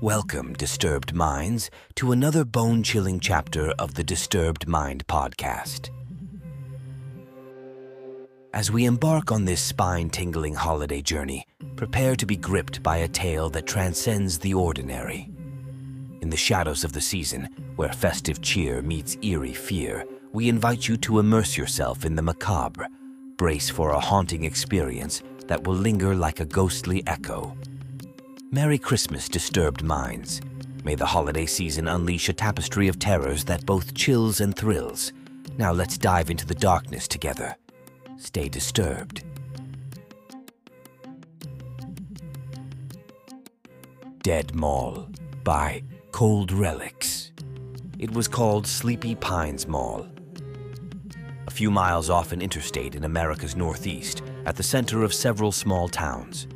Welcome, 0.00 0.52
Disturbed 0.52 1.12
Minds, 1.12 1.72
to 1.96 2.12
another 2.12 2.44
bone 2.44 2.84
chilling 2.84 3.18
chapter 3.18 3.72
of 3.80 3.94
the 3.94 4.04
Disturbed 4.04 4.68
Mind 4.68 5.04
podcast. 5.08 5.90
As 8.54 8.70
we 8.70 8.84
embark 8.84 9.32
on 9.32 9.44
this 9.44 9.60
spine 9.60 10.08
tingling 10.08 10.54
holiday 10.54 11.02
journey, 11.02 11.44
prepare 11.74 12.14
to 12.14 12.26
be 12.26 12.36
gripped 12.36 12.80
by 12.80 12.98
a 12.98 13.08
tale 13.08 13.50
that 13.50 13.66
transcends 13.66 14.38
the 14.38 14.54
ordinary. 14.54 15.32
In 16.20 16.30
the 16.30 16.36
shadows 16.36 16.84
of 16.84 16.92
the 16.92 17.00
season, 17.00 17.48
where 17.74 17.92
festive 17.92 18.40
cheer 18.40 18.82
meets 18.82 19.16
eerie 19.22 19.52
fear, 19.52 20.06
we 20.32 20.48
invite 20.48 20.86
you 20.86 20.96
to 20.98 21.18
immerse 21.18 21.56
yourself 21.56 22.04
in 22.04 22.14
the 22.14 22.22
macabre. 22.22 22.86
Brace 23.36 23.68
for 23.68 23.90
a 23.90 23.98
haunting 23.98 24.44
experience 24.44 25.24
that 25.48 25.64
will 25.64 25.74
linger 25.74 26.14
like 26.14 26.38
a 26.38 26.46
ghostly 26.46 27.02
echo. 27.08 27.56
Merry 28.50 28.78
Christmas, 28.78 29.28
disturbed 29.28 29.82
minds. 29.82 30.40
May 30.82 30.94
the 30.94 31.04
holiday 31.04 31.44
season 31.44 31.86
unleash 31.86 32.30
a 32.30 32.32
tapestry 32.32 32.88
of 32.88 32.98
terrors 32.98 33.44
that 33.44 33.66
both 33.66 33.92
chills 33.92 34.40
and 34.40 34.56
thrills. 34.56 35.12
Now 35.58 35.70
let's 35.70 35.98
dive 35.98 36.30
into 36.30 36.46
the 36.46 36.54
darkness 36.54 37.06
together. 37.06 37.54
Stay 38.16 38.48
disturbed. 38.48 39.22
Dead 44.22 44.54
Mall 44.54 45.10
by 45.44 45.82
Cold 46.10 46.50
Relics. 46.50 47.32
It 47.98 48.10
was 48.10 48.28
called 48.28 48.66
Sleepy 48.66 49.14
Pines 49.14 49.68
Mall. 49.68 50.06
A 51.46 51.50
few 51.50 51.70
miles 51.70 52.08
off 52.08 52.32
an 52.32 52.40
interstate 52.40 52.94
in 52.94 53.04
America's 53.04 53.54
Northeast, 53.54 54.22
at 54.46 54.56
the 54.56 54.62
center 54.62 55.02
of 55.02 55.12
several 55.12 55.52
small 55.52 55.86
towns. 55.86 56.48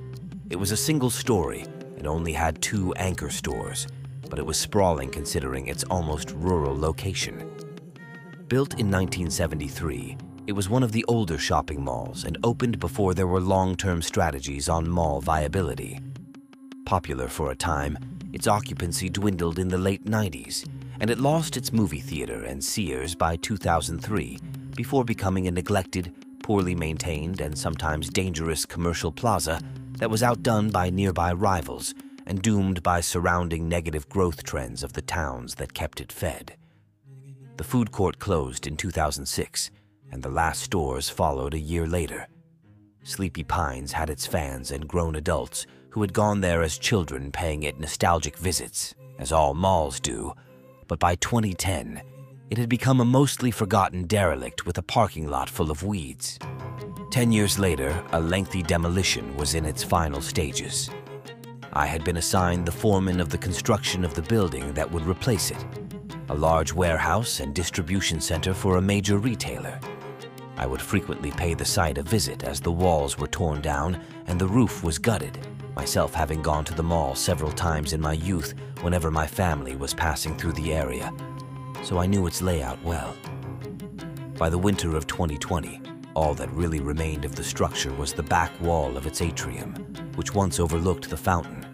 It 0.49 0.57
was 0.57 0.73
a 0.73 0.77
single 0.77 1.11
story 1.11 1.67
and 2.03 2.09
only 2.09 2.33
had 2.33 2.61
two 2.61 2.93
anchor 2.95 3.31
stores, 3.31 3.87
but 4.29 4.37
it 4.37 4.45
was 4.45 4.59
sprawling 4.59 5.09
considering 5.09 5.69
its 5.69 5.85
almost 5.85 6.33
rural 6.33 6.77
location. 6.77 7.39
Built 8.49 8.73
in 8.73 8.91
1973, 8.91 10.17
it 10.49 10.53
was 10.53 10.69
one 10.69 10.83
of 10.83 10.91
the 10.91 11.05
older 11.05 11.39
shopping 11.39 11.81
malls 11.81 12.25
and 12.25 12.37
opened 12.43 12.81
before 12.81 13.15
there 13.15 13.29
were 13.29 13.41
long 13.41 13.77
term 13.77 14.03
strategies 14.03 14.69
on 14.69 14.91
mall 14.91 15.21
viability. 15.21 16.01
Popular 16.85 17.29
for 17.29 17.53
a 17.53 17.55
time, 17.55 17.97
its 18.33 18.49
occupancy 18.49 19.09
dwindled 19.09 19.61
in 19.61 19.69
the 19.69 19.79
late 19.79 20.05
90s, 20.05 20.69
and 20.99 21.09
it 21.09 21.21
lost 21.21 21.57
its 21.57 21.73
movie 21.73 22.01
theater 22.01 22.43
and 22.43 22.65
Sears 22.65 23.15
by 23.15 23.37
2003 23.37 24.41
before 24.75 25.05
becoming 25.05 25.47
a 25.47 25.53
neglected, 25.53 26.13
poorly 26.43 26.75
maintained, 26.75 27.41
and 27.41 27.57
sometimes 27.57 28.09
dangerous 28.09 28.67
commercial 28.67 29.13
plaza 29.13 29.61
that 29.99 30.11
was 30.11 30.23
outdone 30.23 30.71
by 30.71 30.91
nearby 30.91 31.33
rivals 31.33 31.95
and 32.27 32.43
doomed 32.43 32.83
by 32.83 33.01
surrounding 33.01 33.69
negative 33.69 34.09
growth 34.09 34.43
trends 34.45 34.83
of 34.83 34.93
the 34.93 35.03
towns 35.03 35.57
that 35.57 35.75
kept 35.75 36.01
it 36.01 36.13
fed. 36.13 36.57
The 37.57 37.65
food 37.65 37.93
court 37.93 38.19
closed 38.19 38.67
in 38.67 38.77
2006, 38.77 39.71
and 40.11 40.23
the 40.23 40.31
last 40.31 40.63
stores 40.63 41.09
followed 41.09 41.55
a 41.55 41.59
year 41.59 41.87
later. 41.87 42.29
Sleepy 43.05 43.45
Pines 43.45 43.93
had 43.93 44.11
its 44.11 44.27
fans 44.27 44.71
and 44.71 44.89
grown 44.89 45.17
adults 45.17 45.67
who 45.91 46.01
had 46.01 46.13
gone 46.13 46.41
there 46.41 46.63
as 46.63 46.79
children 46.79 47.33
paying 47.33 47.65
it 47.65 47.79
nostalgic 47.79 48.37
visits, 48.37 48.95
as 49.19 49.33
all 49.33 49.55
malls 49.55 50.01
do, 50.01 50.33
but 50.89 50.99
by 50.99 51.15
2010, 51.17 52.03
it 52.53 52.59
had 52.59 52.69
become 52.69 53.01
a 53.01 53.05
mostly 53.07 53.51
forgotten 53.51 54.05
derelict 54.05 54.67
with 54.67 54.77
a 54.77 54.83
parking 54.83 55.27
lot 55.27 55.49
full 55.49 55.71
of 55.71 55.85
weeds. 55.85 56.39
Ten 57.11 57.33
years 57.33 57.59
later, 57.59 58.05
a 58.13 58.21
lengthy 58.21 58.63
demolition 58.63 59.35
was 59.39 59.55
in 59.55 59.65
its 59.65 59.83
final 59.83 60.21
stages. 60.21 60.91
I 61.73 61.87
had 61.87 62.05
been 62.05 62.19
assigned 62.19 62.67
the 62.67 62.71
foreman 62.71 63.21
of 63.21 63.31
the 63.31 63.39
construction 63.39 64.05
of 64.05 64.13
the 64.13 64.21
building 64.21 64.75
that 64.75 64.93
would 64.93 65.07
replace 65.07 65.51
it, 65.51 65.65
a 66.29 66.35
large 66.35 66.75
warehouse 66.75 67.41
and 67.41 67.55
distribution 67.55 68.21
center 68.21 68.53
for 68.53 68.77
a 68.77 68.83
major 68.83 69.17
retailer. 69.17 69.81
I 70.59 70.67
would 70.67 70.83
frequently 70.83 71.31
pay 71.31 71.55
the 71.55 71.65
site 71.65 71.97
a 71.97 72.03
visit 72.03 72.45
as 72.45 72.61
the 72.61 72.71
walls 72.71 73.17
were 73.17 73.29
torn 73.29 73.63
down 73.63 73.99
and 74.27 74.39
the 74.39 74.47
roof 74.47 74.85
was 74.85 74.99
gutted, 74.99 75.39
myself 75.75 76.13
having 76.13 76.43
gone 76.43 76.67
to 76.67 76.75
the 76.75 76.83
mall 76.83 77.15
several 77.15 77.53
times 77.53 77.95
in 77.95 78.01
my 78.03 78.13
youth 78.13 78.53
whenever 78.83 79.11
my 79.11 79.27
family 79.27 79.75
was 79.75 79.95
passing 79.95 80.37
through 80.37 80.53
the 80.53 80.75
area, 80.75 81.11
so 81.83 81.99
I 81.99 82.07
knew 82.07 82.27
its 82.27 82.43
layout 82.43 82.83
well. 82.83 83.15
By 84.39 84.49
the 84.49 84.59
winter 84.59 84.97
of 84.97 85.07
2020, 85.07 85.81
all 86.15 86.35
that 86.35 86.51
really 86.53 86.81
remained 86.81 87.25
of 87.25 87.35
the 87.35 87.45
structure 87.45 87.93
was 87.95 88.13
the 88.13 88.23
back 88.23 88.53
wall 88.61 88.97
of 88.97 89.07
its 89.07 89.23
atrium, 89.23 89.75
which 90.15 90.35
once 90.35 90.61
overlooked 90.61 91.09
the 91.09 91.17
fountain. 91.17 91.67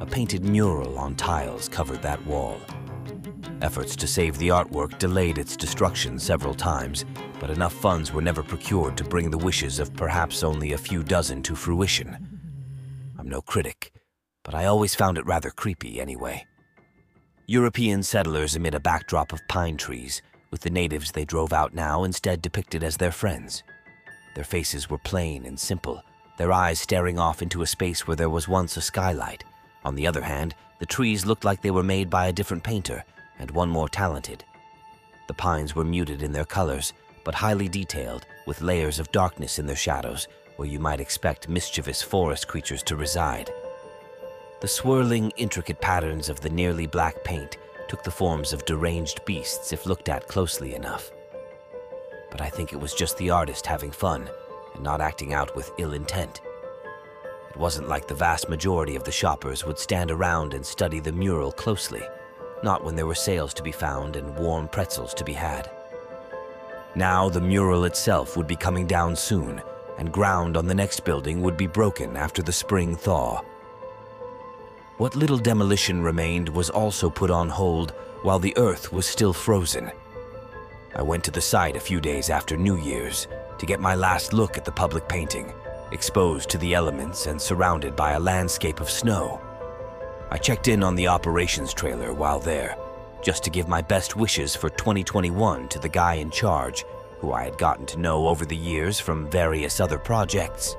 A 0.00 0.06
painted 0.06 0.44
mural 0.44 0.98
on 0.98 1.14
tiles 1.14 1.68
covered 1.68 2.02
that 2.02 2.24
wall. 2.26 2.60
Efforts 3.62 3.96
to 3.96 4.06
save 4.06 4.36
the 4.38 4.48
artwork 4.48 4.98
delayed 4.98 5.38
its 5.38 5.56
destruction 5.56 6.18
several 6.18 6.54
times, 6.54 7.04
but 7.40 7.50
enough 7.50 7.72
funds 7.72 8.12
were 8.12 8.22
never 8.22 8.42
procured 8.42 8.96
to 8.96 9.04
bring 9.04 9.30
the 9.30 9.38
wishes 9.38 9.78
of 9.78 9.94
perhaps 9.94 10.42
only 10.42 10.72
a 10.72 10.78
few 10.78 11.02
dozen 11.02 11.42
to 11.42 11.54
fruition. 11.54 12.16
I'm 13.18 13.28
no 13.28 13.40
critic, 13.40 13.92
but 14.42 14.54
I 14.54 14.66
always 14.66 14.94
found 14.94 15.16
it 15.16 15.26
rather 15.26 15.50
creepy 15.50 16.00
anyway. 16.00 16.44
European 17.46 18.02
settlers 18.02 18.56
amid 18.56 18.74
a 18.74 18.80
backdrop 18.80 19.30
of 19.30 19.46
pine 19.48 19.76
trees, 19.76 20.22
with 20.50 20.62
the 20.62 20.70
natives 20.70 21.12
they 21.12 21.26
drove 21.26 21.52
out 21.52 21.74
now 21.74 22.04
instead 22.04 22.40
depicted 22.40 22.82
as 22.82 22.96
their 22.96 23.12
friends. 23.12 23.62
Their 24.34 24.44
faces 24.44 24.88
were 24.88 24.96
plain 24.96 25.44
and 25.44 25.60
simple, 25.60 26.02
their 26.38 26.52
eyes 26.52 26.80
staring 26.80 27.18
off 27.18 27.42
into 27.42 27.60
a 27.60 27.66
space 27.66 28.06
where 28.06 28.16
there 28.16 28.30
was 28.30 28.48
once 28.48 28.78
a 28.78 28.80
skylight. 28.80 29.44
On 29.84 29.94
the 29.94 30.06
other 30.06 30.22
hand, 30.22 30.54
the 30.78 30.86
trees 30.86 31.26
looked 31.26 31.44
like 31.44 31.60
they 31.60 31.70
were 31.70 31.82
made 31.82 32.08
by 32.08 32.28
a 32.28 32.32
different 32.32 32.64
painter, 32.64 33.04
and 33.38 33.50
one 33.50 33.68
more 33.68 33.90
talented. 33.90 34.42
The 35.28 35.34
pines 35.34 35.74
were 35.74 35.84
muted 35.84 36.22
in 36.22 36.32
their 36.32 36.46
colors, 36.46 36.94
but 37.24 37.34
highly 37.34 37.68
detailed, 37.68 38.24
with 38.46 38.62
layers 38.62 38.98
of 38.98 39.12
darkness 39.12 39.58
in 39.58 39.66
their 39.66 39.76
shadows, 39.76 40.28
where 40.56 40.68
you 40.68 40.78
might 40.78 41.00
expect 41.00 41.50
mischievous 41.50 42.00
forest 42.00 42.48
creatures 42.48 42.82
to 42.84 42.96
reside. 42.96 43.50
The 44.64 44.68
swirling, 44.68 45.30
intricate 45.36 45.82
patterns 45.82 46.30
of 46.30 46.40
the 46.40 46.48
nearly 46.48 46.86
black 46.86 47.22
paint 47.22 47.58
took 47.86 48.02
the 48.02 48.10
forms 48.10 48.54
of 48.54 48.64
deranged 48.64 49.22
beasts 49.26 49.74
if 49.74 49.84
looked 49.84 50.08
at 50.08 50.26
closely 50.26 50.74
enough. 50.74 51.12
But 52.30 52.40
I 52.40 52.48
think 52.48 52.72
it 52.72 52.80
was 52.80 52.94
just 52.94 53.18
the 53.18 53.28
artist 53.28 53.66
having 53.66 53.90
fun 53.90 54.26
and 54.72 54.82
not 54.82 55.02
acting 55.02 55.34
out 55.34 55.54
with 55.54 55.70
ill 55.76 55.92
intent. 55.92 56.40
It 57.50 57.58
wasn't 57.58 57.90
like 57.90 58.08
the 58.08 58.14
vast 58.14 58.48
majority 58.48 58.96
of 58.96 59.04
the 59.04 59.12
shoppers 59.12 59.66
would 59.66 59.78
stand 59.78 60.10
around 60.10 60.54
and 60.54 60.64
study 60.64 60.98
the 60.98 61.12
mural 61.12 61.52
closely, 61.52 62.02
not 62.62 62.82
when 62.82 62.96
there 62.96 63.04
were 63.04 63.14
sales 63.14 63.52
to 63.52 63.62
be 63.62 63.70
found 63.70 64.16
and 64.16 64.34
warm 64.34 64.68
pretzels 64.68 65.12
to 65.12 65.24
be 65.24 65.34
had. 65.34 65.70
Now 66.94 67.28
the 67.28 67.38
mural 67.38 67.84
itself 67.84 68.34
would 68.34 68.46
be 68.46 68.56
coming 68.56 68.86
down 68.86 69.14
soon, 69.14 69.60
and 69.98 70.10
ground 70.10 70.56
on 70.56 70.66
the 70.66 70.74
next 70.74 71.04
building 71.04 71.42
would 71.42 71.58
be 71.58 71.66
broken 71.66 72.16
after 72.16 72.42
the 72.42 72.50
spring 72.50 72.96
thaw. 72.96 73.42
What 74.96 75.16
little 75.16 75.38
demolition 75.38 76.02
remained 76.02 76.48
was 76.48 76.70
also 76.70 77.10
put 77.10 77.28
on 77.28 77.48
hold 77.48 77.90
while 78.22 78.38
the 78.38 78.56
earth 78.56 78.92
was 78.92 79.06
still 79.06 79.32
frozen. 79.32 79.90
I 80.94 81.02
went 81.02 81.24
to 81.24 81.32
the 81.32 81.40
site 81.40 81.74
a 81.74 81.80
few 81.80 82.00
days 82.00 82.30
after 82.30 82.56
New 82.56 82.76
Year's 82.76 83.26
to 83.58 83.66
get 83.66 83.80
my 83.80 83.96
last 83.96 84.32
look 84.32 84.56
at 84.56 84.64
the 84.64 84.70
public 84.70 85.08
painting, 85.08 85.52
exposed 85.90 86.48
to 86.50 86.58
the 86.58 86.74
elements 86.74 87.26
and 87.26 87.42
surrounded 87.42 87.96
by 87.96 88.12
a 88.12 88.20
landscape 88.20 88.78
of 88.78 88.88
snow. 88.88 89.40
I 90.30 90.38
checked 90.38 90.68
in 90.68 90.84
on 90.84 90.94
the 90.94 91.08
operations 91.08 91.74
trailer 91.74 92.14
while 92.14 92.38
there, 92.38 92.76
just 93.20 93.42
to 93.44 93.50
give 93.50 93.66
my 93.66 93.82
best 93.82 94.14
wishes 94.14 94.54
for 94.54 94.70
2021 94.70 95.68
to 95.70 95.80
the 95.80 95.88
guy 95.88 96.14
in 96.14 96.30
charge, 96.30 96.84
who 97.18 97.32
I 97.32 97.42
had 97.42 97.58
gotten 97.58 97.86
to 97.86 97.98
know 97.98 98.28
over 98.28 98.46
the 98.46 98.54
years 98.54 99.00
from 99.00 99.28
various 99.28 99.80
other 99.80 99.98
projects. 99.98 100.76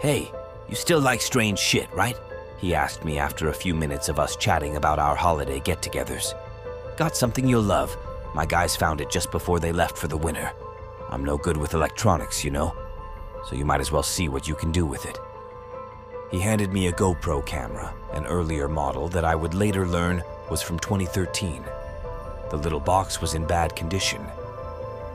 Hey, 0.00 0.32
you 0.70 0.74
still 0.74 1.00
like 1.00 1.20
strange 1.20 1.58
shit, 1.58 1.92
right? 1.92 2.16
He 2.64 2.74
asked 2.74 3.04
me 3.04 3.18
after 3.18 3.50
a 3.50 3.52
few 3.52 3.74
minutes 3.74 4.08
of 4.08 4.18
us 4.18 4.36
chatting 4.36 4.76
about 4.76 4.98
our 4.98 5.14
holiday 5.14 5.60
get 5.60 5.82
togethers. 5.82 6.32
Got 6.96 7.14
something 7.14 7.46
you'll 7.46 7.60
love. 7.60 7.94
My 8.34 8.46
guys 8.46 8.74
found 8.74 9.02
it 9.02 9.10
just 9.10 9.30
before 9.30 9.60
they 9.60 9.70
left 9.70 9.98
for 9.98 10.08
the 10.08 10.16
winter. 10.16 10.50
I'm 11.10 11.22
no 11.22 11.36
good 11.36 11.58
with 11.58 11.74
electronics, 11.74 12.42
you 12.42 12.50
know, 12.50 12.74
so 13.46 13.54
you 13.54 13.66
might 13.66 13.82
as 13.82 13.92
well 13.92 14.02
see 14.02 14.30
what 14.30 14.48
you 14.48 14.54
can 14.54 14.72
do 14.72 14.86
with 14.86 15.04
it. 15.04 15.18
He 16.30 16.40
handed 16.40 16.72
me 16.72 16.86
a 16.86 16.92
GoPro 16.92 17.44
camera, 17.44 17.92
an 18.14 18.24
earlier 18.24 18.66
model 18.66 19.08
that 19.08 19.26
I 19.26 19.34
would 19.34 19.52
later 19.52 19.86
learn 19.86 20.22
was 20.48 20.62
from 20.62 20.78
2013. 20.78 21.62
The 22.48 22.56
little 22.56 22.80
box 22.80 23.20
was 23.20 23.34
in 23.34 23.46
bad 23.46 23.76
condition, 23.76 24.24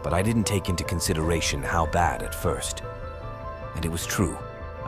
but 0.03 0.13
I 0.13 0.21
didn't 0.21 0.45
take 0.45 0.69
into 0.69 0.83
consideration 0.83 1.63
how 1.63 1.87
bad 1.87 2.21
at 2.21 2.35
first. 2.35 2.83
And 3.75 3.83
it 3.83 3.91
was 3.91 4.05
true. 4.05 4.37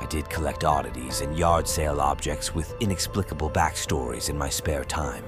I 0.01 0.05
did 0.07 0.29
collect 0.29 0.63
oddities 0.63 1.21
and 1.21 1.37
yard 1.37 1.67
sale 1.67 2.01
objects 2.01 2.53
with 2.53 2.75
inexplicable 2.81 3.49
backstories 3.49 4.29
in 4.29 4.37
my 4.37 4.49
spare 4.49 4.83
time. 4.83 5.23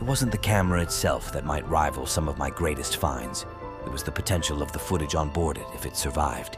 It 0.00 0.04
wasn't 0.04 0.32
the 0.32 0.38
camera 0.38 0.80
itself 0.80 1.32
that 1.32 1.44
might 1.44 1.68
rival 1.68 2.06
some 2.06 2.28
of 2.28 2.38
my 2.38 2.50
greatest 2.50 2.96
finds. 2.96 3.46
It 3.86 3.92
was 3.92 4.02
the 4.02 4.10
potential 4.10 4.62
of 4.62 4.72
the 4.72 4.78
footage 4.78 5.14
on 5.14 5.28
board 5.28 5.58
it 5.58 5.66
if 5.74 5.86
it 5.86 5.96
survived. 5.96 6.56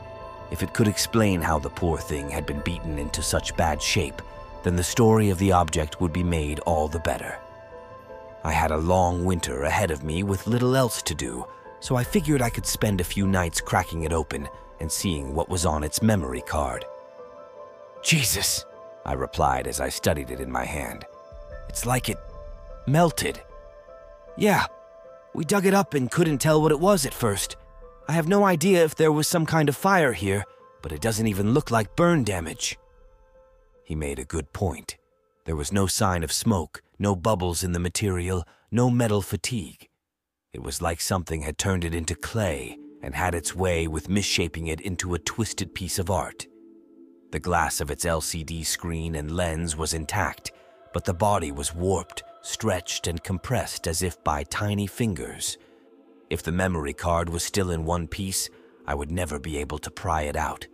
If 0.51 0.63
it 0.63 0.73
could 0.73 0.89
explain 0.89 1.43
how 1.43 1.59
the 1.59 1.69
poor 1.69 1.99
thing 1.99 2.31
had 2.31 2.47
been 2.47 2.61
beaten 2.61 2.99
into 2.99 3.23
such 3.23 3.57
bad 3.57 3.83
shape 3.83 4.23
then 4.67 4.75
the 4.75 4.83
story 4.83 5.31
of 5.31 5.39
the 5.39 5.53
object 5.53 6.01
would 6.01 6.13
be 6.13 6.25
made 6.25 6.59
all 6.67 6.89
the 6.89 6.99
better. 6.99 7.39
I 8.43 8.51
had 8.51 8.73
a 8.73 8.77
long 8.77 9.25
winter 9.25 9.63
ahead 9.63 9.93
of 9.93 10.03
me 10.03 10.25
with 10.25 10.49
little 10.49 10.75
else 10.75 11.03
to 11.03 11.15
do, 11.15 11.47
so 11.79 11.95
I 11.95 12.03
figured 12.03 12.43
I 12.43 12.51
could 12.51 12.67
spend 12.67 13.01
a 13.01 13.05
few 13.05 13.29
nights 13.29 13.61
cracking 13.61 14.03
it 14.03 14.13
open 14.13 14.49
and 14.81 14.91
seeing 14.91 15.37
what 15.37 15.49
was 15.49 15.65
on 15.65 15.85
its 15.85 16.03
memory 16.03 16.41
card. 16.41 16.85
Jesus, 18.07 18.65
I 19.05 19.15
replied 19.15 19.67
as 19.67 19.81
I 19.81 19.89
studied 19.89 20.31
it 20.31 20.39
in 20.39 20.49
my 20.49 20.65
hand. 20.65 21.05
It's 21.69 21.85
like 21.85 22.09
it 22.09 22.19
melted. 22.87 23.43
Yeah, 24.37 24.67
we 25.35 25.45
dug 25.45 25.67
it 25.67 25.75
up 25.75 25.93
and 25.93 26.09
couldn't 26.09 26.39
tell 26.39 26.63
what 26.63 26.71
it 26.71 26.79
was 26.79 27.05
at 27.05 27.13
first. 27.13 27.57
I 28.09 28.13
have 28.13 28.29
no 28.29 28.45
idea 28.45 28.85
if 28.85 28.95
there 28.95 29.11
was 29.11 29.27
some 29.27 29.45
kind 29.45 29.69
of 29.69 29.75
fire 29.75 30.13
here, 30.13 30.45
but 30.83 30.93
it 30.93 31.01
doesn't 31.01 31.27
even 31.27 31.53
look 31.53 31.73
like 31.73 31.97
burn 31.97 32.23
damage. 32.23 32.79
He 33.83 33.97
made 33.97 34.21
a 34.21 34.25
good 34.25 34.53
point. 34.53 34.97
There 35.45 35.57
was 35.57 35.73
no 35.73 35.89
sign 35.89 36.23
of 36.23 36.31
smoke, 36.31 36.83
no 37.01 37.17
bubbles 37.17 37.65
in 37.65 37.73
the 37.73 37.81
material, 37.81 38.45
no 38.71 38.89
metal 38.89 39.21
fatigue. 39.21 39.89
It 40.53 40.63
was 40.63 40.81
like 40.81 41.01
something 41.01 41.43
had 41.43 41.59
turned 41.59 41.85
it 41.85 41.93
into 41.93 42.15
clay 42.15 42.79
and 43.03 43.17
had 43.17 43.35
its 43.35 43.57
way 43.57 43.89
with 43.89 44.09
misshaping 44.09 44.69
it 44.69 44.81
into 44.81 45.15
a 45.15 45.19
twisted 45.19 45.75
piece 45.75 45.99
of 45.99 46.09
art. 46.09 46.47
The 47.33 47.41
glass 47.41 47.81
of 47.81 47.91
its 47.91 48.05
LCD 48.05 48.65
screen 48.65 49.17
and 49.17 49.31
lens 49.31 49.77
was 49.77 49.95
intact, 49.95 50.53
but 50.95 51.05
the 51.05 51.15
body 51.15 51.51
was 51.51 51.75
warped, 51.75 52.23
stretched, 52.43 53.07
and 53.07 53.23
compressed 53.23 53.89
as 53.89 54.03
if 54.03 54.23
by 54.23 54.45
tiny 54.45 54.87
fingers. 54.87 55.59
If 56.31 56.43
the 56.43 56.53
memory 56.53 56.93
card 56.93 57.29
was 57.29 57.43
still 57.43 57.71
in 57.71 57.85
one 57.85 58.07
piece, 58.07 58.49
I 58.87 58.95
would 58.95 59.11
never 59.11 59.39
be 59.39 59.59
able 59.59 59.79
to 59.79 59.91
pry 59.91 60.23
it 60.23 60.37
out. 60.37 60.67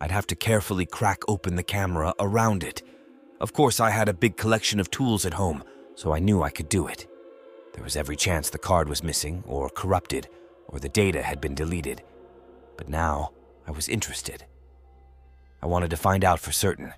I'd 0.00 0.10
have 0.10 0.26
to 0.28 0.36
carefully 0.36 0.86
crack 0.86 1.22
open 1.26 1.56
the 1.56 1.62
camera 1.62 2.14
around 2.20 2.62
it. 2.62 2.82
Of 3.40 3.52
course, 3.52 3.80
I 3.80 3.90
had 3.90 4.08
a 4.08 4.14
big 4.14 4.36
collection 4.36 4.78
of 4.78 4.90
tools 4.90 5.26
at 5.26 5.34
home, 5.34 5.64
so 5.94 6.12
I 6.12 6.20
knew 6.20 6.42
I 6.42 6.50
could 6.50 6.68
do 6.68 6.86
it. 6.86 7.06
There 7.72 7.84
was 7.84 7.96
every 7.96 8.16
chance 8.16 8.48
the 8.48 8.58
card 8.58 8.88
was 8.88 9.02
missing, 9.02 9.42
or 9.46 9.68
corrupted, 9.68 10.28
or 10.68 10.78
the 10.78 10.88
data 10.88 11.22
had 11.22 11.40
been 11.40 11.54
deleted. 11.54 12.02
But 12.76 12.88
now, 12.88 13.32
I 13.66 13.70
was 13.72 13.88
interested. 13.88 14.44
I 15.66 15.68
wanted 15.68 15.90
to 15.90 15.96
find 15.96 16.22
out 16.22 16.38
for 16.38 16.52
certain. 16.52 16.94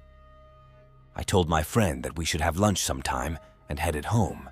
I 1.17 1.23
told 1.23 1.49
my 1.49 1.63
friend 1.63 2.03
that 2.03 2.19
we 2.19 2.27
should 2.27 2.43
have 2.43 2.59
lunch 2.59 2.83
sometime 2.83 3.39
and 3.71 3.79
headed 3.79 4.05
home. 4.05 4.51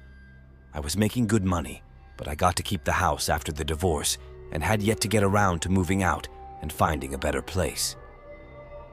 I 0.73 0.81
was 0.81 0.97
making 0.97 1.27
good 1.27 1.45
money, 1.45 1.83
but 2.17 2.27
I 2.27 2.35
got 2.35 2.57
to 2.57 2.63
keep 2.63 2.83
the 2.83 2.93
house 2.93 3.29
after 3.29 3.53
the 3.53 3.63
divorce 3.63 4.17
and 4.53 4.63
had 4.63 4.81
yet 4.81 5.03
to 5.03 5.09
get 5.09 5.23
around 5.23 5.61
to 5.61 5.69
moving 5.69 6.03
out 6.03 6.29
and 6.63 6.73
finding 6.73 7.13
a 7.13 7.19
better 7.19 7.43
place. 7.43 7.95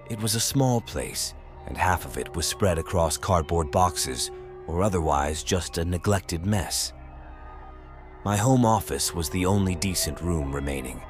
It 0.09 0.21
was 0.21 0.35
a 0.35 0.41
small 0.41 0.81
place, 0.81 1.33
and 1.67 1.77
half 1.77 2.03
of 2.03 2.17
it 2.17 2.35
was 2.35 2.45
spread 2.45 2.77
across 2.77 3.15
cardboard 3.15 3.71
boxes 3.71 4.29
or 4.67 4.83
otherwise 4.83 5.41
just 5.41 5.77
a 5.77 5.85
neglected 5.85 6.45
mess. 6.45 6.91
My 8.25 8.35
home 8.35 8.65
office 8.65 9.15
was 9.15 9.29
the 9.29 9.45
only 9.45 9.75
decent 9.75 10.19
room 10.19 10.53
remaining, 10.53 11.01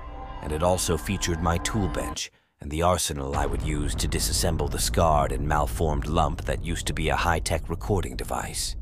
and 0.44 0.51
it 0.51 0.62
also 0.62 0.98
featured 0.98 1.42
my 1.42 1.57
tool 1.57 1.88
bench 1.88 2.30
and 2.63 2.71
the 2.71 2.81
arsenal 2.81 3.36
I 3.36 3.45
would 3.45 3.62
use 3.62 3.94
to 3.95 4.07
disassemble 4.07 4.71
the 4.71 4.80
scarred 4.80 5.33
and 5.33 5.45
malformed 5.45 6.07
lump 6.07 6.45
that 6.45 6.63
used 6.63 6.88
to 6.88 6.94
be 6.94 7.10
a 7.10 7.15
high-tech 7.15 7.69
recording 7.69 8.15
device. 8.15 8.77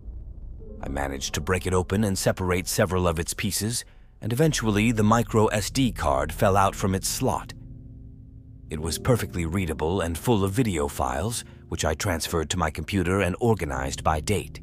I 0.83 0.87
managed 0.87 1.33
to 1.33 1.41
break 1.41 1.65
it 1.65 1.73
open 1.73 2.03
and 2.03 2.15
separate 2.15 2.67
several 2.67 3.07
of 3.07 3.17
its 3.17 3.33
pieces, 3.33 3.83
and 4.21 4.31
eventually 4.31 4.91
the 4.91 5.01
micro 5.01 5.47
SD 5.47 5.95
card 5.95 6.31
fell 6.31 6.55
out 6.55 6.75
from 6.75 6.93
its 6.93 7.07
slot. 7.07 7.53
It 8.69 8.79
was 8.79 8.99
perfectly 8.99 9.47
readable 9.47 10.01
and 10.01 10.15
full 10.15 10.43
of 10.43 10.51
video 10.51 10.87
files, 10.87 11.43
which 11.69 11.83
I 11.83 11.95
transferred 11.95 12.51
to 12.51 12.57
my 12.57 12.69
computer 12.69 13.21
and 13.21 13.35
organized 13.39 14.03
by 14.03 14.19
date. 14.19 14.61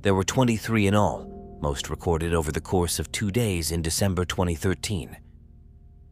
There 0.00 0.14
were 0.14 0.24
23 0.24 0.86
in 0.86 0.94
all, 0.94 1.58
most 1.60 1.90
recorded 1.90 2.32
over 2.32 2.50
the 2.50 2.62
course 2.62 2.98
of 2.98 3.12
two 3.12 3.30
days 3.30 3.72
in 3.72 3.82
December 3.82 4.24
2013. 4.24 5.18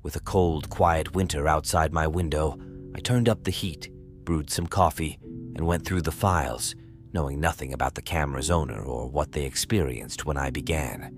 With 0.02 0.16
a 0.16 0.20
cold, 0.20 0.69
quiet 0.69 1.14
winter 1.14 1.46
outside 1.46 1.93
my 1.93 2.08
window, 2.08 2.58
I 2.94 2.99
turned 2.99 3.28
up 3.28 3.44
the 3.44 3.52
heat, 3.52 3.88
brewed 4.25 4.50
some 4.50 4.66
coffee, 4.66 5.19
and 5.54 5.66
went 5.66 5.84
through 5.84 6.02
the 6.02 6.10
files, 6.10 6.75
knowing 7.12 7.38
nothing 7.38 7.72
about 7.72 7.94
the 7.94 8.02
camera's 8.02 8.50
owner 8.50 8.82
or 8.82 9.08
what 9.08 9.31
they 9.31 9.44
experienced 9.44 10.26
when 10.26 10.37
I 10.37 10.50
began. 10.50 11.16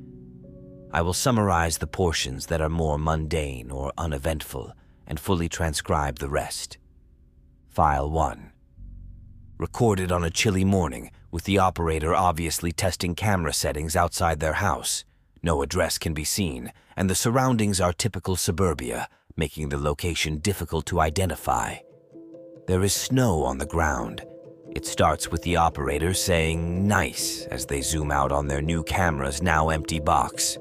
I 0.93 1.01
will 1.01 1.15
summarize 1.15 1.79
the 1.79 1.87
portions 1.87 2.47
that 2.47 2.61
are 2.61 2.69
more 2.69 2.99
mundane 2.99 3.71
or 3.71 3.93
uneventful 3.97 4.73
and 5.07 5.19
fully 5.19 5.49
transcribe 5.49 6.19
the 6.19 6.29
rest. 6.29 6.77
File 7.71 8.11
1. 8.11 8.53
Recorded 9.59 10.13
on 10.13 10.25
a 10.25 10.31
chilly 10.31 10.65
morning, 10.65 11.11
with 11.31 11.45
the 11.45 11.59
operator 11.59 12.15
obviously 12.15 12.71
testing 12.71 13.15
camera 13.15 13.53
settings 13.53 13.97
outside 13.97 14.41
their 14.41 14.55
house. 14.55 15.05
No 15.45 15.61
address 15.61 15.99
can 15.99 16.15
be 16.15 16.25
seen, 16.25 16.73
and 16.97 17.11
the 17.11 17.15
surroundings 17.15 17.79
are 17.79 17.93
typical 17.93 18.35
suburbia, 18.35 19.11
making 19.37 19.69
the 19.69 19.77
location 19.79 20.39
difficult 20.39 20.87
to 20.87 21.01
identify. 21.01 21.77
There 22.67 22.83
is 22.83 22.95
snow 22.95 23.45
on 23.45 23.59
the 23.59 23.67
ground, 23.67 24.25
it 24.75 24.87
starts 24.87 25.31
with 25.31 25.43
the 25.43 25.57
operator 25.57 26.15
saying 26.15 26.89
nice 26.89 27.45
as 27.51 27.67
they 27.67 27.81
zoom 27.81 28.11
out 28.11 28.33
on 28.33 28.49
their 28.49 28.61
new 28.61 28.83
camera's 28.83 29.43
now 29.43 29.69
empty 29.69 30.01
box. 30.01 30.57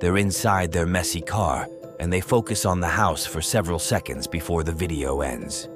They're 0.00 0.18
inside 0.18 0.72
their 0.72 0.84
messy 0.84 1.22
car, 1.22 1.66
and 1.98 2.12
they 2.12 2.20
focus 2.20 2.66
on 2.66 2.80
the 2.80 2.88
house 2.88 3.24
for 3.24 3.40
several 3.40 3.78
seconds 3.78 4.26
before 4.26 4.64
the 4.64 4.72
video 4.72 5.20
ends. 5.20 5.68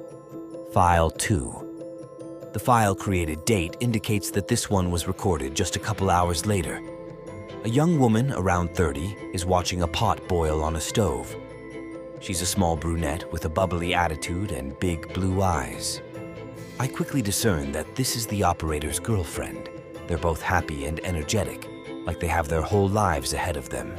File 0.73 1.09
2. 1.09 2.51
The 2.53 2.59
file 2.59 2.93
created 2.93 3.45
date 3.45 3.77
indicates 3.79 4.29
that 4.31 4.49
this 4.49 4.69
one 4.69 4.91
was 4.91 5.07
recorded 5.07 5.55
just 5.55 5.77
a 5.77 5.79
couple 5.79 6.09
hours 6.09 6.45
later. 6.45 6.79
A 7.63 7.69
young 7.69 7.97
woman, 7.97 8.33
around 8.33 8.75
30, 8.75 9.15
is 9.31 9.45
watching 9.45 9.83
a 9.83 9.87
pot 9.87 10.27
boil 10.27 10.61
on 10.61 10.75
a 10.75 10.81
stove. 10.81 11.33
She's 12.19 12.41
a 12.41 12.45
small 12.45 12.75
brunette 12.75 13.31
with 13.31 13.45
a 13.45 13.49
bubbly 13.49 13.93
attitude 13.93 14.51
and 14.51 14.77
big 14.81 15.13
blue 15.13 15.41
eyes. 15.41 16.01
I 16.77 16.87
quickly 16.87 17.21
discern 17.21 17.71
that 17.71 17.95
this 17.95 18.17
is 18.17 18.27
the 18.27 18.43
operator's 18.43 18.99
girlfriend. 18.99 19.69
They're 20.07 20.17
both 20.17 20.41
happy 20.41 20.87
and 20.87 20.99
energetic, 21.05 21.69
like 22.05 22.19
they 22.19 22.27
have 22.27 22.49
their 22.49 22.61
whole 22.61 22.89
lives 22.89 23.31
ahead 23.31 23.55
of 23.55 23.69
them. 23.69 23.95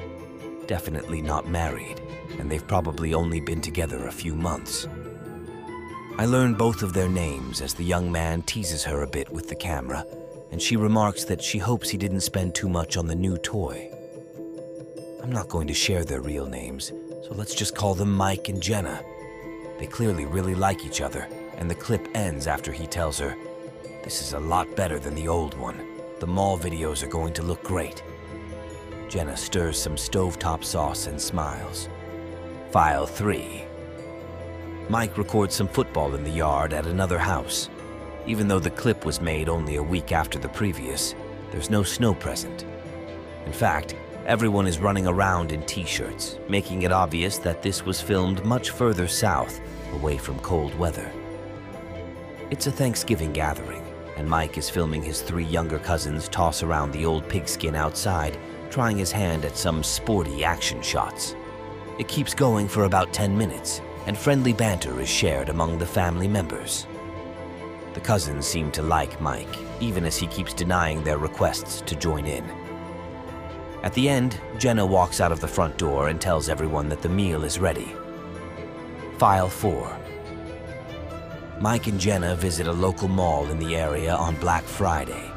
Definitely 0.67 1.22
not 1.22 1.49
married, 1.49 2.02
and 2.38 2.50
they've 2.50 2.69
probably 2.69 3.14
only 3.14 3.40
been 3.40 3.62
together 3.62 4.08
a 4.08 4.12
few 4.12 4.34
months. 4.34 4.87
I 6.19 6.26
learn 6.26 6.52
both 6.52 6.82
of 6.82 6.93
their 6.93 7.08
names 7.08 7.62
as 7.62 7.72
the 7.72 7.82
young 7.82 8.12
man 8.12 8.43
teases 8.43 8.84
her 8.84 9.00
a 9.00 9.08
bit 9.08 9.32
with 9.32 9.49
the 9.49 9.56
camera, 9.56 10.05
and 10.55 10.62
she 10.62 10.77
remarks 10.77 11.25
that 11.25 11.43
she 11.43 11.59
hopes 11.59 11.91
he 11.91 11.99
didn't 11.99 12.21
spend 12.21 12.55
too 12.55 12.69
much 12.69 12.96
on 12.96 13.08
the 13.08 13.15
new 13.17 13.37
toy. 13.37 13.91
I'm 15.20 15.32
not 15.32 15.49
going 15.49 15.67
to 15.67 15.75
share 15.75 16.05
their 16.05 16.20
real 16.20 16.46
names, 16.46 16.93
so 17.25 17.34
let's 17.34 17.56
just 17.56 17.75
call 17.75 17.96
them 17.96 18.15
Mike 18.15 18.49
and 18.49 18.63
Jenna. 18.63 19.03
They 19.81 19.89
clearly 19.89 20.27
really 20.27 20.55
like 20.55 20.87
each 20.87 21.01
other, 21.01 21.27
and 21.56 21.69
the 21.69 21.75
clip 21.75 22.06
ends 22.15 22.46
after 22.46 22.70
he 22.70 22.87
tells 22.87 23.19
her, 23.19 23.37
This 24.05 24.23
is 24.23 24.34
a 24.34 24.39
lot 24.39 24.77
better 24.77 25.01
than 25.01 25.17
the 25.17 25.27
old 25.27 25.58
one. 25.58 25.84
The 26.20 26.29
mall 26.29 26.56
videos 26.56 27.03
are 27.03 27.08
going 27.08 27.32
to 27.32 27.43
look 27.43 27.65
great. 27.65 28.05
Jenna 29.08 29.37
stirs 29.37 29.77
some 29.77 29.96
stovetop 29.96 30.63
sauce 30.63 31.08
and 31.08 31.20
smiles. 31.20 31.89
File 32.70 33.06
3. 33.06 33.65
Mike 34.89 35.19
records 35.19 35.56
some 35.56 35.67
football 35.67 36.15
in 36.15 36.23
the 36.23 36.31
yard 36.31 36.73
at 36.73 36.87
another 36.87 37.19
house. 37.19 37.69
Even 38.26 38.48
though 38.48 38.60
the 38.60 38.70
clip 38.70 39.04
was 39.04 39.20
made 39.20 39.48
only 39.48 39.76
a 39.76 39.82
week 39.82 40.12
after 40.12 40.38
the 40.38 40.48
previous, 40.48 41.14
there's 41.50 41.70
no 41.70 41.82
snow 41.82 42.14
present. 42.14 42.64
In 43.44 43.52
fact, 43.52 43.94
everyone 44.24 44.66
is 44.66 44.78
running 44.78 45.06
around 45.06 45.52
in 45.52 45.62
t-shirts, 45.66 46.38
making 46.48 46.82
it 46.82 46.93
obvious 46.93 47.36
that 47.38 47.60
this 47.60 47.84
was 47.84 48.00
filmed 48.00 48.44
much 48.44 48.70
further 48.70 49.06
south, 49.06 49.60
away 49.93 50.16
from 50.16 50.38
cold 50.38 50.74
weather. 50.78 51.12
It's 52.50 52.66
a 52.66 52.72
Thanksgiving 52.72 53.32
gathering, 53.32 53.84
and 54.16 54.28
Mike 54.28 54.56
is 54.56 54.70
filming 54.70 55.02
his 55.02 55.20
three 55.20 55.44
younger 55.44 55.78
cousins 55.78 56.28
toss 56.28 56.62
around 56.62 56.93
the 56.93 57.04
old 57.04 57.28
pigskin 57.28 57.74
outside, 57.74 58.38
trying 58.70 58.96
his 58.96 59.12
hand 59.12 59.44
at 59.44 59.56
some 59.56 59.82
sporty 59.82 60.44
action 60.44 60.81
shots. 60.81 61.36
It 61.98 62.08
keeps 62.08 62.32
going 62.32 62.69
for 62.69 62.84
about 62.84 63.12
10 63.12 63.36
minutes, 63.36 63.82
and 64.06 64.16
friendly 64.16 64.52
banter 64.54 64.98
is 65.00 65.08
shared 65.08 65.50
among 65.50 65.78
the 65.78 65.86
family 65.86 66.26
members. 66.26 66.86
The 67.94 68.01
cousins 68.01 68.46
seem 68.46 68.72
to 68.72 68.82
like 68.82 69.20
Mike, 69.20 69.56
even 69.81 70.05
as 70.05 70.17
he 70.17 70.27
keeps 70.27 70.53
denying 70.53 71.03
their 71.03 71.19
requests 71.19 71.81
to 71.82 71.94
join 71.94 72.27
in. 72.27 72.44
At 73.84 73.94
the 73.94 74.08
end, 74.08 74.41
Jenna 74.58 74.84
walks 74.84 75.20
out 75.20 75.31
of 75.31 75.41
the 75.41 75.48
front 75.48 75.77
door 75.79 76.08
and 76.08 76.20
tells 76.20 76.48
everyone 76.48 76.89
that 76.89 77.03
the 77.03 77.08
meal 77.08 77.44
is 77.44 77.60
ready. 77.60 77.94
File 79.19 79.48
4 79.48 79.96
Mike 81.60 81.86
and 81.86 82.01
Jenna 82.01 82.34
visit 82.34 82.67
a 82.67 82.72
local 82.72 83.06
mall 83.06 83.48
in 83.48 83.60
the 83.60 83.77
area 83.77 84.13
on 84.15 84.34
Black 84.36 84.65
Friday. 84.65 85.31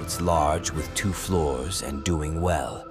It's 0.00 0.20
large 0.20 0.70
with 0.70 0.94
two 0.94 1.12
floors 1.12 1.82
and 1.82 2.04
doing 2.04 2.40
well. 2.40 2.86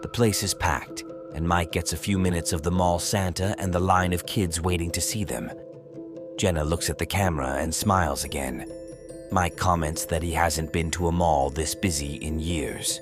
The 0.00 0.08
place 0.08 0.42
is 0.42 0.54
packed, 0.54 1.04
and 1.34 1.46
Mike 1.46 1.72
gets 1.72 1.92
a 1.92 1.96
few 1.98 2.18
minutes 2.18 2.54
of 2.54 2.62
the 2.62 2.70
mall 2.70 2.98
Santa 2.98 3.54
and 3.58 3.70
the 3.72 3.80
line 3.80 4.14
of 4.14 4.24
kids 4.24 4.62
waiting 4.62 4.90
to 4.92 5.00
see 5.00 5.24
them. 5.24 5.50
Jenna 6.40 6.64
looks 6.64 6.88
at 6.88 6.96
the 6.96 7.04
camera 7.04 7.56
and 7.58 7.74
smiles 7.74 8.24
again. 8.24 8.64
Mike 9.30 9.58
comments 9.58 10.06
that 10.06 10.22
he 10.22 10.32
hasn't 10.32 10.72
been 10.72 10.90
to 10.92 11.08
a 11.08 11.12
mall 11.12 11.50
this 11.50 11.74
busy 11.74 12.14
in 12.14 12.40
years. 12.40 12.98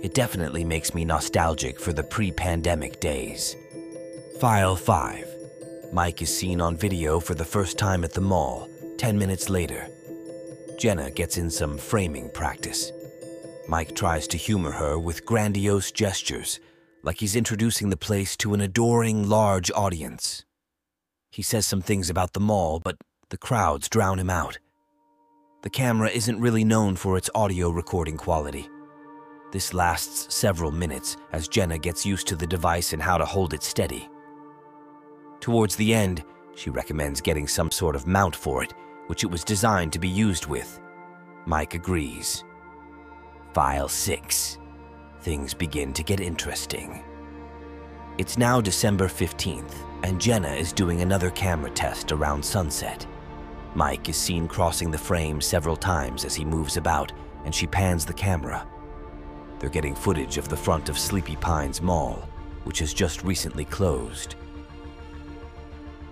It 0.00 0.14
definitely 0.14 0.62
makes 0.62 0.94
me 0.94 1.04
nostalgic 1.04 1.80
for 1.80 1.92
the 1.92 2.04
pre 2.04 2.30
pandemic 2.30 3.00
days. 3.00 3.56
File 4.38 4.76
5 4.76 5.26
Mike 5.92 6.22
is 6.22 6.32
seen 6.32 6.60
on 6.60 6.76
video 6.76 7.18
for 7.18 7.34
the 7.34 7.44
first 7.44 7.78
time 7.78 8.04
at 8.04 8.12
the 8.12 8.20
mall, 8.20 8.68
10 8.98 9.18
minutes 9.18 9.50
later. 9.50 9.88
Jenna 10.78 11.10
gets 11.10 11.36
in 11.36 11.50
some 11.50 11.78
framing 11.78 12.30
practice. 12.30 12.92
Mike 13.66 13.96
tries 13.96 14.28
to 14.28 14.36
humor 14.36 14.70
her 14.70 14.96
with 15.00 15.26
grandiose 15.26 15.90
gestures, 15.90 16.60
like 17.02 17.18
he's 17.18 17.34
introducing 17.34 17.90
the 17.90 17.96
place 17.96 18.36
to 18.36 18.54
an 18.54 18.60
adoring 18.60 19.28
large 19.28 19.68
audience. 19.72 20.44
He 21.38 21.42
says 21.44 21.66
some 21.66 21.82
things 21.82 22.10
about 22.10 22.32
the 22.32 22.40
mall, 22.40 22.80
but 22.80 22.96
the 23.28 23.38
crowds 23.38 23.88
drown 23.88 24.18
him 24.18 24.28
out. 24.28 24.58
The 25.62 25.70
camera 25.70 26.10
isn't 26.10 26.40
really 26.40 26.64
known 26.64 26.96
for 26.96 27.16
its 27.16 27.30
audio 27.32 27.70
recording 27.70 28.16
quality. 28.16 28.68
This 29.52 29.72
lasts 29.72 30.34
several 30.34 30.72
minutes 30.72 31.16
as 31.30 31.46
Jenna 31.46 31.78
gets 31.78 32.04
used 32.04 32.26
to 32.26 32.34
the 32.34 32.44
device 32.44 32.92
and 32.92 33.00
how 33.00 33.18
to 33.18 33.24
hold 33.24 33.54
it 33.54 33.62
steady. 33.62 34.08
Towards 35.38 35.76
the 35.76 35.94
end, 35.94 36.24
she 36.56 36.70
recommends 36.70 37.20
getting 37.20 37.46
some 37.46 37.70
sort 37.70 37.94
of 37.94 38.08
mount 38.08 38.34
for 38.34 38.64
it, 38.64 38.74
which 39.06 39.22
it 39.22 39.30
was 39.30 39.44
designed 39.44 39.92
to 39.92 40.00
be 40.00 40.08
used 40.08 40.46
with. 40.46 40.80
Mike 41.46 41.74
agrees. 41.74 42.42
File 43.54 43.88
6. 43.88 44.58
Things 45.20 45.54
begin 45.54 45.92
to 45.92 46.02
get 46.02 46.18
interesting. 46.18 47.04
It's 48.18 48.36
now 48.36 48.60
December 48.60 49.06
15th, 49.06 49.74
and 50.02 50.20
Jenna 50.20 50.48
is 50.48 50.72
doing 50.72 51.02
another 51.02 51.30
camera 51.30 51.70
test 51.70 52.10
around 52.10 52.44
sunset. 52.44 53.06
Mike 53.76 54.08
is 54.08 54.16
seen 54.16 54.48
crossing 54.48 54.90
the 54.90 54.98
frame 54.98 55.40
several 55.40 55.76
times 55.76 56.24
as 56.24 56.34
he 56.34 56.44
moves 56.44 56.76
about, 56.76 57.12
and 57.44 57.54
she 57.54 57.68
pans 57.68 58.04
the 58.04 58.12
camera. 58.12 58.66
They're 59.60 59.70
getting 59.70 59.94
footage 59.94 60.36
of 60.36 60.48
the 60.48 60.56
front 60.56 60.88
of 60.88 60.98
Sleepy 60.98 61.36
Pines 61.36 61.80
Mall, 61.80 62.28
which 62.64 62.80
has 62.80 62.92
just 62.92 63.22
recently 63.22 63.64
closed. 63.64 64.34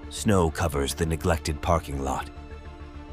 Snow 0.08 0.48
covers 0.48 0.94
the 0.94 1.06
neglected 1.06 1.60
parking 1.60 2.04
lot. 2.04 2.30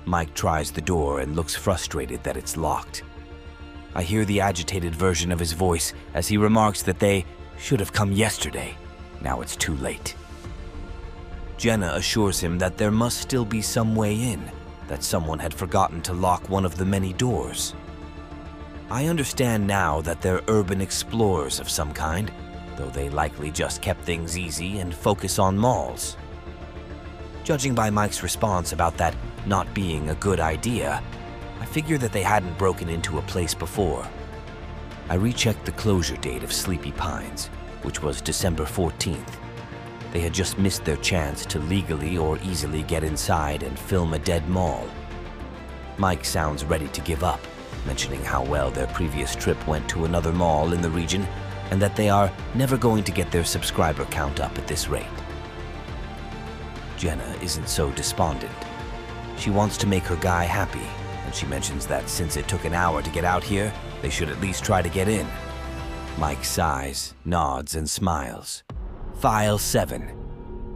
Mike 0.05 0.35
tries 0.35 0.69
the 0.69 0.81
door 0.81 1.21
and 1.21 1.35
looks 1.35 1.55
frustrated 1.55 2.23
that 2.23 2.37
it's 2.37 2.57
locked. 2.57 3.01
I 3.95 4.03
hear 4.03 4.23
the 4.23 4.41
agitated 4.41 4.93
version 4.93 5.31
of 5.31 5.39
his 5.39 5.53
voice 5.53 5.95
as 6.13 6.27
he 6.27 6.37
remarks 6.37 6.83
that 6.83 6.99
they 6.99 7.25
should 7.57 7.79
have 7.79 7.93
come 7.93 8.11
yesterday. 8.11 8.75
Now 9.21 9.41
it's 9.41 9.55
too 9.55 9.75
late. 9.75 10.15
Jenna 11.57 11.93
assures 11.95 12.39
him 12.39 12.57
that 12.59 12.77
there 12.77 12.91
must 12.91 13.21
still 13.21 13.45
be 13.45 13.61
some 13.61 13.95
way 13.95 14.13
in, 14.31 14.43
that 14.87 15.03
someone 15.03 15.39
had 15.39 15.53
forgotten 15.53 16.01
to 16.01 16.13
lock 16.13 16.49
one 16.49 16.65
of 16.65 16.77
the 16.77 16.85
many 16.85 17.13
doors. 17.13 17.73
I 18.89 19.07
understand 19.07 19.65
now 19.65 20.01
that 20.01 20.21
they're 20.21 20.41
urban 20.47 20.81
explorers 20.81 21.59
of 21.59 21.69
some 21.69 21.93
kind, 21.93 22.31
though 22.75 22.89
they 22.89 23.09
likely 23.09 23.49
just 23.49 23.81
kept 23.81 24.03
things 24.03 24.37
easy 24.37 24.79
and 24.79 24.93
focus 24.93 25.39
on 25.39 25.57
malls. 25.57 26.17
Judging 27.43 27.75
by 27.75 27.89
Mike's 27.89 28.23
response 28.23 28.71
about 28.71 28.97
that 28.97 29.15
not 29.45 29.73
being 29.73 30.09
a 30.09 30.15
good 30.15 30.39
idea, 30.39 31.01
I 31.59 31.65
figure 31.65 31.97
that 31.97 32.11
they 32.11 32.23
hadn't 32.23 32.57
broken 32.57 32.89
into 32.89 33.19
a 33.19 33.23
place 33.23 33.53
before. 33.53 34.07
I 35.09 35.15
rechecked 35.15 35.65
the 35.65 35.73
closure 35.73 36.15
date 36.17 36.43
of 36.43 36.53
Sleepy 36.53 36.93
Pines, 36.93 37.47
which 37.81 38.01
was 38.01 38.21
December 38.21 38.63
14th. 38.63 39.35
They 40.13 40.21
had 40.21 40.33
just 40.33 40.57
missed 40.57 40.85
their 40.85 40.97
chance 40.97 41.45
to 41.47 41.59
legally 41.59 42.17
or 42.17 42.39
easily 42.43 42.83
get 42.83 43.03
inside 43.03 43.63
and 43.63 43.77
film 43.77 44.13
a 44.13 44.19
dead 44.19 44.47
mall. 44.47 44.87
Mike 45.97 46.23
sounds 46.23 46.63
ready 46.63 46.87
to 46.87 47.01
give 47.01 47.23
up, 47.23 47.41
mentioning 47.85 48.23
how 48.23 48.45
well 48.45 48.71
their 48.71 48.87
previous 48.87 49.35
trip 49.35 49.67
went 49.67 49.89
to 49.89 50.05
another 50.05 50.31
mall 50.31 50.71
in 50.71 50.81
the 50.81 50.89
region 50.89 51.27
and 51.69 51.81
that 51.81 51.95
they 51.95 52.09
are 52.09 52.31
never 52.55 52.77
going 52.77 53.03
to 53.03 53.11
get 53.11 53.29
their 53.29 53.43
subscriber 53.43 54.05
count 54.05 54.39
up 54.39 54.57
at 54.57 54.67
this 54.67 54.87
rate. 54.87 55.05
Jenna 56.97 57.35
isn't 57.41 57.67
so 57.67 57.91
despondent. 57.91 58.53
She 59.37 59.49
wants 59.49 59.75
to 59.77 59.87
make 59.87 60.03
her 60.03 60.15
guy 60.17 60.45
happy, 60.45 60.87
and 61.25 61.35
she 61.35 61.45
mentions 61.47 61.85
that 61.87 62.07
since 62.07 62.37
it 62.37 62.47
took 62.47 62.63
an 62.63 62.73
hour 62.73 63.01
to 63.01 63.09
get 63.09 63.25
out 63.25 63.43
here, 63.43 63.73
they 64.03 64.09
should 64.09 64.27
at 64.27 64.41
least 64.41 64.65
try 64.65 64.81
to 64.81 64.89
get 64.89 65.07
in. 65.07 65.25
Mike 66.17 66.43
sighs, 66.43 67.13
nods, 67.23 67.75
and 67.75 67.89
smiles. 67.89 68.61
File 69.15 69.57
7. 69.57 70.11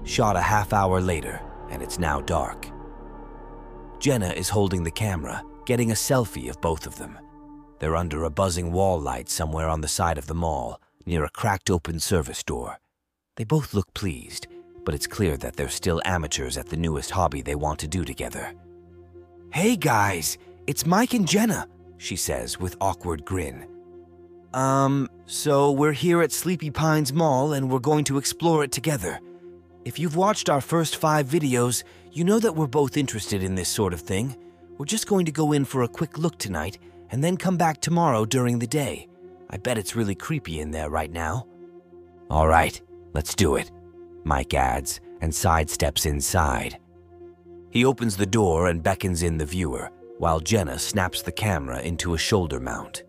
Shot 0.05 0.37
a 0.37 0.41
half 0.41 0.71
hour 0.71 1.01
later, 1.01 1.41
and 1.69 1.81
it's 1.81 1.99
now 1.99 2.21
dark. 2.21 2.69
Jenna 3.99 4.29
is 4.29 4.47
holding 4.47 4.83
the 4.83 4.91
camera, 4.91 5.43
getting 5.65 5.91
a 5.91 5.93
selfie 5.93 6.49
of 6.49 6.61
both 6.61 6.87
of 6.87 6.95
them. 6.95 7.19
They're 7.79 7.97
under 7.97 8.23
a 8.23 8.29
buzzing 8.29 8.71
wall 8.71 8.97
light 8.97 9.27
somewhere 9.27 9.67
on 9.67 9.81
the 9.81 9.89
side 9.89 10.17
of 10.17 10.27
the 10.27 10.33
mall, 10.33 10.79
near 11.05 11.25
a 11.25 11.29
cracked 11.29 11.69
open 11.69 11.99
service 11.99 12.43
door. 12.43 12.79
They 13.35 13.43
both 13.43 13.73
look 13.73 13.93
pleased, 13.93 14.47
but 14.85 14.95
it's 14.95 15.05
clear 15.05 15.35
that 15.37 15.57
they're 15.57 15.67
still 15.67 16.01
amateurs 16.05 16.57
at 16.57 16.67
the 16.67 16.77
newest 16.77 17.11
hobby 17.11 17.41
they 17.41 17.55
want 17.55 17.79
to 17.79 17.89
do 17.89 18.05
together. 18.05 18.53
Hey 19.51 19.75
guys, 19.75 20.37
it's 20.65 20.85
Mike 20.85 21.13
and 21.13 21.27
Jenna, 21.27 21.67
she 21.97 22.15
says 22.15 22.59
with 22.59 22.75
awkward 22.81 23.25
grin. 23.25 23.67
Um, 24.53 25.09
so 25.25 25.71
we're 25.71 25.91
here 25.91 26.21
at 26.21 26.31
Sleepy 26.31 26.71
Pines 26.71 27.13
Mall 27.13 27.53
and 27.53 27.69
we're 27.69 27.79
going 27.79 28.03
to 28.05 28.17
explore 28.17 28.63
it 28.63 28.71
together. 28.71 29.19
If 29.85 29.99
you've 29.99 30.15
watched 30.15 30.49
our 30.49 30.61
first 30.61 30.97
five 30.97 31.27
videos, 31.27 31.83
you 32.11 32.23
know 32.23 32.39
that 32.39 32.55
we're 32.55 32.67
both 32.67 32.97
interested 32.97 33.43
in 33.43 33.55
this 33.55 33.69
sort 33.69 33.93
of 33.93 34.01
thing. 34.01 34.35
We're 34.77 34.85
just 34.85 35.07
going 35.07 35.25
to 35.25 35.31
go 35.31 35.51
in 35.51 35.65
for 35.65 35.83
a 35.83 35.87
quick 35.87 36.17
look 36.17 36.37
tonight 36.37 36.79
and 37.09 37.23
then 37.23 37.37
come 37.37 37.57
back 37.57 37.81
tomorrow 37.81 38.25
during 38.25 38.59
the 38.59 38.67
day. 38.67 39.07
I 39.49 39.57
bet 39.57 39.77
it's 39.77 39.95
really 39.95 40.15
creepy 40.15 40.59
in 40.59 40.71
there 40.71 40.89
right 40.89 41.11
now. 41.11 41.47
All 42.29 42.47
right, 42.47 42.79
let's 43.13 43.33
do 43.33 43.55
it. 43.55 43.71
Mike 44.23 44.53
adds, 44.53 44.99
and 45.21 45.31
sidesteps 45.31 46.05
inside. 46.05 46.79
He 47.69 47.85
opens 47.85 48.17
the 48.17 48.25
door 48.25 48.67
and 48.67 48.83
beckons 48.83 49.23
in 49.23 49.37
the 49.37 49.45
viewer, 49.45 49.91
while 50.17 50.39
Jenna 50.39 50.79
snaps 50.79 51.21
the 51.21 51.31
camera 51.31 51.81
into 51.81 52.13
a 52.13 52.17
shoulder 52.17 52.59
mount. 52.59 53.03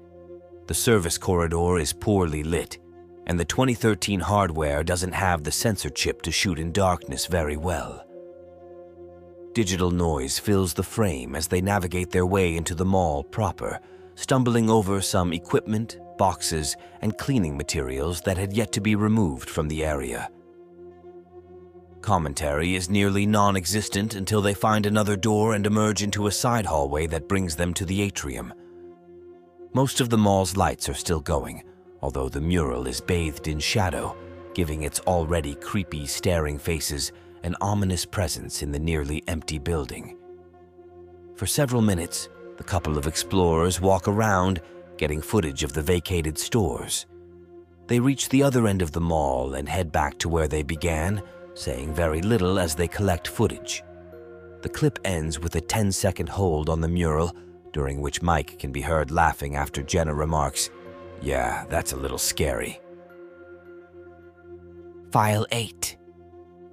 The 0.66 0.74
service 0.74 1.18
corridor 1.18 1.78
is 1.78 1.92
poorly 1.92 2.42
lit, 2.42 2.78
and 3.26 3.38
the 3.38 3.44
2013 3.44 4.20
hardware 4.20 4.84
doesn't 4.84 5.12
have 5.12 5.44
the 5.44 5.52
sensor 5.52 5.90
chip 5.90 6.22
to 6.22 6.32
shoot 6.32 6.58
in 6.58 6.72
darkness 6.72 7.26
very 7.26 7.56
well. 7.56 8.04
Digital 9.54 9.90
noise 9.90 10.38
fills 10.38 10.74
the 10.74 10.82
frame 10.82 11.34
as 11.34 11.48
they 11.48 11.60
navigate 11.60 12.10
their 12.10 12.26
way 12.26 12.56
into 12.56 12.74
the 12.74 12.84
mall 12.84 13.24
proper, 13.24 13.80
stumbling 14.14 14.68
over 14.68 15.00
some 15.00 15.32
equipment, 15.32 15.98
boxes, 16.16 16.76
and 17.00 17.16
cleaning 17.18 17.56
materials 17.56 18.20
that 18.22 18.36
had 18.36 18.52
yet 18.52 18.72
to 18.72 18.80
be 18.80 18.94
removed 18.94 19.48
from 19.48 19.68
the 19.68 19.84
area. 19.84 20.28
Commentary 22.00 22.74
is 22.74 22.88
nearly 22.88 23.26
non 23.26 23.56
existent 23.56 24.14
until 24.14 24.40
they 24.40 24.54
find 24.54 24.86
another 24.86 25.16
door 25.16 25.54
and 25.54 25.66
emerge 25.66 26.02
into 26.02 26.26
a 26.26 26.32
side 26.32 26.66
hallway 26.66 27.06
that 27.06 27.28
brings 27.28 27.56
them 27.56 27.74
to 27.74 27.84
the 27.84 28.02
atrium. 28.02 28.52
Most 29.74 30.00
of 30.00 30.08
the 30.08 30.18
mall's 30.18 30.56
lights 30.56 30.88
are 30.88 30.94
still 30.94 31.20
going, 31.20 31.62
although 32.00 32.28
the 32.28 32.40
mural 32.40 32.86
is 32.86 33.00
bathed 33.00 33.48
in 33.48 33.58
shadow, 33.58 34.16
giving 34.54 34.82
its 34.82 35.00
already 35.00 35.54
creepy, 35.56 36.06
staring 36.06 36.58
faces 36.58 37.12
an 37.42 37.54
ominous 37.60 38.04
presence 38.04 38.62
in 38.62 38.72
the 38.72 38.78
nearly 38.78 39.22
empty 39.26 39.58
building. 39.58 40.16
For 41.36 41.46
several 41.46 41.82
minutes, 41.82 42.28
the 42.56 42.64
couple 42.64 42.96
of 42.96 43.06
explorers 43.06 43.80
walk 43.80 44.08
around, 44.08 44.60
getting 44.96 45.20
footage 45.20 45.62
of 45.62 45.72
the 45.72 45.82
vacated 45.82 46.38
stores. 46.38 47.06
They 47.86 48.00
reach 48.00 48.28
the 48.28 48.42
other 48.42 48.66
end 48.66 48.82
of 48.82 48.92
the 48.92 49.00
mall 49.00 49.54
and 49.54 49.68
head 49.68 49.92
back 49.92 50.18
to 50.18 50.28
where 50.28 50.48
they 50.48 50.62
began 50.62 51.22
saying 51.58 51.92
very 51.92 52.22
little 52.22 52.58
as 52.58 52.74
they 52.74 52.88
collect 52.88 53.26
footage. 53.26 53.82
The 54.62 54.68
clip 54.68 54.98
ends 55.04 55.40
with 55.40 55.56
a 55.56 55.60
10 55.60 55.92
second 55.92 56.28
hold 56.28 56.68
on 56.68 56.80
the 56.80 56.88
mural, 56.88 57.34
during 57.72 58.00
which 58.00 58.22
Mike 58.22 58.58
can 58.58 58.72
be 58.72 58.80
heard 58.80 59.10
laughing 59.10 59.56
after 59.56 59.82
Jenna 59.82 60.14
remarks, 60.14 60.70
Yeah, 61.20 61.64
that's 61.68 61.92
a 61.92 61.96
little 61.96 62.18
scary. 62.18 62.80
File 65.10 65.46
8. 65.50 65.96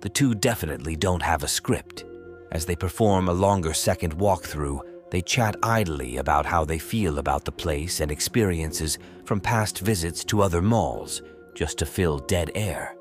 The 0.01 0.09
two 0.09 0.35
definitely 0.35 0.95
don't 0.95 1.21
have 1.21 1.43
a 1.43 1.47
script. 1.47 2.05
As 2.51 2.65
they 2.65 2.75
perform 2.75 3.27
a 3.27 3.33
longer 3.33 3.73
second 3.73 4.15
walkthrough, 4.17 4.81
they 5.09 5.21
chat 5.21 5.55
idly 5.63 6.17
about 6.17 6.45
how 6.45 6.63
they 6.63 6.77
feel 6.77 7.17
about 7.19 7.45
the 7.45 7.51
place 7.51 8.01
and 8.01 8.11
experiences 8.11 8.99
from 9.23 9.39
past 9.39 9.79
visits 9.79 10.23
to 10.25 10.41
other 10.41 10.61
malls, 10.61 11.21
just 11.55 11.77
to 11.79 11.85
fill 11.85 12.19
dead 12.19 12.51
air. 12.53 12.94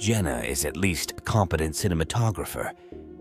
Jenna 0.00 0.38
is 0.38 0.64
at 0.64 0.78
least 0.78 1.10
a 1.10 1.20
competent 1.20 1.74
cinematographer, 1.74 2.72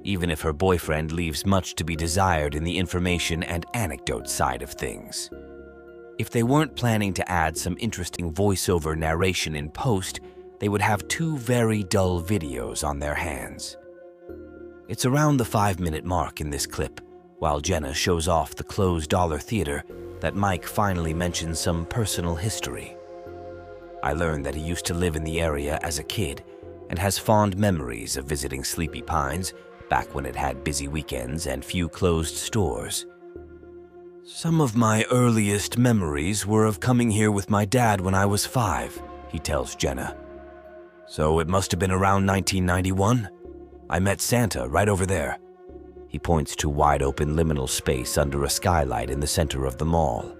even 0.05 0.31
if 0.31 0.39
her 0.39 0.53
boyfriend 0.53 1.11
leaves 1.11 1.45
much 1.45 1.75
to 1.75 1.83
be 1.83 1.93
desired 1.93 2.55
in 2.55 2.63
the 2.63 2.77
information 2.77 3.43
and 3.43 3.65
anecdote 3.73 4.29
side 4.29 4.61
of 4.61 4.71
things. 4.71 5.29
If 6.17 6.29
they 6.29 6.41
weren't 6.41 6.77
planning 6.77 7.13
to 7.15 7.29
add 7.29 7.57
some 7.57 7.75
interesting 7.81 8.31
voiceover 8.31 8.97
narration 8.97 9.57
in 9.57 9.69
post, 9.69 10.21
they 10.61 10.69
would 10.69 10.81
have 10.81 11.05
two 11.09 11.37
very 11.37 11.83
dull 11.83 12.23
videos 12.23 12.87
on 12.87 12.99
their 12.99 13.15
hands. 13.15 13.75
It's 14.87 15.05
around 15.05 15.35
the 15.35 15.43
five 15.43 15.81
minute 15.81 16.05
mark 16.05 16.39
in 16.39 16.49
this 16.49 16.65
clip, 16.65 17.01
while 17.39 17.59
Jenna 17.59 17.93
shows 17.93 18.29
off 18.29 18.55
the 18.55 18.63
closed 18.63 19.09
dollar 19.09 19.37
theater 19.37 19.83
that 20.21 20.33
Mike 20.33 20.65
finally 20.65 21.13
mentions 21.13 21.59
some 21.59 21.85
personal 21.87 22.35
history. 22.35 22.95
I 24.01 24.13
learned 24.13 24.45
that 24.45 24.55
he 24.55 24.61
used 24.61 24.85
to 24.85 24.93
live 24.93 25.17
in 25.17 25.25
the 25.25 25.41
area 25.41 25.77
as 25.83 25.99
a 25.99 26.03
kid 26.03 26.41
and 26.89 26.99
has 26.99 27.17
fond 27.17 27.57
memories 27.57 28.17
of 28.17 28.25
visiting 28.25 28.63
Sleepy 28.63 29.01
Pines 29.01 29.53
back 29.89 30.13
when 30.13 30.25
it 30.25 30.35
had 30.35 30.63
busy 30.63 30.87
weekends 30.87 31.47
and 31.47 31.63
few 31.63 31.87
closed 31.87 32.35
stores. 32.35 33.05
Some 34.23 34.61
of 34.61 34.75
my 34.75 35.05
earliest 35.11 35.77
memories 35.77 36.45
were 36.45 36.65
of 36.65 36.79
coming 36.79 37.09
here 37.09 37.31
with 37.31 37.49
my 37.49 37.65
dad 37.65 37.99
when 37.99 38.13
I 38.13 38.25
was 38.25 38.45
five, 38.45 39.01
he 39.29 39.39
tells 39.39 39.75
Jenna. 39.75 40.15
So 41.07 41.39
it 41.39 41.47
must 41.47 41.71
have 41.71 41.79
been 41.79 41.91
around 41.91 42.27
1991. 42.27 43.29
I 43.89 43.99
met 43.99 44.21
Santa 44.21 44.67
right 44.67 44.87
over 44.87 45.05
there. 45.05 45.39
He 46.07 46.19
points 46.19 46.55
to 46.57 46.69
wide 46.69 47.01
open 47.01 47.35
liminal 47.35 47.67
space 47.67 48.17
under 48.17 48.43
a 48.43 48.49
skylight 48.49 49.09
in 49.09 49.19
the 49.19 49.27
center 49.27 49.65
of 49.65 49.77
the 49.77 49.85
mall. 49.85 50.35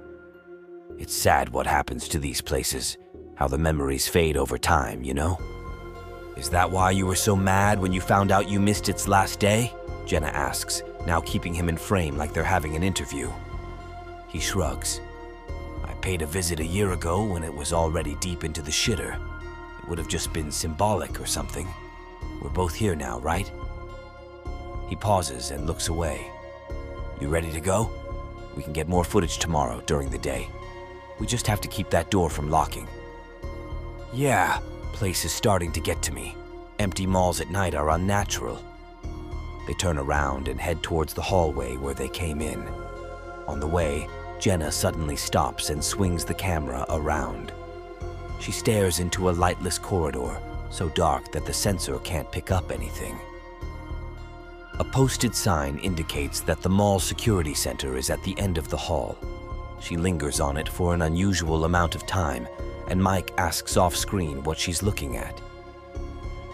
It's 0.99 1.13
sad 1.13 1.49
what 1.49 1.65
happens 1.65 2.07
to 2.09 2.19
these 2.19 2.41
places, 2.41 2.97
how 3.35 3.47
the 3.47 3.57
memories 3.57 4.07
fade 4.07 4.37
over 4.37 4.57
time, 4.57 5.03
you 5.03 5.13
know? 5.13 5.39
Is 6.39 6.49
that 6.51 6.71
why 6.71 6.91
you 6.91 7.05
were 7.05 7.17
so 7.17 7.35
mad 7.35 7.81
when 7.81 7.91
you 7.91 7.99
found 7.99 8.31
out 8.31 8.47
you 8.47 8.61
missed 8.61 8.87
its 8.87 9.09
last 9.09 9.41
day? 9.41 9.73
Jenna 10.05 10.27
asks, 10.27 10.83
now 11.05 11.19
keeping 11.19 11.53
him 11.53 11.67
in 11.67 11.75
frame 11.75 12.15
like 12.15 12.31
they're 12.31 12.45
having 12.45 12.77
an 12.77 12.81
interview. 12.81 13.29
He 14.29 14.39
shrugs. 14.39 15.01
I 15.83 15.91
paid 15.95 16.21
a 16.21 16.25
visit 16.25 16.61
a 16.61 16.65
year 16.65 16.93
ago 16.93 17.25
when 17.25 17.43
it 17.43 17.53
was 17.53 17.73
already 17.73 18.15
deep 18.21 18.45
into 18.45 18.61
the 18.61 18.71
shitter. 18.71 19.19
It 19.79 19.89
would 19.89 19.97
have 19.97 20.07
just 20.07 20.31
been 20.31 20.49
symbolic 20.49 21.19
or 21.19 21.25
something. 21.25 21.67
We're 22.41 22.49
both 22.51 22.73
here 22.73 22.95
now, 22.95 23.19
right? 23.19 23.51
He 24.87 24.95
pauses 24.95 25.51
and 25.51 25.67
looks 25.67 25.89
away. 25.89 26.25
You 27.19 27.27
ready 27.27 27.51
to 27.51 27.59
go? 27.59 27.91
We 28.55 28.63
can 28.63 28.71
get 28.71 28.87
more 28.87 29.03
footage 29.03 29.39
tomorrow 29.39 29.83
during 29.87 30.09
the 30.09 30.17
day. 30.17 30.47
We 31.19 31.27
just 31.27 31.47
have 31.47 31.59
to 31.59 31.67
keep 31.67 31.89
that 31.89 32.09
door 32.09 32.29
from 32.29 32.49
locking. 32.49 32.87
Yeah, 34.13 34.61
place 34.99 35.23
is 35.23 35.31
starting 35.31 35.71
to 35.71 35.79
get 35.79 36.01
to 36.01 36.11
me. 36.11 36.35
Empty 36.77 37.07
malls 37.07 37.39
at 37.39 37.49
night 37.49 37.73
are 37.73 37.91
unnatural. 37.91 38.61
They 39.65 39.73
turn 39.75 39.97
around 39.97 40.49
and 40.49 40.59
head 40.59 40.83
towards 40.83 41.13
the 41.13 41.21
hallway 41.21 41.77
where 41.77 41.93
they 41.93 42.09
came 42.09 42.41
in. 42.41 42.67
On 43.47 43.61
the 43.61 43.73
way, 43.79 44.09
Jenna 44.41 44.69
suddenly 44.69 45.15
stops 45.15 45.69
and 45.69 45.81
swings 45.81 46.25
the 46.25 46.33
camera 46.33 46.85
around. 46.89 47.53
She 48.41 48.51
stares 48.51 48.99
into 48.99 49.29
a 49.29 49.31
lightless 49.31 49.79
corridor, 49.79 50.37
so 50.69 50.89
dark 50.89 51.31
that 51.31 51.45
the 51.45 51.53
sensor 51.53 51.97
can't 51.99 52.29
pick 52.29 52.51
up 52.51 52.69
anything. 52.69 53.17
A 54.79 54.83
posted 54.83 55.33
sign 55.33 55.77
indicates 55.77 56.41
that 56.41 56.61
the 56.61 56.75
mall 56.79 56.99
security 56.99 57.53
center 57.53 57.95
is 57.95 58.09
at 58.09 58.21
the 58.23 58.37
end 58.37 58.57
of 58.57 58.67
the 58.67 58.75
hall. 58.75 59.17
She 59.79 59.95
lingers 59.95 60.41
on 60.41 60.57
it 60.57 60.67
for 60.67 60.93
an 60.93 61.03
unusual 61.03 61.63
amount 61.63 61.95
of 61.95 62.05
time 62.05 62.49
and 62.89 63.01
Mike 63.01 63.31
asks 63.37 63.77
off 63.77 63.95
screen 63.95 64.43
what 64.43 64.57
she's 64.57 64.83
looking 64.83 65.17
at. 65.17 65.41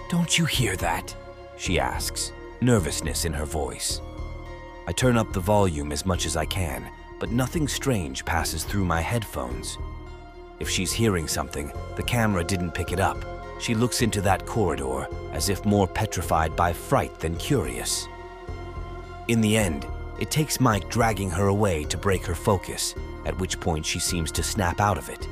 Don't 0.10 0.38
you 0.38 0.46
hear 0.46 0.76
that? 0.78 1.16
She 1.58 1.80
asks, 1.80 2.32
nervousness 2.62 3.26
in 3.26 3.34
her 3.34 3.46
voice. 3.46 4.02
I 4.88 4.92
turn 4.92 5.18
up 5.18 5.34
the 5.34 5.40
volume 5.40 5.92
as 5.92 6.06
much 6.06 6.26
as 6.26 6.38
I 6.38 6.46
can, 6.46 6.88
but 7.20 7.32
nothing 7.32 7.68
strange 7.68 8.24
passes 8.26 8.64
through 8.64 8.86
my 8.86 9.02
headphones. 9.02 9.78
If 10.60 10.70
she's 10.70 10.92
hearing 10.92 11.28
something, 11.28 11.72
the 11.96 12.04
camera 12.04 12.44
didn't 12.44 12.74
pick 12.74 12.92
it 12.92 13.00
up. 13.00 13.24
She 13.60 13.74
looks 13.74 14.02
into 14.02 14.22
that 14.22 14.46
corridor 14.46 15.08
as 15.32 15.50
if 15.50 15.66
more 15.66 15.88
petrified 15.88 16.56
by 16.56 16.74
fright 16.74 17.20
than 17.20 17.36
curious. 17.38 18.08
In 19.28 19.42
the 19.42 19.58
end, 19.58 19.88
it 20.20 20.30
takes 20.32 20.60
Mike 20.60 20.90
dragging 20.90 21.30
her 21.32 21.48
away 21.48 21.84
to 21.86 21.98
break 21.98 22.26
her 22.26 22.36
focus, 22.36 22.96
at 23.26 23.38
which 23.40 23.60
point 23.60 23.86
she 23.86 24.00
seems 24.00 24.32
to 24.34 24.44
snap 24.44 24.80
out 24.80 24.98
of 24.98 25.10
it. 25.10 25.28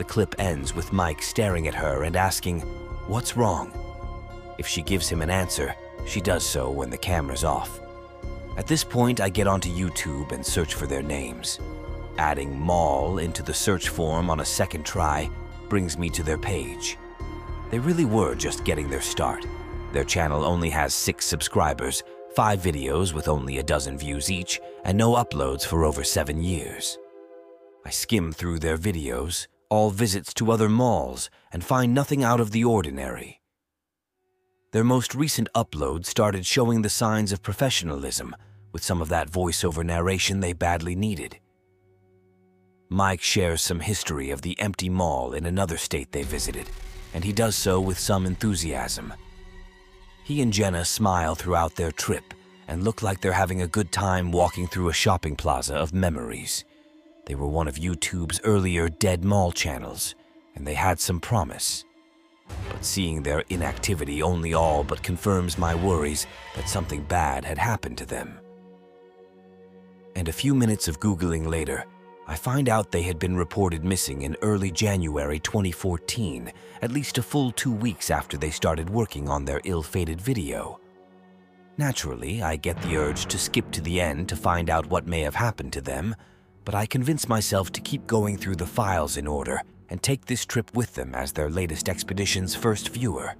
The 0.00 0.04
clip 0.04 0.34
ends 0.38 0.74
with 0.74 0.94
Mike 0.94 1.22
staring 1.22 1.68
at 1.68 1.74
her 1.74 2.04
and 2.04 2.16
asking, 2.16 2.60
What's 3.06 3.36
wrong? 3.36 3.70
If 4.56 4.66
she 4.66 4.80
gives 4.80 5.10
him 5.10 5.20
an 5.20 5.28
answer, 5.28 5.74
she 6.06 6.22
does 6.22 6.42
so 6.42 6.70
when 6.70 6.88
the 6.88 6.96
camera's 6.96 7.44
off. 7.44 7.80
At 8.56 8.66
this 8.66 8.82
point, 8.82 9.20
I 9.20 9.28
get 9.28 9.46
onto 9.46 9.68
YouTube 9.68 10.32
and 10.32 10.44
search 10.44 10.72
for 10.72 10.86
their 10.86 11.02
names. 11.02 11.60
Adding 12.16 12.58
Mall 12.58 13.18
into 13.18 13.42
the 13.42 13.52
search 13.52 13.90
form 13.90 14.30
on 14.30 14.40
a 14.40 14.44
second 14.44 14.86
try 14.86 15.28
brings 15.68 15.98
me 15.98 16.08
to 16.08 16.22
their 16.22 16.38
page. 16.38 16.96
They 17.70 17.78
really 17.78 18.06
were 18.06 18.34
just 18.34 18.64
getting 18.64 18.88
their 18.88 19.02
start. 19.02 19.44
Their 19.92 20.04
channel 20.04 20.46
only 20.46 20.70
has 20.70 20.94
six 20.94 21.26
subscribers, 21.26 22.02
five 22.34 22.60
videos 22.62 23.12
with 23.12 23.28
only 23.28 23.58
a 23.58 23.62
dozen 23.62 23.98
views 23.98 24.30
each, 24.30 24.62
and 24.82 24.96
no 24.96 25.12
uploads 25.16 25.66
for 25.66 25.84
over 25.84 26.02
seven 26.02 26.42
years. 26.42 26.96
I 27.84 27.90
skim 27.90 28.32
through 28.32 28.60
their 28.60 28.78
videos, 28.78 29.46
all 29.70 29.90
visits 29.90 30.34
to 30.34 30.50
other 30.50 30.68
malls 30.68 31.30
and 31.52 31.64
find 31.64 31.94
nothing 31.94 32.22
out 32.22 32.40
of 32.40 32.50
the 32.50 32.64
ordinary. 32.64 33.40
Their 34.72 34.84
most 34.84 35.14
recent 35.14 35.48
upload 35.54 36.04
started 36.04 36.44
showing 36.44 36.82
the 36.82 36.88
signs 36.88 37.32
of 37.32 37.42
professionalism 37.42 38.36
with 38.72 38.84
some 38.84 39.00
of 39.00 39.08
that 39.08 39.30
voiceover 39.30 39.84
narration 39.84 40.40
they 40.40 40.52
badly 40.52 40.94
needed. 40.94 41.38
Mike 42.88 43.22
shares 43.22 43.62
some 43.62 43.80
history 43.80 44.30
of 44.30 44.42
the 44.42 44.58
empty 44.60 44.88
mall 44.88 45.32
in 45.32 45.46
another 45.46 45.76
state 45.76 46.10
they 46.10 46.24
visited, 46.24 46.66
and 47.14 47.24
he 47.24 47.32
does 47.32 47.54
so 47.54 47.80
with 47.80 47.98
some 47.98 48.26
enthusiasm. 48.26 49.12
He 50.24 50.42
and 50.42 50.52
Jenna 50.52 50.84
smile 50.84 51.34
throughout 51.34 51.76
their 51.76 51.92
trip 51.92 52.34
and 52.66 52.84
look 52.84 53.02
like 53.02 53.20
they're 53.20 53.32
having 53.32 53.62
a 53.62 53.68
good 53.68 53.90
time 53.90 54.30
walking 54.30 54.68
through 54.68 54.88
a 54.88 54.92
shopping 54.92 55.34
plaza 55.34 55.74
of 55.74 55.92
memories. 55.92 56.64
They 57.30 57.36
were 57.36 57.46
one 57.46 57.68
of 57.68 57.76
YouTube's 57.76 58.40
earlier 58.42 58.88
dead 58.88 59.24
mall 59.24 59.52
channels, 59.52 60.16
and 60.56 60.66
they 60.66 60.74
had 60.74 60.98
some 60.98 61.20
promise. 61.20 61.84
But 62.68 62.84
seeing 62.84 63.22
their 63.22 63.44
inactivity 63.50 64.20
only 64.20 64.52
all 64.52 64.82
but 64.82 65.04
confirms 65.04 65.56
my 65.56 65.72
worries 65.72 66.26
that 66.56 66.68
something 66.68 67.04
bad 67.04 67.44
had 67.44 67.56
happened 67.56 67.98
to 67.98 68.04
them. 68.04 68.40
And 70.16 70.26
a 70.26 70.32
few 70.32 70.56
minutes 70.56 70.88
of 70.88 70.98
Googling 70.98 71.46
later, 71.46 71.84
I 72.26 72.34
find 72.34 72.68
out 72.68 72.90
they 72.90 73.02
had 73.02 73.20
been 73.20 73.36
reported 73.36 73.84
missing 73.84 74.22
in 74.22 74.36
early 74.42 74.72
January 74.72 75.38
2014, 75.38 76.52
at 76.82 76.90
least 76.90 77.18
a 77.18 77.22
full 77.22 77.52
two 77.52 77.72
weeks 77.72 78.10
after 78.10 78.38
they 78.38 78.50
started 78.50 78.90
working 78.90 79.28
on 79.28 79.44
their 79.44 79.60
ill-fated 79.62 80.20
video. 80.20 80.80
Naturally, 81.78 82.42
I 82.42 82.56
get 82.56 82.82
the 82.82 82.96
urge 82.96 83.26
to 83.26 83.38
skip 83.38 83.70
to 83.70 83.80
the 83.80 84.00
end 84.00 84.28
to 84.30 84.34
find 84.34 84.68
out 84.68 84.90
what 84.90 85.06
may 85.06 85.20
have 85.20 85.36
happened 85.36 85.72
to 85.74 85.80
them, 85.80 86.16
but 86.64 86.74
I 86.74 86.86
convince 86.86 87.28
myself 87.28 87.72
to 87.72 87.80
keep 87.80 88.06
going 88.06 88.36
through 88.36 88.56
the 88.56 88.66
files 88.66 89.16
in 89.16 89.26
order 89.26 89.62
and 89.88 90.02
take 90.02 90.26
this 90.26 90.44
trip 90.44 90.74
with 90.74 90.94
them 90.94 91.14
as 91.14 91.32
their 91.32 91.50
latest 91.50 91.88
expedition's 91.88 92.54
first 92.54 92.90
viewer. 92.90 93.34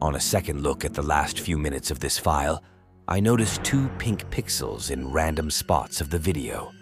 On 0.00 0.14
a 0.14 0.20
second 0.20 0.62
look 0.62 0.84
at 0.84 0.94
the 0.94 1.02
last 1.02 1.40
few 1.40 1.56
minutes 1.56 1.90
of 1.90 2.00
this 2.00 2.18
file, 2.18 2.62
I 3.08 3.20
notice 3.20 3.58
two 3.58 3.88
pink 3.98 4.28
pixels 4.30 4.90
in 4.90 5.12
random 5.12 5.50
spots 5.50 6.00
of 6.00 6.10
the 6.10 6.18
video. 6.18 6.72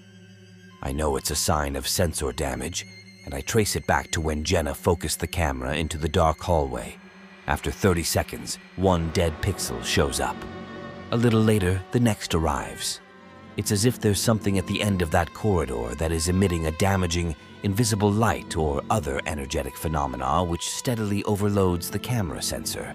I 0.83 0.92
know 0.92 1.16
it's 1.16 1.31
a 1.31 1.37
sign 1.37 1.77
of 1.77 1.87
sensor 1.87 2.33
damage, 2.33 2.87
and 3.24 3.35
I 3.35 3.40
trace 3.40 3.77
it 3.77 3.87
back 3.87 4.11
to 4.12 4.20
when 4.20 4.42
Jenna 4.42 4.74
focused 4.74 5.20
the 5.20 5.27
camera 5.27 5.77
into 5.77 5.98
the 5.98 6.09
dark 6.09 6.40
hallway. 6.40 6.96
After 7.46 7.70
30 7.70 8.03
seconds, 8.03 8.59
one 8.77 9.11
dead 9.11 9.35
pixel 9.42 9.83
shows 9.85 10.18
up. 10.18 10.37
A 11.11 11.16
little 11.16 11.40
later, 11.42 11.83
the 11.92 12.00
next 12.00 12.35
arrives. 12.35 13.00
It's 13.57 13.71
as 13.71 13.85
if 13.85 14.01
there's 14.01 14.21
something 14.21 14.59
at 14.59 14.67
the 14.67 14.83
end 14.83 15.01
of 15.01 15.12
that 15.12 15.33
corridor 15.33 15.95
that 15.95 16.11
is 16.11 16.29
emitting 16.29 16.67
a 16.67 16.73
damaging, 16.73 17.37
invisible 17.62 18.11
light 18.11 18.57
or 18.57 18.83
other 18.90 19.21
energetic 19.27 19.77
phenomena 19.77 20.43
which 20.43 20.71
steadily 20.71 21.23
overloads 21.25 21.88
the 21.88 21.99
camera 21.99 22.43
sensor. 22.43 22.95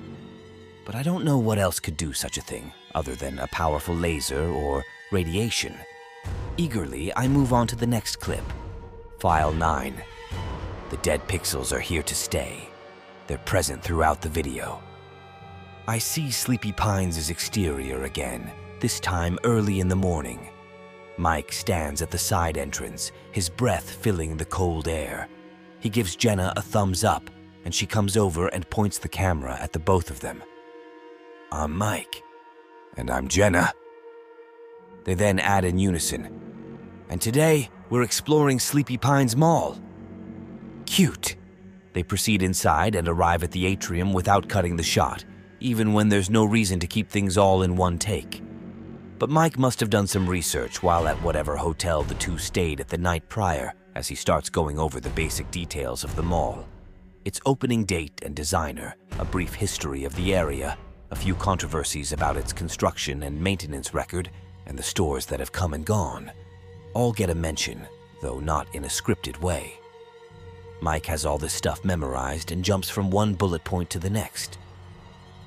But 0.85 0.95
I 0.95 1.03
don't 1.03 1.23
know 1.23 1.37
what 1.37 1.59
else 1.59 1.79
could 1.79 1.95
do 1.95 2.11
such 2.11 2.37
a 2.37 2.41
thing, 2.41 2.73
other 2.93 3.15
than 3.15 3.39
a 3.39 3.47
powerful 3.47 3.95
laser 3.95 4.49
or 4.49 4.83
radiation. 5.11 5.75
Eagerly, 6.57 7.15
I 7.15 7.27
move 7.27 7.53
on 7.53 7.67
to 7.67 7.75
the 7.77 7.87
next 7.87 8.17
clip. 8.19 8.43
File 9.19 9.53
9. 9.53 9.93
The 10.89 10.97
dead 10.97 11.25
pixels 11.27 11.71
are 11.71 11.79
here 11.79 12.03
to 12.03 12.15
stay. 12.15 12.67
They're 13.27 13.37
present 13.37 13.81
throughout 13.81 14.21
the 14.21 14.29
video. 14.29 14.81
I 15.87 15.99
see 15.99 16.31
Sleepy 16.31 16.71
Pines' 16.71 17.29
exterior 17.29 18.03
again, 18.03 18.51
this 18.79 18.99
time 18.99 19.37
early 19.43 19.79
in 19.79 19.87
the 19.87 19.95
morning. 19.95 20.49
Mike 21.17 21.51
stands 21.51 22.01
at 22.01 22.11
the 22.11 22.17
side 22.17 22.57
entrance, 22.57 23.11
his 23.31 23.49
breath 23.49 23.89
filling 23.89 24.37
the 24.37 24.45
cold 24.45 24.87
air. 24.87 25.27
He 25.79 25.89
gives 25.89 26.15
Jenna 26.15 26.53
a 26.55 26.61
thumbs 26.61 27.03
up, 27.03 27.29
and 27.65 27.75
she 27.75 27.85
comes 27.85 28.15
over 28.15 28.47
and 28.47 28.69
points 28.69 28.97
the 28.97 29.09
camera 29.09 29.57
at 29.59 29.73
the 29.73 29.79
both 29.79 30.09
of 30.09 30.21
them. 30.21 30.41
I'm 31.51 31.75
Mike. 31.75 32.23
And 32.95 33.09
I'm 33.09 33.27
Jenna. 33.27 33.73
They 35.03 35.13
then 35.13 35.39
add 35.39 35.65
in 35.65 35.77
unison. 35.77 36.39
And 37.09 37.21
today, 37.21 37.69
we're 37.89 38.03
exploring 38.03 38.59
Sleepy 38.59 38.97
Pines 38.97 39.35
Mall. 39.35 39.77
Cute. 40.85 41.35
They 41.93 42.03
proceed 42.03 42.41
inside 42.41 42.95
and 42.95 43.07
arrive 43.07 43.43
at 43.43 43.51
the 43.51 43.65
atrium 43.65 44.13
without 44.13 44.47
cutting 44.47 44.75
the 44.75 44.83
shot, 44.83 45.25
even 45.59 45.93
when 45.93 46.09
there's 46.09 46.29
no 46.29 46.45
reason 46.45 46.79
to 46.79 46.87
keep 46.87 47.09
things 47.09 47.37
all 47.37 47.63
in 47.63 47.75
one 47.75 47.97
take. 47.97 48.41
But 49.19 49.29
Mike 49.29 49.59
must 49.59 49.81
have 49.81 49.89
done 49.89 50.07
some 50.07 50.27
research 50.27 50.81
while 50.81 51.07
at 51.07 51.21
whatever 51.21 51.57
hotel 51.57 52.03
the 52.03 52.15
two 52.15 52.37
stayed 52.37 52.79
at 52.79 52.87
the 52.87 52.97
night 52.97 53.27
prior 53.27 53.73
as 53.95 54.07
he 54.07 54.15
starts 54.15 54.49
going 54.49 54.79
over 54.79 54.99
the 55.01 55.09
basic 55.09 55.51
details 55.51 56.05
of 56.05 56.15
the 56.15 56.23
mall. 56.23 56.65
Its 57.25 57.41
opening 57.45 57.83
date 57.83 58.21
and 58.23 58.33
designer, 58.33 58.95
a 59.19 59.25
brief 59.25 59.53
history 59.53 60.05
of 60.05 60.15
the 60.15 60.33
area, 60.33 60.77
a 61.11 61.15
few 61.15 61.35
controversies 61.35 62.13
about 62.13 62.37
its 62.37 62.53
construction 62.53 63.23
and 63.23 63.39
maintenance 63.39 63.93
record, 63.93 64.29
and 64.67 64.79
the 64.79 64.83
stores 64.83 65.25
that 65.25 65.39
have 65.39 65.51
come 65.51 65.73
and 65.73 65.85
gone. 65.85 66.31
All 66.93 67.11
get 67.11 67.29
a 67.29 67.35
mention, 67.35 67.85
though 68.21 68.39
not 68.39 68.73
in 68.73 68.85
a 68.85 68.87
scripted 68.87 69.41
way. 69.41 69.73
Mike 70.81 71.05
has 71.07 71.25
all 71.25 71.37
this 71.37 71.53
stuff 71.53 71.83
memorized 71.83 72.53
and 72.53 72.63
jumps 72.63 72.89
from 72.89 73.11
one 73.11 73.33
bullet 73.33 73.63
point 73.65 73.89
to 73.89 73.99
the 73.99 74.09
next. 74.09 74.57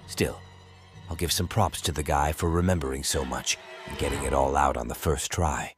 Still, 0.09 0.41
I'll 1.13 1.17
give 1.17 1.31
some 1.31 1.47
props 1.47 1.83
to 1.83 1.93
the 1.93 2.03
guy 2.03 2.33
for 2.33 2.49
remembering 2.49 3.05
so 3.05 3.23
much 3.23 3.59
and 3.87 3.99
getting 3.99 4.23
it 4.23 4.33
all 4.33 4.57
out 4.57 4.79
on 4.79 4.89
the 4.89 4.95
first 4.95 5.31
try. 5.31 5.75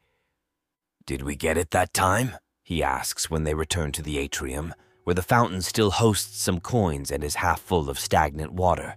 Did 1.07 1.23
we 1.23 1.35
get 1.35 1.59
it 1.59 1.73
that 1.73 1.93
time? 1.93 2.37
He 2.63 2.85
asks 2.85 3.29
when 3.29 3.43
they 3.43 3.53
return 3.53 3.91
to 3.93 4.03
the 4.03 4.17
atrium, 4.17 4.75
where 5.03 5.15
the 5.15 5.23
fountain 5.23 5.61
still 5.61 5.91
hosts 5.91 6.41
some 6.41 6.61
coins 6.61 7.11
and 7.11 7.25
is 7.25 7.35
half 7.35 7.61
full 7.61 7.91
of 7.91 7.99
stagnant 7.99 8.53
water. 8.53 8.95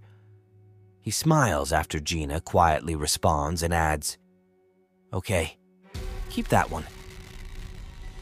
He 1.02 1.10
smiles 1.10 1.74
after 1.74 2.00
Gina 2.00 2.40
quietly 2.40 2.96
responds 2.96 3.64
and 3.64 3.74
adds, 3.74 4.20
Okay, 5.12 5.58
keep 6.30 6.50
that 6.50 6.70
one. 6.70 6.86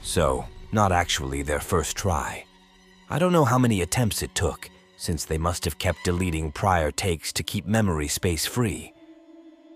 So, 0.04 0.45
not 0.71 0.93
actually 0.93 1.41
their 1.41 1.60
first 1.60 1.97
try. 1.97 2.45
I 3.10 3.19
don't 3.19 3.34
know 3.34 3.43
how 3.43 3.58
many 3.58 3.82
attempts 3.82 4.23
it 4.23 4.34
took, 4.34 4.69
since 4.97 5.25
they 5.25 5.38
must 5.38 5.65
have 5.65 5.77
kept 5.77 6.03
deleting 6.03 6.51
prior 6.51 6.91
takes 6.91 7.34
to 7.34 7.43
keep 7.43 7.65
memory 7.65 8.08
space 8.08 8.45
free. 8.45 8.93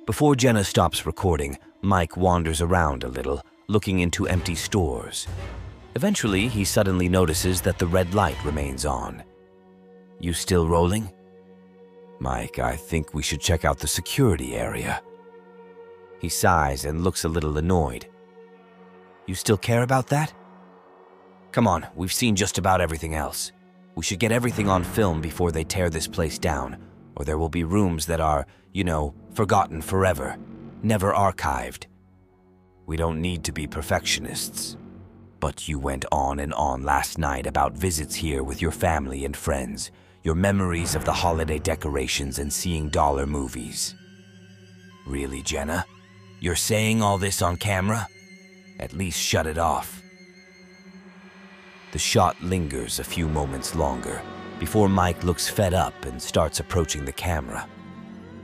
Before 0.05 0.35
Jenna 0.35 0.63
stops 0.63 1.05
recording, 1.05 1.57
Mike 1.81 2.17
wanders 2.17 2.61
around 2.61 3.03
a 3.03 3.09
little, 3.09 3.41
looking 3.67 3.99
into 3.99 4.27
empty 4.27 4.55
stores. 4.55 5.27
Eventually, 5.95 6.47
he 6.47 6.63
suddenly 6.65 7.07
notices 7.07 7.61
that 7.61 7.77
the 7.77 7.87
red 7.87 8.13
light 8.13 8.43
remains 8.43 8.85
on. 8.85 9.23
You 10.19 10.33
still 10.33 10.67
rolling? 10.67 11.11
Mike, 12.19 12.59
I 12.59 12.75
think 12.75 13.13
we 13.13 13.23
should 13.23 13.39
check 13.39 13.63
out 13.63 13.79
the 13.79 13.87
security 13.87 14.55
area. 14.55 15.01
He 16.19 16.27
sighs 16.27 16.85
and 16.85 17.03
looks 17.03 17.23
a 17.23 17.29
little 17.29 17.57
annoyed. 17.57 18.07
You 19.25 19.35
still 19.35 19.57
care 19.57 19.83
about 19.83 20.07
that? 20.07 20.33
Come 21.51 21.67
on, 21.67 21.87
we've 21.95 22.13
seen 22.13 22.35
just 22.35 22.57
about 22.57 22.81
everything 22.81 23.15
else. 23.15 23.51
We 23.99 24.05
should 24.05 24.19
get 24.19 24.31
everything 24.31 24.69
on 24.69 24.85
film 24.85 25.19
before 25.19 25.51
they 25.51 25.65
tear 25.65 25.89
this 25.89 26.07
place 26.07 26.39
down, 26.39 26.77
or 27.17 27.25
there 27.25 27.37
will 27.37 27.49
be 27.49 27.65
rooms 27.65 28.05
that 28.05 28.21
are, 28.21 28.47
you 28.71 28.85
know, 28.85 29.13
forgotten 29.33 29.81
forever, 29.81 30.37
never 30.81 31.11
archived. 31.11 31.85
We 32.85 32.95
don't 32.95 33.19
need 33.19 33.43
to 33.43 33.51
be 33.51 33.67
perfectionists. 33.67 34.77
But 35.41 35.67
you 35.67 35.79
went 35.79 36.05
on 36.13 36.39
and 36.39 36.53
on 36.53 36.83
last 36.83 37.17
night 37.17 37.45
about 37.45 37.73
visits 37.73 38.15
here 38.15 38.41
with 38.41 38.61
your 38.61 38.71
family 38.71 39.25
and 39.25 39.35
friends, 39.35 39.91
your 40.23 40.35
memories 40.35 40.95
of 40.95 41.03
the 41.03 41.11
holiday 41.11 41.59
decorations 41.59 42.39
and 42.39 42.53
seeing 42.53 42.87
dollar 42.87 43.25
movies. 43.25 43.95
Really, 45.05 45.41
Jenna? 45.41 45.85
You're 46.39 46.55
saying 46.55 47.01
all 47.01 47.17
this 47.17 47.41
on 47.41 47.57
camera? 47.57 48.07
At 48.79 48.93
least 48.93 49.19
shut 49.19 49.45
it 49.45 49.57
off. 49.57 50.01
The 51.91 51.99
shot 51.99 52.41
lingers 52.43 52.99
a 52.99 53.03
few 53.03 53.27
moments 53.27 53.73
longer 53.73 54.21
before 54.59 54.89
Mike 54.89 55.23
looks 55.23 55.49
fed 55.49 55.73
up 55.73 56.05
and 56.05 56.21
starts 56.21 56.59
approaching 56.59 57.03
the 57.03 57.11
camera. 57.11 57.67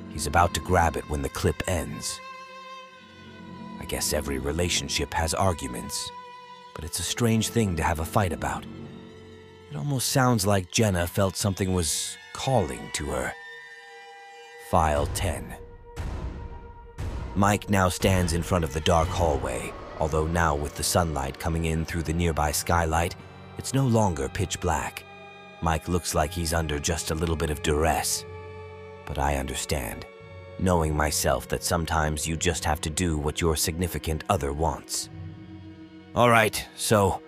He's 0.09 0.25
about 0.25 0.53
to 0.55 0.61
grab 0.61 0.97
it 0.97 1.07
when 1.09 1.21
the 1.21 1.29
clip 1.29 1.61
ends. 1.67 2.19
I 3.79 3.85
guess 3.85 4.13
every 4.13 4.39
relationship 4.39 5.13
has 5.13 5.33
arguments, 5.35 6.09
but 6.73 6.85
it's 6.85 6.99
a 6.99 7.03
strange 7.03 7.49
thing 7.49 7.75
to 7.75 7.83
have 7.83 7.99
a 7.99 8.05
fight 8.05 8.33
about. 8.33 8.65
It 9.69 9.77
almost 9.77 10.09
sounds 10.09 10.47
like 10.47 10.71
Jenna 10.71 11.05
felt 11.05 11.35
something 11.35 11.73
was 11.73 12.17
calling 12.33 12.89
to 12.93 13.05
her. 13.07 13.33
File 14.71 15.05
10. 15.07 15.53
Mike 17.35 17.69
now 17.69 17.89
stands 17.89 18.33
in 18.33 18.41
front 18.41 18.63
of 18.63 18.73
the 18.73 18.79
dark 18.79 19.07
hallway, 19.07 19.71
although 19.99 20.25
now 20.25 20.55
with 20.55 20.75
the 20.75 20.83
sunlight 20.83 21.37
coming 21.37 21.65
in 21.65 21.85
through 21.85 22.03
the 22.03 22.13
nearby 22.13 22.51
skylight, 22.51 23.15
it's 23.65 23.73
no 23.73 23.87
longer 23.87 24.29
pitch 24.29 24.59
black. 24.59 25.03
Mike 25.59 25.87
looks 25.87 26.13
like 26.13 26.31
he's 26.31 26.53
under 26.53 26.77
just 26.77 27.09
a 27.09 27.15
little 27.15 27.35
bit 27.35 27.49
of 27.49 27.63
duress. 27.63 28.23
But 29.07 29.17
I 29.17 29.37
understand, 29.37 30.05
knowing 30.59 30.95
myself 30.95 31.47
that 31.47 31.63
sometimes 31.63 32.27
you 32.27 32.37
just 32.37 32.63
have 32.63 32.79
to 32.81 32.91
do 32.91 33.17
what 33.17 33.41
your 33.41 33.55
significant 33.55 34.23
other 34.29 34.53
wants. 34.53 35.09
All 36.13 36.29
right, 36.29 36.63
so 36.75 37.23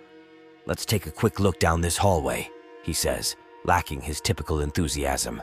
let's 0.64 0.86
take 0.86 1.06
a 1.06 1.10
quick 1.10 1.40
look 1.40 1.58
down 1.58 1.80
this 1.80 1.96
hallway, 1.96 2.48
he 2.84 2.92
says, 2.92 3.34
lacking 3.64 4.00
his 4.00 4.20
typical 4.20 4.60
enthusiasm. 4.60 5.42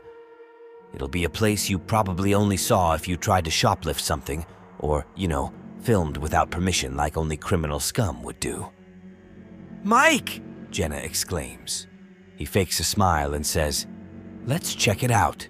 It'll 0.93 1.09
be 1.09 1.25
a 1.25 1.29
place 1.29 1.69
you 1.69 1.77
probably 1.77 2.33
only 2.33 2.55
saw 2.55 2.93
if 2.93 3.05
you 3.05 3.17
tried 3.17 3.43
to 3.43 3.51
shoplift 3.51 3.99
something, 3.99 4.45
or, 4.79 5.05
you 5.13 5.27
know, 5.27 5.51
filmed 5.81 6.15
without 6.15 6.51
permission 6.51 6.95
like 6.95 7.17
only 7.17 7.35
criminal 7.35 7.81
scum 7.81 8.23
would 8.23 8.39
do. 8.39 8.71
Mike! 9.83 10.41
Jenna 10.75 10.97
exclaims. 10.97 11.87
He 12.35 12.43
fakes 12.43 12.81
a 12.81 12.83
smile 12.83 13.33
and 13.33 13.45
says, 13.45 13.87
Let's 14.45 14.75
check 14.75 15.03
it 15.03 15.09
out. 15.09 15.47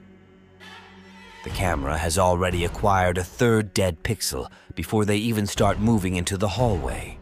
The 1.43 1.49
camera 1.49 1.97
has 1.97 2.19
already 2.19 2.63
acquired 2.63 3.17
a 3.17 3.23
third 3.23 3.73
dead 3.73 4.03
pixel 4.03 4.51
before 4.75 5.03
they 5.03 5.17
even 5.17 5.47
start 5.47 5.79
moving 5.79 6.15
into 6.15 6.37
the 6.37 6.47
hallway. 6.47 7.17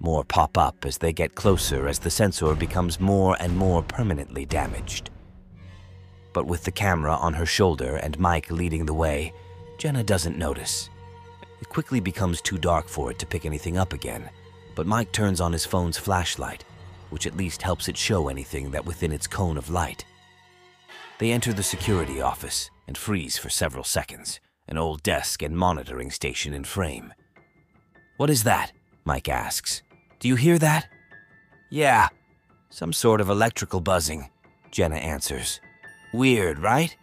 More 0.00 0.24
pop 0.24 0.58
up 0.58 0.84
as 0.84 0.98
they 0.98 1.12
get 1.12 1.36
closer 1.36 1.86
as 1.86 2.00
the 2.00 2.10
sensor 2.10 2.56
becomes 2.56 2.98
more 2.98 3.36
and 3.38 3.56
more 3.56 3.84
permanently 3.84 4.44
damaged. 4.44 5.10
But 6.32 6.46
with 6.46 6.64
the 6.64 6.72
camera 6.72 7.14
on 7.14 7.34
her 7.34 7.46
shoulder 7.46 7.94
and 7.94 8.18
Mike 8.18 8.50
leading 8.50 8.84
the 8.84 8.94
way, 8.94 9.32
Jenna 9.78 10.02
doesn't 10.02 10.38
notice. 10.38 10.90
It 11.60 11.68
quickly 11.68 12.00
becomes 12.00 12.40
too 12.40 12.58
dark 12.58 12.88
for 12.88 13.12
it 13.12 13.20
to 13.20 13.26
pick 13.26 13.46
anything 13.46 13.78
up 13.78 13.92
again, 13.92 14.28
but 14.74 14.88
Mike 14.88 15.12
turns 15.12 15.40
on 15.40 15.52
his 15.52 15.64
phone's 15.64 15.98
flashlight 15.98 16.64
which 17.10 17.26
at 17.26 17.36
least 17.36 17.62
helps 17.62 17.88
it 17.88 17.96
show 17.96 18.28
anything 18.28 18.70
that 18.70 18.84
within 18.84 19.12
its 19.12 19.26
cone 19.26 19.56
of 19.56 19.70
light. 19.70 20.04
They 21.18 21.32
enter 21.32 21.52
the 21.52 21.62
security 21.62 22.20
office 22.20 22.70
and 22.86 22.96
freeze 22.96 23.38
for 23.38 23.48
several 23.48 23.84
seconds, 23.84 24.40
an 24.68 24.78
old 24.78 25.02
desk 25.02 25.42
and 25.42 25.56
monitoring 25.56 26.10
station 26.10 26.52
in 26.52 26.64
frame. 26.64 27.12
What 28.16 28.30
is 28.30 28.44
that? 28.44 28.72
Mike 29.04 29.28
asks. 29.28 29.82
Do 30.18 30.28
you 30.28 30.36
hear 30.36 30.58
that? 30.58 30.88
Yeah, 31.70 32.08
some 32.70 32.92
sort 32.92 33.20
of 33.20 33.28
electrical 33.28 33.80
buzzing, 33.80 34.30
Jenna 34.70 34.96
answers. 34.96 35.60
Weird, 36.12 36.58
right? 36.58 36.96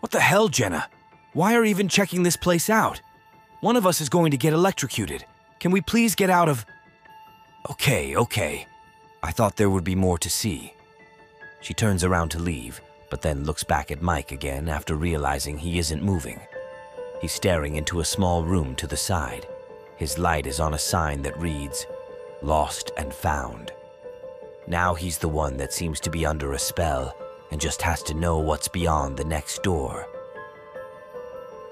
What 0.00 0.12
the 0.12 0.20
hell, 0.20 0.48
Jenna? 0.48 0.88
Why 1.32 1.54
are 1.54 1.64
even 1.64 1.88
checking 1.88 2.22
this 2.22 2.36
place 2.36 2.68
out? 2.68 3.00
One 3.60 3.76
of 3.76 3.86
us 3.86 4.00
is 4.00 4.08
going 4.08 4.30
to 4.30 4.36
get 4.36 4.52
electrocuted. 4.52 5.24
Can 5.60 5.70
we 5.70 5.80
please 5.80 6.14
get 6.14 6.30
out 6.30 6.48
of. 6.48 6.64
Okay, 7.70 8.16
okay. 8.16 8.66
I 9.22 9.32
thought 9.32 9.56
there 9.56 9.70
would 9.70 9.84
be 9.84 9.94
more 9.94 10.18
to 10.18 10.30
see. 10.30 10.74
She 11.60 11.74
turns 11.74 12.04
around 12.04 12.30
to 12.30 12.38
leave, 12.38 12.80
but 13.10 13.20
then 13.20 13.44
looks 13.44 13.64
back 13.64 13.90
at 13.90 14.00
Mike 14.00 14.32
again 14.32 14.68
after 14.68 14.94
realizing 14.94 15.58
he 15.58 15.78
isn't 15.78 16.02
moving. 16.02 16.40
He's 17.20 17.32
staring 17.32 17.76
into 17.76 18.00
a 18.00 18.04
small 18.04 18.44
room 18.44 18.74
to 18.76 18.86
the 18.86 18.96
side. 18.96 19.46
His 19.96 20.18
light 20.18 20.46
is 20.46 20.58
on 20.58 20.72
a 20.72 20.78
sign 20.78 21.20
that 21.22 21.38
reads, 21.38 21.84
Lost 22.40 22.92
and 22.96 23.12
Found. 23.12 23.72
Now 24.66 24.94
he's 24.94 25.18
the 25.18 25.28
one 25.28 25.58
that 25.58 25.74
seems 25.74 26.00
to 26.00 26.10
be 26.10 26.24
under 26.24 26.52
a 26.52 26.58
spell 26.58 27.14
and 27.50 27.60
just 27.60 27.82
has 27.82 28.02
to 28.04 28.14
know 28.14 28.38
what's 28.38 28.68
beyond 28.68 29.16
the 29.16 29.24
next 29.24 29.62
door. 29.62 30.06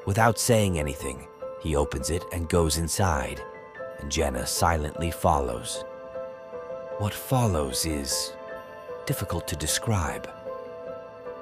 Without 0.04 0.38
saying 0.38 0.78
anything, 0.78 1.26
he 1.62 1.76
opens 1.76 2.10
it 2.10 2.24
and 2.32 2.48
goes 2.48 2.76
inside, 2.76 3.42
and 4.00 4.10
Jenna 4.10 4.46
silently 4.46 5.10
follows. 5.10 5.84
What 6.98 7.14
follows 7.14 7.86
is 7.86 8.32
difficult 9.06 9.46
to 9.46 9.54
describe. 9.54 10.28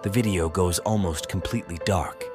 The 0.03 0.11
video 0.11 0.51
goes 0.51 0.79
almost 0.81 1.31
completely 1.31 1.79
dark. 1.87 2.27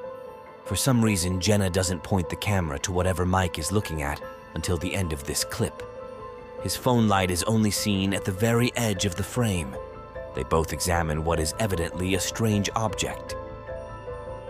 For 0.64 0.74
some 0.74 1.04
reason, 1.04 1.40
Jenna 1.40 1.70
doesn't 1.70 2.02
point 2.02 2.28
the 2.28 2.34
camera 2.34 2.80
to 2.80 2.90
whatever 2.90 3.24
Mike 3.24 3.60
is 3.60 3.70
looking 3.70 4.02
at 4.02 4.20
until 4.54 4.76
the 4.76 4.92
end 4.92 5.12
of 5.12 5.22
this 5.22 5.44
clip. 5.44 5.84
His 6.64 6.74
phone 6.74 7.06
light 7.06 7.30
is 7.30 7.44
only 7.44 7.70
seen 7.70 8.12
at 8.12 8.24
the 8.24 8.32
very 8.32 8.72
edge 8.74 9.04
of 9.04 9.14
the 9.14 9.22
frame. 9.22 9.76
They 10.34 10.42
both 10.42 10.72
examine 10.72 11.22
what 11.22 11.38
is 11.38 11.54
evidently 11.60 12.16
a 12.16 12.20
strange 12.20 12.70
object. 12.74 13.36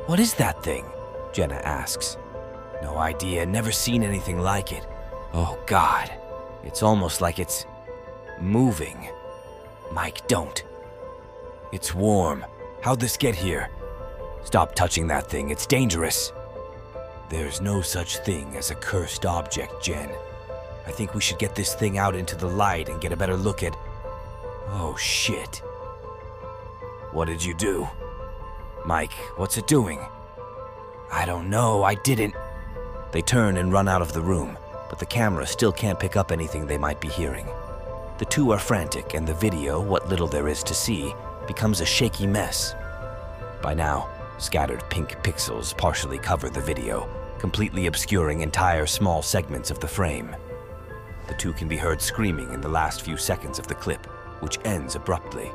What 0.07 0.19
is 0.19 0.33
that 0.35 0.65
thing? 0.65 0.87
Jenna 1.35 1.57
asks. 1.57 2.17
No 2.81 2.97
idea, 2.97 3.45
never 3.45 3.71
seen 3.71 4.03
anything 4.03 4.41
like 4.41 4.73
it. 4.73 4.87
Oh 5.35 5.59
god, 5.67 6.11
it's 6.65 6.83
almost 6.83 7.21
like 7.21 7.39
it's 7.39 7.67
moving. 8.43 9.09
Mike, 9.93 10.27
don't. 10.29 10.63
It's 11.73 11.95
warm. 11.95 12.45
How'd 12.83 13.01
this 13.01 13.17
get 13.17 13.35
here? 13.35 13.71
Stop 14.45 14.75
touching 14.75 15.07
that 15.07 15.29
thing, 15.29 15.51
it's 15.51 15.67
dangerous. 15.67 16.33
There's 17.29 17.61
no 17.61 17.81
such 17.81 18.19
thing 18.19 18.57
as 18.57 18.71
a 18.71 18.75
cursed 18.75 19.25
object, 19.25 19.83
Jen. 19.83 20.11
I 20.87 20.91
think 20.91 21.15
we 21.15 21.21
should 21.21 21.39
get 21.39 21.55
this 21.55 21.75
thing 21.75 21.97
out 21.97 22.17
into 22.17 22.37
the 22.37 22.49
light 22.49 22.89
and 22.89 23.01
get 23.01 23.13
a 23.13 23.17
better 23.17 23.37
look 23.37 23.63
at. 23.63 23.77
Oh, 24.69 24.97
shit. 24.99 25.63
What 27.13 27.29
did 27.29 27.45
you 27.45 27.55
do? 27.55 27.89
Mike, 28.85 29.13
what's 29.37 29.57
it 29.57 29.67
doing? 29.67 30.01
I 31.13 31.25
don't 31.25 31.49
know, 31.49 31.85
I 31.85 31.95
didn't. 31.95 32.35
They 33.13 33.23
turn 33.23 33.59
and 33.59 33.73
run 33.73 33.89
out 33.89 34.03
of 34.03 34.13
the 34.13 34.23
room, 34.23 34.59
but 34.89 34.99
the 34.99 35.07
camera 35.07 35.47
still 35.47 35.73
can't 35.73 36.01
pick 36.01 36.17
up 36.17 36.33
anything 36.33 36.67
they 36.67 36.79
might 36.79 37.01
be 37.01 37.09
hearing. 37.09 37.47
The 38.23 38.27
two 38.27 38.53
are 38.53 38.59
frantic, 38.61 39.15
and 39.15 39.27
the 39.27 39.35
video, 39.35 39.81
what 39.81 40.09
little 40.09 40.29
there 40.29 40.47
is 40.47 40.63
to 40.63 40.75
see, 40.75 41.13
becomes 41.49 41.81
a 41.81 41.85
shaky 41.85 42.25
mess. 42.25 42.73
By 43.61 43.75
now, 43.75 44.09
scattered 44.39 44.89
pink 44.91 45.11
pixels 45.25 45.77
partially 45.77 46.19
cover 46.19 46.49
the 46.49 46.61
video, 46.61 47.09
completely 47.41 47.87
obscuring 47.87 48.41
entire 48.41 48.87
small 48.87 49.23
segments 49.23 49.73
of 49.73 49.81
the 49.81 49.89
frame. 49.89 50.37
The 51.27 51.35
two 51.35 51.53
can 51.53 51.67
be 51.67 51.77
heard 51.77 52.01
screaming 52.01 52.53
in 52.53 52.61
the 52.61 52.69
last 52.69 53.03
few 53.03 53.17
seconds 53.17 53.59
of 53.59 53.67
the 53.67 53.75
clip, 53.75 54.07
which 54.39 54.61
ends 54.65 54.95
abruptly. 54.95 55.51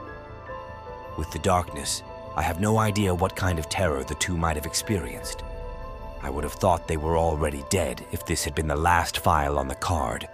With 1.18 1.32
the 1.32 1.40
darkness, 1.40 2.04
I 2.36 2.42
have 2.42 2.60
no 2.60 2.80
idea 2.80 3.16
what 3.16 3.34
kind 3.34 3.60
of 3.60 3.70
terror 3.70 4.04
the 4.04 4.16
two 4.16 4.36
might 4.36 4.58
have 4.58 4.66
experienced. 4.66 5.42
I 6.22 6.30
would 6.30 6.44
have 6.44 6.56
thought 6.56 6.86
they 6.86 6.98
were 6.98 7.18
already 7.18 7.64
dead 7.70 8.06
if 8.12 8.26
this 8.26 8.44
had 8.44 8.56
been 8.56 8.68
the 8.68 8.76
last 8.76 9.20
file 9.20 9.58
on 9.58 9.70
the 9.70 9.76
card, 9.76 10.28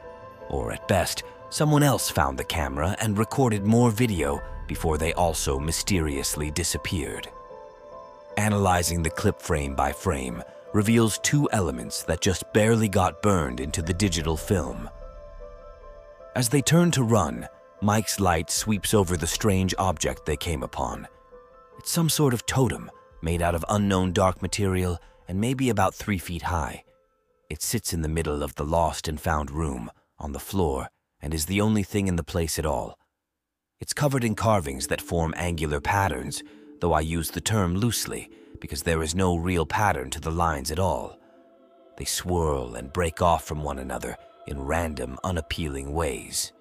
or 0.49 0.71
at 0.71 0.87
best, 0.87 1.21
someone 1.53 1.83
else 1.83 2.09
found 2.09 2.35
the 2.35 2.43
camera 2.43 2.95
and 2.99 3.19
recorded 3.19 3.63
more 3.63 3.91
video 3.91 4.41
before 4.67 4.97
they 4.97 5.13
also 5.13 5.59
mysteriously 5.59 6.49
disappeared. 6.49 7.29
Analyzing 8.37 9.03
the 9.03 9.11
clip 9.11 9.39
frame 9.39 9.75
by 9.75 9.91
frame 9.91 10.41
reveals 10.73 11.19
two 11.19 11.47
elements 11.51 12.01
that 12.01 12.21
just 12.21 12.51
barely 12.53 12.89
got 12.89 13.21
burned 13.21 13.59
into 13.59 13.83
the 13.83 13.93
digital 13.93 14.35
film. 14.35 14.89
As 16.35 16.49
they 16.49 16.61
turn 16.61 16.89
to 16.91 17.03
run, 17.03 17.47
Mike's 17.83 18.19
light 18.19 18.49
sweeps 18.49 18.95
over 18.95 19.15
the 19.15 19.27
strange 19.27 19.75
object 19.77 20.25
they 20.25 20.37
came 20.37 20.63
upon. 20.63 21.07
It's 21.77 21.91
some 21.91 22.09
sort 22.09 22.33
of 22.33 22.47
totem 22.47 22.89
made 23.21 23.43
out 23.43 23.53
of 23.53 23.63
unknown 23.69 24.11
dark 24.11 24.41
material 24.41 24.97
and 25.27 25.39
maybe 25.39 25.69
about 25.69 25.93
three 25.93 26.17
feet 26.17 26.41
high. 26.41 26.83
It 27.51 27.61
sits 27.61 27.93
in 27.93 28.01
the 28.01 28.09
middle 28.09 28.41
of 28.41 28.55
the 28.55 28.65
lost 28.65 29.07
and 29.07 29.21
found 29.21 29.51
room, 29.51 29.91
on 30.17 30.31
the 30.31 30.39
floor, 30.39 30.89
and 31.23 31.33
is 31.33 31.47
the 31.47 31.61
only 31.61 31.81
thing 31.81 32.07
in 32.07 32.17
the 32.17 32.23
place 32.23 32.59
at 32.59 32.65
all. 32.65 32.99
It's 33.79 33.93
covered 33.93 34.23
in 34.23 34.35
carvings 34.35 34.87
that 34.87 35.01
form 35.01 35.33
angular 35.37 35.81
patterns, 35.81 36.43
though 36.81 36.93
I 36.93 36.99
use 36.99 37.31
the 37.31 37.41
term 37.41 37.75
loosely 37.75 38.29
because 38.59 38.83
there 38.83 39.01
is 39.01 39.15
no 39.15 39.35
real 39.35 39.65
pattern 39.65 40.09
to 40.11 40.19
the 40.19 40.31
lines 40.31 40.69
at 40.69 40.79
all. 40.79 41.17
They 41.97 42.05
swirl 42.05 42.75
and 42.75 42.93
break 42.93 43.21
off 43.21 43.45
from 43.45 43.63
one 43.63 43.79
another 43.79 44.15
in 44.47 44.61
random, 44.61 45.17
unappealing 45.23 45.93
ways. 45.93 46.51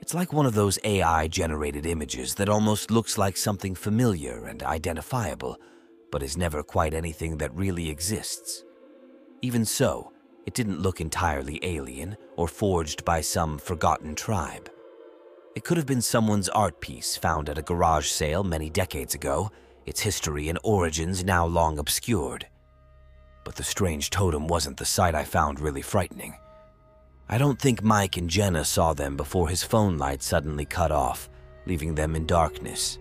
It's 0.00 0.14
like 0.14 0.32
one 0.32 0.46
of 0.46 0.54
those 0.54 0.78
AI 0.84 1.28
generated 1.28 1.86
images 1.86 2.34
that 2.36 2.48
almost 2.48 2.90
looks 2.90 3.18
like 3.18 3.36
something 3.36 3.74
familiar 3.74 4.46
and 4.46 4.62
identifiable, 4.62 5.58
but 6.10 6.22
is 6.22 6.36
never 6.36 6.62
quite 6.62 6.94
anything 6.94 7.38
that 7.38 7.54
really 7.54 7.88
exists. 7.88 8.64
Even 9.42 9.64
so, 9.64 10.11
it 10.46 10.54
didn't 10.54 10.80
look 10.80 11.00
entirely 11.00 11.60
alien 11.62 12.16
or 12.36 12.48
forged 12.48 13.04
by 13.04 13.20
some 13.20 13.58
forgotten 13.58 14.14
tribe. 14.14 14.70
It 15.54 15.64
could 15.64 15.76
have 15.76 15.86
been 15.86 16.00
someone's 16.00 16.48
art 16.48 16.80
piece 16.80 17.16
found 17.16 17.48
at 17.48 17.58
a 17.58 17.62
garage 17.62 18.08
sale 18.08 18.42
many 18.42 18.70
decades 18.70 19.14
ago, 19.14 19.50
its 19.84 20.00
history 20.00 20.48
and 20.48 20.58
origins 20.62 21.24
now 21.24 21.44
long 21.44 21.78
obscured. 21.78 22.46
But 23.44 23.56
the 23.56 23.64
strange 23.64 24.10
totem 24.10 24.46
wasn't 24.46 24.78
the 24.78 24.84
sight 24.84 25.14
I 25.14 25.24
found 25.24 25.60
really 25.60 25.82
frightening. 25.82 26.34
I 27.28 27.38
don't 27.38 27.60
think 27.60 27.82
Mike 27.82 28.16
and 28.16 28.30
Jenna 28.30 28.64
saw 28.64 28.94
them 28.94 29.16
before 29.16 29.48
his 29.48 29.62
phone 29.62 29.98
light 29.98 30.22
suddenly 30.22 30.64
cut 30.64 30.90
off, 30.90 31.28
leaving 31.66 31.94
them 31.94 32.14
in 32.16 32.26
darkness. 32.26 32.98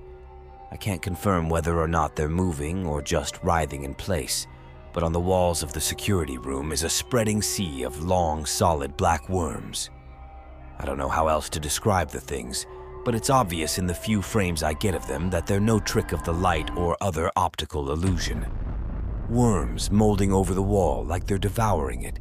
I 0.72 0.78
can't 0.78 1.02
confirm 1.02 1.50
whether 1.50 1.80
or 1.80 1.88
not 1.88 2.16
they're 2.16 2.30
moving 2.30 2.86
or 2.86 3.02
just 3.02 3.44
writhing 3.44 3.84
in 3.84 3.94
place, 3.94 4.48
but 4.94 5.04
on 5.04 5.14
the 5.14 5.20
walls 5.20 5.64
of 5.64 5.74
the 5.74 5.82
security 5.82 6.38
room 6.38 6.72
is 6.72 6.84
a 6.84 6.90
spreading 6.90 7.42
sea 7.42 7.84
of 7.84 8.04
long, 8.04 8.46
solid 8.46 8.96
black 8.98 9.28
worms. 9.30 9.90
I 10.80 10.86
don't 10.86 10.98
know 10.98 11.10
how 11.10 11.28
else 11.28 11.50
to 11.50 11.60
describe 11.60 12.10
the 12.10 12.20
things, 12.20 12.66
but 13.06 13.16
it's 13.16 13.30
obvious 13.30 13.78
in 13.78 13.88
the 13.88 13.94
few 13.94 14.22
frames 14.22 14.64
I 14.64 14.74
get 14.74 14.96
of 14.96 15.08
them 15.08 15.30
that 15.30 15.48
they're 15.48 15.60
no 15.60 15.80
trick 15.80 16.12
of 16.12 16.24
the 16.24 16.34
light 16.34 16.76
or 16.76 16.98
other 17.02 17.32
optical 17.36 17.92
illusion. 17.92 18.46
Worms 19.30 19.92
molding 19.92 20.34
over 20.34 20.54
the 20.54 20.62
wall 20.62 21.04
like 21.06 21.26
they're 21.26 21.38
devouring 21.38 22.04
it. 22.04 22.20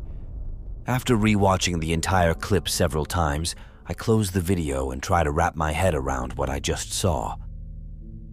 After 0.86 1.16
rewatching 1.16 1.80
the 1.80 1.92
entire 1.92 2.34
clip 2.34 2.68
several 2.68 3.04
times, 3.04 3.54
I 3.86 3.94
close 3.94 4.30
the 4.30 4.40
video 4.40 4.90
and 4.90 5.02
try 5.02 5.24
to 5.24 5.30
wrap 5.30 5.56
my 5.56 5.72
head 5.72 5.94
around 5.94 6.34
what 6.34 6.48
I 6.48 6.60
just 6.60 6.92
saw. 6.92 7.36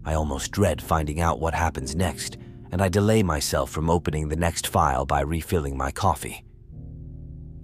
I 0.06 0.14
almost 0.14 0.52
dread 0.52 0.82
finding 0.82 1.20
out 1.20 1.40
what 1.40 1.54
happens 1.54 1.96
next, 1.96 2.38
and 2.72 2.82
I 2.82 2.90
delay 2.90 3.24
myself 3.24 3.70
from 3.70 3.90
opening 3.90 4.30
the 4.30 4.36
next 4.36 4.68
file 4.68 5.06
by 5.06 5.22
refilling 5.22 5.78
my 5.78 5.92
coffee. 5.92 6.44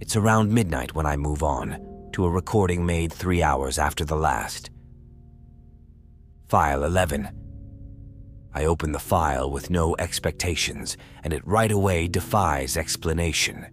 It's 0.00 0.16
around 0.16 0.52
midnight 0.52 0.94
when 0.94 1.06
I 1.06 1.16
move 1.16 1.42
on, 1.42 2.08
to 2.12 2.24
a 2.24 2.30
recording 2.30 2.84
made 2.84 3.12
three 3.12 3.42
hours 3.42 3.78
after 3.78 4.04
the 4.04 4.16
last. 4.16 4.70
File 6.48 6.84
11. 6.84 7.28
I 8.54 8.66
open 8.66 8.92
the 8.92 8.98
file 8.98 9.50
with 9.50 9.70
no 9.70 9.96
expectations, 9.98 10.96
and 11.24 11.32
it 11.32 11.46
right 11.46 11.72
away 11.72 12.06
defies 12.06 12.76
explanation. 12.76 13.66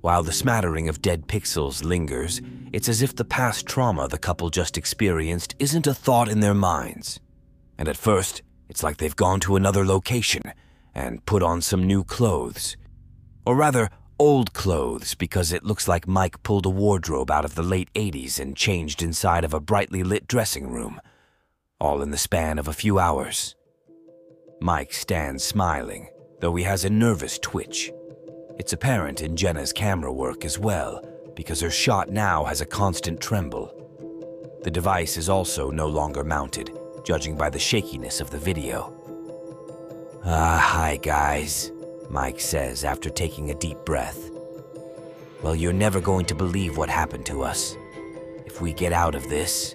While 0.00 0.22
the 0.22 0.32
smattering 0.32 0.88
of 0.88 1.02
dead 1.02 1.28
pixels 1.28 1.84
lingers, 1.84 2.40
it's 2.72 2.88
as 2.88 3.02
if 3.02 3.14
the 3.14 3.24
past 3.24 3.66
trauma 3.66 4.08
the 4.08 4.18
couple 4.18 4.48
just 4.48 4.78
experienced 4.78 5.54
isn't 5.58 5.86
a 5.86 5.94
thought 5.94 6.28
in 6.28 6.40
their 6.40 6.54
minds. 6.54 7.20
And 7.78 7.86
at 7.86 7.96
first, 7.96 8.42
it's 8.70 8.84
like 8.84 8.98
they've 8.98 9.16
gone 9.16 9.40
to 9.40 9.56
another 9.56 9.84
location 9.84 10.42
and 10.94 11.26
put 11.26 11.42
on 11.42 11.60
some 11.60 11.84
new 11.84 12.04
clothes. 12.04 12.76
Or 13.44 13.56
rather, 13.56 13.90
old 14.16 14.52
clothes 14.52 15.16
because 15.16 15.52
it 15.52 15.64
looks 15.64 15.88
like 15.88 16.06
Mike 16.06 16.40
pulled 16.44 16.66
a 16.66 16.70
wardrobe 16.70 17.32
out 17.32 17.44
of 17.44 17.56
the 17.56 17.64
late 17.64 17.92
80s 17.94 18.38
and 18.38 18.56
changed 18.56 19.02
inside 19.02 19.44
of 19.44 19.52
a 19.52 19.60
brightly 19.60 20.04
lit 20.04 20.28
dressing 20.28 20.70
room, 20.70 21.00
all 21.80 22.00
in 22.00 22.12
the 22.12 22.16
span 22.16 22.60
of 22.60 22.68
a 22.68 22.72
few 22.72 23.00
hours. 23.00 23.56
Mike 24.60 24.92
stands 24.92 25.42
smiling, 25.42 26.08
though 26.40 26.54
he 26.54 26.62
has 26.62 26.84
a 26.84 26.90
nervous 26.90 27.40
twitch. 27.40 27.90
It's 28.56 28.72
apparent 28.72 29.20
in 29.20 29.36
Jenna's 29.36 29.72
camera 29.72 30.12
work 30.12 30.44
as 30.44 30.60
well, 30.60 31.04
because 31.34 31.60
her 31.60 31.70
shot 31.70 32.10
now 32.10 32.44
has 32.44 32.60
a 32.60 32.66
constant 32.66 33.20
tremble. 33.20 33.74
The 34.62 34.70
device 34.70 35.16
is 35.16 35.28
also 35.28 35.70
no 35.70 35.88
longer 35.88 36.22
mounted, 36.22 36.70
judging 37.04 37.36
by 37.36 37.50
the 37.50 37.58
shakiness 37.58 38.20
of 38.20 38.30
the 38.30 38.38
video. 38.38 38.92
Ah, 40.24 40.58
hi 40.58 40.96
guys, 40.96 41.72
Mike 42.08 42.40
says 42.40 42.84
after 42.84 43.08
taking 43.08 43.50
a 43.50 43.54
deep 43.54 43.78
breath. 43.84 44.30
Well, 45.42 45.54
you're 45.54 45.72
never 45.72 46.00
going 46.00 46.26
to 46.26 46.34
believe 46.34 46.76
what 46.76 46.90
happened 46.90 47.24
to 47.26 47.42
us. 47.42 47.76
If 48.44 48.60
we 48.60 48.72
get 48.72 48.92
out 48.92 49.14
of 49.14 49.28
this. 49.28 49.74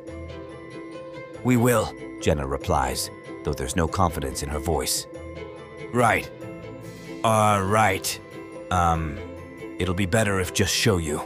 We 1.44 1.58
will, 1.58 1.92
Jenna 2.22 2.46
replies, 2.46 3.10
though 3.44 3.54
there's 3.54 3.76
no 3.76 3.88
confidence 3.88 4.44
in 4.44 4.50
her 4.50 4.60
voice. 4.60 5.08
Right. 5.94 6.30
Uh, 7.24 7.64
right. 7.66 8.20
Um, 8.70 9.18
it'll 9.80 9.96
be 9.96 10.06
better 10.06 10.40
if 10.40 10.54
just 10.54 10.74
show 10.74 10.98
you. 10.98 11.22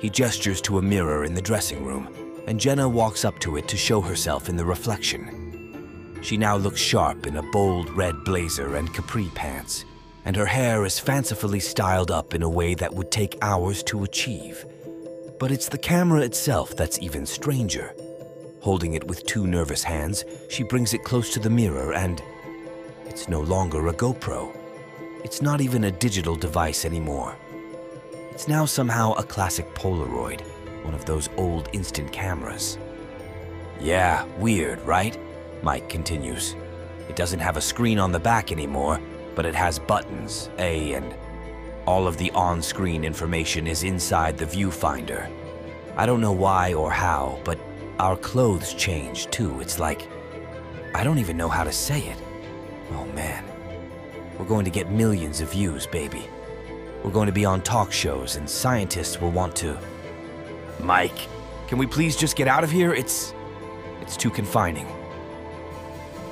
He 0.00 0.10
gestures 0.10 0.60
to 0.62 0.78
a 0.78 0.82
mirror 0.82 1.24
in 1.24 1.34
the 1.34 1.42
dressing 1.42 1.84
room, 1.84 2.08
and 2.46 2.60
Jenna 2.60 2.88
walks 2.88 3.24
up 3.24 3.38
to 3.40 3.56
it 3.56 3.68
to 3.68 3.76
show 3.76 4.00
herself 4.00 4.48
in 4.48 4.56
the 4.56 4.64
reflection. 4.64 6.18
She 6.22 6.36
now 6.36 6.56
looks 6.56 6.80
sharp 6.80 7.26
in 7.26 7.36
a 7.36 7.50
bold 7.50 7.90
red 7.90 8.24
blazer 8.24 8.76
and 8.76 8.92
capri 8.94 9.28
pants, 9.34 9.84
and 10.24 10.34
her 10.36 10.46
hair 10.46 10.84
is 10.84 10.98
fancifully 10.98 11.60
styled 11.60 12.10
up 12.10 12.34
in 12.34 12.42
a 12.42 12.48
way 12.48 12.74
that 12.74 12.94
would 12.94 13.10
take 13.10 13.36
hours 13.42 13.82
to 13.84 14.04
achieve. 14.04 14.64
But 15.38 15.50
it's 15.50 15.68
the 15.68 15.78
camera 15.78 16.20
itself 16.22 16.74
that's 16.76 16.98
even 17.00 17.26
stranger. 17.26 17.94
Holding 18.60 18.94
it 18.94 19.06
with 19.06 19.26
two 19.26 19.46
nervous 19.46 19.82
hands, 19.82 20.24
she 20.48 20.62
brings 20.62 20.94
it 20.94 21.04
close 21.04 21.32
to 21.34 21.40
the 21.40 21.50
mirror 21.50 21.92
and 21.92 22.22
it's 23.04 23.28
no 23.28 23.40
longer 23.40 23.88
a 23.88 23.92
GoPro. 23.92 24.56
It's 25.22 25.42
not 25.42 25.60
even 25.60 25.84
a 25.84 25.90
digital 25.90 26.34
device 26.34 26.84
anymore. 26.84 27.36
It's 28.30 28.48
now 28.48 28.64
somehow 28.64 29.12
a 29.12 29.22
classic 29.22 29.72
Polaroid, 29.74 30.40
one 30.84 30.94
of 30.94 31.04
those 31.04 31.28
old 31.36 31.68
instant 31.72 32.12
cameras. 32.12 32.78
Yeah, 33.80 34.24
weird, 34.38 34.80
right? 34.82 35.18
Mike 35.62 35.88
continues. 35.88 36.54
It 37.08 37.16
doesn't 37.16 37.40
have 37.40 37.56
a 37.56 37.60
screen 37.60 37.98
on 37.98 38.12
the 38.12 38.20
back 38.20 38.52
anymore, 38.52 39.00
but 39.34 39.46
it 39.46 39.54
has 39.54 39.78
buttons, 39.78 40.50
A 40.58 40.92
and 40.92 41.14
all 41.86 42.06
of 42.06 42.16
the 42.16 42.30
on-screen 42.30 43.04
information 43.04 43.66
is 43.66 43.82
inside 43.82 44.38
the 44.38 44.46
viewfinder. 44.46 45.30
I 45.96 46.06
don't 46.06 46.20
know 46.20 46.32
why 46.32 46.72
or 46.72 46.90
how, 46.90 47.38
but 47.44 47.58
our 47.98 48.16
clothes 48.16 48.72
change 48.74 49.26
too. 49.30 49.60
It's 49.60 49.78
like, 49.78 50.08
I 50.94 51.04
don't 51.04 51.18
even 51.18 51.36
know 51.36 51.48
how 51.48 51.64
to 51.64 51.72
say 51.72 52.00
it. 52.00 52.16
Oh 52.92 53.04
man. 53.14 53.44
We're 54.38 54.46
going 54.46 54.64
to 54.64 54.70
get 54.70 54.90
millions 54.90 55.40
of 55.40 55.52
views, 55.52 55.86
baby. 55.86 56.26
We're 57.02 57.12
going 57.12 57.26
to 57.26 57.32
be 57.32 57.44
on 57.44 57.60
talk 57.62 57.92
shows, 57.92 58.36
and 58.36 58.48
scientists 58.48 59.20
will 59.20 59.30
want 59.30 59.54
to. 59.56 59.78
Mike, 60.80 61.28
can 61.66 61.78
we 61.78 61.86
please 61.86 62.16
just 62.16 62.36
get 62.36 62.48
out 62.48 62.64
of 62.64 62.70
here? 62.70 62.92
It's. 62.92 63.34
it's 64.00 64.16
too 64.16 64.30
confining. 64.30 64.86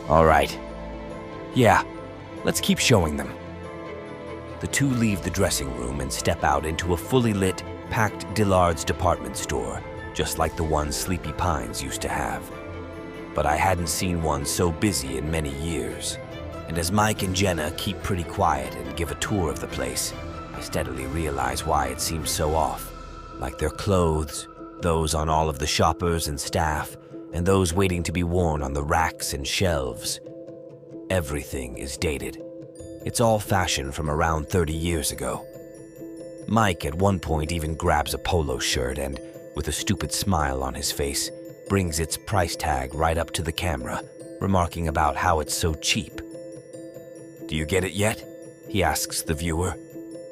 All 0.08 0.24
right. 0.24 0.58
Yeah, 1.54 1.84
let's 2.44 2.60
keep 2.60 2.78
showing 2.78 3.16
them. 3.16 3.32
The 4.60 4.66
two 4.68 4.90
leave 4.90 5.22
the 5.22 5.30
dressing 5.30 5.74
room 5.76 6.00
and 6.00 6.12
step 6.12 6.44
out 6.44 6.64
into 6.64 6.92
a 6.92 6.96
fully 6.96 7.32
lit, 7.32 7.62
packed 7.90 8.32
Dillard's 8.34 8.84
department 8.84 9.36
store, 9.36 9.82
just 10.14 10.38
like 10.38 10.56
the 10.56 10.64
one 10.64 10.92
Sleepy 10.92 11.32
Pines 11.32 11.82
used 11.82 12.00
to 12.02 12.08
have. 12.08 12.48
But 13.34 13.46
I 13.46 13.56
hadn't 13.56 13.88
seen 13.88 14.22
one 14.22 14.44
so 14.44 14.70
busy 14.70 15.18
in 15.18 15.30
many 15.30 15.50
years. 15.60 16.18
And 16.68 16.78
as 16.78 16.92
Mike 16.92 17.22
and 17.22 17.34
Jenna 17.34 17.72
keep 17.76 18.02
pretty 18.02 18.24
quiet 18.24 18.74
and 18.76 18.96
give 18.96 19.10
a 19.10 19.16
tour 19.16 19.50
of 19.50 19.60
the 19.60 19.66
place, 19.66 20.12
I 20.54 20.60
steadily 20.60 21.06
realize 21.06 21.66
why 21.66 21.88
it 21.88 22.00
seems 22.00 22.30
so 22.30 22.54
off. 22.54 22.91
Like 23.42 23.58
their 23.58 23.70
clothes, 23.70 24.46
those 24.82 25.16
on 25.16 25.28
all 25.28 25.48
of 25.48 25.58
the 25.58 25.66
shoppers 25.66 26.28
and 26.28 26.38
staff, 26.38 26.96
and 27.32 27.44
those 27.44 27.74
waiting 27.74 28.04
to 28.04 28.12
be 28.12 28.22
worn 28.22 28.62
on 28.62 28.72
the 28.72 28.84
racks 28.84 29.34
and 29.34 29.44
shelves. 29.44 30.20
Everything 31.10 31.76
is 31.76 31.96
dated. 31.96 32.40
It's 33.04 33.20
all 33.20 33.40
fashion 33.40 33.90
from 33.90 34.08
around 34.08 34.48
30 34.48 34.72
years 34.72 35.10
ago. 35.10 35.44
Mike 36.46 36.84
at 36.84 36.94
one 36.94 37.18
point 37.18 37.50
even 37.50 37.74
grabs 37.74 38.14
a 38.14 38.18
polo 38.18 38.60
shirt 38.60 38.96
and, 38.96 39.18
with 39.56 39.66
a 39.66 39.72
stupid 39.72 40.12
smile 40.12 40.62
on 40.62 40.74
his 40.74 40.92
face, 40.92 41.28
brings 41.68 41.98
its 41.98 42.16
price 42.16 42.54
tag 42.54 42.94
right 42.94 43.18
up 43.18 43.32
to 43.32 43.42
the 43.42 43.50
camera, 43.50 44.04
remarking 44.40 44.86
about 44.86 45.16
how 45.16 45.40
it's 45.40 45.52
so 45.52 45.74
cheap. 45.74 46.20
Do 47.48 47.56
you 47.56 47.66
get 47.66 47.82
it 47.82 47.94
yet? 47.94 48.24
He 48.68 48.84
asks 48.84 49.22
the 49.22 49.34
viewer. 49.34 49.74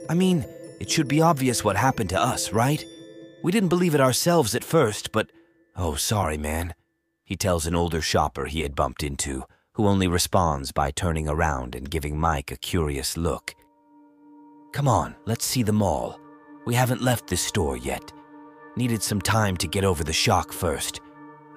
I 0.08 0.14
mean, 0.14 0.46
it 0.78 0.88
should 0.88 1.08
be 1.08 1.20
obvious 1.20 1.64
what 1.64 1.74
happened 1.74 2.10
to 2.10 2.22
us, 2.22 2.52
right? 2.52 2.84
We 3.42 3.52
didn't 3.52 3.68
believe 3.70 3.94
it 3.94 4.00
ourselves 4.00 4.54
at 4.54 4.64
first, 4.64 5.12
but 5.12 5.30
oh, 5.76 5.94
sorry, 5.94 6.36
man. 6.36 6.74
He 7.24 7.36
tells 7.36 7.66
an 7.66 7.74
older 7.74 8.00
shopper 8.00 8.46
he 8.46 8.60
had 8.62 8.74
bumped 8.74 9.02
into, 9.02 9.44
who 9.74 9.86
only 9.86 10.08
responds 10.08 10.72
by 10.72 10.90
turning 10.90 11.28
around 11.28 11.74
and 11.74 11.90
giving 11.90 12.18
Mike 12.18 12.50
a 12.50 12.56
curious 12.56 13.16
look. 13.16 13.54
Come 14.72 14.86
on, 14.86 15.16
let's 15.24 15.44
see 15.44 15.62
the 15.62 15.72
mall. 15.72 16.20
We 16.66 16.74
haven't 16.74 17.02
left 17.02 17.28
this 17.28 17.40
store 17.40 17.76
yet. 17.76 18.12
Needed 18.76 19.02
some 19.02 19.20
time 19.20 19.56
to 19.56 19.66
get 19.66 19.84
over 19.84 20.04
the 20.04 20.12
shock 20.12 20.52
first. 20.52 21.00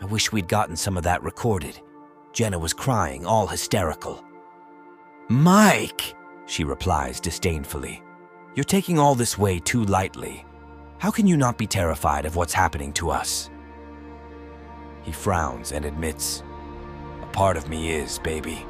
I 0.01 0.05
wish 0.05 0.31
we'd 0.31 0.47
gotten 0.47 0.75
some 0.75 0.97
of 0.97 1.03
that 1.03 1.21
recorded. 1.21 1.79
Jenna 2.31 2.57
was 2.57 2.73
crying, 2.73 3.25
all 3.25 3.47
hysterical. 3.47 4.23
Mike, 5.29 6.15
she 6.45 6.63
replies 6.63 7.19
disdainfully. 7.19 8.01
You're 8.55 8.63
taking 8.63 8.99
all 8.99 9.15
this 9.15 9.37
way 9.37 9.59
too 9.59 9.83
lightly. 9.85 10.45
How 11.03 11.11
can 11.11 11.27
you 11.27 11.35
not 11.35 11.57
be 11.57 11.67
terrified 11.67 12.25
of 12.25 12.37
what's 12.37 12.53
happening 12.53 12.93
to 12.93 13.09
us? 13.09 13.49
He 15.01 15.11
frowns 15.11 15.73
and 15.73 15.83
admits, 15.83 16.43
A 17.21 17.25
part 17.25 17.57
of 17.57 17.67
me 17.67 17.91
is, 17.91 18.19
baby. 18.19 18.65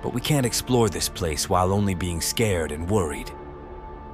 But 0.00 0.14
we 0.14 0.20
can't 0.20 0.46
explore 0.46 0.88
this 0.88 1.08
place 1.08 1.50
while 1.50 1.72
only 1.72 1.96
being 1.96 2.20
scared 2.20 2.70
and 2.70 2.88
worried. 2.88 3.32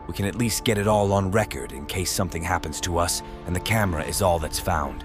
We 0.09 0.15
can 0.15 0.25
at 0.25 0.37
least 0.37 0.65
get 0.65 0.79
it 0.79 0.89
all 0.89 1.13
on 1.13 1.31
record 1.31 1.73
in 1.73 1.85
case 1.85 2.11
something 2.11 2.43
happens 2.43 2.81
to 2.81 2.97
us 2.97 3.23
and 3.47 3.55
the 3.55 3.61
camera 3.61 4.03
is 4.03 4.23
all 4.23 4.39
that's 4.39 4.59
found. 4.59 5.05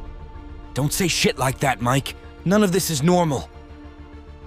Don't 0.74 0.94
say 0.94 1.10
shit 1.10 1.38
like 1.38 1.60
that, 1.60 1.82
Mike. 1.82 2.15
None 2.46 2.63
of 2.63 2.72
this 2.72 2.89
is 2.89 3.04
normal. 3.04 3.50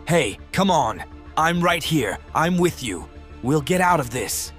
Hey, 0.08 0.38
come 0.52 0.70
on. 0.70 1.04
I'm 1.36 1.60
right 1.60 1.84
here. 1.84 2.16
I'm 2.34 2.56
with 2.56 2.82
you. 2.82 3.06
We'll 3.42 3.60
get 3.60 3.82
out 3.82 4.00
of 4.00 4.08
this. 4.08 4.52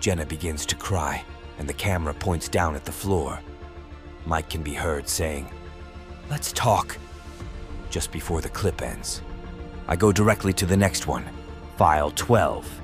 Jenna 0.00 0.26
begins 0.26 0.66
to 0.66 0.76
cry, 0.76 1.24
and 1.58 1.68
the 1.68 1.74
camera 1.74 2.14
points 2.14 2.48
down 2.48 2.74
at 2.74 2.84
the 2.84 2.92
floor. 2.92 3.40
Mike 4.26 4.48
can 4.48 4.62
be 4.62 4.74
heard 4.74 5.08
saying, 5.08 5.50
Let's 6.30 6.52
talk 6.52 6.96
just 7.90 8.10
before 8.10 8.40
the 8.40 8.48
clip 8.48 8.82
ends. 8.82 9.22
I 9.86 9.96
go 9.96 10.10
directly 10.10 10.52
to 10.54 10.66
the 10.66 10.76
next 10.76 11.06
one, 11.06 11.24
file 11.76 12.10
12. 12.10 12.80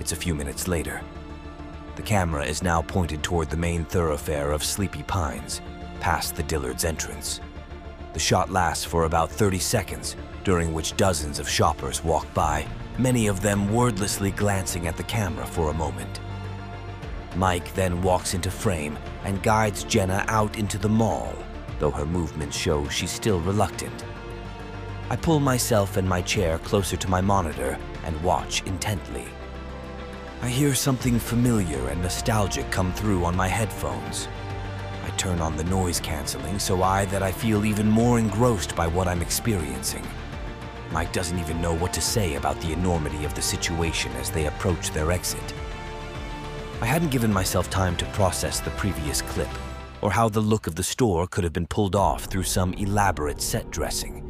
It's 0.00 0.12
a 0.12 0.16
few 0.16 0.34
minutes 0.34 0.66
later. 0.66 1.00
The 1.96 2.02
camera 2.02 2.44
is 2.44 2.62
now 2.62 2.82
pointed 2.82 3.22
toward 3.22 3.50
the 3.50 3.56
main 3.56 3.84
thoroughfare 3.84 4.52
of 4.52 4.64
Sleepy 4.64 5.02
Pines, 5.04 5.60
past 6.00 6.36
the 6.36 6.42
Dillard's 6.42 6.84
entrance. 6.84 7.40
The 8.12 8.18
shot 8.18 8.50
lasts 8.50 8.84
for 8.84 9.04
about 9.04 9.30
30 9.30 9.58
seconds, 9.58 10.16
during 10.44 10.72
which 10.72 10.96
dozens 10.96 11.38
of 11.38 11.48
shoppers 11.48 12.02
walk 12.02 12.32
by, 12.34 12.66
many 12.98 13.26
of 13.26 13.40
them 13.40 13.72
wordlessly 13.72 14.30
glancing 14.30 14.86
at 14.86 14.96
the 14.96 15.02
camera 15.02 15.46
for 15.46 15.70
a 15.70 15.74
moment. 15.74 16.20
Mike 17.36 17.74
then 17.74 18.00
walks 18.00 18.32
into 18.32 18.50
frame 18.50 18.98
and 19.24 19.42
guides 19.42 19.84
Jenna 19.84 20.24
out 20.28 20.58
into 20.58 20.78
the 20.78 20.88
mall, 20.88 21.34
though 21.78 21.90
her 21.90 22.06
movements 22.06 22.56
show 22.56 22.88
she's 22.88 23.10
still 23.10 23.40
reluctant. 23.40 24.04
I 25.10 25.16
pull 25.16 25.38
myself 25.38 25.98
and 25.98 26.08
my 26.08 26.22
chair 26.22 26.58
closer 26.58 26.96
to 26.96 27.10
my 27.10 27.20
monitor 27.20 27.78
and 28.04 28.22
watch 28.22 28.62
intently. 28.62 29.26
I 30.40 30.48
hear 30.48 30.74
something 30.74 31.18
familiar 31.18 31.88
and 31.88 32.00
nostalgic 32.00 32.70
come 32.70 32.92
through 32.94 33.24
on 33.24 33.36
my 33.36 33.48
headphones. 33.48 34.28
I 35.04 35.10
turn 35.10 35.40
on 35.40 35.56
the 35.56 35.64
noise 35.64 36.00
canceling 36.00 36.58
so 36.58 36.82
I 36.82 37.04
that 37.06 37.22
I 37.22 37.32
feel 37.32 37.66
even 37.66 37.88
more 37.88 38.18
engrossed 38.18 38.74
by 38.74 38.86
what 38.86 39.08
I'm 39.08 39.22
experiencing. 39.22 40.06
Mike 40.90 41.12
doesn't 41.12 41.38
even 41.38 41.60
know 41.60 41.74
what 41.74 41.92
to 41.92 42.00
say 42.00 42.36
about 42.36 42.58
the 42.62 42.72
enormity 42.72 43.24
of 43.26 43.34
the 43.34 43.42
situation 43.42 44.10
as 44.12 44.30
they 44.30 44.46
approach 44.46 44.90
their 44.90 45.12
exit. 45.12 45.54
I 46.80 46.84
hadn't 46.86 47.10
given 47.10 47.32
myself 47.32 47.70
time 47.70 47.96
to 47.96 48.04
process 48.06 48.60
the 48.60 48.70
previous 48.72 49.22
clip, 49.22 49.48
or 50.02 50.10
how 50.10 50.28
the 50.28 50.40
look 50.40 50.66
of 50.66 50.74
the 50.74 50.82
store 50.82 51.26
could 51.26 51.42
have 51.42 51.52
been 51.52 51.66
pulled 51.66 51.96
off 51.96 52.24
through 52.24 52.42
some 52.42 52.74
elaborate 52.74 53.40
set 53.40 53.70
dressing. 53.70 54.22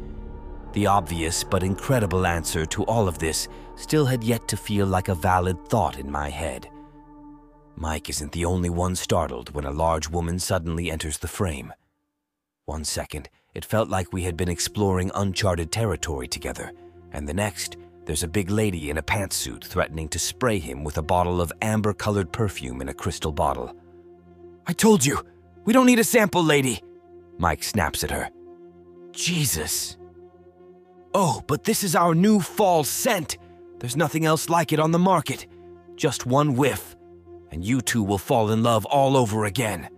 The 0.71 0.87
obvious 0.87 1.43
but 1.43 1.63
incredible 1.63 2.25
answer 2.25 2.65
to 2.67 2.83
all 2.83 3.07
of 3.07 3.19
this 3.19 3.49
still 3.75 4.05
had 4.05 4.23
yet 4.23 4.47
to 4.47 4.57
feel 4.57 4.85
like 4.85 5.09
a 5.09 5.15
valid 5.15 5.67
thought 5.67 5.99
in 5.99 6.09
my 6.09 6.29
head. 6.29 6.69
Mike 7.75 8.09
isn't 8.09 8.31
the 8.31 8.45
only 8.45 8.69
one 8.69 8.95
startled 8.95 9.53
when 9.53 9.65
a 9.65 9.71
large 9.71 10.09
woman 10.09 10.39
suddenly 10.39 10.89
enters 10.89 11.17
the 11.17 11.27
frame. 11.27 11.73
One 12.65 12.85
second, 12.85 13.29
it 13.53 13.65
felt 13.65 13.89
like 13.89 14.13
we 14.13 14.23
had 14.23 14.37
been 14.37 14.49
exploring 14.49 15.11
uncharted 15.13 15.71
territory 15.71 16.27
together, 16.27 16.71
and 17.11 17.27
the 17.27 17.33
next, 17.33 17.75
there's 18.07 18.23
a 18.23 18.27
big 18.27 18.49
lady 18.49 18.89
in 18.89 18.97
a 18.97 19.03
pantsuit 19.03 19.65
threatening 19.65 20.07
to 20.07 20.17
spray 20.17 20.59
him 20.59 20.85
with 20.85 20.97
a 20.97 21.01
bottle 21.01 21.41
of 21.41 21.51
amber 21.61 21.93
colored 21.93 22.31
perfume 22.31 22.81
in 22.81 22.87
a 22.87 22.93
crystal 22.93 23.33
bottle. 23.33 23.75
I 24.65 24.71
told 24.71 25.05
you, 25.05 25.19
we 25.65 25.73
don't 25.73 25.85
need 25.85 25.99
a 25.99 26.05
sample, 26.05 26.41
lady, 26.41 26.81
Mike 27.37 27.63
snaps 27.63 28.05
at 28.05 28.11
her. 28.11 28.29
Jesus. 29.11 29.97
Oh, 31.13 31.43
but 31.47 31.65
this 31.65 31.83
is 31.83 31.97
our 31.97 32.15
new 32.15 32.39
fall 32.39 32.85
scent. 32.85 33.37
There's 33.79 33.97
nothing 33.97 34.25
else 34.25 34.47
like 34.47 34.71
it 34.71 34.79
on 34.79 34.91
the 34.91 34.99
market. 34.99 35.45
Just 35.97 36.25
one 36.25 36.55
whiff, 36.55 36.95
and 37.51 37.61
you 37.61 37.81
two 37.81 38.03
will 38.03 38.17
fall 38.17 38.51
in 38.51 38.63
love 38.63 38.85
all 38.85 39.17
over 39.17 39.43
again. 39.43 39.89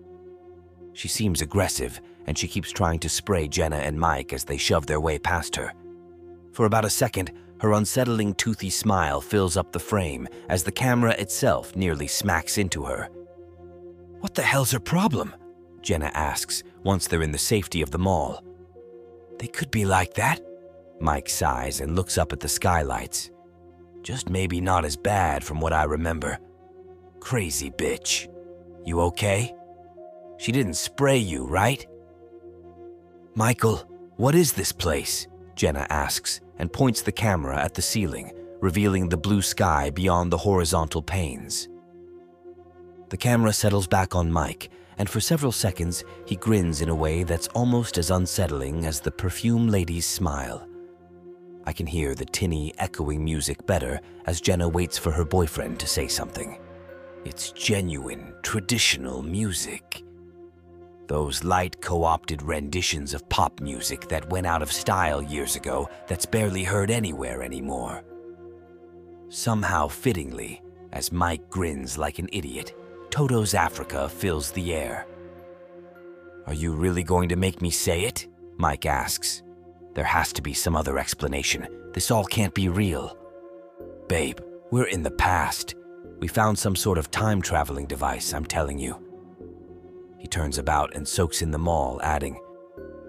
She 0.93 1.07
seems 1.07 1.43
aggressive, 1.43 2.01
and 2.25 2.35
she 2.35 2.47
keeps 2.47 2.71
trying 2.71 2.97
to 2.99 3.09
spray 3.09 3.47
Jenna 3.47 3.77
and 3.77 3.99
Mike 3.99 4.33
as 4.33 4.45
they 4.45 4.57
shove 4.57 4.87
their 4.87 4.99
way 4.99 5.19
past 5.19 5.55
her. 5.55 5.73
For 6.53 6.65
about 6.65 6.85
a 6.85 6.89
second, 6.89 7.31
her 7.59 7.73
unsettling 7.73 8.33
toothy 8.35 8.69
smile 8.69 9.21
fills 9.21 9.57
up 9.57 9.71
the 9.71 9.79
frame 9.79 10.27
as 10.47 10.63
the 10.63 10.71
camera 10.71 11.11
itself 11.13 11.75
nearly 11.75 12.07
smacks 12.07 12.57
into 12.57 12.83
her. 12.83 13.09
What 14.19 14.35
the 14.35 14.41
hell's 14.41 14.71
her 14.71 14.79
problem? 14.79 15.35
Jenna 15.81 16.11
asks 16.13 16.63
once 16.83 17.07
they're 17.07 17.21
in 17.21 17.31
the 17.31 17.37
safety 17.37 17.81
of 17.81 17.91
the 17.91 17.99
mall. 17.99 18.43
They 19.39 19.47
could 19.47 19.71
be 19.71 19.85
like 19.85 20.13
that, 20.15 20.41
Mike 20.99 21.29
sighs 21.29 21.79
and 21.81 21.95
looks 21.95 22.17
up 22.17 22.33
at 22.33 22.39
the 22.39 22.47
skylights. 22.47 23.31
Just 24.01 24.29
maybe 24.29 24.61
not 24.61 24.85
as 24.85 24.95
bad 24.95 25.43
from 25.43 25.59
what 25.59 25.73
I 25.73 25.83
remember. 25.83 26.39
Crazy 27.19 27.69
bitch. 27.69 28.27
You 28.85 29.01
okay? 29.01 29.53
She 30.37 30.51
didn't 30.51 30.75
spray 30.75 31.17
you, 31.17 31.45
right? 31.45 31.85
Michael, 33.35 33.77
what 34.15 34.35
is 34.35 34.53
this 34.53 34.71
place? 34.71 35.27
Jenna 35.55 35.85
asks 35.89 36.41
and 36.59 36.71
points 36.71 37.01
the 37.01 37.11
camera 37.11 37.57
at 37.57 37.73
the 37.73 37.81
ceiling, 37.81 38.31
revealing 38.59 39.09
the 39.09 39.17
blue 39.17 39.41
sky 39.41 39.89
beyond 39.89 40.31
the 40.31 40.37
horizontal 40.37 41.01
panes. 41.01 41.67
The 43.09 43.17
camera 43.17 43.53
settles 43.53 43.87
back 43.87 44.15
on 44.15 44.31
Mike, 44.31 44.69
and 44.97 45.09
for 45.09 45.19
several 45.19 45.51
seconds 45.51 46.03
he 46.25 46.35
grins 46.35 46.81
in 46.81 46.89
a 46.89 46.95
way 46.95 47.23
that's 47.23 47.47
almost 47.49 47.97
as 47.97 48.11
unsettling 48.11 48.85
as 48.85 48.99
the 48.99 49.11
perfume 49.11 49.67
lady's 49.67 50.05
smile. 50.05 50.67
I 51.65 51.73
can 51.73 51.87
hear 51.87 52.15
the 52.15 52.25
tinny, 52.25 52.73
echoing 52.77 53.23
music 53.23 53.65
better 53.65 53.99
as 54.25 54.41
Jenna 54.41 54.67
waits 54.67 54.97
for 54.97 55.11
her 55.11 55.25
boyfriend 55.25 55.79
to 55.79 55.87
say 55.87 56.07
something. 56.07 56.59
It's 57.25 57.51
genuine, 57.51 58.33
traditional 58.43 59.21
music. 59.21 60.03
Those 61.09 61.43
light 61.43 61.81
co 61.81 62.03
opted 62.03 62.43
renditions 62.43 63.15
of 63.15 63.27
pop 63.29 63.61
music 63.61 64.07
that 64.09 64.29
went 64.29 64.45
out 64.45 64.61
of 64.61 64.71
style 64.71 65.23
years 65.23 65.55
ago 65.55 65.89
that's 66.05 66.27
barely 66.27 66.63
heard 66.63 66.91
anywhere 66.91 67.41
anymore. 67.41 68.03
Somehow 69.29 69.87
fittingly, 69.87 70.61
as 70.91 71.11
Mike 71.11 71.49
grins 71.49 71.97
like 71.97 72.19
an 72.19 72.29
idiot, 72.31 72.75
Toto's 73.09 73.55
Africa 73.55 74.07
fills 74.07 74.51
the 74.51 74.71
air. 74.71 75.07
Are 76.45 76.53
you 76.53 76.73
really 76.73 77.03
going 77.03 77.29
to 77.29 77.35
make 77.35 77.59
me 77.59 77.71
say 77.71 78.03
it? 78.03 78.27
Mike 78.57 78.85
asks. 78.85 79.41
There 79.95 80.05
has 80.05 80.31
to 80.33 80.43
be 80.43 80.53
some 80.53 80.75
other 80.75 80.99
explanation. 80.99 81.67
This 81.91 82.11
all 82.11 82.23
can't 82.23 82.53
be 82.53 82.69
real. 82.69 83.17
Babe, 84.07 84.37
we're 84.69 84.87
in 84.87 85.01
the 85.01 85.11
past. 85.11 85.73
We 86.19 86.27
found 86.27 86.59
some 86.59 86.75
sort 86.75 86.99
of 86.99 87.09
time 87.09 87.41
traveling 87.41 87.87
device, 87.87 88.31
I'm 88.31 88.45
telling 88.45 88.77
you. 88.77 89.08
He 90.19 90.27
turns 90.27 90.57
about 90.57 90.95
and 90.95 91.07
soaks 91.07 91.41
in 91.41 91.49
the 91.49 91.57
mall, 91.57 91.99
adding, 92.03 92.39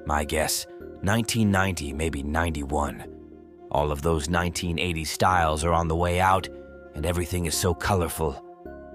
My 0.06 0.24
guess, 0.24 0.66
1990, 1.02 1.92
maybe 1.92 2.22
91. 2.22 3.04
All 3.72 3.90
of 3.90 4.02
those 4.02 4.28
1980 4.28 5.04
styles 5.04 5.64
are 5.64 5.72
on 5.72 5.88
the 5.88 5.96
way 5.96 6.20
out, 6.20 6.48
and 6.94 7.04
everything 7.04 7.46
is 7.46 7.54
so 7.54 7.74
colorful. 7.74 8.44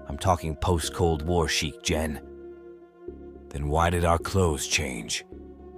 I'm 0.08 0.18
talking 0.18 0.56
post 0.56 0.94
Cold 0.94 1.26
War 1.26 1.46
chic, 1.46 1.82
Jen. 1.82 2.20
Then 3.50 3.68
why 3.68 3.90
did 3.90 4.04
our 4.04 4.18
clothes 4.18 4.66
change? 4.66 5.24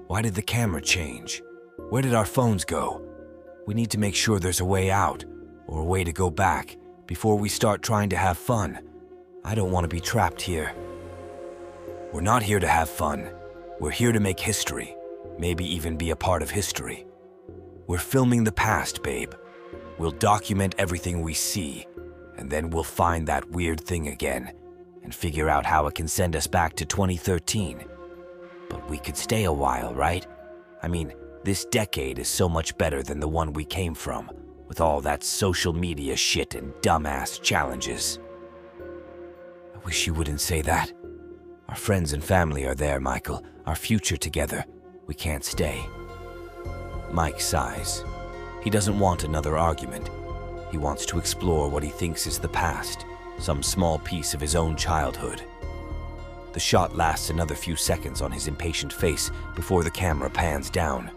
Why 0.07 0.23
did 0.23 0.35
the 0.35 0.43
camera 0.43 0.81
change? 0.81 1.43
Where 1.91 2.03
did 2.03 2.15
our 2.15 2.25
phones 2.25 2.65
go? 2.65 3.03
We 3.67 3.75
need 3.75 3.91
to 3.91 3.99
make 3.99 4.15
sure 4.15 4.39
there's 4.39 4.61
a 4.61 4.65
way 4.65 4.91
out, 4.91 5.25
or 5.67 5.81
a 5.81 5.85
way 5.85 6.05
to 6.05 6.13
go 6.13 6.31
back, 6.31 6.77
before 7.07 7.37
we 7.37 7.49
start 7.49 7.83
trying 7.83 8.11
to 8.11 8.17
have 8.17 8.39
fun. 8.39 8.79
I 9.45 9.55
don't 9.55 9.73
want 9.73 9.85
to 9.85 9.89
be 9.89 10.01
trapped 10.01 10.41
here. 10.41 10.73
We're 12.11 12.23
not 12.23 12.43
here 12.43 12.59
to 12.59 12.67
have 12.67 12.89
fun. 12.89 13.31
We're 13.81 13.91
here 13.91 14.13
to 14.13 14.21
make 14.21 14.41
history, 14.41 14.97
maybe 15.39 15.65
even 15.75 15.99
be 15.99 16.09
a 16.09 16.17
part 16.17 16.43
of 16.43 16.49
history. 16.49 17.07
We're 17.87 17.99
filming 17.99 18.45
the 18.45 18.53
past, 18.53 19.03
babe. 19.03 19.35
We'll 19.99 20.13
document 20.13 20.75
everything 20.79 21.21
we 21.21 21.35
see, 21.35 21.87
and 22.39 22.49
then 22.49 22.71
we'll 22.71 22.83
find 22.83 23.29
that 23.29 23.51
weird 23.51 23.83
thing 23.83 24.09
again 24.09 24.53
and 25.03 25.15
figure 25.15 25.51
out 25.51 25.67
how 25.67 25.87
it 25.87 25.97
can 25.97 26.09
send 26.09 26.35
us 26.35 26.47
back 26.47 26.75
to 26.77 26.87
2013. 26.87 27.85
But 28.71 28.89
we 28.89 28.97
could 28.97 29.17
stay 29.17 29.45
a 29.45 29.53
while, 29.53 29.95
right? 29.95 30.27
I 30.83 30.89
mean, 30.89 31.13
this 31.45 31.67
decade 31.67 32.19
is 32.19 32.29
so 32.29 32.49
much 32.49 32.77
better 32.79 33.03
than 33.03 33.21
the 33.21 33.29
one 33.29 33.53
we 33.53 33.67
came 33.67 33.95
from, 33.95 34.31
with 34.67 34.81
all 34.81 35.03
that 35.03 35.23
social 35.23 35.75
media 35.75 36.17
shit 36.17 36.55
and 36.55 36.73
dumbass 36.81 37.41
challenges. 37.43 38.19
I 39.75 39.79
wish 39.85 40.07
you 40.07 40.15
wouldn't 40.15 40.41
say 40.41 40.63
that. 40.63 40.93
Our 41.69 41.77
friends 41.77 42.15
and 42.15 42.25
family 42.25 42.65
are 42.65 42.75
there, 42.75 42.99
Michael. 42.99 43.45
Our 43.67 43.77
future 43.77 44.17
together. 44.17 44.65
We 45.07 45.15
can't 45.15 45.45
stay. 45.45 45.85
Mike 47.11 47.43
sighs. 47.43 48.05
He 48.63 48.71
doesn't 48.71 48.99
want 48.99 49.25
another 49.25 49.59
argument. 49.59 50.09
He 50.71 50.79
wants 50.79 51.05
to 51.07 51.19
explore 51.19 51.69
what 51.69 51.83
he 51.83 51.91
thinks 51.91 52.27
is 52.27 52.39
the 52.39 52.49
past, 52.49 53.05
some 53.39 53.63
small 53.63 53.99
piece 53.99 54.33
of 54.33 54.41
his 54.41 54.55
own 54.55 54.77
childhood. 54.77 55.43
The 56.55 56.61
shot 56.61 56.97
lasts 56.97 57.29
another 57.29 57.55
few 57.55 57.77
seconds 57.77 58.23
on 58.23 58.33
his 58.33 58.49
impatient 58.49 58.93
face 58.93 59.31
before 59.55 59.85
the 59.85 59.91
camera 59.91 60.31
pans 60.31 60.71
down. 60.71 61.11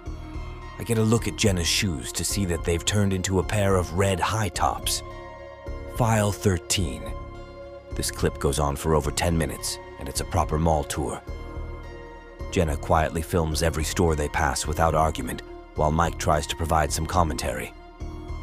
I 0.77 0.83
get 0.83 0.97
a 0.97 1.01
look 1.03 1.29
at 1.29 1.37
Jenna's 1.37 1.67
shoes 1.67 2.11
to 2.11 2.25
see 2.25 2.43
that 2.45 2.65
they've 2.65 2.83
turned 2.83 3.13
into 3.13 3.39
a 3.39 3.43
pair 3.43 3.77
of 3.77 3.93
red 3.93 4.19
high 4.19 4.49
tops. 4.49 5.01
File 5.95 6.33
13. 6.33 7.03
This 7.93 8.11
clip 8.11 8.37
goes 8.39 8.59
on 8.59 8.75
for 8.75 8.95
over 8.95 9.11
10 9.11 9.37
minutes, 9.37 9.77
and 10.01 10.09
it's 10.09 10.19
a 10.19 10.25
proper 10.25 10.59
mall 10.59 10.83
tour. 10.83 11.21
Jenna 12.51 12.75
quietly 12.75 13.21
films 13.21 13.63
every 13.63 13.85
store 13.85 14.15
they 14.15 14.27
pass 14.27 14.67
without 14.67 14.95
argument, 14.95 15.43
while 15.75 15.91
Mike 15.91 16.17
tries 16.17 16.45
to 16.47 16.55
provide 16.57 16.91
some 16.91 17.05
commentary. 17.05 17.71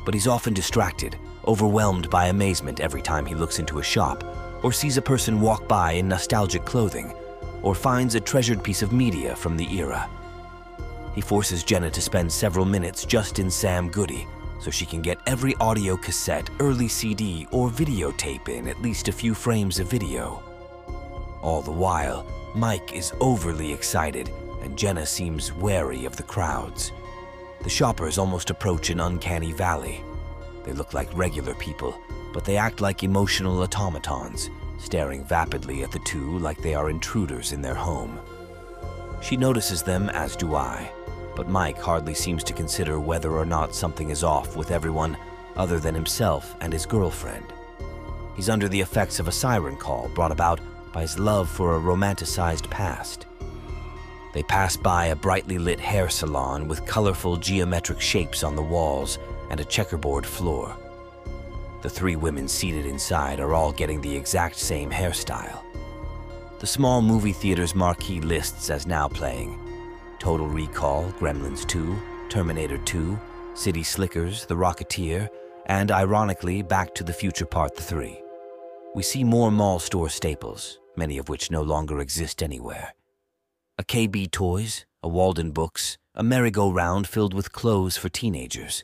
But 0.07 0.15
he's 0.15 0.27
often 0.27 0.55
distracted, 0.55 1.17
overwhelmed 1.47 2.09
by 2.09 2.29
amazement 2.29 2.81
every 2.81 3.03
time 3.03 3.27
he 3.27 3.35
looks 3.35 3.59
into 3.59 3.81
a 3.81 3.83
shop, 3.83 4.25
or 4.63 4.73
sees 4.73 4.97
a 4.97 5.03
person 5.03 5.43
walk 5.43 5.69
by 5.69 5.93
in 5.93 6.09
nostalgic 6.09 6.65
clothing, 6.65 7.13
or 7.61 7.75
finds 7.75 8.15
a 8.15 8.21
treasured 8.21 8.65
piece 8.65 8.81
of 8.81 8.93
media 8.93 9.37
from 9.37 9.57
the 9.57 9.71
era. 9.77 10.09
He 11.15 11.21
forces 11.21 11.65
Jenna 11.65 11.91
to 11.91 12.01
spend 12.01 12.33
several 12.33 12.65
minutes 12.65 13.05
just 13.05 13.39
in 13.41 13.51
Sam 13.51 13.91
Goody 13.91 14.27
so 14.61 14.71
she 14.71 14.87
can 14.87 15.03
get 15.03 15.19
every 15.27 15.55
audio 15.57 15.97
cassette, 15.97 16.51
early 16.61 16.89
CD, 16.89 17.47
or 17.51 17.69
videotape 17.69 18.49
in 18.49 18.69
at 18.69 18.81
least 18.83 19.09
a 19.09 19.13
few 19.13 19.35
frames 19.35 19.79
of 19.79 19.91
video. 19.91 20.48
All 21.43 21.63
the 21.63 21.71
while, 21.71 22.27
Mike 22.55 22.93
is 22.93 23.13
overly 23.21 23.73
excited 23.73 24.31
and 24.63 24.77
Jenna 24.77 25.07
seems 25.07 25.53
wary 25.53 26.05
of 26.05 26.17
the 26.17 26.23
crowds. 26.23 26.93
The 27.63 27.71
shoppers 27.71 28.19
almost 28.19 28.51
approach 28.51 28.91
an 28.91 29.01
uncanny 29.01 29.53
valley. 29.53 30.03
They 30.65 30.73
look 30.73 30.95
like 30.95 31.09
regular 31.17 31.55
people, 31.55 32.01
but 32.33 32.45
they 32.45 32.57
act 32.57 32.81
like 32.81 33.03
emotional 33.03 33.63
automatons, 33.63 34.51
staring 34.79 35.25
vapidly 35.25 35.83
at 35.83 35.93
the 35.93 35.99
two 36.01 36.39
like 36.39 36.61
they 36.61 36.75
are 36.75 36.91
intruders 36.91 37.53
in 37.53 37.63
their 37.63 37.75
home. 37.75 38.19
She 39.21 39.37
notices 39.37 39.83
them, 39.83 40.09
as 40.11 40.37
do 40.37 40.55
I, 40.55 40.91
but 41.35 41.49
Mike 41.49 41.79
hardly 41.79 42.15
seems 42.15 42.45
to 42.45 42.53
consider 42.53 43.01
whether 43.01 43.33
or 43.33 43.45
not 43.45 43.75
something 43.75 44.11
is 44.11 44.23
off 44.23 44.57
with 44.57 44.71
everyone 44.71 45.17
other 45.57 45.81
than 45.81 45.95
himself 45.95 46.55
and 46.61 46.73
his 46.73 46.87
girlfriend. 46.87 47.53
He's 48.37 48.49
under 48.49 48.69
the 48.69 48.81
effects 48.81 49.19
of 49.19 49.27
a 49.27 49.33
siren 49.33 49.77
call 49.77 50.09
brought 50.15 50.31
about 50.31 50.61
by 50.93 51.03
his 51.03 51.19
love 51.19 51.49
for 51.49 51.77
a 51.77 51.81
romanticized 51.81 52.69
past. 52.71 53.27
They 54.35 54.43
pass 54.43 54.77
by 54.77 55.07
a 55.07 55.17
brightly 55.17 55.59
lit 55.59 55.81
hair 55.81 56.09
salon 56.09 56.69
with 56.69 56.87
colorful 56.87 57.37
geometric 57.37 58.01
shapes 58.01 58.45
on 58.45 58.57
the 58.57 58.63
walls 58.63 59.19
and 59.51 59.61
a 59.61 59.65
checkerboard 59.65 60.27
floor. 60.27 60.77
The 61.83 61.91
three 61.91 62.17
women 62.17 62.49
seated 62.49 62.87
inside 62.87 63.41
are 63.41 63.55
all 63.55 63.73
getting 63.73 64.01
the 64.01 64.15
exact 64.15 64.57
same 64.57 64.91
hairstyle. 64.91 65.63
The 66.59 66.67
small 66.67 67.01
movie 67.03 67.33
theater's 67.33 67.75
marquee 67.75 68.21
lists 68.21 68.69
as 68.69 68.87
now 68.87 69.09
playing 69.09 69.59
Total 70.19 70.49
Recall, 70.49 71.13
Gremlins 71.13 71.67
2, 71.67 71.97
Terminator 72.29 72.79
2, 72.79 73.19
City 73.55 73.83
Slickers, 73.83 74.45
The 74.47 74.57
Rocketeer, 74.57 75.29
and 75.67 75.93
ironically, 75.93 76.63
Back 76.63 76.95
to 76.97 77.05
the 77.05 77.13
Future 77.13 77.47
Part 77.47 77.77
3. 77.77 78.21
We 78.95 79.03
see 79.03 79.23
more 79.23 79.51
mall 79.51 79.79
store 79.79 80.09
staples, 80.09 80.79
many 80.97 81.19
of 81.19 81.29
which 81.29 81.51
no 81.51 81.63
longer 81.63 82.01
exist 82.01 82.43
anywhere. 82.43 82.95
A 83.79 83.85
KB 83.85 84.31
Toys, 84.31 84.87
a 85.03 85.09
Walden 85.09 85.53
Books, 85.53 85.99
a 86.15 86.23
merry-go-round 86.23 87.07
filled 87.07 87.35
with 87.35 87.53
clothes 87.53 87.97
for 87.97 88.09
teenagers. 88.09 88.83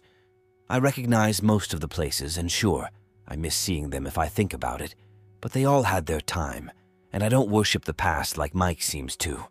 I 0.69 0.79
recognize 0.79 1.43
most 1.43 1.75
of 1.75 1.81
the 1.81 1.89
places, 1.89 2.39
and 2.39 2.51
sure, 2.51 2.91
I 3.27 3.37
miss 3.37 3.57
seeing 3.57 3.91
them 3.91 4.07
if 4.07 4.17
I 4.19 4.29
think 4.29 4.55
about 4.55 4.81
it, 4.81 4.95
but 5.41 5.53
they 5.53 5.65
all 5.65 5.83
had 5.83 6.07
their 6.07 6.21
time, 6.21 6.71
and 7.13 7.25
I 7.25 7.29
don't 7.29 7.51
worship 7.51 7.85
the 7.85 7.95
past 7.95 8.39
like 8.39 8.55
Mike 8.55 8.83
seems 8.83 9.17
to. 9.17 9.45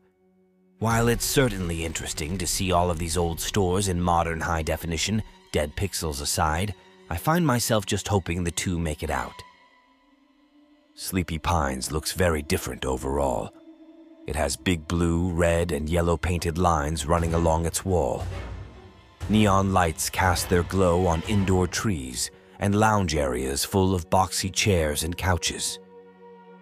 While 0.80 1.08
it's 1.08 1.26
certainly 1.26 1.84
interesting 1.84 2.38
to 2.38 2.48
see 2.48 2.72
all 2.72 2.90
of 2.90 3.00
these 3.00 3.18
old 3.18 3.40
stores 3.40 3.88
in 3.88 4.02
modern 4.02 4.40
high 4.40 4.64
definition, 4.64 5.24
dead 5.52 5.76
pixels 5.76 6.22
aside, 6.22 6.74
I 7.10 7.18
find 7.18 7.46
myself 7.46 7.86
just 7.86 8.08
hoping 8.08 8.44
the 8.44 8.52
two 8.52 8.80
make 8.80 9.04
it 9.04 9.10
out. 9.10 9.44
Sleepy 10.96 11.40
Pines 11.40 11.92
looks 11.92 12.12
very 12.12 12.44
different 12.44 12.86
overall. 12.86 13.52
It 14.28 14.36
has 14.36 14.56
big 14.56 14.88
blue, 14.88 15.32
red, 15.32 15.72
and 15.72 15.90
yellow 15.90 16.18
painted 16.18 16.60
lines 16.60 17.08
running 17.08 17.34
along 17.34 17.66
its 17.66 17.84
wall. 17.84 18.24
Neon 19.28 19.74
lights 19.74 20.08
cast 20.12 20.50
their 20.50 20.62
glow 20.62 21.08
on 21.08 21.24
indoor 21.28 21.66
trees 21.66 22.30
and 22.60 22.76
lounge 22.76 23.16
areas 23.16 23.66
full 23.66 23.96
of 23.96 24.08
boxy 24.12 24.54
chairs 24.54 25.04
and 25.04 25.18
couches. 25.18 25.80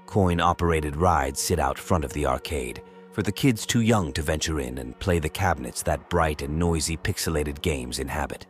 Coin 0.05 0.39
operated 0.39 0.95
rides 0.95 1.41
sit 1.41 1.59
out 1.59 1.77
front 1.77 2.05
of 2.05 2.13
the 2.13 2.25
arcade, 2.25 2.81
for 3.11 3.23
the 3.23 3.33
kids 3.33 3.65
too 3.65 3.81
young 3.81 4.13
to 4.13 4.21
venture 4.21 4.61
in 4.61 4.77
and 4.77 4.97
play 4.99 5.19
the 5.19 5.27
cabinets 5.27 5.83
that 5.83 6.09
bright 6.09 6.41
and 6.41 6.57
noisy 6.57 6.95
pixelated 6.95 7.61
games 7.61 7.99
inhabit. 7.99 8.47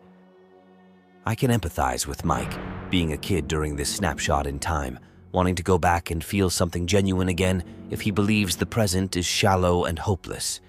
I 1.25 1.33
can 1.33 1.49
empathize 1.49 2.05
with 2.05 2.23
Mike, 2.23 2.53
being 2.91 3.13
a 3.13 3.17
kid 3.17 3.47
during 3.47 3.75
this 3.75 3.93
snapshot 3.93 4.45
in 4.45 4.59
time, 4.59 4.99
wanting 5.31 5.55
to 5.55 5.63
go 5.63 5.77
back 5.77 6.11
and 6.11 6.23
feel 6.23 6.49
something 6.49 6.87
genuine 6.87 7.29
again 7.29 7.63
if 7.89 8.01
he 8.01 8.11
believes 8.11 8.55
the 8.55 8.65
present 8.65 9.15
is 9.15 9.25
shallow 9.25 9.85
and 9.85 9.99
hopeless. 9.99 10.61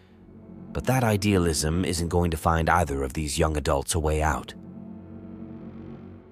But 0.72 0.84
that 0.86 1.04
idealism 1.04 1.84
isn't 1.84 2.08
going 2.08 2.30
to 2.30 2.36
find 2.36 2.70
either 2.70 3.02
of 3.02 3.12
these 3.12 3.38
young 3.38 3.56
adults 3.56 3.94
a 3.94 4.00
way 4.00 4.22
out. 4.22 4.54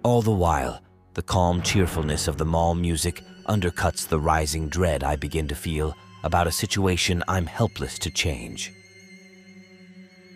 All 0.03 0.23
the 0.23 0.31
while, 0.31 0.81
the 1.15 1.23
calm 1.23 1.61
cheerfulness 1.61 2.29
of 2.29 2.39
the 2.39 2.45
mall 2.45 2.75
music 2.75 3.23
undercuts 3.47 4.07
the 4.07 4.19
rising 4.21 4.69
dread 4.69 5.05
I 5.05 5.17
begin 5.17 5.49
to 5.49 5.55
feel 5.55 5.95
about 6.23 6.47
a 6.47 6.53
situation 6.53 7.23
I'm 7.29 7.47
helpless 7.47 7.99
to 8.01 8.11
change. 8.11 8.73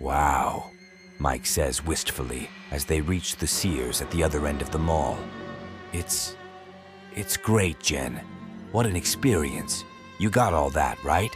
Wow, 0.00 0.70
Mike 1.18 1.46
says 1.46 1.84
wistfully 1.84 2.50
as 2.70 2.84
they 2.84 3.00
reach 3.00 3.36
the 3.36 3.46
Sears 3.46 4.02
at 4.02 4.10
the 4.10 4.22
other 4.22 4.46
end 4.46 4.60
of 4.60 4.70
the 4.70 4.78
mall. 4.78 5.18
It's. 5.92 6.36
It's 7.14 7.36
great, 7.36 7.80
Jen. 7.80 8.20
What 8.72 8.86
an 8.86 8.96
experience. 8.96 9.84
You 10.18 10.30
got 10.30 10.52
all 10.52 10.70
that, 10.70 11.02
right? 11.04 11.34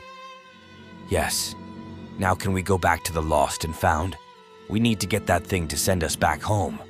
Yes. 1.09 1.55
Now 2.19 2.35
can 2.35 2.53
we 2.53 2.63
go 2.63 2.79
back 2.79 3.05
to 3.05 3.13
the 3.13 3.23
lost 3.23 3.65
and 3.65 3.75
found? 3.75 4.17
We 4.69 4.81
need 4.81 5.01
to 5.01 5.07
get 5.07 5.27
that 5.27 5.47
thing 5.47 5.69
to 5.69 5.77
send 5.77 6.05
us 6.05 6.17
back 6.17 6.43
home. 6.43 6.81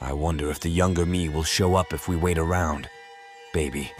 I 0.00 0.12
wonder 0.12 0.50
if 0.50 0.60
the 0.60 0.70
younger 0.70 1.04
me 1.04 1.28
will 1.28 1.44
show 1.44 1.74
up 1.74 1.92
if 1.92 2.08
we 2.08 2.16
wait 2.16 2.38
around. 2.38 2.88
Baby, 3.52 3.90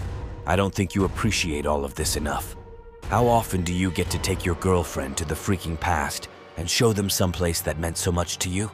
I 0.47 0.57
don't 0.57 0.75
think 0.75 0.95
you 0.95 1.05
appreciate 1.05 1.67
all 1.67 1.85
of 1.85 1.95
this 1.95 2.17
enough. 2.17 2.57
How 3.05 3.27
often 3.27 3.63
do 3.63 3.73
you 3.73 3.91
get 3.91 4.11
to 4.11 4.19
take 4.19 4.45
your 4.45 4.55
girlfriend 4.57 5.17
to 5.17 5.25
the 5.25 5.35
freaking 5.35 5.79
past 5.79 6.29
and 6.57 6.69
show 6.69 6.93
them 6.93 7.11
someplace 7.11 7.61
that 7.63 7.79
meant 7.79 7.97
so 7.97 8.13
much 8.13 8.39
to 8.39 8.49
you? 8.49 8.71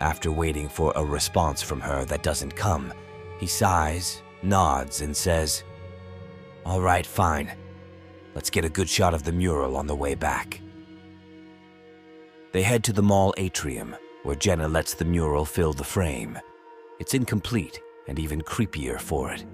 After 0.00 0.32
waiting 0.32 0.68
for 0.68 0.92
a 0.96 1.04
response 1.04 1.62
from 1.62 1.80
her 1.80 2.04
that 2.06 2.22
doesn't 2.22 2.56
come, 2.56 2.92
he 3.42 3.48
sighs, 3.48 4.22
nods, 4.44 5.00
and 5.00 5.16
says, 5.16 5.64
All 6.64 6.80
right, 6.80 7.04
fine. 7.04 7.50
Let's 8.36 8.50
get 8.50 8.64
a 8.64 8.68
good 8.68 8.88
shot 8.88 9.14
of 9.14 9.24
the 9.24 9.32
mural 9.32 9.76
on 9.76 9.88
the 9.88 9.96
way 9.96 10.14
back. 10.14 10.60
They 12.52 12.62
head 12.62 12.84
to 12.84 12.92
the 12.92 13.02
mall 13.02 13.34
atrium, 13.36 13.96
where 14.22 14.36
Jenna 14.36 14.68
lets 14.68 14.94
the 14.94 15.04
mural 15.04 15.44
fill 15.44 15.72
the 15.72 15.82
frame. 15.82 16.38
It's 17.00 17.14
incomplete 17.14 17.80
and 18.06 18.16
even 18.16 18.42
creepier 18.42 19.00
for 19.00 19.32
it. 19.32 19.44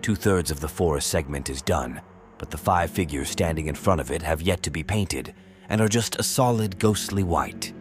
Two 0.00 0.14
thirds 0.14 0.52
of 0.52 0.60
the 0.60 0.68
forest 0.68 1.08
segment 1.08 1.50
is 1.50 1.62
done, 1.62 2.00
but 2.38 2.52
the 2.52 2.58
five 2.58 2.92
figures 2.92 3.28
standing 3.28 3.66
in 3.66 3.74
front 3.74 4.00
of 4.00 4.12
it 4.12 4.22
have 4.22 4.40
yet 4.40 4.62
to 4.62 4.70
be 4.70 4.84
painted 4.84 5.34
and 5.68 5.80
are 5.80 5.88
just 5.88 6.20
a 6.20 6.22
solid 6.22 6.78
ghostly 6.78 7.24
white. 7.24 7.72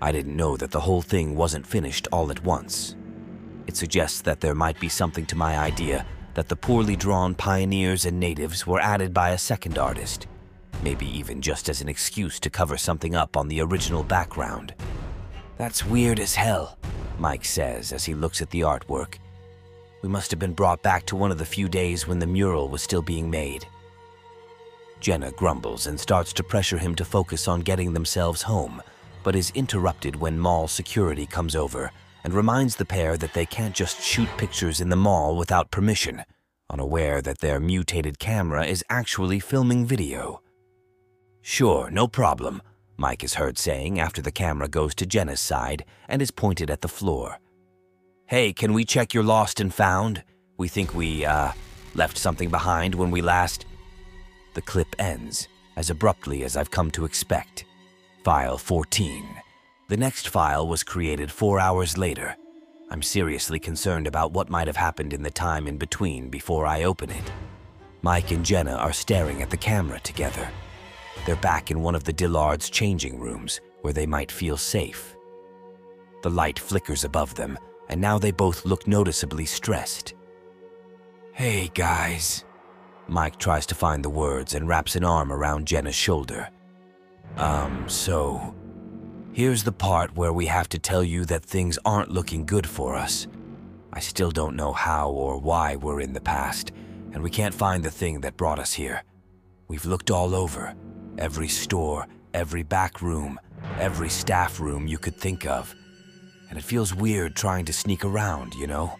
I 0.00 0.12
didn't 0.12 0.34
know 0.34 0.56
that 0.56 0.70
the 0.70 0.80
whole 0.80 1.02
thing 1.02 1.36
wasn't 1.36 1.66
finished 1.66 2.08
all 2.10 2.30
at 2.30 2.42
once. 2.42 2.96
It 3.70 3.76
suggests 3.76 4.20
that 4.22 4.40
there 4.40 4.56
might 4.56 4.80
be 4.80 4.88
something 4.88 5.24
to 5.26 5.36
my 5.36 5.56
idea 5.56 6.04
that 6.34 6.48
the 6.48 6.56
poorly 6.56 6.96
drawn 6.96 7.36
pioneers 7.36 8.04
and 8.04 8.18
natives 8.18 8.66
were 8.66 8.80
added 8.80 9.14
by 9.14 9.30
a 9.30 9.38
second 9.38 9.78
artist, 9.78 10.26
maybe 10.82 11.06
even 11.16 11.40
just 11.40 11.68
as 11.68 11.80
an 11.80 11.88
excuse 11.88 12.40
to 12.40 12.50
cover 12.50 12.76
something 12.76 13.14
up 13.14 13.36
on 13.36 13.46
the 13.46 13.60
original 13.60 14.02
background. 14.02 14.74
That's 15.56 15.86
weird 15.86 16.18
as 16.18 16.34
hell, 16.34 16.78
Mike 17.20 17.44
says 17.44 17.92
as 17.92 18.04
he 18.04 18.12
looks 18.12 18.42
at 18.42 18.50
the 18.50 18.62
artwork. 18.62 19.18
We 20.02 20.08
must 20.08 20.32
have 20.32 20.40
been 20.40 20.52
brought 20.52 20.82
back 20.82 21.06
to 21.06 21.14
one 21.14 21.30
of 21.30 21.38
the 21.38 21.44
few 21.44 21.68
days 21.68 22.08
when 22.08 22.18
the 22.18 22.26
mural 22.26 22.68
was 22.68 22.82
still 22.82 23.02
being 23.02 23.30
made. 23.30 23.68
Jenna 24.98 25.30
grumbles 25.30 25.86
and 25.86 26.00
starts 26.00 26.32
to 26.32 26.42
pressure 26.42 26.78
him 26.78 26.96
to 26.96 27.04
focus 27.04 27.46
on 27.46 27.60
getting 27.60 27.92
themselves 27.92 28.42
home, 28.42 28.82
but 29.22 29.36
is 29.36 29.52
interrupted 29.54 30.16
when 30.16 30.36
mall 30.40 30.66
security 30.66 31.24
comes 31.24 31.54
over 31.54 31.92
and 32.24 32.34
reminds 32.34 32.76
the 32.76 32.84
pair 32.84 33.16
that 33.16 33.34
they 33.34 33.46
can't 33.46 33.74
just 33.74 34.02
shoot 34.02 34.28
pictures 34.36 34.80
in 34.80 34.88
the 34.88 34.96
mall 34.96 35.36
without 35.36 35.70
permission, 35.70 36.22
unaware 36.68 37.20
that 37.22 37.38
their 37.38 37.60
mutated 37.60 38.18
camera 38.18 38.64
is 38.64 38.84
actually 38.90 39.40
filming 39.40 39.86
video. 39.86 40.42
Sure, 41.42 41.90
no 41.90 42.06
problem, 42.06 42.62
Mike 42.96 43.24
is 43.24 43.34
heard 43.34 43.56
saying 43.56 43.98
after 43.98 44.20
the 44.20 44.30
camera 44.30 44.68
goes 44.68 44.94
to 44.94 45.06
Jenna's 45.06 45.40
side 45.40 45.84
and 46.08 46.20
is 46.20 46.30
pointed 46.30 46.70
at 46.70 46.82
the 46.82 46.88
floor. 46.88 47.38
Hey, 48.26 48.52
can 48.52 48.72
we 48.74 48.84
check 48.84 49.14
your 49.14 49.24
lost 49.24 49.58
and 49.58 49.72
found? 49.72 50.22
We 50.58 50.68
think 50.68 50.94
we, 50.94 51.24
uh, 51.24 51.52
left 51.94 52.18
something 52.18 52.50
behind 52.50 52.94
when 52.94 53.10
we 53.10 53.22
last. 53.22 53.66
The 54.54 54.62
clip 54.62 54.94
ends, 54.98 55.48
as 55.76 55.90
abruptly 55.90 56.44
as 56.44 56.56
I've 56.56 56.70
come 56.70 56.90
to 56.92 57.04
expect. 57.04 57.64
File 58.22 58.58
14. 58.58 59.39
The 59.90 59.96
next 59.96 60.28
file 60.28 60.68
was 60.68 60.84
created 60.84 61.32
four 61.32 61.58
hours 61.58 61.98
later. 61.98 62.36
I'm 62.92 63.02
seriously 63.02 63.58
concerned 63.58 64.06
about 64.06 64.30
what 64.30 64.48
might 64.48 64.68
have 64.68 64.76
happened 64.76 65.12
in 65.12 65.24
the 65.24 65.32
time 65.32 65.66
in 65.66 65.78
between 65.78 66.30
before 66.30 66.64
I 66.64 66.84
open 66.84 67.10
it. 67.10 67.32
Mike 68.00 68.30
and 68.30 68.46
Jenna 68.46 68.76
are 68.76 68.92
staring 68.92 69.42
at 69.42 69.50
the 69.50 69.56
camera 69.56 69.98
together. 69.98 70.48
They're 71.26 71.34
back 71.34 71.72
in 71.72 71.82
one 71.82 71.96
of 71.96 72.04
the 72.04 72.12
Dillards' 72.12 72.70
changing 72.70 73.18
rooms 73.18 73.60
where 73.80 73.92
they 73.92 74.06
might 74.06 74.30
feel 74.30 74.56
safe. 74.56 75.16
The 76.22 76.30
light 76.30 76.60
flickers 76.60 77.02
above 77.02 77.34
them, 77.34 77.58
and 77.88 78.00
now 78.00 78.16
they 78.16 78.30
both 78.30 78.64
look 78.64 78.86
noticeably 78.86 79.44
stressed. 79.44 80.14
Hey, 81.32 81.68
guys. 81.74 82.44
Mike 83.08 83.38
tries 83.40 83.66
to 83.66 83.74
find 83.74 84.04
the 84.04 84.08
words 84.08 84.54
and 84.54 84.68
wraps 84.68 84.94
an 84.94 85.02
arm 85.02 85.32
around 85.32 85.66
Jenna's 85.66 85.96
shoulder. 85.96 86.48
Um, 87.36 87.88
so. 87.88 88.54
Here's 89.32 89.62
the 89.62 89.70
part 89.70 90.16
where 90.16 90.32
we 90.32 90.46
have 90.46 90.68
to 90.70 90.78
tell 90.78 91.04
you 91.04 91.24
that 91.26 91.44
things 91.44 91.78
aren't 91.84 92.10
looking 92.10 92.44
good 92.44 92.68
for 92.68 92.96
us. 92.96 93.28
I 93.92 94.00
still 94.00 94.32
don't 94.32 94.56
know 94.56 94.72
how 94.72 95.08
or 95.10 95.38
why 95.38 95.76
we're 95.76 96.00
in 96.00 96.12
the 96.12 96.20
past, 96.20 96.72
and 97.12 97.22
we 97.22 97.30
can't 97.30 97.54
find 97.54 97.84
the 97.84 97.92
thing 97.92 98.22
that 98.22 98.36
brought 98.36 98.58
us 98.58 98.72
here. 98.72 99.04
We've 99.68 99.84
looked 99.84 100.10
all 100.10 100.34
over 100.34 100.74
every 101.16 101.46
store, 101.46 102.08
every 102.34 102.64
back 102.64 103.00
room, 103.00 103.38
every 103.78 104.08
staff 104.08 104.58
room 104.58 104.88
you 104.88 104.98
could 104.98 105.16
think 105.16 105.46
of. 105.46 105.76
And 106.48 106.58
it 106.58 106.64
feels 106.64 106.92
weird 106.92 107.36
trying 107.36 107.66
to 107.66 107.72
sneak 107.72 108.04
around, 108.04 108.54
you 108.54 108.66
know? 108.66 108.96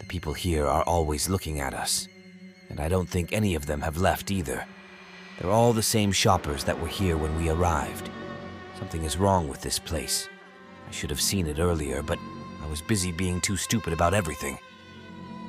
The 0.00 0.06
people 0.06 0.32
here 0.32 0.66
are 0.66 0.82
always 0.82 1.28
looking 1.28 1.60
at 1.60 1.74
us, 1.74 2.08
and 2.70 2.80
I 2.80 2.88
don't 2.88 3.08
think 3.08 3.32
any 3.32 3.54
of 3.54 3.66
them 3.66 3.82
have 3.82 3.98
left 3.98 4.32
either. 4.32 4.66
They're 5.38 5.52
all 5.52 5.72
the 5.72 5.82
same 5.82 6.10
shoppers 6.10 6.64
that 6.64 6.80
were 6.80 6.88
here 6.88 7.16
when 7.16 7.36
we 7.36 7.50
arrived. 7.50 8.10
Something 8.80 9.04
is 9.04 9.18
wrong 9.18 9.46
with 9.46 9.60
this 9.60 9.78
place. 9.78 10.26
I 10.88 10.90
should 10.90 11.10
have 11.10 11.20
seen 11.20 11.46
it 11.46 11.58
earlier, 11.58 12.02
but 12.02 12.18
I 12.64 12.66
was 12.66 12.80
busy 12.80 13.12
being 13.12 13.38
too 13.40 13.58
stupid 13.58 13.92
about 13.92 14.14
everything. 14.14 14.58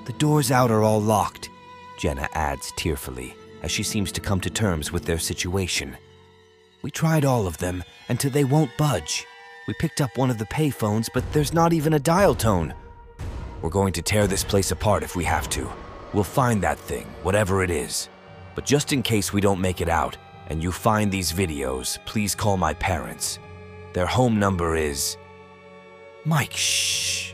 The 0.06 0.14
doors 0.14 0.52
out 0.52 0.70
are 0.70 0.84
all 0.84 1.02
locked, 1.02 1.50
Jenna 1.98 2.28
adds 2.34 2.74
tearfully, 2.76 3.34
as 3.64 3.72
she 3.72 3.84
seems 3.84 4.12
to 4.12 4.22
come 4.22 4.42
to 4.42 4.50
terms 4.50 4.92
with 4.92 5.06
their 5.06 5.18
situation. 5.18 5.96
We 6.82 6.92
tried 6.92 7.24
all 7.24 7.48
of 7.48 7.58
them, 7.58 7.86
until 8.10 8.32
they 8.32 8.44
won't 8.44 8.78
budge. 8.78 9.26
We 9.66 9.76
picked 9.76 10.02
up 10.02 10.18
one 10.18 10.30
of 10.30 10.38
the 10.38 10.46
payphones, 10.46 11.08
but 11.14 11.24
there's 11.32 11.54
not 11.54 11.72
even 11.72 11.94
a 11.94 12.00
dial 12.00 12.36
tone. 12.36 12.74
We're 13.62 13.70
going 13.70 13.94
to 13.94 14.02
tear 14.02 14.28
this 14.28 14.44
place 14.44 14.72
apart 14.72 15.04
if 15.04 15.16
we 15.16 15.24
have 15.24 15.48
to. 15.52 15.72
We'll 16.14 16.26
find 16.26 16.62
that 16.64 16.80
thing, 16.80 17.06
whatever 17.24 17.64
it 17.64 17.70
is. 17.70 18.10
But 18.56 18.66
just 18.66 18.92
in 18.92 19.02
case 19.02 19.32
we 19.32 19.40
don't 19.40 19.62
make 19.62 19.80
it 19.80 19.88
out 19.88 20.18
and 20.48 20.62
you 20.62 20.72
find 20.72 21.12
these 21.12 21.32
videos, 21.32 21.98
please 22.06 22.36
call 22.36 22.58
my 22.58 22.74
parents. 22.74 23.40
Their 23.94 24.06
home 24.06 24.40
number 24.40 24.76
is. 24.76 25.18
Mike, 26.26 26.54
shh. 26.54 27.34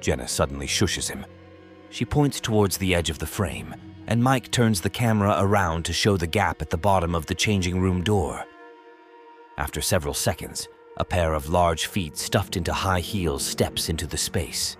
Jenna 0.00 0.28
suddenly 0.28 0.66
shushes 0.66 1.08
him. 1.08 1.24
She 1.90 2.04
points 2.04 2.40
towards 2.40 2.76
the 2.76 2.94
edge 2.94 3.10
of 3.10 3.18
the 3.18 3.26
frame, 3.26 3.74
and 4.06 4.22
Mike 4.22 4.50
turns 4.50 4.80
the 4.80 4.90
camera 4.90 5.36
around 5.38 5.84
to 5.84 5.92
show 5.92 6.16
the 6.16 6.26
gap 6.26 6.60
at 6.60 6.70
the 6.70 6.76
bottom 6.76 7.14
of 7.14 7.26
the 7.26 7.34
changing 7.34 7.80
room 7.80 8.02
door. 8.02 8.44
After 9.56 9.80
several 9.80 10.14
seconds, 10.14 10.68
a 10.96 11.04
pair 11.04 11.34
of 11.34 11.48
large 11.48 11.86
feet 11.86 12.16
stuffed 12.18 12.56
into 12.56 12.72
high 12.72 13.00
heels 13.00 13.44
steps 13.44 13.88
into 13.88 14.06
the 14.06 14.16
space. 14.16 14.76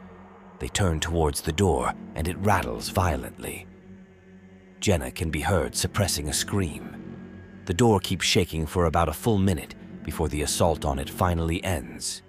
They 0.58 0.68
turn 0.68 1.00
towards 1.00 1.40
the 1.40 1.52
door, 1.52 1.92
and 2.14 2.28
it 2.28 2.38
rattles 2.38 2.88
violently. 2.88 3.66
Jenna 4.80 5.10
can 5.10 5.30
be 5.30 5.40
heard 5.40 5.74
suppressing 5.74 6.28
a 6.28 6.32
scream. 6.32 7.03
The 7.66 7.74
door 7.74 7.98
keeps 8.00 8.26
shaking 8.26 8.66
for 8.66 8.86
about 8.86 9.08
a 9.08 9.12
full 9.12 9.38
minute 9.38 9.74
before 10.02 10.28
the 10.28 10.42
assault 10.42 10.84
on 10.84 10.98
it 10.98 11.08
finally 11.08 11.64
ends. 11.64 12.22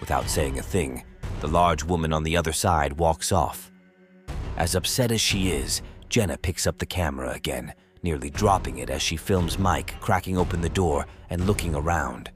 Without 0.00 0.28
saying 0.28 0.58
a 0.58 0.62
thing, 0.62 1.04
the 1.40 1.48
large 1.48 1.82
woman 1.82 2.12
on 2.12 2.22
the 2.22 2.36
other 2.36 2.52
side 2.52 2.92
walks 2.92 3.32
off. 3.32 3.72
As 4.56 4.74
upset 4.74 5.10
as 5.10 5.20
she 5.20 5.50
is, 5.50 5.82
Jenna 6.08 6.38
picks 6.38 6.66
up 6.66 6.78
the 6.78 6.86
camera 6.86 7.32
again, 7.32 7.74
nearly 8.02 8.30
dropping 8.30 8.78
it 8.78 8.90
as 8.90 9.02
she 9.02 9.16
films 9.16 9.58
Mike 9.58 9.98
cracking 10.00 10.38
open 10.38 10.60
the 10.60 10.68
door 10.68 11.06
and 11.30 11.46
looking 11.46 11.74
around. 11.74 12.30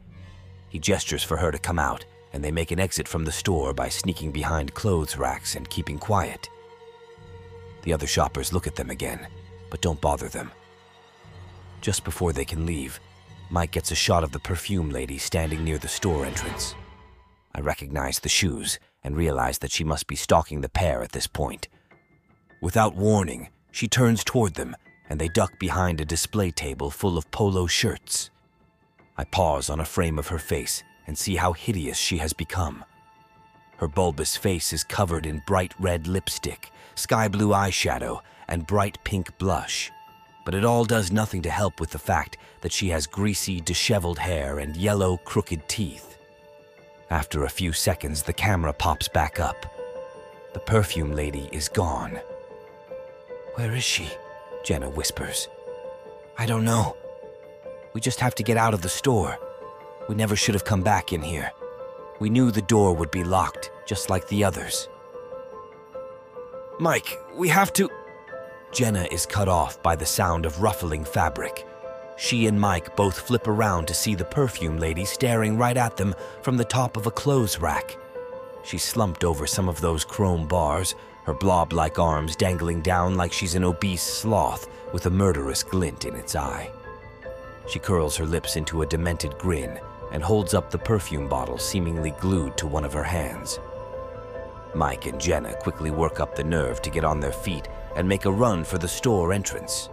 He 0.68 0.78
gestures 0.80 1.22
for 1.22 1.36
her 1.36 1.52
to 1.52 1.58
come 1.58 1.78
out, 1.78 2.04
and 2.32 2.42
they 2.42 2.50
make 2.50 2.72
an 2.72 2.80
exit 2.80 3.06
from 3.06 3.24
the 3.24 3.32
store 3.32 3.72
by 3.72 3.88
sneaking 3.88 4.32
behind 4.32 4.74
clothes 4.74 5.16
racks 5.16 5.54
and 5.54 5.70
keeping 5.70 5.98
quiet. 5.98 6.48
The 7.82 7.92
other 7.92 8.06
shoppers 8.06 8.52
look 8.52 8.66
at 8.66 8.74
them 8.74 8.90
again, 8.90 9.28
but 9.70 9.80
don't 9.80 10.00
bother 10.00 10.28
them. 10.28 10.50
Just 11.80 12.04
before 12.04 12.32
they 12.32 12.44
can 12.44 12.66
leave, 12.66 13.00
Mike 13.50 13.70
gets 13.70 13.92
a 13.92 13.94
shot 13.94 14.24
of 14.24 14.32
the 14.32 14.40
perfume 14.40 14.90
lady 14.90 15.18
standing 15.18 15.64
near 15.64 15.78
the 15.78 15.88
store 15.88 16.24
entrance. 16.24 16.74
I 17.54 17.60
recognize 17.60 18.18
the 18.18 18.28
shoes 18.28 18.78
and 19.04 19.16
realize 19.16 19.58
that 19.58 19.70
she 19.70 19.84
must 19.84 20.06
be 20.06 20.16
stalking 20.16 20.60
the 20.60 20.68
pair 20.68 21.02
at 21.02 21.12
this 21.12 21.26
point. 21.26 21.68
Without 22.60 22.96
warning, 22.96 23.48
she 23.70 23.86
turns 23.86 24.24
toward 24.24 24.54
them 24.54 24.74
and 25.08 25.20
they 25.20 25.28
duck 25.28 25.58
behind 25.58 26.00
a 26.00 26.04
display 26.04 26.50
table 26.50 26.90
full 26.90 27.16
of 27.16 27.30
polo 27.30 27.66
shirts. 27.66 28.30
I 29.16 29.24
pause 29.24 29.70
on 29.70 29.80
a 29.80 29.84
frame 29.84 30.18
of 30.18 30.28
her 30.28 30.38
face 30.38 30.82
and 31.06 31.16
see 31.16 31.36
how 31.36 31.52
hideous 31.52 31.96
she 31.96 32.18
has 32.18 32.32
become. 32.32 32.84
Her 33.76 33.88
bulbous 33.88 34.36
face 34.36 34.72
is 34.72 34.82
covered 34.82 35.26
in 35.26 35.42
bright 35.46 35.74
red 35.78 36.06
lipstick, 36.06 36.70
sky 36.94 37.28
blue 37.28 37.50
eyeshadow, 37.50 38.20
and 38.48 38.66
bright 38.66 38.98
pink 39.04 39.36
blush. 39.38 39.92
But 40.46 40.54
it 40.54 40.64
all 40.64 40.84
does 40.84 41.10
nothing 41.10 41.42
to 41.42 41.50
help 41.50 41.80
with 41.80 41.90
the 41.90 41.98
fact 41.98 42.38
that 42.60 42.72
she 42.72 42.88
has 42.90 43.06
greasy, 43.06 43.60
disheveled 43.60 44.20
hair 44.20 44.60
and 44.60 44.76
yellow, 44.76 45.18
crooked 45.18 45.68
teeth. 45.68 46.16
After 47.10 47.44
a 47.44 47.50
few 47.50 47.72
seconds, 47.72 48.22
the 48.22 48.32
camera 48.32 48.72
pops 48.72 49.08
back 49.08 49.40
up. 49.40 49.66
The 50.54 50.60
perfume 50.60 51.12
lady 51.12 51.48
is 51.50 51.68
gone. 51.68 52.20
Where 53.56 53.74
is 53.74 53.82
she? 53.82 54.08
Jenna 54.64 54.88
whispers. 54.88 55.48
I 56.38 56.46
don't 56.46 56.64
know. 56.64 56.96
We 57.92 58.00
just 58.00 58.20
have 58.20 58.36
to 58.36 58.44
get 58.44 58.56
out 58.56 58.72
of 58.72 58.82
the 58.82 58.88
store. 58.88 59.38
We 60.08 60.14
never 60.14 60.36
should 60.36 60.54
have 60.54 60.64
come 60.64 60.82
back 60.82 61.12
in 61.12 61.22
here. 61.22 61.50
We 62.20 62.30
knew 62.30 62.50
the 62.52 62.62
door 62.62 62.94
would 62.94 63.10
be 63.10 63.24
locked, 63.24 63.72
just 63.84 64.10
like 64.10 64.28
the 64.28 64.44
others. 64.44 64.88
Mike, 66.78 67.18
we 67.34 67.48
have 67.48 67.72
to. 67.72 67.90
Jenna 68.76 69.08
is 69.10 69.24
cut 69.24 69.48
off 69.48 69.82
by 69.82 69.96
the 69.96 70.04
sound 70.04 70.44
of 70.44 70.60
ruffling 70.60 71.02
fabric. 71.02 71.66
She 72.18 72.46
and 72.46 72.60
Mike 72.60 72.94
both 72.94 73.18
flip 73.18 73.48
around 73.48 73.88
to 73.88 73.94
see 73.94 74.14
the 74.14 74.26
perfume 74.26 74.76
lady 74.76 75.06
staring 75.06 75.56
right 75.56 75.78
at 75.78 75.96
them 75.96 76.14
from 76.42 76.58
the 76.58 76.64
top 76.66 76.98
of 76.98 77.06
a 77.06 77.10
clothes 77.10 77.58
rack. 77.58 77.96
She 78.64 78.76
slumped 78.76 79.24
over 79.24 79.46
some 79.46 79.66
of 79.70 79.80
those 79.80 80.04
chrome 80.04 80.46
bars, 80.46 80.94
her 81.24 81.32
blob 81.32 81.72
like 81.72 81.98
arms 81.98 82.36
dangling 82.36 82.82
down 82.82 83.14
like 83.14 83.32
she's 83.32 83.54
an 83.54 83.64
obese 83.64 84.02
sloth 84.02 84.68
with 84.92 85.06
a 85.06 85.10
murderous 85.10 85.62
glint 85.62 86.04
in 86.04 86.14
its 86.14 86.36
eye. 86.36 86.70
She 87.70 87.78
curls 87.78 88.14
her 88.18 88.26
lips 88.26 88.56
into 88.56 88.82
a 88.82 88.86
demented 88.86 89.38
grin 89.38 89.80
and 90.12 90.22
holds 90.22 90.52
up 90.52 90.70
the 90.70 90.76
perfume 90.76 91.30
bottle 91.30 91.56
seemingly 91.56 92.10
glued 92.20 92.58
to 92.58 92.66
one 92.66 92.84
of 92.84 92.92
her 92.92 93.04
hands. 93.04 93.58
Mike 94.74 95.06
and 95.06 95.18
Jenna 95.18 95.54
quickly 95.54 95.90
work 95.90 96.20
up 96.20 96.36
the 96.36 96.44
nerve 96.44 96.82
to 96.82 96.90
get 96.90 97.04
on 97.04 97.20
their 97.20 97.32
feet 97.32 97.68
and 97.96 98.08
make 98.08 98.24
a 98.24 98.32
run 98.32 98.62
for 98.62 98.78
the 98.78 98.86
store 98.86 99.32
entrance. 99.32 99.88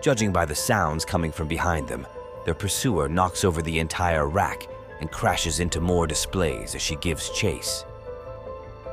Judging 0.00 0.32
by 0.32 0.44
the 0.44 0.54
sounds 0.54 1.04
coming 1.04 1.32
from 1.32 1.48
behind 1.48 1.88
them, 1.88 2.06
their 2.44 2.54
pursuer 2.54 3.08
knocks 3.08 3.44
over 3.44 3.62
the 3.62 3.80
entire 3.80 4.28
rack 4.28 4.68
and 5.00 5.10
crashes 5.10 5.60
into 5.60 5.80
more 5.80 6.06
displays 6.06 6.74
as 6.74 6.82
she 6.82 6.96
gives 6.96 7.30
chase. 7.30 7.84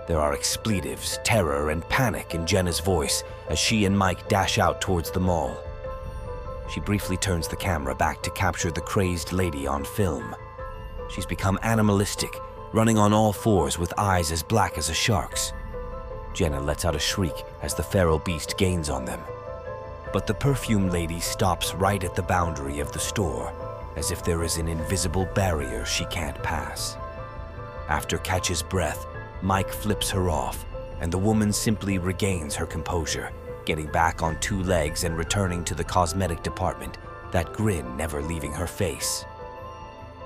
There 0.08 0.20
are 0.20 0.34
expletives, 0.34 1.20
terror, 1.24 1.70
and 1.72 1.88
panic 1.90 2.36
in 2.36 2.46
Jenna's 2.46 2.80
voice 2.80 3.24
as 3.50 3.60
she 3.60 3.86
and 3.86 3.98
Mike 3.98 4.28
dash 4.28 4.58
out 4.58 4.82
towards 4.82 5.12
the 5.12 5.20
mall. 5.20 5.58
She 6.72 6.80
briefly 6.80 7.18
turns 7.18 7.48
the 7.48 7.56
camera 7.56 7.96
back 7.96 8.22
to 8.24 8.32
capture 8.32 8.72
the 8.72 8.82
crazed 8.82 9.34
lady 9.34 9.68
on 9.68 9.84
film. 9.84 10.36
She's 11.10 11.26
become 11.26 11.60
animalistic, 11.62 12.36
running 12.74 12.98
on 12.98 13.14
all 13.14 13.34
fours 13.34 13.78
with 13.78 13.94
eyes 13.98 14.32
as 14.32 14.44
black 14.44 14.78
as 14.78 14.90
a 14.90 14.94
shark's. 14.94 15.54
Jenna 16.36 16.60
lets 16.60 16.84
out 16.84 16.96
a 16.96 17.00
shriek 17.00 17.46
as 17.62 17.74
the 17.74 17.82
feral 17.82 18.20
beast 18.20 18.58
gains 18.58 18.90
on 18.90 19.06
them. 19.06 19.22
But 20.12 20.28
the 20.28 20.34
perfume 20.34 20.90
lady 20.90 21.22
stops 21.22 21.74
right 21.74 22.04
at 22.04 22.14
the 22.14 22.22
boundary 22.22 22.80
of 22.80 22.92
the 22.92 23.00
store, 23.00 23.54
as 23.96 24.12
if 24.12 24.24
there 24.24 24.44
is 24.44 24.58
an 24.58 24.68
invisible 24.68 25.26
barrier 25.34 25.86
she 25.86 26.06
can't 26.06 26.42
pass. 26.44 26.98
After 27.88 28.18
catches 28.18 28.62
breath, 28.62 29.06
Mike 29.42 29.72
flips 29.72 30.10
her 30.10 30.30
off, 30.30 30.66
and 31.00 31.12
the 31.12 31.18
woman 31.18 31.54
simply 31.54 31.98
regains 32.00 32.54
her 32.56 32.66
composure, 32.66 33.32
getting 33.66 33.88
back 33.88 34.22
on 34.22 34.40
two 34.40 34.62
legs 34.64 35.06
and 35.06 35.18
returning 35.18 35.64
to 35.64 35.74
the 35.74 35.84
cosmetic 35.84 36.44
department, 36.44 36.98
that 37.32 37.54
grin 37.54 37.96
never 37.96 38.22
leaving 38.22 38.52
her 38.52 38.68
face. 38.68 39.24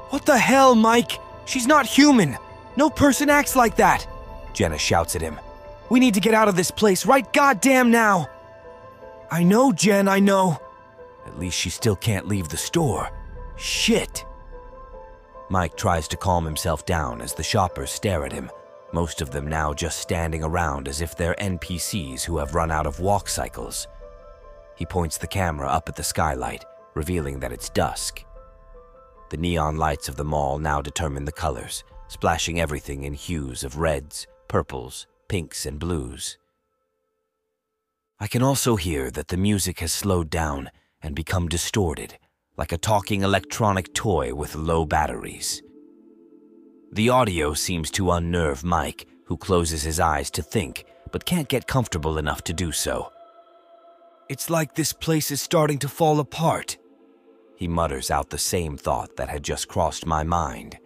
What 0.10 0.26
the 0.26 0.38
hell, 0.38 0.74
Mike? 0.74 1.20
She's 1.45 1.68
not 1.68 1.86
human! 1.86 2.36
No 2.76 2.89
person 2.89 3.30
acts 3.30 3.55
like 3.55 3.76
that! 3.76 4.07
Jenna 4.53 4.78
shouts 4.78 5.16
at 5.16 5.22
him. 5.22 5.39
We 5.90 6.00
need 6.00 6.14
to 6.14 6.20
get 6.20 6.34
out 6.34 6.48
of 6.48 6.56
this 6.56 6.72
place 6.72 7.06
right 7.06 7.32
goddamn 7.34 7.92
now! 7.92 8.30
I 9.32 9.44
know, 9.44 9.72
Jen, 9.72 10.08
I 10.08 10.20
know. 10.20 10.60
At 11.26 11.40
least 11.40 11.58
she 11.58 11.70
still 11.70 11.96
can't 11.96 12.28
leave 12.28 12.50
the 12.50 12.58
store. 12.58 13.10
Shit! 13.58 14.26
Mike 15.50 15.76
tries 15.76 16.08
to 16.10 16.18
calm 16.18 16.46
himself 16.46 16.86
down 16.86 17.22
as 17.22 17.34
the 17.34 17.44
shoppers 17.44 17.92
stare 17.92 18.26
at 18.26 18.32
him, 18.32 18.52
most 18.94 19.22
of 19.22 19.32
them 19.32 19.48
now 19.48 19.74
just 19.74 20.00
standing 20.00 20.44
around 20.44 20.88
as 20.88 21.02
if 21.02 21.16
they're 21.16 21.36
NPCs 21.40 22.24
who 22.24 22.38
have 22.38 22.56
run 22.56 22.72
out 22.72 22.88
of 22.88 23.00
walk 23.00 23.28
cycles. 23.28 23.88
He 24.76 24.86
points 24.86 25.18
the 25.18 25.28
camera 25.28 25.68
up 25.68 25.90
at 25.90 25.96
the 25.96 26.04
skylight, 26.04 26.66
revealing 26.94 27.40
that 27.40 27.52
it's 27.52 27.70
dusk. 27.70 28.24
The 29.30 29.38
neon 29.38 29.78
lights 29.78 30.08
of 30.10 30.16
the 30.16 30.24
mall 30.24 30.58
now 30.58 30.82
determine 30.82 31.26
the 31.26 31.32
colors, 31.32 31.84
splashing 32.08 32.60
everything 32.60 33.04
in 33.04 33.14
hues 33.14 33.64
of 33.64 33.78
reds, 33.78 34.26
purples, 34.48 35.06
pinks, 35.30 35.66
and 35.66 35.80
blues. 35.80 36.38
I 38.20 38.28
can 38.28 38.44
also 38.44 38.76
hear 38.76 39.10
that 39.12 39.30
the 39.30 39.38
music 39.38 39.80
has 39.80 39.94
slowed 39.94 40.30
down 40.30 40.70
and 41.02 41.16
become 41.16 41.48
distorted, 41.48 42.18
like 42.58 42.74
a 42.74 42.78
talking 42.78 43.22
electronic 43.22 43.94
toy 43.94 44.36
with 44.36 44.56
low 44.56 44.86
batteries. 44.86 45.64
The 46.92 47.08
audio 47.08 47.54
seems 47.54 47.90
to 47.92 48.12
unnerve 48.12 48.66
Mike, 48.66 49.08
who 49.26 49.38
closes 49.38 49.84
his 49.84 50.02
eyes 50.02 50.30
to 50.32 50.42
think, 50.42 50.84
but 51.14 51.24
can't 51.24 51.48
get 51.48 51.68
comfortable 51.68 52.18
enough 52.18 52.44
to 52.44 52.54
do 52.54 52.74
so. 52.74 53.14
It's 54.28 54.50
like 54.50 54.76
this 54.76 54.92
place 54.92 55.32
is 55.32 55.42
starting 55.42 55.80
to 55.80 55.88
fall 55.88 56.20
apart. 56.20 56.78
He 57.56 57.68
mutters 57.68 58.12
out 58.12 58.30
the 58.30 58.38
same 58.38 58.76
thought 58.76 59.16
that 59.16 59.30
had 59.30 59.44
just 59.44 59.68
crossed 59.68 60.06
my 60.06 60.24
mind. 60.24 60.78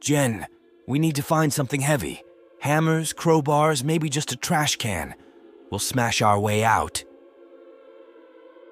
Jen, 0.00 0.46
we 0.86 0.98
need 0.98 1.16
to 1.16 1.22
find 1.22 1.52
something 1.52 1.80
heavy. 1.80 2.22
Hammers, 2.60 3.12
crowbars, 3.12 3.84
maybe 3.84 4.08
just 4.08 4.32
a 4.32 4.36
trash 4.36 4.76
can. 4.76 5.14
We'll 5.70 5.78
smash 5.78 6.22
our 6.22 6.38
way 6.38 6.64
out. 6.64 7.04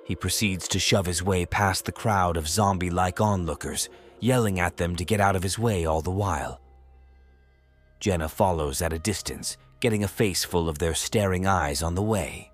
He 0.05 0.15
proceeds 0.17 0.69
to 0.69 0.79
shove 0.79 1.07
his 1.07 1.23
way 1.23 1.47
past 1.47 1.85
the 1.85 1.93
crowd 1.93 2.37
of 2.37 2.49
zombie 2.49 2.91
like 2.91 3.21
onlookers, 3.21 3.89
yelling 4.21 4.61
at 4.61 4.77
them 4.77 4.97
to 4.97 5.05
get 5.05 5.21
out 5.21 5.37
of 5.37 5.43
his 5.43 5.59
way 5.59 5.85
all 5.85 6.01
the 6.01 6.11
while. 6.11 6.61
Jenna 8.01 8.29
follows 8.29 8.83
at 8.83 8.93
a 8.93 8.99
distance, 8.99 9.57
getting 9.81 10.05
a 10.05 10.09
face 10.09 10.45
full 10.45 10.69
of 10.69 10.79
their 10.79 10.95
staring 10.95 11.47
eyes 11.47 11.83
on 11.83 11.95
the 11.95 12.03
way. 12.03 12.53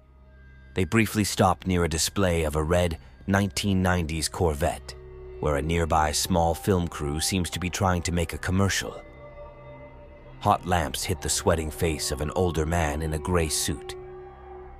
They 0.74 0.84
briefly 0.84 1.24
stop 1.24 1.66
near 1.66 1.84
a 1.84 1.88
display 1.88 2.44
of 2.44 2.56
a 2.56 2.62
red 2.62 2.98
1990s 3.28 4.30
Corvette, 4.30 4.94
where 5.40 5.56
a 5.56 5.62
nearby 5.62 6.12
small 6.12 6.54
film 6.54 6.88
crew 6.88 7.20
seems 7.20 7.50
to 7.50 7.60
be 7.60 7.70
trying 7.70 8.02
to 8.02 8.12
make 8.12 8.32
a 8.32 8.38
commercial. 8.38 9.02
Hot 10.42 10.66
lamps 10.66 11.04
hit 11.04 11.20
the 11.20 11.28
sweating 11.28 11.70
face 11.70 12.10
of 12.10 12.20
an 12.20 12.32
older 12.34 12.66
man 12.66 13.00
in 13.00 13.12
a 13.12 13.18
gray 13.18 13.48
suit. 13.48 13.94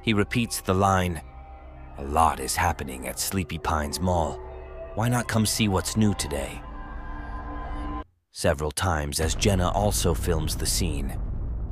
He 0.03 0.13
repeats 0.13 0.61
the 0.61 0.75
line, 0.75 1.23
A 1.99 2.03
lot 2.03 2.41
is 2.41 2.57
happening 2.57 3.07
at 3.07 3.21
Sleepy 3.21 3.59
Pines 3.59 4.01
Mall. 4.01 4.41
Why 4.97 5.09
not 5.09 5.29
come 5.29 5.47
see 5.47 5.69
what's 5.69 5.97
new 5.97 6.15
today? 6.15 6.61
Several 8.33 8.73
times 8.73 9.21
as 9.21 9.37
Jenna 9.37 9.71
also 9.71 10.15
films 10.15 10.57
the 10.57 10.67
scene. 10.67 11.17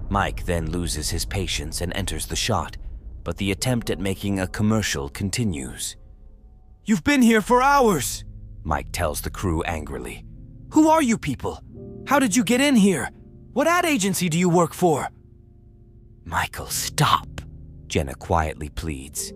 Mike 0.08 0.46
then 0.46 0.70
loses 0.70 1.10
his 1.10 1.24
patience 1.24 1.80
and 1.80 1.92
enters 1.96 2.26
the 2.26 2.36
shot, 2.36 2.76
but 3.24 3.38
the 3.38 3.50
attempt 3.50 3.90
at 3.90 3.98
making 3.98 4.38
a 4.38 4.46
commercial 4.46 5.08
continues. 5.08 5.96
You've 6.84 7.02
been 7.02 7.22
here 7.22 7.42
for 7.42 7.60
hours, 7.60 8.24
Mike 8.62 8.92
tells 8.92 9.20
the 9.20 9.30
crew 9.30 9.64
angrily. 9.64 10.24
Who 10.74 10.88
are 10.88 11.02
you 11.02 11.18
people? 11.18 11.60
How 12.06 12.20
did 12.20 12.36
you 12.36 12.44
get 12.44 12.60
in 12.60 12.76
here? 12.76 13.10
What 13.60 13.68
ad 13.68 13.84
agency 13.84 14.30
do 14.30 14.38
you 14.38 14.48
work 14.48 14.72
for? 14.72 15.10
Michael, 16.24 16.68
stop, 16.68 17.42
Jenna 17.88 18.14
quietly 18.14 18.70
pleads. 18.70 19.34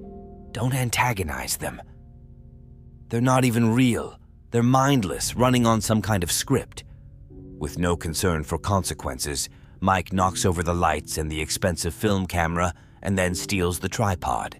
Don't 0.50 0.72
antagonize 0.72 1.58
them. 1.58 1.82
They're 3.10 3.20
not 3.20 3.44
even 3.44 3.74
real. 3.74 4.18
They're 4.50 4.62
mindless, 4.62 5.36
running 5.36 5.66
on 5.66 5.82
some 5.82 6.00
kind 6.00 6.22
of 6.22 6.32
script. 6.32 6.84
With 7.58 7.78
no 7.78 7.98
concern 7.98 8.44
for 8.44 8.56
consequences, 8.56 9.50
Mike 9.80 10.10
knocks 10.10 10.46
over 10.46 10.62
the 10.62 10.72
lights 10.72 11.18
and 11.18 11.30
the 11.30 11.42
expensive 11.42 11.92
film 11.92 12.26
camera 12.26 12.72
and 13.02 13.18
then 13.18 13.34
steals 13.34 13.80
the 13.80 13.90
tripod. 13.90 14.58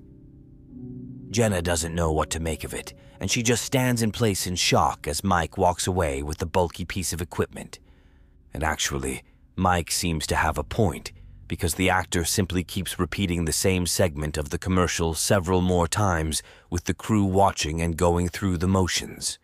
Jenna 1.30 1.62
doesn't 1.62 1.94
know 1.94 2.12
what 2.12 2.28
to 2.32 2.38
make 2.38 2.64
of 2.64 2.74
it, 2.74 2.92
and 3.18 3.30
she 3.30 3.42
just 3.42 3.64
stands 3.64 4.02
in 4.02 4.12
place 4.12 4.46
in 4.46 4.56
shock 4.56 5.08
as 5.08 5.24
Mike 5.24 5.56
walks 5.56 5.86
away 5.86 6.22
with 6.22 6.36
the 6.36 6.44
bulky 6.44 6.84
piece 6.84 7.14
of 7.14 7.22
equipment. 7.22 7.78
And 8.52 8.62
actually, 8.62 9.22
Mike 9.56 9.90
seems 9.90 10.26
to 10.26 10.36
have 10.36 10.58
a 10.58 10.64
point, 10.64 11.12
because 11.46 11.74
the 11.74 11.90
actor 11.90 12.24
simply 12.24 12.64
keeps 12.64 12.98
repeating 12.98 13.44
the 13.44 13.52
same 13.52 13.86
segment 13.86 14.36
of 14.36 14.50
the 14.50 14.58
commercial 14.58 15.14
several 15.14 15.60
more 15.60 15.86
times 15.86 16.42
with 16.70 16.84
the 16.84 16.94
crew 16.94 17.24
watching 17.24 17.80
and 17.80 17.96
going 17.96 18.28
through 18.28 18.58
the 18.58 18.68
motions. 18.68 19.38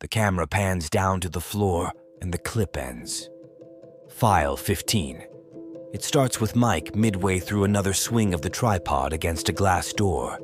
The 0.00 0.08
camera 0.08 0.46
pans 0.46 0.90
down 0.90 1.20
to 1.20 1.28
the 1.28 1.40
floor 1.40 1.92
and 2.20 2.34
the 2.34 2.38
clip 2.38 2.76
ends. 2.76 3.30
File 4.10 4.56
15. 4.56 5.24
It 5.92 6.02
starts 6.02 6.40
with 6.40 6.56
Mike 6.56 6.94
midway 6.94 7.38
through 7.38 7.64
another 7.64 7.92
swing 7.92 8.34
of 8.34 8.42
the 8.42 8.50
tripod 8.50 9.12
against 9.12 9.48
a 9.48 9.52
glass 9.52 9.92
door. 9.92 10.38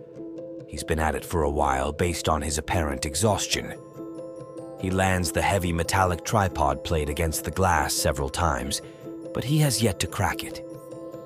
He's 0.68 0.84
been 0.84 0.98
at 0.98 1.14
it 1.14 1.24
for 1.24 1.42
a 1.42 1.50
while 1.50 1.92
based 1.92 2.28
on 2.28 2.42
his 2.42 2.58
apparent 2.58 3.04
exhaustion. 3.04 3.74
He 4.80 4.90
lands 4.90 5.32
the 5.32 5.42
heavy 5.42 5.72
metallic 5.72 6.24
tripod 6.24 6.84
plate 6.84 7.08
against 7.08 7.44
the 7.44 7.50
glass 7.50 7.92
several 7.92 8.28
times, 8.28 8.80
but 9.34 9.42
he 9.42 9.58
has 9.58 9.82
yet 9.82 9.98
to 10.00 10.06
crack 10.06 10.44
it. 10.44 10.64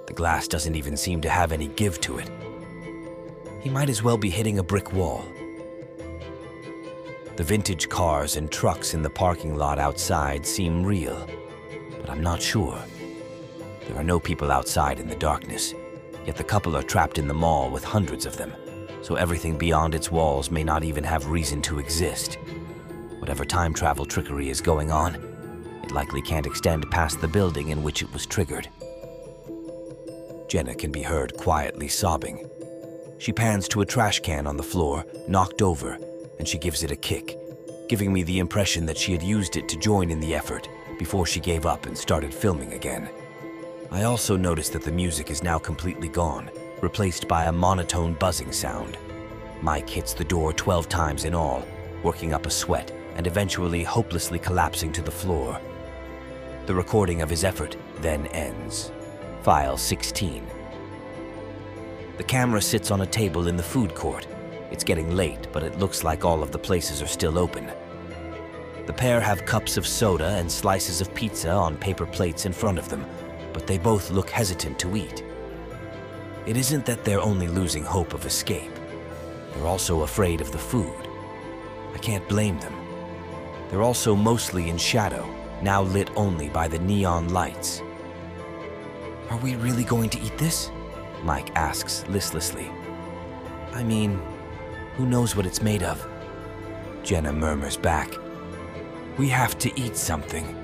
The 0.07 0.15
glass 0.15 0.49
doesn't 0.49 0.75
even 0.75 0.97
seem 0.97 1.21
to 1.21 1.29
have 1.29 1.53
any 1.53 1.69
give 1.69 2.01
to 2.03 2.19
it. 2.19 2.31
He 3.61 3.69
might 3.69 3.91
as 3.91 4.03
well 4.03 4.17
be 4.17 4.31
hitting 4.31 4.59
a 4.59 4.63
brick 4.63 4.93
wall. 4.93 5.25
The 7.37 7.45
vintage 7.45 7.89
cars 7.89 8.37
and 8.37 8.51
trucks 8.51 8.95
in 8.95 9.03
the 9.03 9.11
parking 9.11 9.55
lot 9.55 9.79
outside 9.79 10.47
seem 10.47 10.85
real, 10.85 11.27
but 12.01 12.11
I'm 12.11 12.23
not 12.23 12.43
sure. 12.43 12.79
There 13.87 13.97
are 13.97 14.05
no 14.05 14.19
people 14.19 14.51
outside 14.51 14.99
in 14.99 15.09
the 15.09 15.17
darkness, 15.17 15.75
yet 16.27 16.37
the 16.37 16.45
couple 16.45 16.77
are 16.77 16.83
trapped 16.83 17.19
in 17.19 17.29
the 17.29 17.35
mall 17.35 17.71
with 17.71 17.85
hundreds 17.85 18.27
of 18.27 18.37
them, 18.37 18.53
so 19.03 19.15
everything 19.15 19.59
beyond 19.59 19.95
its 19.95 20.11
walls 20.11 20.51
may 20.51 20.65
not 20.65 20.85
even 20.85 21.05
have 21.05 21.29
reason 21.29 21.61
to 21.63 21.79
exist. 21.79 22.39
Whatever 23.23 23.45
time 23.45 23.73
travel 23.73 24.05
trickery 24.05 24.51
is 24.51 24.61
going 24.61 24.91
on, 24.91 25.15
It 25.85 25.93
likely 25.93 26.21
can't 26.23 26.45
extend 26.45 26.91
past 26.91 27.21
the 27.21 27.29
building 27.29 27.69
in 27.69 27.85
which 27.85 28.03
it 28.03 28.13
was 28.13 28.27
triggered. 28.27 28.69
Jenna 30.49 30.75
can 30.75 30.91
be 30.91 31.03
heard 31.03 31.37
quietly 31.37 31.87
sobbing. 31.87 32.51
She 33.19 33.33
pans 33.33 33.69
to 33.69 33.81
a 33.81 33.87
trash 33.87 34.19
can 34.19 34.49
on 34.49 34.57
the 34.57 34.65
floor, 34.65 35.07
knocked 35.29 35.63
over, 35.63 35.99
and 36.41 36.49
she 36.49 36.59
gives 36.59 36.83
it 36.83 36.91
a 36.91 36.97
kick, 36.97 37.39
giving 37.89 38.13
me 38.13 38.25
the 38.25 38.41
impression 38.41 38.87
that 38.87 38.99
she 38.99 39.13
had 39.13 39.23
used 39.23 39.57
it 39.57 39.69
to 39.69 39.79
join 39.79 40.11
in 40.11 40.19
the 40.19 40.35
effort 40.35 40.69
before 40.99 41.25
she 41.25 41.39
gave 41.39 41.65
up 41.65 41.87
and 41.87 41.97
started 41.97 42.35
filming 42.35 42.73
again. 42.73 43.09
I 43.93 44.03
also 44.03 44.37
notice 44.37 44.69
that 44.71 44.83
the 44.83 44.91
music 44.91 45.31
is 45.31 45.45
now 45.45 45.61
completely 45.61 46.09
gone, 46.09 46.51
replaced 46.81 47.29
by 47.29 47.45
a 47.45 47.53
monotone 47.53 48.15
buzzing 48.15 48.51
sound. 48.51 48.99
Mike 49.61 49.89
hits 49.89 50.13
the 50.13 50.25
door 50.25 50.53
12 50.53 50.89
times 50.89 51.25
in 51.25 51.35
all, 51.35 51.65
working 52.03 52.35
up 52.35 52.47
a 52.47 52.51
sweat 52.51 52.91
and 53.17 53.27
eventually 53.27 53.83
hopelessly 53.83 54.39
collapsing 54.39 54.93
to 54.93 55.03
the 55.03 55.11
floor. 55.11 55.61
The 56.67 56.75
recording 56.75 57.23
of 57.23 57.31
his 57.31 57.45
effort 57.45 57.77
then 58.01 58.27
ends. 58.29 58.93
File 59.43 59.77
16. 59.77 60.47
The 62.17 62.25
camera 62.25 62.63
sits 62.63 62.91
on 62.91 63.01
a 63.01 63.07
table 63.07 63.49
in 63.49 63.57
the 63.57 63.63
food 63.63 63.95
court. 63.95 64.27
It's 64.71 64.85
getting 64.85 65.17
late, 65.17 65.49
but 65.53 65.63
it 65.63 65.79
looks 65.79 66.05
like 66.05 66.25
all 66.25 66.43
of 66.43 66.53
the 66.53 66.59
places 66.59 67.03
are 67.03 67.07
still 67.07 67.39
open. 67.39 67.71
The 68.87 68.93
pair 68.93 69.21
have 69.21 69.45
cups 69.45 69.77
of 69.77 69.87
soda 69.87 70.29
and 70.39 70.51
slices 70.51 71.01
of 71.01 71.15
pizza 71.15 71.51
on 71.51 71.77
paper 71.77 72.07
plates 72.07 72.47
in 72.47 72.53
front 72.53 72.79
of 72.79 72.89
them, 72.89 73.05
but 73.53 73.67
they 73.67 73.79
both 73.79 74.11
look 74.11 74.31
hesitant 74.31 74.79
to 74.81 74.97
eat. 74.97 75.25
It 76.47 76.57
isn't 76.57 76.87
that 76.87 77.05
they're 77.05 77.21
only 77.21 77.47
losing 77.47 77.85
hope 77.85 78.15
of 78.15 78.27
escape. 78.27 78.73
They're 79.53 79.67
also 79.67 80.03
afraid 80.03 80.41
of 80.41 80.51
the 80.51 80.59
food. 80.59 81.09
I 81.95 81.99
can't 81.99 82.29
blame 82.29 82.59
them. 82.59 82.75
They're 83.73 83.83
also 83.83 84.15
mostly 84.15 84.69
in 84.69 84.77
shadow, 84.77 85.27
now 85.63 85.81
lit 85.81 86.11
only 86.15 86.51
by 86.51 86.69
the 86.69 86.79
neon 86.79 87.31
lights. 87.31 87.81
Are 89.31 89.39
we 89.39 89.57
really 89.57 89.83
going 89.83 90.11
to 90.11 90.21
eat 90.21 90.37
this? 90.37 90.71
Mike 91.23 91.57
asks 91.57 92.05
listlessly. 92.09 92.71
I 93.73 93.83
mean, 93.83 94.21
who 94.97 95.07
knows 95.07 95.35
what 95.35 95.47
it's 95.47 95.63
made 95.63 95.83
of? 95.83 96.07
Jenna 97.03 97.33
murmurs 97.33 97.79
back. 97.79 98.13
We 99.17 99.31
have 99.31 99.59
to 99.61 99.81
eat 99.81 99.97
something. 99.97 100.55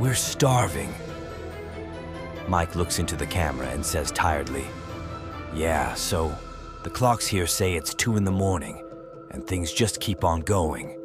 We're 0.00 0.14
starving. 0.14 0.94
Mike 2.48 2.74
looks 2.76 2.98
into 2.98 3.14
the 3.14 3.26
camera 3.26 3.68
and 3.68 3.84
says 3.84 4.10
tiredly, 4.10 4.64
Yeah, 5.54 5.92
so 5.92 6.34
the 6.82 6.88
clocks 6.88 7.26
here 7.26 7.46
say 7.46 7.74
it's 7.74 7.92
2 7.92 8.16
in 8.16 8.24
the 8.24 8.32
morning, 8.32 8.82
and 9.32 9.46
things 9.46 9.70
just 9.70 10.00
keep 10.00 10.24
on 10.24 10.40
going. 10.40 10.97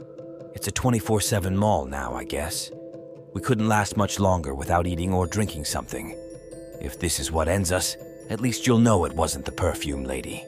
It's 0.55 0.67
a 0.67 0.71
24 0.71 1.21
7 1.21 1.57
mall 1.57 1.85
now, 1.85 2.13
I 2.13 2.23
guess. 2.23 2.71
We 3.33 3.41
couldn't 3.41 3.67
last 3.67 3.97
much 3.97 4.19
longer 4.19 4.53
without 4.53 4.85
eating 4.85 5.11
or 5.13 5.25
drinking 5.25 5.65
something. 5.65 6.15
If 6.79 6.99
this 6.99 7.19
is 7.19 7.31
what 7.31 7.47
ends 7.47 7.71
us, 7.71 7.97
at 8.29 8.39
least 8.39 8.67
you'll 8.67 8.77
know 8.77 9.05
it 9.05 9.13
wasn't 9.13 9.45
the 9.45 9.51
perfume 9.51 10.03
lady. 10.03 10.45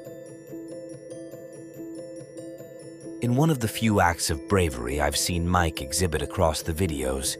In 3.21 3.35
one 3.35 3.49
of 3.49 3.59
the 3.59 3.67
few 3.67 3.99
acts 3.99 4.29
of 4.29 4.47
bravery 4.47 5.01
I've 5.01 5.17
seen 5.17 5.49
Mike 5.49 5.81
exhibit 5.81 6.21
across 6.21 6.61
the 6.61 6.73
videos, 6.73 7.37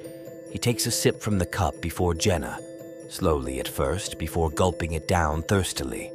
he 0.52 0.58
takes 0.58 0.88
a 0.88 0.92
sip 0.92 1.22
from 1.22 1.38
the 1.38 1.46
cup 1.46 1.80
before 1.82 2.16
Jenna, 2.16 2.60
slowly 3.10 3.60
at 3.60 3.68
first, 3.68 4.18
before 4.18 4.50
gulping 4.50 4.94
it 4.94 5.08
down 5.08 5.44
thirstily. 5.44 6.12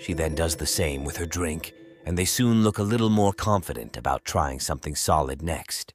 She 0.00 0.12
then 0.12 0.34
does 0.34 0.56
the 0.56 0.66
same 0.66 1.04
with 1.04 1.16
her 1.16 1.26
drink, 1.26 1.72
and 2.04 2.18
they 2.18 2.24
soon 2.24 2.62
look 2.62 2.78
a 2.78 2.82
little 2.82 3.10
more 3.10 3.32
confident 3.32 3.96
about 3.96 4.24
trying 4.24 4.60
something 4.60 4.94
solid 4.94 5.42
next. 5.42 5.94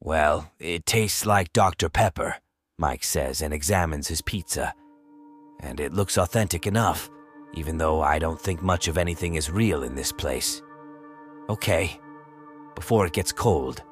Well, 0.00 0.50
it 0.58 0.84
tastes 0.84 1.24
like 1.24 1.52
Dr. 1.52 1.88
Pepper, 1.88 2.36
Mike 2.78 3.04
says 3.04 3.40
and 3.40 3.54
examines 3.54 4.08
his 4.08 4.20
pizza. 4.20 4.74
And 5.60 5.78
it 5.78 5.92
looks 5.92 6.18
authentic 6.18 6.66
enough, 6.66 7.08
even 7.54 7.78
though 7.78 8.00
I 8.00 8.18
don't 8.18 8.40
think 8.40 8.62
much 8.62 8.88
of 8.88 8.98
anything 8.98 9.36
is 9.36 9.50
real 9.50 9.84
in 9.84 9.94
this 9.94 10.10
place. 10.10 10.60
Okay, 11.48 12.00
before 12.74 13.06
it 13.06 13.12
gets 13.12 13.32
cold. 13.32 13.82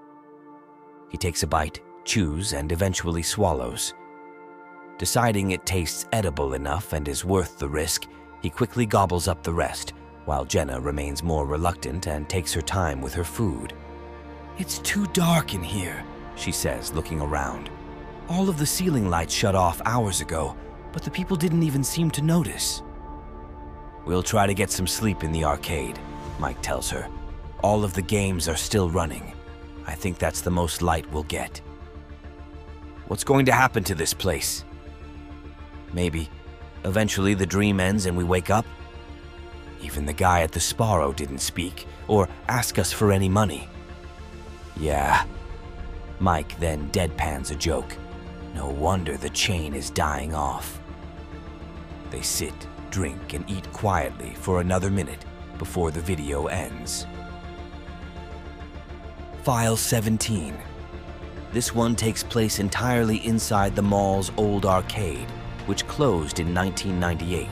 He 1.11 1.18
takes 1.18 1.42
a 1.42 1.46
bite, 1.46 1.80
chews, 2.05 2.53
and 2.53 2.72
eventually 2.72 3.22
swallows. 3.22 3.94
Deciding 4.98 5.53
it 5.53 5.64
tastes 5.64 6.07
edible 6.12 6.55
enough 6.55 6.92
and 6.92 7.07
is 7.09 7.24
worth 7.24 7.59
the 7.59 7.68
risk, 7.68 8.07
he 8.42 8.51
quickly 8.51 8.86
gobbles 8.86 9.28
up 9.28 9.42
the 9.42 9.53
rest, 9.53 9.92
while 10.31 10.45
Jenna 10.45 10.81
remains 10.81 11.24
more 11.24 11.45
reluctant 11.45 12.07
and 12.07 12.28
takes 12.28 12.53
her 12.53 12.61
time 12.62 13.01
with 13.01 13.12
her 13.14 13.24
food. 13.24 13.72
It's 14.59 14.78
too 14.78 15.09
dark 15.09 15.55
in 15.55 15.61
here, 15.61 16.05
she 16.37 16.53
says, 16.53 16.93
looking 16.93 17.20
around. 17.20 17.68
All 18.28 18.49
of 18.49 18.57
the 18.57 18.64
ceiling 18.64 19.11
lights 19.11 19.35
shut 19.35 19.57
off 19.57 19.83
hours 19.85 20.20
ago, 20.20 20.55
but 20.93 21.03
the 21.03 21.11
people 21.11 21.37
didn't 21.37 21.64
even 21.64 21.83
seem 21.83 22.12
to 22.12 22.22
notice. 22.22 22.85
We'll 24.07 24.22
try 24.22 24.47
to 24.47 24.55
get 24.55 24.70
some 24.70 24.87
sleep 24.87 25.24
in 25.24 25.33
the 25.33 25.43
arcade, 25.45 25.99
Mike 26.39 26.62
tells 26.62 26.89
her. 26.91 27.09
All 27.64 27.83
of 27.83 27.95
the 27.95 28.03
games 28.03 28.47
are 28.47 28.55
still 28.55 28.89
running. 28.89 29.35
I 29.85 29.97
think 29.97 30.18
that's 30.18 30.43
the 30.43 30.51
most 30.53 30.81
light 30.81 31.12
we'll 31.12 31.24
get. 31.24 31.61
What's 33.09 33.24
going 33.24 33.47
to 33.47 33.53
happen 33.53 33.83
to 33.83 33.97
this 33.97 34.14
place? 34.14 34.64
Maybe. 35.93 36.31
Eventually 36.85 37.35
the 37.35 37.47
dream 37.47 37.81
ends 37.81 38.07
and 38.07 38.16
we 38.16 38.22
wake 38.22 38.49
up? 38.49 38.64
Even 39.83 40.07
the 40.07 40.12
guy 40.12 40.43
at 40.43 40.53
the 40.53 40.61
Sbarro 40.61 41.14
didn't 41.14 41.39
speak 41.39 41.87
or 42.09 42.28
ask 42.49 42.78
us 42.78 42.93
for 42.93 43.12
any 43.12 43.28
money. 43.28 43.68
Yeah. 44.78 45.24
Mike 46.18 46.59
then 46.59 46.91
deadpans 46.91 47.51
a 47.51 47.55
joke. 47.55 47.97
No 48.55 48.68
wonder 48.68 49.16
the 49.16 49.31
chain 49.31 49.74
is 49.74 49.91
dying 49.91 50.35
off. 50.35 50.81
They 52.11 52.22
sit, 52.22 52.55
drink, 52.91 53.33
and 53.33 53.49
eat 53.49 53.72
quietly 53.72 54.35
for 54.35 54.61
another 54.61 54.91
minute 54.91 55.24
before 55.59 55.91
the 55.91 56.01
video 56.01 56.47
ends. 56.47 57.07
File 59.43 59.76
17. 59.76 60.57
This 61.53 61.74
one 61.74 61.97
takes 61.97 62.22
place 62.22 62.59
entirely 62.59 63.24
inside 63.26 63.74
the 63.74 63.83
mall's 63.83 64.31
old 64.37 64.66
arcade, 64.66 65.31
which 65.66 65.87
closed 65.87 66.41
in 66.41 66.55
1998. 66.55 67.49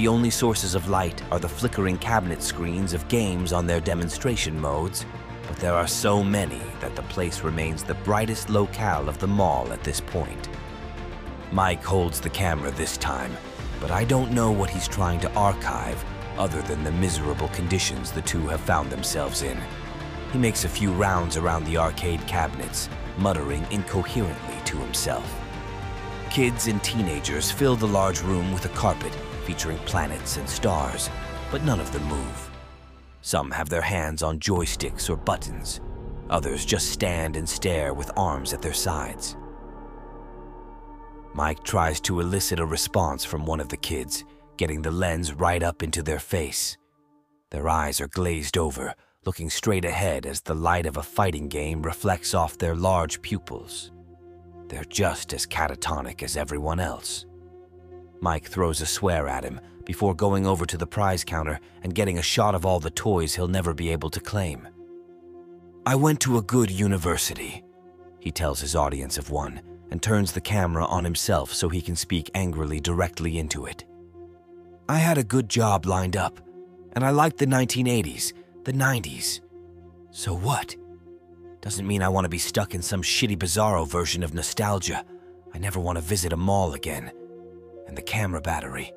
The 0.00 0.08
only 0.08 0.30
sources 0.30 0.74
of 0.74 0.88
light 0.88 1.22
are 1.30 1.38
the 1.38 1.46
flickering 1.46 1.98
cabinet 1.98 2.42
screens 2.42 2.94
of 2.94 3.06
games 3.08 3.52
on 3.52 3.66
their 3.66 3.82
demonstration 3.82 4.58
modes 4.58 5.04
but 5.46 5.58
there 5.58 5.74
are 5.74 5.86
so 5.86 6.24
many 6.24 6.62
that 6.80 6.96
the 6.96 7.02
place 7.02 7.42
remains 7.42 7.84
the 7.84 7.92
brightest 7.96 8.48
locale 8.48 9.10
of 9.10 9.18
the 9.18 9.26
mall 9.26 9.70
at 9.74 9.84
this 9.84 10.00
point. 10.00 10.48
Mike 11.52 11.84
holds 11.84 12.18
the 12.18 12.30
camera 12.30 12.70
this 12.70 12.96
time, 12.96 13.30
but 13.78 13.90
I 13.90 14.04
don't 14.04 14.32
know 14.32 14.50
what 14.50 14.70
he's 14.70 14.88
trying 14.88 15.20
to 15.20 15.32
archive 15.34 16.02
other 16.38 16.62
than 16.62 16.82
the 16.82 16.92
miserable 16.92 17.48
conditions 17.48 18.10
the 18.10 18.22
two 18.22 18.46
have 18.46 18.62
found 18.62 18.88
themselves 18.88 19.42
in. 19.42 19.60
He 20.32 20.38
makes 20.38 20.64
a 20.64 20.68
few 20.70 20.92
rounds 20.92 21.36
around 21.36 21.64
the 21.64 21.76
arcade 21.76 22.26
cabinets, 22.26 22.88
muttering 23.18 23.66
incoherently 23.70 24.56
to 24.64 24.78
himself. 24.78 25.30
Kids 26.30 26.68
and 26.68 26.82
teenagers 26.82 27.50
fill 27.50 27.76
the 27.76 27.86
large 27.86 28.22
room 28.22 28.50
with 28.50 28.64
a 28.64 28.70
carpet 28.70 29.14
featuring 29.50 29.78
planets 29.78 30.36
and 30.36 30.48
stars, 30.48 31.10
but 31.50 31.64
none 31.64 31.80
of 31.80 31.90
them 31.90 32.04
move. 32.04 32.50
Some 33.20 33.50
have 33.50 33.68
their 33.68 33.82
hands 33.82 34.22
on 34.22 34.38
joysticks 34.38 35.10
or 35.10 35.16
buttons. 35.16 35.80
Others 36.28 36.64
just 36.64 36.92
stand 36.92 37.34
and 37.34 37.48
stare 37.48 37.92
with 37.92 38.12
arms 38.16 38.52
at 38.52 38.62
their 38.62 38.72
sides. 38.72 39.36
Mike 41.34 41.64
tries 41.64 42.00
to 42.02 42.20
elicit 42.20 42.60
a 42.60 42.64
response 42.64 43.24
from 43.24 43.44
one 43.44 43.58
of 43.58 43.68
the 43.68 43.76
kids, 43.76 44.24
getting 44.56 44.82
the 44.82 44.92
lens 44.92 45.32
right 45.32 45.64
up 45.64 45.82
into 45.82 46.00
their 46.00 46.20
face. 46.20 46.78
Their 47.50 47.68
eyes 47.68 48.00
are 48.00 48.06
glazed 48.06 48.56
over, 48.56 48.94
looking 49.24 49.50
straight 49.50 49.84
ahead 49.84 50.26
as 50.26 50.42
the 50.42 50.54
light 50.54 50.86
of 50.86 50.96
a 50.96 51.02
fighting 51.02 51.48
game 51.48 51.82
reflects 51.82 52.34
off 52.34 52.56
their 52.56 52.76
large 52.76 53.20
pupils. 53.20 53.90
They're 54.68 54.84
just 54.84 55.32
as 55.32 55.44
catatonic 55.44 56.22
as 56.22 56.36
everyone 56.36 56.78
else. 56.78 57.26
Mike 58.20 58.48
throws 58.48 58.80
a 58.80 58.86
swear 58.86 59.28
at 59.28 59.44
him, 59.44 59.60
before 59.84 60.14
going 60.14 60.46
over 60.46 60.66
to 60.66 60.76
the 60.76 60.86
prize 60.86 61.24
counter 61.24 61.58
and 61.82 61.94
getting 61.94 62.18
a 62.18 62.22
shot 62.22 62.54
of 62.54 62.64
all 62.64 62.80
the 62.80 62.90
toys 62.90 63.34
he'll 63.34 63.48
never 63.48 63.74
be 63.74 63.90
able 63.90 64.10
to 64.10 64.20
claim. 64.20 64.68
I 65.86 65.96
went 65.96 66.20
to 66.20 66.38
a 66.38 66.42
good 66.42 66.70
university, 66.70 67.64
he 68.20 68.30
tells 68.30 68.60
his 68.60 68.76
audience 68.76 69.18
of 69.18 69.30
one 69.30 69.62
and 69.90 70.00
turns 70.00 70.32
the 70.32 70.40
camera 70.40 70.84
on 70.84 71.04
himself 71.04 71.52
so 71.52 71.68
he 71.68 71.80
can 71.80 71.96
speak 71.96 72.30
angrily 72.34 72.78
directly 72.78 73.38
into 73.38 73.66
it. 73.66 73.84
I 74.88 74.98
had 74.98 75.18
a 75.18 75.24
good 75.24 75.48
job 75.48 75.86
lined 75.86 76.16
up, 76.16 76.40
and 76.92 77.04
I 77.04 77.10
liked 77.10 77.38
the 77.38 77.46
1980s, 77.46 78.32
the 78.64 78.72
90s. 78.72 79.40
So 80.10 80.34
what? 80.34 80.76
Doesn't 81.60 81.86
mean 81.86 82.02
I 82.02 82.08
want 82.08 82.24
to 82.24 82.30
be 82.30 82.38
stuck 82.38 82.74
in 82.74 82.82
some 82.82 83.02
shitty 83.02 83.36
bizarro 83.36 83.88
version 83.88 84.22
of 84.22 84.34
nostalgia. 84.34 85.04
I 85.52 85.58
never 85.58 85.80
want 85.80 85.96
to 85.96 86.02
visit 86.02 86.32
a 86.32 86.36
mall 86.36 86.74
again. 86.74 87.10
And 87.90 87.98
the 87.98 88.02
camera 88.02 88.40
battery. 88.40 88.92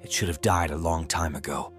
It 0.00 0.10
should 0.10 0.28
have 0.28 0.40
died 0.40 0.70
a 0.70 0.78
long 0.78 1.06
time 1.06 1.34
ago. 1.34 1.74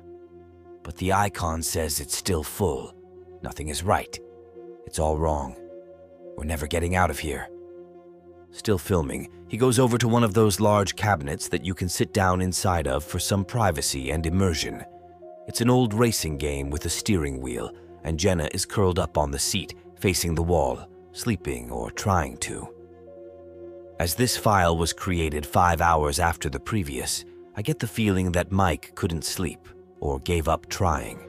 But 0.83 0.95
the 0.97 1.11
icon 1.11 1.63
says 1.63 1.99
it's 1.99 2.15
still 2.15 2.43
full. 2.43 2.93
Nothing 3.41 3.69
is 3.69 3.81
right. 3.81 4.15
It's 4.85 4.99
all 4.99 5.17
wrong. 5.17 5.55
We're 6.37 6.43
never 6.43 6.67
getting 6.67 6.95
out 6.95 7.09
of 7.09 7.17
here. 7.17 7.49
Still 8.51 8.77
filming, 8.77 9.27
he 9.47 9.57
goes 9.57 9.79
over 9.79 9.97
to 9.97 10.07
one 10.07 10.23
of 10.23 10.35
those 10.35 10.59
large 10.59 10.95
cabinets 10.95 11.47
that 11.47 11.65
you 11.65 11.73
can 11.73 11.89
sit 11.89 12.13
down 12.13 12.41
inside 12.41 12.87
of 12.87 13.03
for 13.03 13.17
some 13.17 13.43
privacy 13.43 14.11
and 14.11 14.23
immersion. 14.27 14.83
It's 15.47 15.61
an 15.61 15.69
old 15.71 15.95
racing 15.95 16.37
game 16.37 16.69
with 16.69 16.85
a 16.85 16.89
steering 16.89 17.41
wheel, 17.41 17.71
and 18.03 18.19
Jenna 18.19 18.47
is 18.53 18.67
curled 18.67 18.99
up 18.99 19.17
on 19.17 19.31
the 19.31 19.39
seat, 19.39 19.73
facing 19.99 20.35
the 20.35 20.43
wall, 20.43 20.87
sleeping 21.11 21.71
or 21.71 21.89
trying 21.89 22.37
to. 22.37 22.71
As 23.99 24.15
this 24.15 24.37
file 24.37 24.77
was 24.77 24.93
created 24.93 25.45
five 25.45 25.81
hours 25.81 26.19
after 26.19 26.49
the 26.49 26.59
previous, 26.59 27.25
I 27.57 27.61
get 27.61 27.79
the 27.79 27.87
feeling 27.87 28.31
that 28.31 28.49
Mike 28.49 28.95
couldn't 28.95 29.25
sleep 29.25 29.67
or 29.99 30.21
gave 30.21 30.47
up 30.47 30.69
trying. 30.69 31.19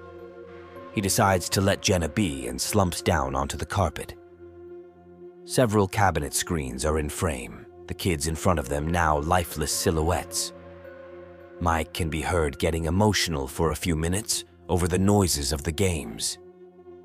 He 0.92 1.00
decides 1.00 1.48
to 1.48 1.60
let 1.60 1.82
Jenna 1.82 2.08
be 2.08 2.46
and 2.46 2.60
slumps 2.60 3.02
down 3.02 3.34
onto 3.34 3.56
the 3.56 3.66
carpet. 3.66 4.14
Several 5.44 5.88
cabinet 5.88 6.32
screens 6.32 6.84
are 6.84 7.00
in 7.00 7.08
frame, 7.08 7.66
the 7.88 7.94
kids 7.94 8.28
in 8.28 8.36
front 8.36 8.60
of 8.60 8.68
them 8.68 8.86
now 8.86 9.18
lifeless 9.18 9.72
silhouettes. 9.72 10.52
Mike 11.58 11.92
can 11.92 12.08
be 12.08 12.20
heard 12.20 12.56
getting 12.60 12.84
emotional 12.84 13.48
for 13.48 13.72
a 13.72 13.76
few 13.76 13.96
minutes 13.96 14.44
over 14.68 14.86
the 14.86 14.98
noises 14.98 15.52
of 15.52 15.64
the 15.64 15.72
games. 15.72 16.38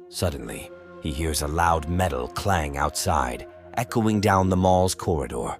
Suddenly, 0.09 0.69
he 1.01 1.11
hears 1.11 1.41
a 1.41 1.47
loud 1.47 1.89
metal 1.89 2.27
clang 2.27 2.77
outside, 2.77 3.47
echoing 3.77 4.21
down 4.21 4.49
the 4.49 4.57
mall's 4.57 4.95
corridor. 4.95 5.57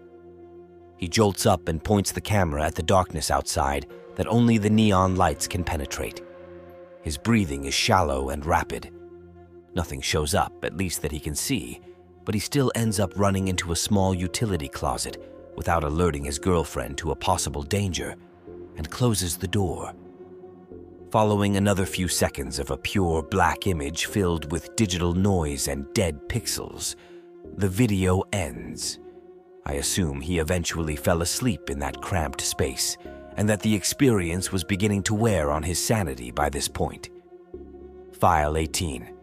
He 0.97 1.07
jolts 1.07 1.45
up 1.45 1.67
and 1.67 1.83
points 1.83 2.11
the 2.11 2.21
camera 2.21 2.63
at 2.65 2.75
the 2.75 2.83
darkness 2.83 3.29
outside 3.29 3.87
that 4.15 4.27
only 4.27 4.57
the 4.57 4.69
neon 4.69 5.15
lights 5.15 5.47
can 5.47 5.63
penetrate. 5.63 6.21
His 7.01 7.17
breathing 7.17 7.65
is 7.65 7.73
shallow 7.73 8.29
and 8.29 8.45
rapid. 8.45 8.91
Nothing 9.75 10.01
shows 10.01 10.33
up, 10.33 10.53
at 10.63 10.77
least 10.77 11.01
that 11.01 11.11
he 11.11 11.19
can 11.19 11.35
see, 11.35 11.81
but 12.23 12.33
he 12.33 12.39
still 12.39 12.71
ends 12.75 12.99
up 12.99 13.11
running 13.17 13.49
into 13.49 13.71
a 13.71 13.75
small 13.75 14.13
utility 14.13 14.67
closet 14.67 15.21
without 15.55 15.83
alerting 15.83 16.23
his 16.23 16.39
girlfriend 16.39 16.97
to 16.97 17.11
a 17.11 17.15
possible 17.15 17.61
danger 17.61 18.15
and 18.77 18.89
closes 18.89 19.37
the 19.37 19.47
door. 19.47 19.93
Following 21.11 21.55
another 21.55 21.85
few 21.85 22.07
seconds 22.07 22.59
of 22.59 22.71
a 22.71 22.77
pure 22.77 23.21
black 23.21 23.67
image 23.67 24.05
filled 24.05 24.51
with 24.51 24.75
digital 24.75 25.13
noise 25.13 25.67
and 25.67 25.85
dead 25.93 26.19
pixels, 26.27 26.95
the 27.57 27.69
video 27.69 28.21
ends. 28.33 28.99
I 29.65 29.73
assume 29.73 30.19
he 30.19 30.39
eventually 30.39 30.95
fell 30.95 31.21
asleep 31.21 31.69
in 31.69 31.79
that 31.79 32.01
cramped 32.01 32.41
space 32.41 32.97
and 33.37 33.47
that 33.49 33.61
the 33.61 33.73
experience 33.73 34.51
was 34.51 34.63
beginning 34.63 35.03
to 35.03 35.13
wear 35.13 35.49
on 35.51 35.63
his 35.63 35.83
sanity 35.83 36.31
by 36.31 36.49
this 36.49 36.67
point. 36.67 37.09
File 38.11 38.57
18. 38.57 39.13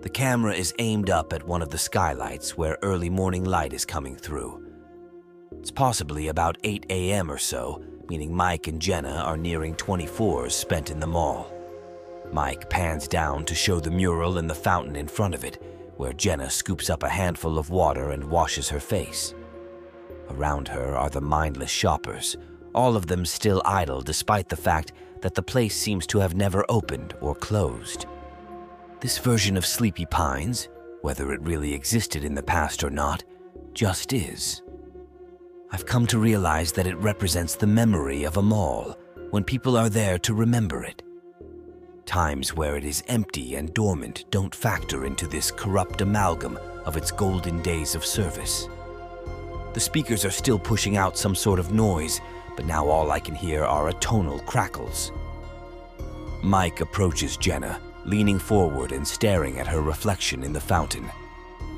The 0.00 0.08
camera 0.08 0.54
is 0.54 0.74
aimed 0.78 1.10
up 1.10 1.32
at 1.32 1.46
one 1.46 1.60
of 1.60 1.70
the 1.70 1.78
skylights 1.78 2.56
where 2.56 2.78
early 2.82 3.10
morning 3.10 3.44
light 3.44 3.72
is 3.72 3.84
coming 3.84 4.16
through. 4.16 4.64
It's 5.58 5.70
possibly 5.70 6.28
about 6.28 6.56
8 6.64 6.86
a.m. 6.88 7.30
or 7.30 7.38
so, 7.38 7.82
meaning 8.08 8.34
Mike 8.34 8.66
and 8.66 8.80
Jenna 8.80 9.22
are 9.26 9.36
nearing 9.36 9.74
24s 9.74 10.52
spent 10.52 10.90
in 10.90 11.00
the 11.00 11.06
mall. 11.06 11.52
Mike 12.32 12.70
pans 12.70 13.08
down 13.08 13.44
to 13.44 13.54
show 13.54 13.80
the 13.80 13.90
mural 13.90 14.38
and 14.38 14.48
the 14.48 14.54
fountain 14.54 14.96
in 14.96 15.08
front 15.08 15.34
of 15.34 15.44
it, 15.44 15.62
where 15.98 16.12
Jenna 16.12 16.48
scoops 16.48 16.88
up 16.88 17.02
a 17.02 17.08
handful 17.08 17.58
of 17.58 17.70
water 17.70 18.10
and 18.10 18.30
washes 18.30 18.68
her 18.68 18.80
face. 18.80 19.34
Around 20.30 20.68
her 20.68 20.96
are 20.96 21.10
the 21.10 21.20
mindless 21.20 21.70
shoppers, 21.70 22.36
all 22.74 22.96
of 22.96 23.08
them 23.08 23.26
still 23.26 23.60
idle 23.64 24.00
despite 24.00 24.48
the 24.48 24.56
fact 24.56 24.92
that 25.22 25.34
the 25.34 25.42
place 25.42 25.76
seems 25.76 26.06
to 26.06 26.18
have 26.20 26.36
never 26.36 26.64
opened 26.68 27.14
or 27.20 27.34
closed. 27.34 28.06
This 29.00 29.18
version 29.18 29.56
of 29.56 29.66
Sleepy 29.66 30.06
Pines, 30.06 30.68
whether 31.02 31.32
it 31.32 31.42
really 31.42 31.74
existed 31.74 32.24
in 32.24 32.34
the 32.34 32.42
past 32.42 32.84
or 32.84 32.90
not, 32.90 33.24
just 33.74 34.12
is. 34.12 34.62
I've 35.72 35.86
come 35.86 36.06
to 36.06 36.18
realize 36.18 36.72
that 36.72 36.86
it 36.86 36.96
represents 36.98 37.56
the 37.56 37.66
memory 37.66 38.22
of 38.22 38.36
a 38.36 38.42
mall 38.42 38.96
when 39.30 39.42
people 39.42 39.76
are 39.76 39.88
there 39.88 40.18
to 40.20 40.32
remember 40.32 40.84
it. 40.84 41.02
Times 42.08 42.54
where 42.54 42.74
it 42.74 42.84
is 42.84 43.04
empty 43.08 43.56
and 43.56 43.74
dormant 43.74 44.24
don't 44.30 44.54
factor 44.54 45.04
into 45.04 45.26
this 45.26 45.50
corrupt 45.50 46.00
amalgam 46.00 46.58
of 46.86 46.96
its 46.96 47.10
golden 47.10 47.60
days 47.60 47.94
of 47.94 48.02
service. 48.02 48.66
The 49.74 49.80
speakers 49.80 50.24
are 50.24 50.30
still 50.30 50.58
pushing 50.58 50.96
out 50.96 51.18
some 51.18 51.34
sort 51.34 51.58
of 51.58 51.70
noise, 51.70 52.22
but 52.56 52.64
now 52.64 52.88
all 52.88 53.10
I 53.10 53.20
can 53.20 53.34
hear 53.34 53.62
are 53.62 53.92
atonal 53.92 54.42
crackles. 54.46 55.12
Mike 56.42 56.80
approaches 56.80 57.36
Jenna, 57.36 57.78
leaning 58.06 58.38
forward 58.38 58.92
and 58.92 59.06
staring 59.06 59.58
at 59.58 59.66
her 59.66 59.82
reflection 59.82 60.44
in 60.44 60.54
the 60.54 60.60
fountain. 60.60 61.10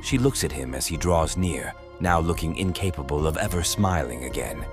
She 0.01 0.17
looks 0.17 0.45
at 0.45 0.53
him 0.53 0.77
as 0.77 0.87
he 0.87 0.97
draws 0.97 1.37
near, 1.37 1.75
now 1.99 2.21
looking 2.21 2.55
incapable 2.55 3.27
of 3.27 3.37
ever 3.37 3.65
smiling 3.65 4.27
again. 4.27 4.65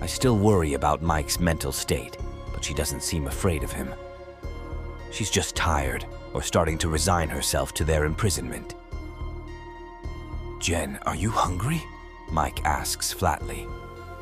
I 0.00 0.06
still 0.06 0.38
worry 0.38 0.74
about 0.74 1.02
Mike's 1.02 1.38
mental 1.38 1.70
state, 1.70 2.16
but 2.52 2.64
she 2.64 2.74
doesn't 2.74 3.04
seem 3.04 3.28
afraid 3.28 3.62
of 3.62 3.70
him. 3.70 3.88
She's 5.12 5.30
just 5.30 5.54
tired 5.54 6.06
or 6.32 6.42
starting 6.42 6.78
to 6.78 6.88
resign 6.88 7.28
herself 7.28 7.74
to 7.74 7.84
their 7.84 8.06
imprisonment. 8.06 8.74
Jen, 10.58 10.98
are 11.04 11.14
you 11.14 11.30
hungry? 11.30 11.82
Mike 12.30 12.64
asks 12.64 13.12
flatly. 13.12 13.68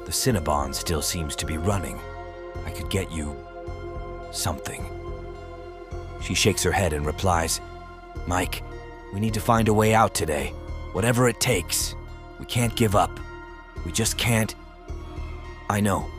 The 0.05 0.11
Cinnabon 0.11 0.75
still 0.75 1.01
seems 1.01 1.37
to 1.37 1.47
be 1.47 1.59
running. 1.59 2.01
I 2.67 2.71
could 2.71 2.91
get 2.91 3.13
you 3.13 3.37
something. 4.33 4.85
She 6.21 6.35
shakes 6.35 6.65
her 6.65 6.73
head 6.73 6.93
and 6.93 7.07
replies, 7.07 7.61
Mike, 8.27 8.65
we 9.13 9.21
need 9.21 9.35
to 9.35 9.41
find 9.41 9.69
a 9.69 9.75
way 9.75 9.95
out 9.95 10.13
today, 10.13 10.49
whatever 10.93 11.29
it 11.29 11.41
takes. 11.41 11.95
We 12.41 12.47
can't 12.47 12.75
give 12.75 12.97
up. 12.97 13.21
We 13.87 13.93
just 13.93 14.19
can't. 14.19 14.55
I 15.69 15.81
know. 15.81 16.11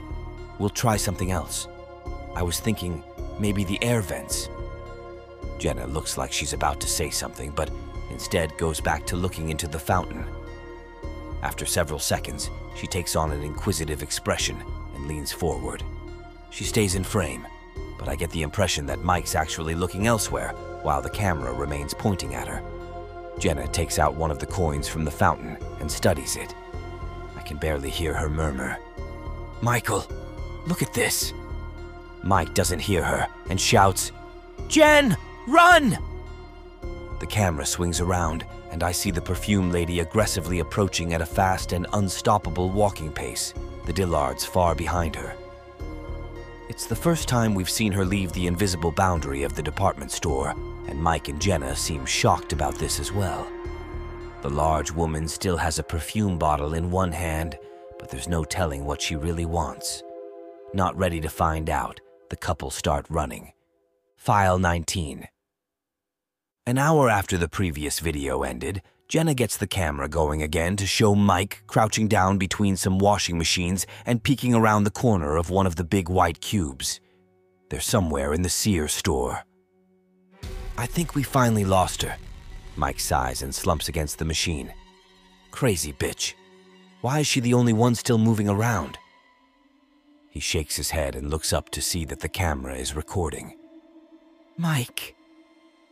We'll 0.60 0.70
try 0.70 0.96
something 0.96 1.32
else. 1.32 1.68
I 2.36 2.44
was 2.44 2.60
thinking 2.60 3.04
maybe 3.38 3.66
the 3.66 3.84
air 3.84 4.02
vents. 4.02 4.48
Jenna 5.62 5.86
looks 5.86 6.18
like 6.18 6.34
she's 6.34 6.54
about 6.54 6.82
to 6.82 6.88
say 6.88 7.12
something, 7.12 7.52
but 7.52 7.70
instead 8.10 8.58
goes 8.58 8.82
back 8.82 9.06
to 9.06 9.16
looking 9.16 9.50
into 9.50 9.68
the 9.68 9.78
fountain. 9.78 10.26
After 11.44 11.68
several 11.68 12.00
seconds, 12.00 12.50
she 12.76 12.88
takes 12.88 13.16
on 13.16 13.32
an 13.32 13.44
inquisitive 13.44 14.02
expression 14.02 14.58
and 14.96 15.08
leans 15.08 15.32
forward. 15.32 15.84
She 16.50 16.64
stays 16.64 16.96
in 16.96 17.04
frame, 17.04 17.46
but 18.00 18.10
I 18.10 18.16
get 18.16 18.32
the 18.32 18.42
impression 18.42 18.88
that 18.88 19.04
Mike's 19.04 19.36
actually 19.36 19.76
looking 19.76 20.08
elsewhere 20.08 20.56
while 20.82 21.00
the 21.00 21.12
camera 21.12 21.54
remains 21.54 21.94
pointing 21.94 22.34
at 22.34 22.48
her. 22.48 22.64
Jenna 23.38 23.68
takes 23.68 24.00
out 24.00 24.16
one 24.16 24.32
of 24.32 24.40
the 24.40 24.48
coins 24.48 24.88
from 24.88 25.06
the 25.06 25.12
fountain 25.12 25.60
and 25.80 25.92
studies 25.92 26.38
it. 26.38 26.56
I 27.38 27.42
can 27.44 27.58
barely 27.58 27.92
hear 27.92 28.16
her 28.16 28.32
murmur. 28.32 28.80
Michael, 29.62 30.08
look 30.66 30.82
at 30.82 30.96
this. 30.96 31.34
Mike 32.24 32.56
doesn't 32.56 32.80
hear 32.80 33.04
her 33.04 33.28
and 33.52 33.62
shouts, 33.62 34.12
Jen, 34.68 35.16
run! 35.52 35.98
The 37.20 37.28
camera 37.28 37.66
swings 37.66 38.00
around, 38.00 38.46
and 38.72 38.84
I 38.84 38.92
see 38.92 39.12
the 39.12 39.22
perfume 39.22 39.72
lady 39.72 40.00
aggressively 40.00 40.60
approaching 40.60 41.14
at 41.14 41.22
a 41.22 41.26
fast 41.26 41.74
and 41.74 41.86
unstoppable 41.94 42.70
walking 42.70 43.12
pace, 43.12 43.54
the 43.86 43.94
Dillards 43.94 44.46
far 44.46 44.74
behind 44.74 45.16
her. 45.16 45.36
It's 46.70 46.86
the 46.86 46.96
first 46.96 47.28
time 47.28 47.54
we've 47.54 47.70
seen 47.70 47.92
her 47.92 48.06
leave 48.06 48.32
the 48.32 48.48
invisible 48.48 48.92
boundary 48.92 49.44
of 49.44 49.56
the 49.56 49.62
department 49.62 50.12
store, 50.12 50.56
and 50.88 50.98
Mike 51.02 51.28
and 51.28 51.40
Jenna 51.40 51.76
seem 51.76 52.06
shocked 52.06 52.54
about 52.54 52.76
this 52.76 53.00
as 53.00 53.12
well. 53.12 53.46
The 54.42 54.50
large 54.50 54.90
woman 54.92 55.28
still 55.28 55.58
has 55.58 55.78
a 55.78 55.84
perfume 55.84 56.40
bottle 56.40 56.74
in 56.74 56.90
one 56.90 57.12
hand, 57.12 57.60
but 58.00 58.10
there's 58.10 58.28
no 58.28 58.44
telling 58.44 58.86
what 58.86 59.02
she 59.02 59.16
really 59.16 59.46
wants. 59.46 60.02
Not 60.74 60.98
ready 60.98 61.20
to 61.22 61.30
find 61.30 61.70
out, 61.70 62.00
the 62.30 62.38
couple 62.38 62.72
start 62.72 63.06
running. 63.10 63.52
File 64.16 64.58
19. 64.58 65.28
An 66.68 66.78
hour 66.78 67.10
after 67.10 67.40
the 67.40 67.50
previous 67.50 68.00
video 68.00 68.44
ended, 68.44 68.84
Jenna 69.08 69.34
gets 69.34 69.58
the 69.58 69.66
camera 69.66 70.08
going 70.08 70.44
again 70.44 70.76
to 70.76 70.86
show 70.86 71.16
Mike 71.16 71.64
crouching 71.66 72.08
down 72.08 72.38
between 72.38 72.78
some 72.78 73.00
washing 73.00 73.36
machines 73.36 73.88
and 74.06 74.22
peeking 74.22 74.54
around 74.54 74.84
the 74.84 74.92
corner 74.92 75.38
of 75.38 75.50
one 75.50 75.66
of 75.66 75.76
the 75.76 75.84
big 75.84 76.08
white 76.08 76.40
cubes. 76.40 77.00
They're 77.70 77.80
somewhere 77.80 78.32
in 78.32 78.44
the 78.44 78.50
Sears 78.50 78.94
store. 78.94 79.44
I 80.78 80.86
think 80.86 81.16
we 81.16 81.24
finally 81.24 81.66
lost 81.66 82.04
her. 82.04 82.16
Mike 82.76 83.00
sighs 83.00 83.42
and 83.42 83.56
slumps 83.56 83.90
against 83.90 84.20
the 84.20 84.26
machine. 84.26 84.72
Crazy 85.50 85.94
bitch. 85.94 86.36
Why 87.02 87.22
is 87.22 87.28
she 87.28 87.40
the 87.40 87.56
only 87.56 87.74
one 87.74 87.96
still 87.96 88.20
moving 88.20 88.48
around? 88.48 89.00
He 90.30 90.40
shakes 90.40 90.76
his 90.76 90.92
head 90.92 91.16
and 91.16 91.32
looks 91.32 91.54
up 91.54 91.72
to 91.72 91.82
see 91.82 92.06
that 92.06 92.20
the 92.20 92.30
camera 92.30 92.76
is 92.76 92.96
recording. 92.96 93.58
Mike, 94.58 95.16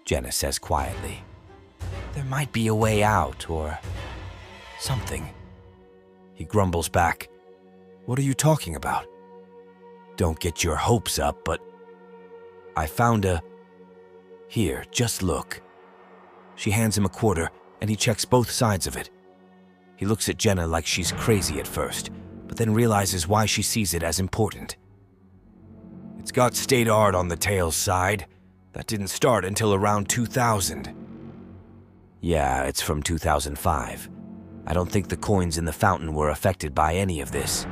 Jenna 0.09 0.31
says 0.31 0.57
quietly. 0.57 1.21
There 2.15 2.25
might 2.25 2.51
be 2.51 2.65
a 2.65 2.73
way 2.73 3.03
out, 3.03 3.47
or 3.47 3.77
something. 4.79 5.29
He 6.33 6.45
grumbles 6.45 6.89
back. 6.89 7.29
What 8.07 8.17
are 8.17 8.23
you 8.23 8.33
talking 8.33 8.75
about? 8.75 9.05
Don't 10.15 10.39
get 10.39 10.63
your 10.63 10.77
hopes 10.77 11.19
up, 11.19 11.45
but 11.45 11.61
I 12.75 12.87
found 12.87 13.23
a. 13.23 13.43
Here, 14.47 14.83
just 14.89 15.21
look. 15.21 15.61
She 16.55 16.71
hands 16.71 16.97
him 16.97 17.05
a 17.05 17.09
quarter, 17.09 17.51
and 17.79 17.87
he 17.87 17.95
checks 17.95 18.25
both 18.25 18.49
sides 18.49 18.87
of 18.87 18.97
it. 18.97 19.11
He 19.95 20.07
looks 20.07 20.27
at 20.27 20.37
Jenna 20.39 20.65
like 20.65 20.87
she's 20.87 21.11
crazy 21.11 21.59
at 21.59 21.67
first, 21.67 22.09
but 22.47 22.57
then 22.57 22.73
realizes 22.73 23.27
why 23.27 23.45
she 23.45 23.61
sees 23.61 23.93
it 23.93 24.01
as 24.01 24.19
important. 24.19 24.75
It's 26.17 26.31
got 26.31 26.55
state 26.55 26.87
art 26.87 27.13
on 27.13 27.27
the 27.27 27.37
tail 27.37 27.69
side. 27.69 28.25
That 28.73 28.87
didn't 28.87 29.07
start 29.07 29.45
until 29.45 29.73
around 29.73 30.09
2000. 30.09 30.95
Yeah, 32.21 32.63
it's 32.63 32.81
from 32.81 33.01
2005. 33.01 34.09
I 34.67 34.73
don't 34.73 34.91
think 34.91 35.07
the 35.07 35.17
coins 35.17 35.57
in 35.57 35.65
the 35.65 35.73
fountain 35.73 36.13
were 36.13 36.29
affected 36.29 36.75
by 36.75 36.93
any 36.93 37.21
of 37.21 37.31
this. 37.31 37.65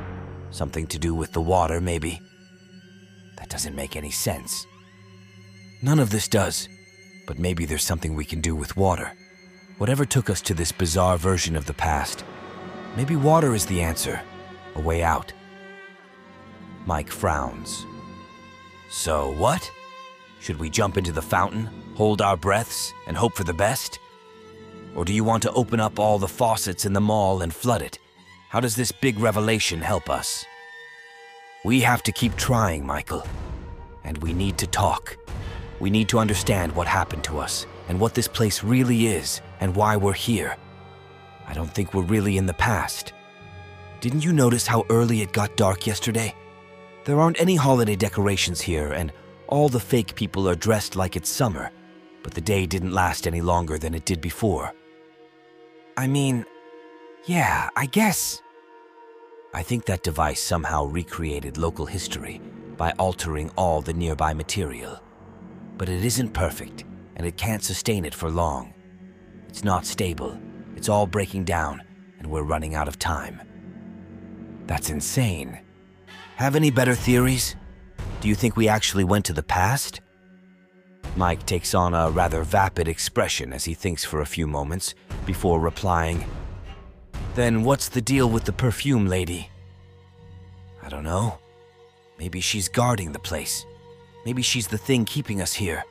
Something 0.50 0.86
to 0.88 0.98
do 0.98 1.14
with 1.14 1.32
the 1.32 1.40
water, 1.40 1.80
maybe. 1.80 2.20
That 3.36 3.48
doesn't 3.48 3.76
make 3.76 3.94
any 3.94 4.10
sense. 4.10 4.66
None 5.82 6.00
of 6.00 6.10
this 6.10 6.26
does, 6.26 6.68
but 7.26 7.38
maybe 7.38 7.64
there's 7.64 7.84
something 7.84 8.14
we 8.14 8.24
can 8.24 8.40
do 8.40 8.56
with 8.56 8.76
water. 8.76 9.12
Whatever 9.76 10.04
took 10.04 10.28
us 10.28 10.40
to 10.42 10.54
this 10.54 10.72
bizarre 10.72 11.16
version 11.16 11.54
of 11.54 11.66
the 11.66 11.74
past, 11.74 12.24
maybe 12.96 13.14
water 13.14 13.54
is 13.54 13.66
the 13.66 13.80
answer, 13.80 14.20
a 14.74 14.80
way 14.80 15.04
out. 15.04 15.32
Mike 16.84 17.10
frowns. 17.10 17.86
So, 18.90 19.32
what? 19.34 19.70
Should 20.40 20.58
we 20.58 20.70
jump 20.70 20.96
into 20.96 21.12
the 21.12 21.22
fountain, 21.22 21.68
hold 21.94 22.22
our 22.22 22.36
breaths, 22.36 22.92
and 23.06 23.16
hope 23.16 23.34
for 23.34 23.44
the 23.44 23.52
best? 23.52 23.98
Or 24.94 25.04
do 25.04 25.12
you 25.12 25.24
want 25.24 25.42
to 25.42 25.52
open 25.52 25.80
up 25.80 25.98
all 25.98 26.18
the 26.18 26.28
faucets 26.28 26.84
in 26.84 26.92
the 26.92 27.00
mall 27.00 27.42
and 27.42 27.52
flood 27.52 27.82
it? 27.82 27.98
How 28.48 28.60
does 28.60 28.76
this 28.76 28.92
big 28.92 29.18
revelation 29.18 29.80
help 29.80 30.08
us? 30.08 30.44
We 31.64 31.80
have 31.80 32.02
to 32.04 32.12
keep 32.12 32.36
trying, 32.36 32.86
Michael. 32.86 33.26
And 34.04 34.18
we 34.18 34.32
need 34.32 34.58
to 34.58 34.66
talk. 34.66 35.16
We 35.80 35.90
need 35.90 36.08
to 36.08 36.18
understand 36.18 36.74
what 36.74 36.86
happened 36.86 37.24
to 37.24 37.38
us, 37.38 37.66
and 37.88 38.00
what 38.00 38.14
this 38.14 38.28
place 38.28 38.64
really 38.64 39.06
is, 39.06 39.40
and 39.60 39.76
why 39.76 39.96
we're 39.96 40.12
here. 40.12 40.56
I 41.46 41.54
don't 41.54 41.72
think 41.72 41.94
we're 41.94 42.02
really 42.02 42.36
in 42.36 42.46
the 42.46 42.54
past. 42.54 43.12
Didn't 44.00 44.24
you 44.24 44.32
notice 44.32 44.66
how 44.66 44.86
early 44.90 45.22
it 45.22 45.32
got 45.32 45.56
dark 45.56 45.86
yesterday? 45.86 46.34
There 47.04 47.20
aren't 47.20 47.40
any 47.40 47.56
holiday 47.56 47.96
decorations 47.96 48.60
here, 48.60 48.92
and 48.92 49.12
all 49.48 49.68
the 49.68 49.80
fake 49.80 50.14
people 50.14 50.48
are 50.48 50.54
dressed 50.54 50.94
like 50.94 51.16
it's 51.16 51.28
summer, 51.28 51.70
but 52.22 52.34
the 52.34 52.40
day 52.40 52.66
didn't 52.66 52.92
last 52.92 53.26
any 53.26 53.40
longer 53.40 53.78
than 53.78 53.94
it 53.94 54.04
did 54.04 54.20
before. 54.20 54.72
I 55.96 56.06
mean, 56.06 56.44
yeah, 57.24 57.70
I 57.74 57.86
guess. 57.86 58.42
I 59.54 59.62
think 59.62 59.86
that 59.86 60.02
device 60.02 60.40
somehow 60.40 60.84
recreated 60.84 61.56
local 61.56 61.86
history 61.86 62.40
by 62.76 62.92
altering 62.98 63.50
all 63.56 63.80
the 63.80 63.94
nearby 63.94 64.34
material. 64.34 65.02
But 65.78 65.88
it 65.88 66.04
isn't 66.04 66.34
perfect, 66.34 66.84
and 67.16 67.26
it 67.26 67.36
can't 67.36 67.64
sustain 67.64 68.04
it 68.04 68.14
for 68.14 68.30
long. 68.30 68.74
It's 69.48 69.64
not 69.64 69.86
stable, 69.86 70.38
it's 70.76 70.88
all 70.88 71.06
breaking 71.06 71.44
down, 71.44 71.82
and 72.18 72.28
we're 72.28 72.42
running 72.42 72.74
out 72.74 72.88
of 72.88 72.98
time. 72.98 73.40
That's 74.66 74.90
insane. 74.90 75.58
Have 76.36 76.54
any 76.54 76.70
better 76.70 76.94
theories? 76.94 77.56
Do 78.20 78.28
you 78.28 78.34
think 78.34 78.56
we 78.56 78.68
actually 78.68 79.04
went 79.04 79.24
to 79.26 79.32
the 79.32 79.42
past? 79.42 80.00
Mike 81.16 81.46
takes 81.46 81.74
on 81.74 81.94
a 81.94 82.10
rather 82.10 82.42
vapid 82.42 82.88
expression 82.88 83.52
as 83.52 83.64
he 83.64 83.74
thinks 83.74 84.04
for 84.04 84.20
a 84.20 84.26
few 84.26 84.46
moments 84.46 84.94
before 85.24 85.60
replying, 85.60 86.24
Then 87.34 87.62
what's 87.62 87.88
the 87.88 88.00
deal 88.00 88.28
with 88.28 88.44
the 88.44 88.52
perfume 88.52 89.06
lady? 89.06 89.48
I 90.82 90.88
don't 90.88 91.04
know. 91.04 91.38
Maybe 92.18 92.40
she's 92.40 92.68
guarding 92.68 93.12
the 93.12 93.18
place. 93.20 93.64
Maybe 94.24 94.42
she's 94.42 94.66
the 94.66 94.78
thing 94.78 95.04
keeping 95.04 95.40
us 95.40 95.52
here. 95.52 95.84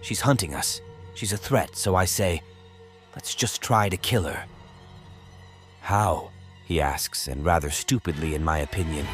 She's 0.00 0.20
hunting 0.20 0.54
us. 0.54 0.80
She's 1.14 1.32
a 1.32 1.36
threat, 1.36 1.76
so 1.76 1.96
I 1.96 2.04
say, 2.04 2.42
let's 3.14 3.34
just 3.34 3.60
try 3.62 3.88
to 3.88 3.96
kill 3.96 4.24
her. 4.24 4.44
How? 5.80 6.30
He 6.66 6.80
asks, 6.80 7.26
and 7.28 7.44
rather 7.44 7.70
stupidly, 7.70 8.34
in 8.34 8.44
my 8.44 8.58
opinion. 8.58 9.06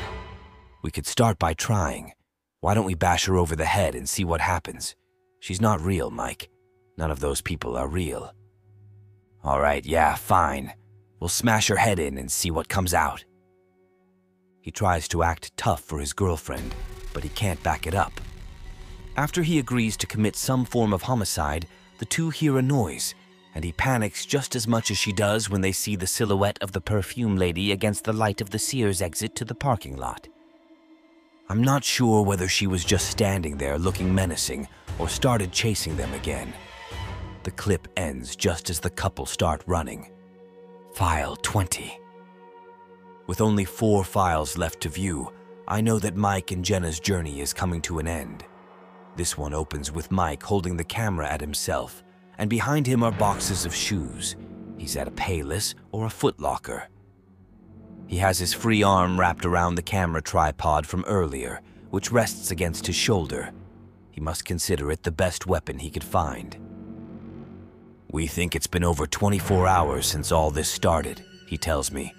We 0.83 0.91
could 0.91 1.07
start 1.07 1.39
by 1.39 1.55
trying. 1.55 2.13
Why 2.61 2.75
don't 2.75 2.85
we 2.85 2.95
bash 2.95 3.25
her 3.25 3.37
over 3.37 3.57
the 3.57 3.65
head 3.65 3.95
and 3.95 4.07
see 4.07 4.25
what 4.25 4.43
happens? 4.43 4.95
She's 5.39 5.61
not 5.61 5.81
real, 5.81 6.11
Mike. 6.11 6.51
None 6.99 7.11
of 7.11 7.21
those 7.21 7.41
people 7.41 7.77
are 7.77 7.89
real. 7.89 8.35
All 9.43 9.61
right, 9.61 9.85
yeah, 9.87 10.15
fine. 10.15 10.75
We'll 11.19 11.29
smash 11.29 11.69
her 11.69 11.77
head 11.77 11.99
in 11.99 12.19
and 12.19 12.31
see 12.31 12.51
what 12.51 12.69
comes 12.69 12.93
out. 12.93 13.25
He 14.61 14.71
tries 14.71 15.09
to 15.09 15.23
act 15.23 15.57
tough 15.57 15.81
for 15.81 15.99
his 15.99 16.13
girlfriend, 16.13 16.75
but 17.15 17.23
he 17.23 17.31
can't 17.31 17.63
back 17.63 17.87
it 17.87 17.95
up. 17.95 18.13
After 19.17 19.43
he 19.43 19.59
agrees 19.59 19.97
to 19.97 20.07
commit 20.07 20.37
some 20.37 20.67
form 20.67 20.93
of 20.93 21.03
homicide, 21.03 21.67
the 21.99 22.05
two 22.05 22.29
hear 22.29 22.59
a 22.59 22.63
noise, 22.63 23.15
and 23.55 23.65
he 23.65 23.73
panics 23.73 24.27
just 24.27 24.55
as 24.55 24.69
much 24.69 24.91
as 24.91 24.99
she 24.99 25.13
does 25.13 25.49
when 25.49 25.63
they 25.63 25.73
see 25.73 25.97
the 25.97 26.07
silhouette 26.07 26.59
of 26.61 26.73
the 26.73 26.81
perfume 26.81 27.37
lady 27.37 27.73
against 27.73 28.05
the 28.05 28.13
light 28.13 28.43
of 28.43 28.51
the 28.51 28.59
Sears 28.59 29.01
exit 29.01 29.35
to 29.37 29.47
the 29.47 29.55
parking 29.55 29.97
lot. 29.97 30.29
I'm 31.51 31.65
not 31.65 31.83
sure 31.83 32.23
whether 32.23 32.47
she 32.47 32.69
was 32.69 32.85
just 32.85 33.11
standing 33.11 33.57
there 33.57 33.77
looking 33.77 34.15
menacing 34.15 34.69
or 35.01 35.09
started 35.09 35.51
chasing 35.51 35.97
them 35.97 36.15
again. 36.15 36.53
The 37.43 37.51
clip 37.51 37.89
ends 37.97 38.37
just 38.37 38.71
as 38.71 38.79
the 38.79 38.89
couple 38.89 39.27
start 39.27 39.65
running. 39.67 40.13
File 40.93 41.35
20. 41.35 41.99
With 43.27 43.41
only 43.41 43.65
four 43.65 44.05
files 44.05 44.57
left 44.57 44.81
to 44.83 44.89
view, 44.91 45.33
I 45.67 45.81
know 45.81 45.99
that 45.99 46.15
Mike 46.15 46.53
and 46.53 46.65
Jenna's 46.65 47.01
journey 47.01 47.41
is 47.41 47.53
coming 47.53 47.83
to 47.83 47.99
an 47.99 48.07
end. 48.07 48.45
This 49.17 49.37
one 49.37 49.53
opens 49.53 49.91
with 49.91 50.13
Mike 50.13 50.45
holding 50.45 50.77
the 50.77 50.85
camera 50.85 51.29
at 51.29 51.41
himself, 51.41 52.05
and 52.39 52.49
behind 52.49 52.87
him 52.87 53.03
are 53.03 53.11
boxes 53.11 53.67
of 53.67 53.75
shoes. 53.75 54.37
He's 54.79 54.97
at 54.97 55.09
a 55.09 55.13
Payless 55.13 55.75
or 55.91 56.07
a 56.07 56.11
Foot 56.11 56.39
Locker. 56.39 56.90
He 58.11 58.17
has 58.17 58.41
his 58.41 58.53
free 58.53 58.83
arm 58.83 59.21
wrapped 59.21 59.47
around 59.47 59.77
the 59.77 59.83
camera 59.83 60.21
tripod 60.21 60.85
from 60.85 61.05
earlier, 61.05 61.61
which 61.91 62.11
rests 62.11 62.51
against 62.51 62.89
his 62.89 62.97
shoulder. 62.97 63.53
He 64.11 64.21
must 64.21 64.45
consider 64.45 64.91
it 64.91 65.05
the 65.05 65.13
best 65.13 65.47
weapon 65.47 65.79
he 65.79 65.93
could 65.93 66.03
find. 66.03 66.57
We 68.11 68.27
think 68.27 68.57
it's 68.57 68.67
been 68.67 68.83
over 68.83 69.07
24 69.07 69.69
hours 69.69 70.07
since 70.07 70.33
all 70.33 70.51
this 70.51 70.69
started, 70.69 71.25
he 71.47 71.57
tells 71.57 71.93
me. 71.93 72.13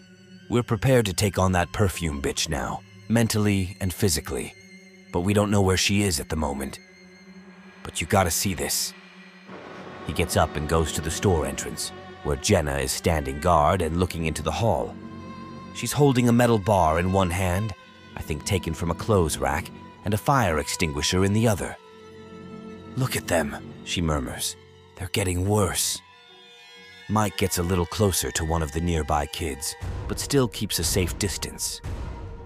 We're 0.49 0.63
prepared 0.63 1.07
to 1.07 1.13
take 1.13 1.37
on 1.37 1.51
that 1.51 1.73
perfume 1.73 2.21
bitch 2.21 2.47
now, 2.47 2.79
mentally 3.09 3.75
and 3.81 3.93
physically, 3.93 4.53
but 5.11 5.21
we 5.21 5.33
don't 5.33 5.51
know 5.51 5.61
where 5.61 5.75
she 5.75 6.03
is 6.03 6.21
at 6.21 6.29
the 6.29 6.37
moment. 6.37 6.79
But 7.83 7.99
you 7.99 8.07
gotta 8.07 8.31
see 8.31 8.53
this. 8.53 8.93
He 10.07 10.13
gets 10.13 10.37
up 10.37 10.55
and 10.55 10.69
goes 10.69 10.93
to 10.93 11.01
the 11.01 11.11
store 11.11 11.45
entrance, 11.45 11.89
where 12.23 12.37
Jenna 12.37 12.77
is 12.77 12.93
standing 12.93 13.41
guard 13.41 13.81
and 13.81 13.99
looking 13.99 14.25
into 14.25 14.41
the 14.41 14.51
hall. 14.51 14.95
She's 15.73 15.91
holding 15.91 16.29
a 16.29 16.33
metal 16.33 16.59
bar 16.59 16.99
in 16.99 17.11
one 17.11 17.29
hand, 17.29 17.73
I 18.15 18.21
think 18.21 18.43
taken 18.45 18.73
from 18.73 18.91
a 18.91 18.95
clothes 18.95 19.37
rack, 19.37 19.71
and 20.05 20.13
a 20.13 20.17
fire 20.17 20.59
extinguisher 20.59 21.23
in 21.23 21.33
the 21.33 21.47
other. 21.47 21.75
Look 22.97 23.15
at 23.15 23.27
them, 23.27 23.55
she 23.83 24.01
murmurs. 24.01 24.55
They're 24.95 25.09
getting 25.13 25.47
worse. 25.47 26.01
Mike 27.09 27.37
gets 27.37 27.57
a 27.57 27.63
little 27.63 27.85
closer 27.85 28.31
to 28.31 28.45
one 28.45 28.61
of 28.61 28.71
the 28.71 28.81
nearby 28.81 29.25
kids, 29.25 29.75
but 30.07 30.19
still 30.19 30.47
keeps 30.47 30.79
a 30.79 30.83
safe 30.83 31.17
distance. 31.19 31.81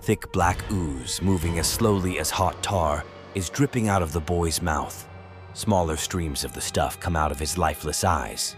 Thick 0.02 0.32
black 0.32 0.60
ooze, 0.72 1.22
moving 1.22 1.60
as 1.60 1.68
slowly 1.68 2.20
as 2.20 2.30
hot 2.30 2.62
tar, 2.64 3.04
is 3.34 3.50
dripping 3.50 3.90
out 3.90 4.02
of 4.02 4.12
the 4.12 4.20
boy's 4.20 4.62
mouth. 4.62 5.08
Smaller 5.54 5.98
streams 5.98 6.44
of 6.44 6.54
the 6.54 6.62
stuff 6.62 7.00
come 7.00 7.16
out 7.16 7.32
of 7.32 7.40
his 7.40 7.58
lifeless 7.58 8.04
eyes. 8.04 8.56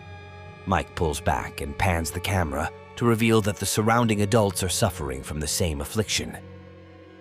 Mike 0.65 0.93
pulls 0.95 1.22
back 1.22 1.61
and 1.61 1.78
pans 1.78 2.11
the 2.11 2.20
camera 2.20 2.70
to 2.97 3.05
reveal 3.05 3.41
that 3.41 3.57
the 3.57 3.65
surrounding 3.65 4.21
adults 4.21 4.63
are 4.63 4.69
suffering 4.69 5.23
from 5.23 5.39
the 5.39 5.47
same 5.47 5.81
affliction. 5.81 6.37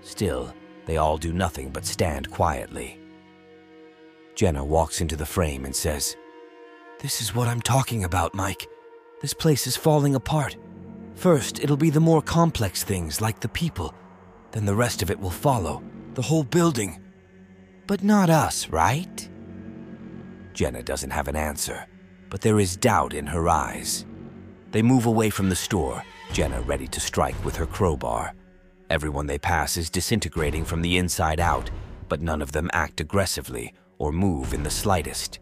Still, 0.00 0.52
they 0.86 0.96
all 0.96 1.18
do 1.18 1.32
nothing 1.32 1.70
but 1.70 1.84
stand 1.84 2.30
quietly. 2.30 2.98
Jenna 4.34 4.64
walks 4.64 5.00
into 5.00 5.16
the 5.16 5.26
frame 5.26 5.64
and 5.64 5.74
says, 5.74 6.16
This 7.00 7.20
is 7.20 7.34
what 7.34 7.48
I'm 7.48 7.60
talking 7.60 8.04
about, 8.04 8.34
Mike. 8.34 8.66
This 9.20 9.34
place 9.34 9.66
is 9.66 9.76
falling 9.76 10.14
apart. 10.14 10.56
First, 11.14 11.60
it'll 11.60 11.76
be 11.76 11.90
the 11.90 12.00
more 12.00 12.20
complex 12.20 12.82
things 12.82 13.20
like 13.20 13.40
the 13.40 13.48
people. 13.48 13.94
Then 14.52 14.66
the 14.66 14.74
rest 14.74 15.02
of 15.02 15.10
it 15.10 15.18
will 15.18 15.30
follow, 15.30 15.82
the 16.14 16.22
whole 16.22 16.44
building. 16.44 17.02
But 17.86 18.02
not 18.02 18.30
us, 18.30 18.68
right? 18.68 19.28
Jenna 20.52 20.82
doesn't 20.82 21.10
have 21.10 21.28
an 21.28 21.36
answer, 21.36 21.86
but 22.30 22.40
there 22.40 22.60
is 22.60 22.76
doubt 22.76 23.12
in 23.12 23.26
her 23.26 23.48
eyes. 23.48 24.06
They 24.72 24.82
move 24.82 25.06
away 25.06 25.30
from 25.30 25.48
the 25.48 25.56
store, 25.56 26.02
Jenna 26.32 26.60
ready 26.62 26.86
to 26.88 27.00
strike 27.00 27.42
with 27.44 27.56
her 27.56 27.66
crowbar. 27.66 28.34
Everyone 28.90 29.26
they 29.26 29.38
pass 29.38 29.76
is 29.76 29.90
disintegrating 29.90 30.64
from 30.64 30.82
the 30.82 30.96
inside 30.96 31.40
out, 31.40 31.70
but 32.08 32.20
none 32.20 32.42
of 32.42 32.52
them 32.52 32.70
act 32.72 33.00
aggressively 33.00 33.74
or 33.98 34.12
move 34.12 34.54
in 34.54 34.62
the 34.62 34.70
slightest. 34.70 35.38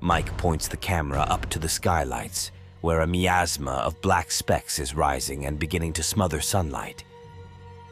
Mike 0.00 0.34
points 0.38 0.66
the 0.66 0.76
camera 0.76 1.20
up 1.20 1.48
to 1.50 1.58
the 1.58 1.68
skylights, 1.68 2.50
where 2.80 3.00
a 3.00 3.06
miasma 3.06 3.72
of 3.72 4.00
black 4.00 4.30
specks 4.30 4.78
is 4.78 4.94
rising 4.94 5.44
and 5.44 5.58
beginning 5.58 5.92
to 5.92 6.02
smother 6.02 6.40
sunlight. 6.40 7.04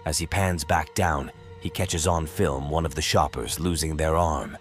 As 0.07 0.19
he 0.19 0.27
pans 0.27 0.65
back 0.65 0.95
down, 0.95 1.31
he 1.61 1.69
catches 1.69 2.07
on 2.07 2.27
film 2.27 2.71
one 2.71 2.87
of 2.87 2.95
the 2.95 3.03
shoppers 3.03 3.61
losing 3.61 3.97
their 3.97 4.17
arm. 4.17 4.57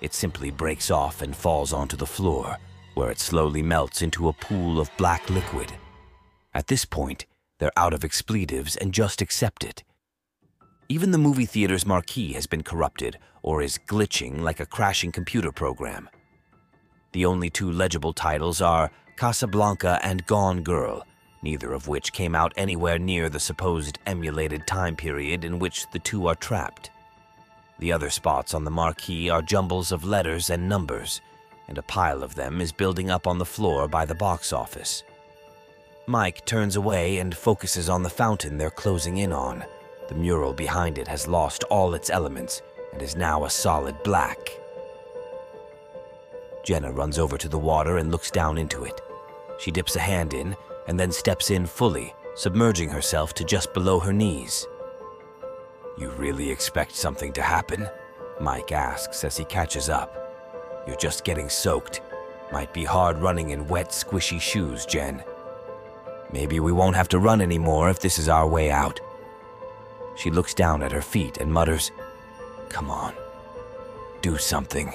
It 0.00 0.14
simply 0.14 0.50
breaks 0.50 0.90
off 0.90 1.22
and 1.22 1.34
falls 1.34 1.72
onto 1.72 1.96
the 1.96 2.06
floor, 2.06 2.58
where 2.96 3.10
it 3.10 3.20
slowly 3.20 3.62
melts 3.62 4.00
into 4.00 4.26
a 4.26 4.32
pool 4.32 4.80
of 4.80 4.90
black 4.96 5.28
liquid. 5.28 5.70
At 6.54 6.66
this 6.66 6.86
point, 6.86 7.26
they're 7.58 7.78
out 7.78 7.92
of 7.92 8.04
expletives 8.04 8.74
and 8.74 8.94
just 8.94 9.20
accept 9.20 9.64
it. 9.64 9.84
Even 10.88 11.10
the 11.10 11.18
movie 11.18 11.44
theater's 11.44 11.84
marquee 11.84 12.32
has 12.32 12.46
been 12.46 12.62
corrupted 12.62 13.18
or 13.42 13.60
is 13.60 13.78
glitching 13.86 14.40
like 14.40 14.60
a 14.60 14.66
crashing 14.66 15.12
computer 15.12 15.52
program. 15.52 16.08
The 17.12 17.26
only 17.26 17.50
two 17.50 17.70
legible 17.70 18.14
titles 18.14 18.62
are 18.62 18.90
Casablanca 19.18 20.00
and 20.02 20.24
Gone 20.24 20.62
Girl, 20.62 21.06
neither 21.42 21.74
of 21.74 21.88
which 21.88 22.14
came 22.14 22.34
out 22.34 22.54
anywhere 22.56 22.98
near 22.98 23.28
the 23.28 23.40
supposed 23.40 23.98
emulated 24.06 24.66
time 24.66 24.96
period 24.96 25.44
in 25.44 25.58
which 25.58 25.84
the 25.92 25.98
two 25.98 26.28
are 26.28 26.34
trapped. 26.34 26.90
The 27.78 27.92
other 27.92 28.08
spots 28.08 28.54
on 28.54 28.64
the 28.64 28.70
marquee 28.70 29.28
are 29.28 29.42
jumbles 29.42 29.92
of 29.92 30.04
letters 30.04 30.48
and 30.48 30.66
numbers, 30.66 31.20
and 31.68 31.78
a 31.78 31.82
pile 31.82 32.22
of 32.22 32.34
them 32.34 32.60
is 32.60 32.72
building 32.72 33.10
up 33.10 33.26
on 33.26 33.38
the 33.38 33.44
floor 33.44 33.88
by 33.88 34.04
the 34.04 34.14
box 34.14 34.52
office. 34.52 35.02
Mike 36.06 36.44
turns 36.46 36.76
away 36.76 37.18
and 37.18 37.36
focuses 37.36 37.88
on 37.88 38.02
the 38.02 38.10
fountain 38.10 38.56
they're 38.56 38.70
closing 38.70 39.18
in 39.18 39.32
on. 39.32 39.64
The 40.08 40.14
mural 40.14 40.52
behind 40.52 40.98
it 40.98 41.08
has 41.08 41.26
lost 41.26 41.64
all 41.64 41.94
its 41.94 42.10
elements 42.10 42.62
and 42.92 43.02
is 43.02 43.16
now 43.16 43.44
a 43.44 43.50
solid 43.50 44.00
black. 44.04 44.38
Jenna 46.64 46.92
runs 46.92 47.18
over 47.18 47.36
to 47.36 47.48
the 47.48 47.58
water 47.58 47.98
and 47.98 48.12
looks 48.12 48.30
down 48.30 48.58
into 48.58 48.84
it. 48.84 49.00
She 49.58 49.70
dips 49.70 49.96
a 49.96 50.00
hand 50.00 50.32
in 50.34 50.56
and 50.86 50.98
then 50.98 51.10
steps 51.10 51.50
in 51.50 51.66
fully, 51.66 52.14
submerging 52.36 52.88
herself 52.88 53.34
to 53.34 53.44
just 53.44 53.74
below 53.74 53.98
her 53.98 54.12
knees. 54.12 54.66
You 55.98 56.10
really 56.10 56.50
expect 56.50 56.94
something 56.94 57.32
to 57.32 57.42
happen? 57.42 57.88
Mike 58.40 58.70
asks 58.70 59.24
as 59.24 59.36
he 59.36 59.44
catches 59.44 59.88
up. 59.88 60.25
You're 60.86 60.96
just 60.96 61.24
getting 61.24 61.48
soaked. 61.48 62.00
Might 62.52 62.72
be 62.72 62.84
hard 62.84 63.18
running 63.18 63.50
in 63.50 63.66
wet, 63.68 63.90
squishy 63.90 64.40
shoes, 64.40 64.86
Jen. 64.86 65.22
Maybe 66.32 66.60
we 66.60 66.72
won't 66.72 66.96
have 66.96 67.08
to 67.08 67.18
run 67.18 67.40
anymore 67.40 67.90
if 67.90 68.00
this 68.00 68.18
is 68.18 68.28
our 68.28 68.46
way 68.46 68.70
out. 68.70 69.00
She 70.16 70.30
looks 70.30 70.54
down 70.54 70.82
at 70.82 70.92
her 70.92 71.02
feet 71.02 71.38
and 71.38 71.52
mutters, 71.52 71.90
Come 72.68 72.90
on, 72.90 73.14
do 74.22 74.38
something. 74.38 74.88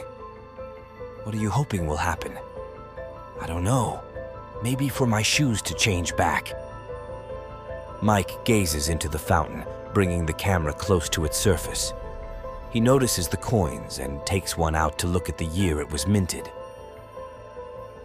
What 1.23 1.35
are 1.35 1.39
you 1.39 1.49
hoping 1.49 1.87
will 1.87 1.97
happen? 1.97 2.37
I 3.39 3.47
don't 3.47 3.63
know. 3.63 4.01
Maybe 4.63 4.89
for 4.89 5.07
my 5.07 5.21
shoes 5.21 5.61
to 5.63 5.73
change 5.73 6.15
back. 6.15 6.53
Mike 8.01 8.43
gazes 8.45 8.89
into 8.89 9.07
the 9.07 9.19
fountain, 9.19 9.63
bringing 9.93 10.25
the 10.25 10.33
camera 10.33 10.73
close 10.73 11.09
to 11.09 11.25
its 11.25 11.37
surface. 11.37 11.93
He 12.71 12.79
notices 12.79 13.27
the 13.27 13.37
coins 13.37 13.99
and 13.99 14.25
takes 14.25 14.57
one 14.57 14.75
out 14.75 14.97
to 14.99 15.07
look 15.07 15.27
at 15.27 15.37
the 15.37 15.45
year 15.45 15.81
it 15.81 15.91
was 15.91 16.07
minted. 16.07 16.49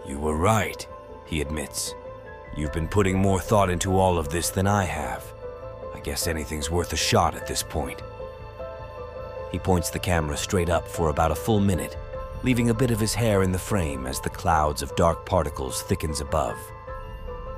You 0.05 0.19
were 0.19 0.37
right, 0.37 0.87
he 1.25 1.41
admits. 1.41 1.95
You've 2.57 2.73
been 2.73 2.89
putting 2.89 3.19
more 3.19 3.41
thought 3.41 3.71
into 3.71 3.97
all 3.97 4.19
of 4.19 4.29
this 4.29 4.51
than 4.51 4.67
I 4.67 4.85
have. 4.85 5.25
I 5.95 6.01
guess 6.01 6.27
anything's 6.27 6.71
worth 6.71 6.93
a 6.93 6.97
shot 6.97 7.37
at 7.37 7.47
this 7.47 7.63
point. 7.63 8.03
He 9.53 9.59
points 9.61 9.91
the 9.91 10.01
camera 10.01 10.37
straight 10.37 10.69
up 10.69 10.89
for 10.89 11.11
about 11.11 11.31
a 11.31 11.37
full 11.37 11.61
minute, 11.61 11.97
leaving 12.43 12.71
a 12.71 12.75
bit 12.75 12.91
of 12.91 12.99
his 12.99 13.15
hair 13.15 13.43
in 13.43 13.53
the 13.53 13.59
frame 13.59 14.07
as 14.07 14.21
the 14.21 14.31
clouds 14.31 14.83
of 14.83 14.97
dark 14.97 15.25
particles 15.25 15.83
thickens 15.83 16.21
above. 16.21 16.59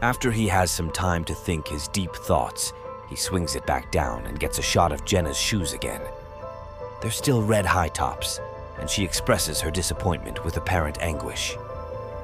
After 0.03 0.31
he 0.31 0.47
has 0.49 0.71
some 0.71 0.91
time 0.91 1.25
to 1.25 1.35
think 1.35 1.69
his 1.69 1.89
deep 1.89 2.15
thoughts, 2.15 2.73
he 3.09 3.17
swings 3.17 3.57
it 3.57 3.67
back 3.67 3.91
down 3.91 4.27
and 4.27 4.39
gets 4.39 4.59
a 4.59 4.63
shot 4.63 4.93
of 4.93 5.05
Jenna's 5.07 5.39
shoes 5.39 5.73
again. 5.73 6.03
They're 7.01 7.11
still 7.11 7.43
red 7.43 7.65
high 7.65 7.89
tops, 7.89 8.41
and 8.81 8.91
she 8.91 9.05
expresses 9.05 9.61
her 9.61 9.71
disappointment 9.71 10.45
with 10.45 10.57
apparent 10.57 11.01
anguish. 11.01 11.57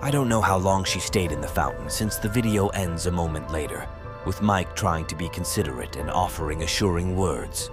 I 0.02 0.10
don't 0.10 0.28
know 0.28 0.40
how 0.40 0.58
long 0.58 0.84
she 0.84 1.00
stayed 1.00 1.32
in 1.32 1.40
the 1.40 1.48
fountain 1.48 1.88
since 1.88 2.16
the 2.16 2.28
video 2.28 2.68
ends 2.68 3.06
a 3.06 3.12
moment 3.12 3.52
later, 3.52 3.88
with 4.26 4.42
Mike 4.42 4.74
trying 4.74 5.06
to 5.06 5.14
be 5.14 5.28
considerate 5.28 5.96
and 5.96 6.10
offering 6.10 6.62
assuring 6.62 7.16
words. 7.16 7.70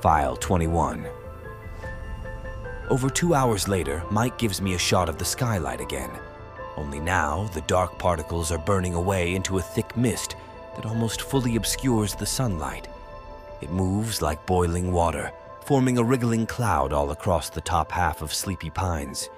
File 0.00 0.36
21. 0.36 1.06
Over 2.90 3.10
two 3.10 3.34
hours 3.34 3.68
later, 3.68 4.02
Mike 4.10 4.38
gives 4.38 4.60
me 4.60 4.74
a 4.74 4.78
shot 4.78 5.08
of 5.08 5.18
the 5.18 5.24
skylight 5.24 5.80
again. 5.80 6.10
Only 6.76 7.00
now, 7.00 7.48
the 7.54 7.62
dark 7.62 7.98
particles 7.98 8.50
are 8.50 8.58
burning 8.58 8.94
away 8.94 9.34
into 9.34 9.58
a 9.58 9.62
thick 9.62 9.96
mist 9.96 10.36
that 10.76 10.86
almost 10.86 11.22
fully 11.22 11.56
obscures 11.56 12.14
the 12.14 12.26
sunlight. 12.26 12.88
It 13.60 13.70
moves 13.70 14.20
like 14.20 14.44
boiling 14.46 14.92
water, 14.92 15.32
forming 15.64 15.96
a 15.96 16.04
wriggling 16.04 16.46
cloud 16.46 16.92
all 16.92 17.10
across 17.10 17.48
the 17.48 17.60
top 17.60 17.90
half 17.90 18.20
of 18.20 18.34
Sleepy 18.34 18.68
Pines. 18.68 19.30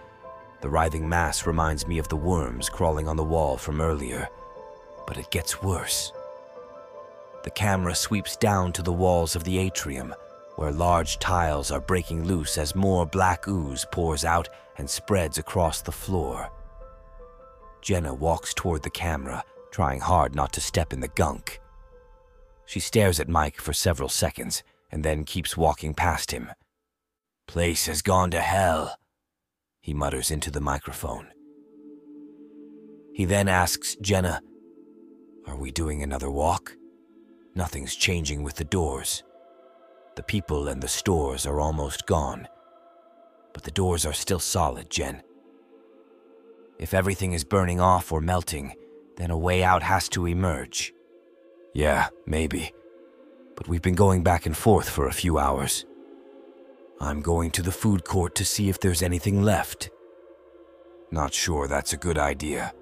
The 0.61 0.69
writhing 0.69 1.09
mass 1.09 1.47
reminds 1.47 1.87
me 1.87 1.99
of 1.99 2.09
the 2.09 2.17
worms 2.17 2.69
crawling 2.69 3.07
on 3.07 3.17
the 3.17 3.23
wall 3.23 3.57
from 3.57 3.81
earlier. 3.81 4.29
But 5.07 5.19
it 5.19 5.31
gets 5.31 5.63
worse. 5.63 6.13
The 7.45 7.51
camera 7.51 7.95
sweeps 7.95 8.37
down 8.37 8.73
to 8.73 8.83
the 8.83 8.93
walls 8.93 9.37
of 9.37 9.45
the 9.45 9.59
atrium, 9.59 10.13
where 10.57 10.73
large 10.73 11.21
tiles 11.21 11.71
are 11.71 11.81
breaking 11.81 12.25
loose 12.25 12.59
as 12.59 12.75
more 12.75 13.07
black 13.07 13.47
ooze 13.47 13.87
pours 13.93 14.25
out 14.25 14.49
and 14.79 14.91
spreads 14.91 15.39
across 15.39 15.81
the 15.81 15.93
floor. 15.93 16.51
Jenna 17.83 18.13
walks 18.13 18.53
toward 18.53 18.83
the 18.83 18.91
camera, 18.91 19.45
trying 19.71 20.01
hard 20.01 20.35
not 20.35 20.53
to 20.55 20.61
step 20.61 20.93
in 20.93 20.99
the 20.99 21.09
gunk. 21.09 21.61
She 22.65 22.81
stares 22.81 23.21
at 23.21 23.29
Mike 23.29 23.61
for 23.61 23.73
several 23.73 24.09
seconds 24.09 24.65
and 24.91 25.05
then 25.05 25.25
keeps 25.25 25.57
walking 25.57 25.95
past 25.95 26.31
him. 26.31 26.51
Place 27.47 27.87
has 27.87 28.03
gone 28.03 28.31
to 28.33 28.41
hell, 28.41 28.97
he 29.81 29.95
mutters 29.95 30.31
into 30.31 30.51
the 30.51 30.61
microphone. 30.61 31.29
He 33.13 33.25
then 33.25 33.49
asks 33.49 33.97
Jenna, 34.01 34.41
Are 35.47 35.57
we 35.57 35.71
doing 35.71 36.03
another 36.03 36.31
walk? 36.31 36.77
Nothing's 37.55 37.95
changing 37.95 38.43
with 38.43 38.57
the 38.57 38.65
doors. 38.65 39.23
The 40.17 40.23
people 40.23 40.69
and 40.69 40.83
the 40.83 40.89
stores 40.89 41.47
are 41.47 41.61
almost 41.61 42.07
gone. 42.07 42.49
But 43.55 43.63
the 43.63 43.71
doors 43.71 44.05
are 44.05 44.13
still 44.13 44.41
solid, 44.41 44.91
Jen. 44.91 45.23
If 46.79 46.93
everything 46.93 47.33
is 47.33 47.45
burning 47.45 47.81
off 47.81 48.13
or 48.13 48.21
melting, 48.21 48.75
then 49.17 49.31
a 49.31 49.39
way 49.39 49.63
out 49.63 49.83
has 49.83 50.09
to 50.11 50.27
emerge. 50.27 50.93
Yeah, 51.73 52.09
maybe 52.27 52.73
but 53.57 53.67
we've 53.67 53.83
been 53.83 53.95
going 53.95 54.23
back 54.23 54.47
and 54.47 54.57
forth 54.57 54.89
for 54.89 55.09
a 55.09 55.13
few 55.13 55.39
hours. 55.39 55.85
I'm 57.01 57.23
going 57.23 57.51
to 57.53 57.63
the 57.63 57.73
food 57.73 58.05
court 58.05 58.35
to 58.37 58.45
see 58.45 58.69
if 58.69 58.79
there's 58.79 59.03
anything 59.03 59.43
left. 59.43 59.91
Not 61.11 61.35
sure 61.35 61.67
that's 61.67 61.93
a 61.93 61.99
good 61.99 62.19
idea. 62.19 62.73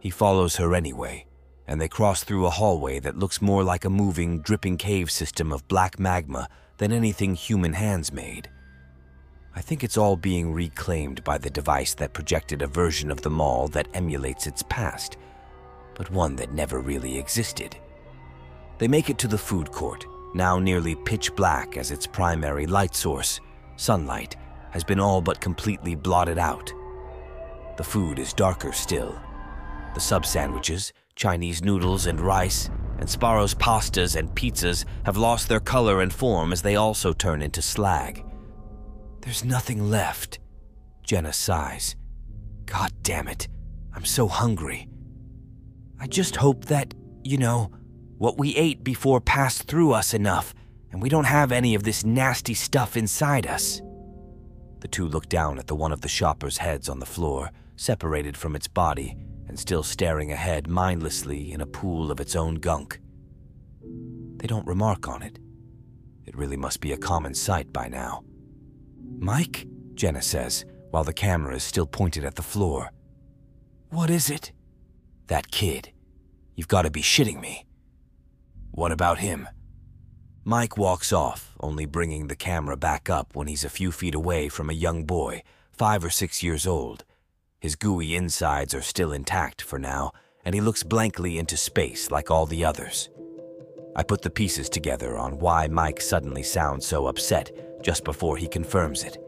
He 0.00 0.10
follows 0.10 0.56
her 0.56 0.74
anyway, 0.74 1.26
and 1.66 1.80
they 1.80 1.88
cross 1.88 2.24
through 2.24 2.46
a 2.46 2.50
hallway 2.50 2.98
that 3.00 3.18
looks 3.18 3.40
more 3.40 3.64
like 3.64 3.84
a 3.84 3.90
moving, 3.90 4.40
dripping 4.40 4.76
cave 4.76 5.10
system 5.10 5.52
of 5.52 5.66
black 5.68 5.98
magma 5.98 6.48
than 6.76 6.92
anything 6.92 7.34
human 7.34 7.72
hands 7.72 8.12
made. 8.12 8.50
I 9.56 9.60
think 9.60 9.84
it's 9.84 9.96
all 9.96 10.16
being 10.16 10.52
reclaimed 10.52 11.22
by 11.22 11.38
the 11.38 11.50
device 11.50 11.94
that 11.94 12.12
projected 12.12 12.60
a 12.60 12.66
version 12.66 13.10
of 13.10 13.22
the 13.22 13.30
mall 13.30 13.68
that 13.68 13.88
emulates 13.94 14.46
its 14.46 14.64
past, 14.68 15.16
but 15.94 16.10
one 16.10 16.34
that 16.36 16.52
never 16.52 16.80
really 16.80 17.16
existed. 17.16 17.76
They 18.84 18.88
make 18.88 19.08
it 19.08 19.16
to 19.20 19.28
the 19.28 19.38
food 19.38 19.72
court, 19.72 20.04
now 20.34 20.58
nearly 20.58 20.94
pitch 20.94 21.34
black 21.34 21.78
as 21.78 21.90
its 21.90 22.06
primary 22.06 22.66
light 22.66 22.94
source, 22.94 23.40
sunlight, 23.76 24.36
has 24.72 24.84
been 24.84 25.00
all 25.00 25.22
but 25.22 25.40
completely 25.40 25.94
blotted 25.94 26.36
out. 26.36 26.70
The 27.78 27.82
food 27.82 28.18
is 28.18 28.34
darker 28.34 28.72
still. 28.72 29.18
The 29.94 30.02
sub 30.02 30.26
sandwiches, 30.26 30.92
Chinese 31.16 31.64
noodles 31.64 32.04
and 32.04 32.20
rice, 32.20 32.68
and 32.98 33.08
Sbarro's 33.08 33.54
pastas 33.54 34.16
and 34.16 34.28
pizzas 34.34 34.84
have 35.06 35.16
lost 35.16 35.48
their 35.48 35.60
color 35.60 36.02
and 36.02 36.12
form 36.12 36.52
as 36.52 36.60
they 36.60 36.76
also 36.76 37.14
turn 37.14 37.40
into 37.40 37.62
slag. 37.62 38.22
There's 39.22 39.46
nothing 39.46 39.88
left. 39.88 40.40
Jenna 41.02 41.32
sighs. 41.32 41.96
God 42.66 42.92
damn 43.00 43.28
it, 43.28 43.48
I'm 43.94 44.04
so 44.04 44.28
hungry. 44.28 44.90
I 45.98 46.06
just 46.06 46.36
hope 46.36 46.66
that, 46.66 46.92
you 47.22 47.38
know, 47.38 47.70
what 48.24 48.38
we 48.38 48.56
ate 48.56 48.82
before 48.82 49.20
passed 49.20 49.64
through 49.64 49.92
us 49.92 50.14
enough, 50.14 50.54
and 50.90 51.02
we 51.02 51.10
don't 51.10 51.26
have 51.26 51.52
any 51.52 51.74
of 51.74 51.82
this 51.82 52.06
nasty 52.06 52.54
stuff 52.54 52.96
inside 52.96 53.46
us. 53.46 53.82
The 54.80 54.88
two 54.88 55.06
look 55.06 55.28
down 55.28 55.58
at 55.58 55.66
the 55.66 55.74
one 55.74 55.92
of 55.92 56.00
the 56.00 56.08
shopper's 56.08 56.56
heads 56.56 56.88
on 56.88 57.00
the 57.00 57.04
floor, 57.04 57.50
separated 57.76 58.34
from 58.34 58.56
its 58.56 58.66
body, 58.66 59.14
and 59.46 59.58
still 59.58 59.82
staring 59.82 60.32
ahead 60.32 60.68
mindlessly 60.68 61.52
in 61.52 61.60
a 61.60 61.66
pool 61.66 62.10
of 62.10 62.18
its 62.18 62.34
own 62.34 62.54
gunk. 62.54 62.98
They 64.38 64.46
don't 64.46 64.66
remark 64.66 65.06
on 65.06 65.22
it. 65.22 65.38
It 66.24 66.34
really 66.34 66.56
must 66.56 66.80
be 66.80 66.92
a 66.92 66.96
common 66.96 67.34
sight 67.34 67.74
by 67.74 67.88
now. 67.88 68.24
Mike? 69.18 69.66
Jenna 69.92 70.22
says, 70.22 70.64
while 70.90 71.04
the 71.04 71.12
camera 71.12 71.54
is 71.54 71.62
still 71.62 71.86
pointed 71.86 72.24
at 72.24 72.36
the 72.36 72.42
floor. 72.42 72.90
What 73.90 74.08
is 74.08 74.30
it? 74.30 74.52
That 75.26 75.50
kid. 75.50 75.92
You've 76.56 76.68
got 76.68 76.82
to 76.82 76.90
be 76.90 77.02
shitting 77.02 77.38
me. 77.38 77.66
What 78.74 78.90
about 78.90 79.18
him? 79.18 79.48
Mike 80.44 80.76
walks 80.76 81.12
off, 81.12 81.54
only 81.60 81.86
bringing 81.86 82.26
the 82.26 82.34
camera 82.34 82.76
back 82.76 83.08
up 83.08 83.36
when 83.36 83.46
he's 83.46 83.62
a 83.62 83.68
few 83.68 83.92
feet 83.92 84.16
away 84.16 84.48
from 84.48 84.68
a 84.68 84.74
young 84.74 85.04
boy, 85.04 85.42
five 85.70 86.04
or 86.04 86.10
six 86.10 86.42
years 86.42 86.66
old. 86.66 87.04
His 87.60 87.76
gooey 87.76 88.16
insides 88.16 88.74
are 88.74 88.82
still 88.82 89.12
intact 89.12 89.62
for 89.62 89.78
now, 89.78 90.10
and 90.44 90.56
he 90.56 90.60
looks 90.60 90.82
blankly 90.82 91.38
into 91.38 91.56
space 91.56 92.10
like 92.10 92.32
all 92.32 92.46
the 92.46 92.64
others. 92.64 93.10
I 93.94 94.02
put 94.02 94.22
the 94.22 94.28
pieces 94.28 94.68
together 94.68 95.16
on 95.16 95.38
why 95.38 95.68
Mike 95.68 96.00
suddenly 96.00 96.42
sounds 96.42 96.84
so 96.84 97.06
upset 97.06 97.52
just 97.80 98.02
before 98.02 98.36
he 98.36 98.48
confirms 98.48 99.04
it. 99.04 99.18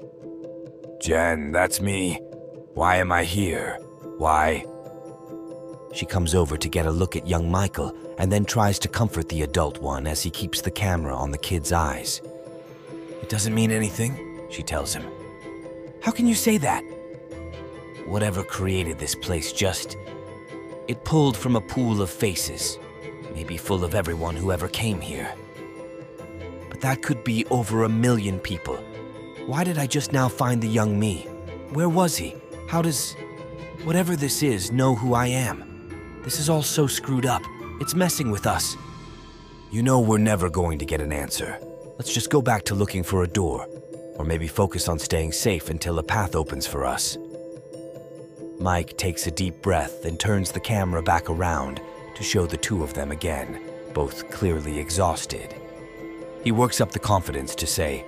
Jen, 1.00 1.52
that's 1.52 1.80
me. 1.80 2.16
Why 2.74 2.96
am 2.96 3.12
I 3.12 3.22
here? 3.22 3.78
Why? 4.18 4.64
She 5.92 6.06
comes 6.06 6.34
over 6.34 6.56
to 6.56 6.68
get 6.68 6.86
a 6.86 6.90
look 6.90 7.16
at 7.16 7.26
young 7.26 7.50
Michael 7.50 7.96
and 8.18 8.30
then 8.30 8.44
tries 8.44 8.78
to 8.80 8.88
comfort 8.88 9.28
the 9.28 9.42
adult 9.42 9.78
one 9.80 10.06
as 10.06 10.22
he 10.22 10.30
keeps 10.30 10.60
the 10.60 10.70
camera 10.70 11.14
on 11.14 11.30
the 11.30 11.38
kid's 11.38 11.72
eyes. 11.72 12.20
It 13.22 13.28
doesn't 13.28 13.54
mean 13.54 13.70
anything, 13.70 14.46
she 14.50 14.62
tells 14.62 14.94
him. 14.94 15.04
How 16.02 16.12
can 16.12 16.26
you 16.26 16.34
say 16.34 16.58
that? 16.58 16.82
Whatever 18.06 18.42
created 18.44 18.98
this 18.98 19.14
place 19.14 19.52
just. 19.52 19.96
It 20.86 21.04
pulled 21.04 21.36
from 21.36 21.56
a 21.56 21.60
pool 21.60 22.00
of 22.00 22.10
faces, 22.10 22.78
maybe 23.34 23.56
full 23.56 23.82
of 23.82 23.94
everyone 23.94 24.36
who 24.36 24.52
ever 24.52 24.68
came 24.68 25.00
here. 25.00 25.34
But 26.70 26.80
that 26.82 27.02
could 27.02 27.24
be 27.24 27.44
over 27.46 27.82
a 27.82 27.88
million 27.88 28.38
people. 28.38 28.76
Why 29.46 29.64
did 29.64 29.78
I 29.78 29.86
just 29.86 30.12
now 30.12 30.28
find 30.28 30.62
the 30.62 30.68
young 30.68 30.98
me? 30.98 31.22
Where 31.70 31.88
was 31.88 32.16
he? 32.16 32.36
How 32.68 32.82
does. 32.82 33.16
Whatever 33.82 34.14
this 34.14 34.42
is, 34.42 34.70
know 34.70 34.94
who 34.94 35.14
I 35.14 35.26
am? 35.26 35.65
This 36.26 36.40
is 36.40 36.50
all 36.50 36.64
so 36.64 36.88
screwed 36.88 37.24
up. 37.24 37.44
It's 37.78 37.94
messing 37.94 38.32
with 38.32 38.48
us. 38.48 38.76
You 39.70 39.84
know 39.84 40.00
we're 40.00 40.18
never 40.18 40.50
going 40.50 40.76
to 40.80 40.84
get 40.84 41.00
an 41.00 41.12
answer. 41.12 41.56
Let's 41.98 42.12
just 42.12 42.30
go 42.30 42.42
back 42.42 42.64
to 42.64 42.74
looking 42.74 43.04
for 43.04 43.22
a 43.22 43.28
door, 43.28 43.68
or 44.16 44.24
maybe 44.24 44.48
focus 44.48 44.88
on 44.88 44.98
staying 44.98 45.30
safe 45.30 45.70
until 45.70 46.00
a 46.00 46.02
path 46.02 46.34
opens 46.34 46.66
for 46.66 46.84
us. 46.84 47.16
Mike 48.58 48.96
takes 48.96 49.28
a 49.28 49.30
deep 49.30 49.62
breath 49.62 50.04
and 50.04 50.18
turns 50.18 50.50
the 50.50 50.58
camera 50.58 51.00
back 51.00 51.30
around 51.30 51.80
to 52.16 52.24
show 52.24 52.44
the 52.44 52.56
two 52.56 52.82
of 52.82 52.92
them 52.92 53.12
again, 53.12 53.60
both 53.94 54.28
clearly 54.28 54.80
exhausted. 54.80 55.54
He 56.42 56.50
works 56.50 56.80
up 56.80 56.90
the 56.90 56.98
confidence 56.98 57.54
to 57.54 57.68
say, 57.68 58.04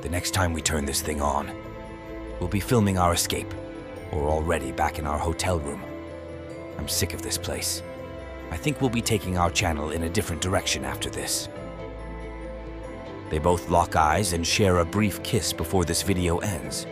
The 0.00 0.08
next 0.08 0.30
time 0.30 0.54
we 0.54 0.62
turn 0.62 0.86
this 0.86 1.02
thing 1.02 1.20
on, 1.20 1.50
we'll 2.40 2.48
be 2.48 2.58
filming 2.58 2.96
our 2.96 3.12
escape, 3.12 3.52
or 4.12 4.30
already 4.30 4.72
back 4.72 4.98
in 4.98 5.06
our 5.06 5.18
hotel 5.18 5.58
room. 5.58 5.82
I'm 6.78 6.88
sick 6.88 7.12
of 7.12 7.22
this 7.22 7.36
place. 7.36 7.82
I 8.50 8.56
think 8.56 8.80
we'll 8.80 8.90
be 8.90 9.02
taking 9.02 9.36
our 9.36 9.50
channel 9.50 9.90
in 9.90 10.04
a 10.04 10.08
different 10.08 10.40
direction 10.40 10.84
after 10.84 11.10
this. 11.10 11.48
They 13.28 13.38
both 13.38 13.68
lock 13.68 13.94
eyes 13.96 14.32
and 14.32 14.46
share 14.46 14.78
a 14.78 14.84
brief 14.84 15.22
kiss 15.22 15.52
before 15.52 15.84
this 15.84 16.02
video 16.02 16.38
ends. 16.38 16.86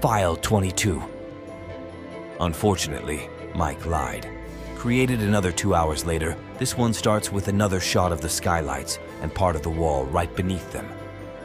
File 0.00 0.36
22. 0.36 1.02
Unfortunately, 2.40 3.28
Mike 3.54 3.84
lied. 3.86 4.28
Created 4.76 5.20
another 5.20 5.50
two 5.50 5.74
hours 5.74 6.06
later, 6.06 6.36
this 6.58 6.76
one 6.76 6.92
starts 6.92 7.32
with 7.32 7.48
another 7.48 7.80
shot 7.80 8.12
of 8.12 8.20
the 8.20 8.28
skylights 8.28 9.00
and 9.22 9.34
part 9.34 9.56
of 9.56 9.62
the 9.62 9.70
wall 9.70 10.04
right 10.04 10.32
beneath 10.36 10.70
them. 10.70 10.88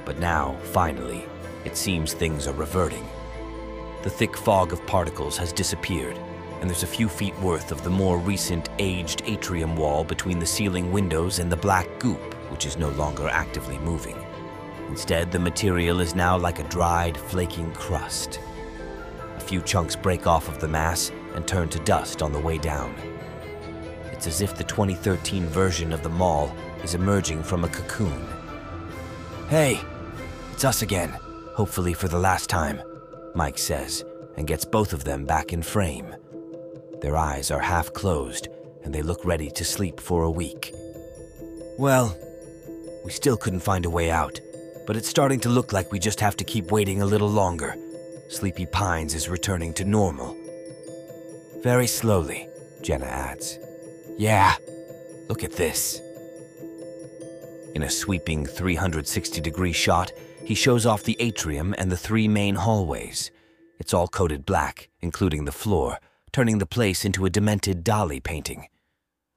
But 0.05 0.19
now, 0.19 0.55
finally, 0.61 1.25
it 1.65 1.75
seems 1.75 2.13
things 2.13 2.45
are 2.45 2.53
reverting. 2.53 3.07
The 4.03 4.11
thick 4.11 4.37
fog 4.37 4.73
of 4.73 4.85
particles 4.85 5.37
has 5.37 5.51
disappeared, 5.51 6.19
and 6.63 6.69
there's 6.69 6.83
a 6.83 6.87
few 6.87 7.09
feet 7.09 7.37
worth 7.39 7.73
of 7.73 7.83
the 7.83 7.89
more 7.89 8.17
recent 8.17 8.69
aged 8.79 9.21
atrium 9.25 9.75
wall 9.75 10.05
between 10.05 10.39
the 10.39 10.45
ceiling 10.45 10.93
windows 10.93 11.39
and 11.39 11.51
the 11.51 11.57
black 11.57 11.85
goop, 11.99 12.33
which 12.49 12.65
is 12.65 12.77
no 12.77 12.87
longer 12.91 13.27
actively 13.27 13.77
moving. 13.79 14.15
Instead, 14.87 15.29
the 15.29 15.37
material 15.37 15.99
is 15.99 16.15
now 16.15 16.37
like 16.37 16.59
a 16.59 16.69
dried, 16.69 17.17
flaking 17.17 17.69
crust. 17.73 18.39
A 19.35 19.41
few 19.41 19.61
chunks 19.61 19.93
break 19.93 20.25
off 20.25 20.47
of 20.47 20.61
the 20.61 20.67
mass 20.69 21.11
and 21.35 21.45
turn 21.45 21.67
to 21.67 21.79
dust 21.79 22.21
on 22.21 22.31
the 22.31 22.39
way 22.39 22.57
down. 22.57 22.95
It's 24.13 24.25
as 24.25 24.39
if 24.39 24.55
the 24.55 24.63
2013 24.63 25.45
version 25.47 25.91
of 25.91 26.01
the 26.01 26.07
mall 26.07 26.55
is 26.81 26.95
emerging 26.95 27.43
from 27.43 27.65
a 27.65 27.67
cocoon. 27.67 28.25
Hey, 29.49 29.81
it's 30.53 30.63
us 30.63 30.81
again, 30.81 31.09
hopefully 31.55 31.91
for 31.91 32.07
the 32.07 32.19
last 32.19 32.49
time, 32.49 32.81
Mike 33.35 33.57
says, 33.57 34.05
and 34.37 34.47
gets 34.47 34.63
both 34.63 34.93
of 34.93 35.03
them 35.03 35.25
back 35.25 35.51
in 35.51 35.61
frame. 35.61 36.15
Their 37.03 37.17
eyes 37.17 37.51
are 37.51 37.59
half 37.59 37.91
closed, 37.91 38.47
and 38.85 38.95
they 38.95 39.01
look 39.01 39.25
ready 39.25 39.51
to 39.51 39.65
sleep 39.65 39.99
for 39.99 40.23
a 40.23 40.31
week. 40.31 40.73
Well, 41.77 42.17
we 43.03 43.11
still 43.11 43.35
couldn't 43.35 43.59
find 43.59 43.83
a 43.83 43.89
way 43.89 44.09
out, 44.09 44.39
but 44.87 44.95
it's 44.95 45.09
starting 45.09 45.41
to 45.41 45.49
look 45.49 45.73
like 45.73 45.91
we 45.91 45.99
just 45.99 46.21
have 46.21 46.37
to 46.37 46.45
keep 46.45 46.71
waiting 46.71 47.01
a 47.01 47.05
little 47.05 47.27
longer. 47.27 47.75
Sleepy 48.29 48.65
Pines 48.65 49.15
is 49.15 49.27
returning 49.27 49.73
to 49.73 49.83
normal. 49.83 50.37
Very 51.61 51.87
slowly, 51.87 52.47
Jenna 52.81 53.07
adds. 53.07 53.59
Yeah, 54.17 54.55
look 55.27 55.43
at 55.43 55.57
this. 55.57 55.99
In 57.75 57.83
a 57.83 57.89
sweeping 57.89 58.45
360 58.45 59.41
degree 59.41 59.73
shot, 59.73 60.13
he 60.45 60.55
shows 60.55 60.85
off 60.85 61.03
the 61.03 61.17
atrium 61.19 61.75
and 61.77 61.91
the 61.91 61.97
three 61.97 62.29
main 62.29 62.55
hallways. 62.55 63.29
It's 63.77 63.93
all 63.93 64.07
coated 64.07 64.45
black, 64.45 64.87
including 65.01 65.43
the 65.43 65.51
floor, 65.51 65.99
turning 66.33 66.57
the 66.57 66.65
place 66.65 67.05
into 67.05 67.27
a 67.27 67.29
demented 67.29 67.85
Dali 67.85 68.21
painting. 68.21 68.67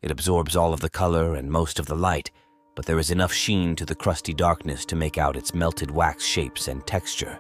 It 0.01 0.11
absorbs 0.11 0.57
all 0.57 0.73
of 0.73 0.81
the 0.81 0.89
color 0.89 1.35
and 1.35 1.51
most 1.51 1.79
of 1.79 1.85
the 1.85 1.95
light, 1.95 2.31
but 2.75 2.87
there 2.87 2.99
is 2.99 3.11
enough 3.11 3.35
sheen 3.35 3.77
to 3.77 3.85
the 3.85 3.95
crusty 3.95 4.33
darkness 4.33 4.87
to 4.87 4.97
make 4.97 5.19
out 5.19 5.37
its 5.37 5.53
melted 5.53 5.91
wax 5.91 6.25
shapes 6.25 6.69
and 6.69 6.87
texture. 6.87 7.39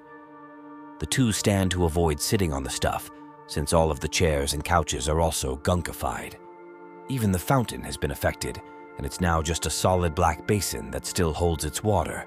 The 0.98 1.06
two 1.06 1.32
stand 1.32 1.70
to 1.70 1.86
avoid 1.86 2.20
sitting 2.20 2.52
on 2.52 2.64
the 2.64 2.70
stuff, 2.70 3.10
since 3.46 3.72
all 3.72 3.90
of 3.90 3.98
the 4.00 4.08
chairs 4.08 4.52
and 4.52 4.62
couches 4.62 5.08
are 5.08 5.22
also 5.22 5.56
gunkified. 5.56 6.34
Even 7.08 7.32
the 7.32 7.38
fountain 7.38 7.82
has 7.82 7.96
been 7.96 8.10
affected, 8.10 8.60
and 8.98 9.06
it's 9.06 9.22
now 9.22 9.40
just 9.40 9.64
a 9.64 9.70
solid 9.70 10.14
black 10.14 10.46
basin 10.46 10.90
that 10.90 11.06
still 11.06 11.32
holds 11.32 11.64
its 11.64 11.82
water. 11.82 12.26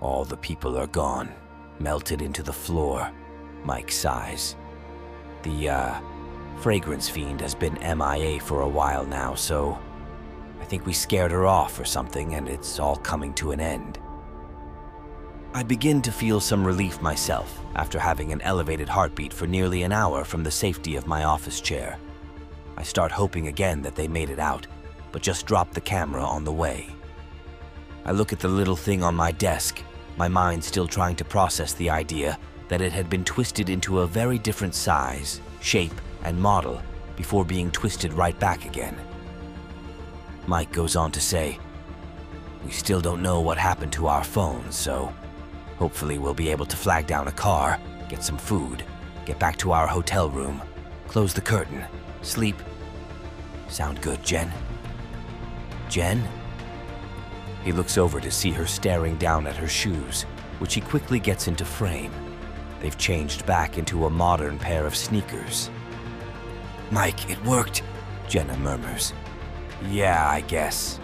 All 0.00 0.24
the 0.24 0.36
people 0.36 0.76
are 0.76 0.88
gone, 0.88 1.32
melted 1.78 2.22
into 2.22 2.42
the 2.42 2.52
floor, 2.52 3.08
Mike 3.64 3.92
sighs. 3.92 4.56
The, 5.42 5.68
uh, 5.68 6.00
fragrance 6.62 7.08
fiend 7.08 7.40
has 7.40 7.56
been 7.56 7.74
MIA 7.74 8.38
for 8.40 8.60
a 8.60 8.68
while 8.68 9.04
now, 9.04 9.34
so 9.34 9.76
I 10.60 10.64
think 10.64 10.86
we 10.86 10.92
scared 10.92 11.32
her 11.32 11.44
off 11.44 11.80
or 11.80 11.84
something, 11.84 12.34
and 12.34 12.48
it's 12.48 12.78
all 12.78 12.96
coming 12.96 13.34
to 13.34 13.50
an 13.50 13.58
end. 13.58 13.98
I 15.54 15.64
begin 15.64 16.00
to 16.02 16.12
feel 16.12 16.38
some 16.38 16.64
relief 16.64 17.02
myself 17.02 17.60
after 17.74 17.98
having 17.98 18.32
an 18.32 18.40
elevated 18.42 18.88
heartbeat 18.88 19.32
for 19.32 19.48
nearly 19.48 19.82
an 19.82 19.92
hour 19.92 20.24
from 20.24 20.44
the 20.44 20.50
safety 20.52 20.94
of 20.94 21.08
my 21.08 21.24
office 21.24 21.60
chair. 21.60 21.98
I 22.76 22.84
start 22.84 23.10
hoping 23.10 23.48
again 23.48 23.82
that 23.82 23.96
they 23.96 24.06
made 24.06 24.30
it 24.30 24.38
out, 24.38 24.68
but 25.10 25.20
just 25.20 25.46
drop 25.46 25.72
the 25.72 25.80
camera 25.80 26.22
on 26.22 26.44
the 26.44 26.52
way. 26.52 26.94
I 28.04 28.12
look 28.12 28.32
at 28.32 28.38
the 28.38 28.48
little 28.48 28.76
thing 28.76 29.02
on 29.02 29.16
my 29.16 29.32
desk, 29.32 29.82
my 30.16 30.28
mind 30.28 30.62
still 30.62 30.86
trying 30.86 31.16
to 31.16 31.24
process 31.24 31.74
the 31.74 31.90
idea 31.90 32.38
that 32.72 32.80
it 32.80 32.90
had 32.90 33.10
been 33.10 33.22
twisted 33.22 33.68
into 33.68 34.00
a 34.00 34.06
very 34.06 34.38
different 34.38 34.74
size, 34.74 35.42
shape, 35.60 36.00
and 36.24 36.40
model 36.40 36.80
before 37.16 37.44
being 37.44 37.70
twisted 37.70 38.14
right 38.14 38.38
back 38.40 38.64
again. 38.64 38.96
Mike 40.46 40.72
goes 40.72 40.96
on 40.96 41.12
to 41.12 41.20
say, 41.20 41.58
We 42.64 42.70
still 42.70 43.02
don't 43.02 43.20
know 43.20 43.42
what 43.42 43.58
happened 43.58 43.92
to 43.92 44.06
our 44.06 44.24
phones, 44.24 44.74
so 44.74 45.12
hopefully 45.76 46.16
we'll 46.16 46.32
be 46.32 46.48
able 46.48 46.64
to 46.64 46.74
flag 46.74 47.06
down 47.06 47.28
a 47.28 47.32
car, 47.32 47.78
get 48.08 48.24
some 48.24 48.38
food, 48.38 48.82
get 49.26 49.38
back 49.38 49.58
to 49.58 49.72
our 49.72 49.86
hotel 49.86 50.30
room, 50.30 50.62
close 51.08 51.34
the 51.34 51.42
curtain, 51.42 51.84
sleep. 52.22 52.56
Sound 53.68 54.00
good, 54.00 54.24
Jen? 54.24 54.50
Jen? 55.90 56.26
He 57.64 57.72
looks 57.72 57.98
over 57.98 58.18
to 58.18 58.30
see 58.30 58.50
her 58.52 58.66
staring 58.66 59.16
down 59.16 59.46
at 59.46 59.56
her 59.56 59.68
shoes, 59.68 60.22
which 60.58 60.72
he 60.72 60.80
quickly 60.80 61.20
gets 61.20 61.48
into 61.48 61.66
frame. 61.66 62.10
They've 62.82 62.98
changed 62.98 63.46
back 63.46 63.78
into 63.78 64.06
a 64.06 64.10
modern 64.10 64.58
pair 64.58 64.88
of 64.88 64.96
sneakers. 64.96 65.70
Mike, 66.90 67.30
it 67.30 67.42
worked, 67.44 67.84
Jenna 68.26 68.56
murmurs. 68.56 69.12
Yeah, 69.88 70.28
I 70.28 70.40
guess. 70.40 70.98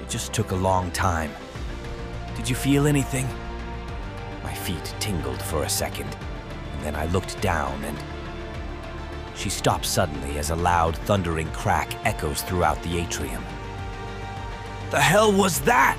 It 0.00 0.08
just 0.08 0.32
took 0.32 0.52
a 0.52 0.56
long 0.56 0.92
time. 0.92 1.32
Did 2.36 2.48
you 2.48 2.54
feel 2.54 2.86
anything? 2.86 3.26
My 4.44 4.54
feet 4.54 4.94
tingled 5.00 5.42
for 5.42 5.64
a 5.64 5.68
second, 5.68 6.16
and 6.72 6.84
then 6.84 6.94
I 6.94 7.06
looked 7.06 7.40
down 7.40 7.82
and. 7.82 7.98
She 9.34 9.50
stops 9.50 9.88
suddenly 9.88 10.38
as 10.38 10.50
a 10.50 10.56
loud, 10.56 10.96
thundering 10.98 11.50
crack 11.50 11.94
echoes 12.06 12.42
throughout 12.42 12.80
the 12.84 12.96
atrium. 12.96 13.44
The 14.92 15.00
hell 15.00 15.32
was 15.32 15.60
that? 15.62 15.98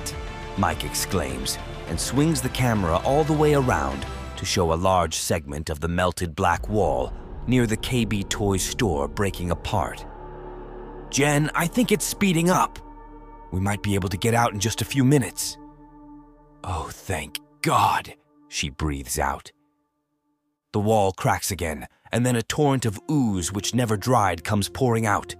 Mike 0.57 0.85
exclaims 0.85 1.57
and 1.89 1.99
swings 1.99 2.41
the 2.41 2.49
camera 2.49 3.01
all 3.03 3.25
the 3.25 3.33
way 3.33 3.53
around 3.53 4.05
to 4.39 4.45
show 4.45 4.71
a 4.71 4.75
large 4.75 5.15
segment 5.15 5.69
of 5.69 5.81
the 5.81 5.87
melted 5.89 6.33
black 6.33 6.69
wall 6.69 7.11
near 7.45 7.67
the 7.67 7.75
KB 7.75 8.27
Toys 8.29 8.63
store 8.63 9.05
breaking 9.05 9.51
apart. 9.51 10.05
Jen, 11.09 11.51
I 11.55 11.67
think 11.67 11.91
it's 11.91 12.05
speeding 12.05 12.49
up. 12.49 12.79
We 13.51 13.59
might 13.59 13.83
be 13.83 13.95
able 13.95 14.07
to 14.07 14.17
get 14.17 14.33
out 14.33 14.53
in 14.53 14.61
just 14.61 14.81
a 14.81 14.85
few 14.85 15.03
minutes. 15.03 15.57
Oh, 16.63 16.87
thank 16.89 17.39
God, 17.61 18.13
she 18.47 18.69
breathes 18.69 19.19
out. 19.19 19.51
The 20.71 20.79
wall 20.79 21.11
cracks 21.11 21.51
again, 21.51 21.87
and 22.13 22.25
then 22.25 22.37
a 22.37 22.41
torrent 22.41 22.85
of 22.85 22.99
ooze 23.11 23.51
which 23.51 23.75
never 23.75 23.97
dried 23.97 24.45
comes 24.45 24.69
pouring 24.69 25.05
out. 25.05 25.35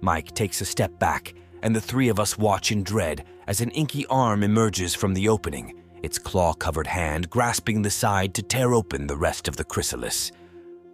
Mike 0.00 0.34
takes 0.34 0.60
a 0.60 0.64
step 0.64 0.98
back, 0.98 1.34
and 1.62 1.76
the 1.76 1.80
three 1.80 2.08
of 2.08 2.18
us 2.18 2.36
watch 2.36 2.72
in 2.72 2.82
dread 2.82 3.24
as 3.46 3.60
an 3.60 3.70
inky 3.70 4.06
arm 4.06 4.42
emerges 4.42 4.96
from 4.96 5.14
the 5.14 5.28
opening, 5.28 5.77
its 6.02 6.18
claw 6.18 6.52
covered 6.52 6.86
hand 6.86 7.30
grasping 7.30 7.82
the 7.82 7.90
side 7.90 8.34
to 8.34 8.42
tear 8.42 8.74
open 8.74 9.06
the 9.06 9.16
rest 9.16 9.48
of 9.48 9.56
the 9.56 9.64
chrysalis. 9.64 10.32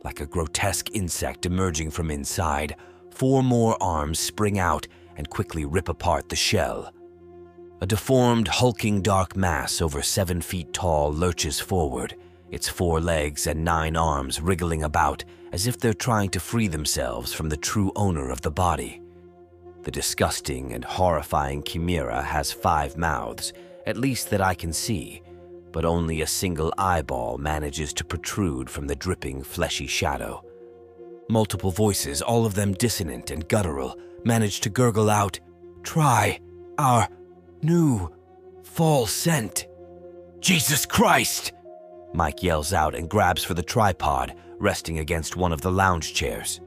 Like 0.04 0.20
a 0.20 0.26
grotesque 0.26 0.90
insect 0.92 1.46
emerging 1.46 1.90
from 1.90 2.10
inside, 2.10 2.76
four 3.10 3.42
more 3.42 3.76
arms 3.82 4.18
spring 4.18 4.58
out 4.58 4.86
and 5.16 5.30
quickly 5.30 5.64
rip 5.64 5.88
apart 5.88 6.28
the 6.28 6.36
shell. 6.36 6.92
A 7.80 7.86
deformed, 7.86 8.48
hulking 8.48 9.02
dark 9.02 9.36
mass 9.36 9.80
over 9.80 10.02
seven 10.02 10.40
feet 10.40 10.72
tall 10.72 11.12
lurches 11.12 11.60
forward, 11.60 12.16
its 12.50 12.68
four 12.68 13.00
legs 13.00 13.46
and 13.46 13.64
nine 13.64 13.96
arms 13.96 14.40
wriggling 14.40 14.82
about 14.82 15.24
as 15.52 15.66
if 15.66 15.78
they're 15.78 15.94
trying 15.94 16.30
to 16.30 16.40
free 16.40 16.68
themselves 16.68 17.32
from 17.32 17.48
the 17.48 17.56
true 17.56 17.92
owner 17.94 18.30
of 18.30 18.40
the 18.40 18.50
body. 18.50 19.00
The 19.82 19.90
disgusting 19.90 20.72
and 20.72 20.84
horrifying 20.84 21.62
chimera 21.62 22.22
has 22.22 22.50
five 22.52 22.96
mouths, 22.96 23.52
at 23.86 23.96
least 23.96 24.30
that 24.30 24.40
I 24.40 24.54
can 24.54 24.72
see, 24.72 25.22
but 25.72 25.84
only 25.84 26.22
a 26.22 26.26
single 26.26 26.72
eyeball 26.78 27.38
manages 27.38 27.92
to 27.94 28.04
protrude 28.04 28.70
from 28.70 28.86
the 28.86 28.96
dripping, 28.96 29.42
fleshy 29.42 29.86
shadow. 29.86 30.42
Multiple 31.28 31.70
voices, 31.70 32.22
all 32.22 32.46
of 32.46 32.54
them 32.54 32.72
dissonant 32.74 33.30
and 33.30 33.48
guttural, 33.48 33.98
manage 34.24 34.60
to 34.60 34.70
gurgle 34.70 35.10
out, 35.10 35.40
Try 35.82 36.40
our 36.78 37.08
new 37.62 38.10
fall 38.62 39.06
scent. 39.06 39.66
Jesus 40.40 40.86
Christ! 40.86 41.52
Mike 42.12 42.42
yells 42.42 42.72
out 42.72 42.94
and 42.94 43.08
grabs 43.08 43.42
for 43.44 43.54
the 43.54 43.62
tripod 43.62 44.34
resting 44.58 44.98
against 44.98 45.36
one 45.36 45.52
of 45.52 45.60
the 45.60 45.70
lounge 45.70 46.14
chairs. 46.14 46.60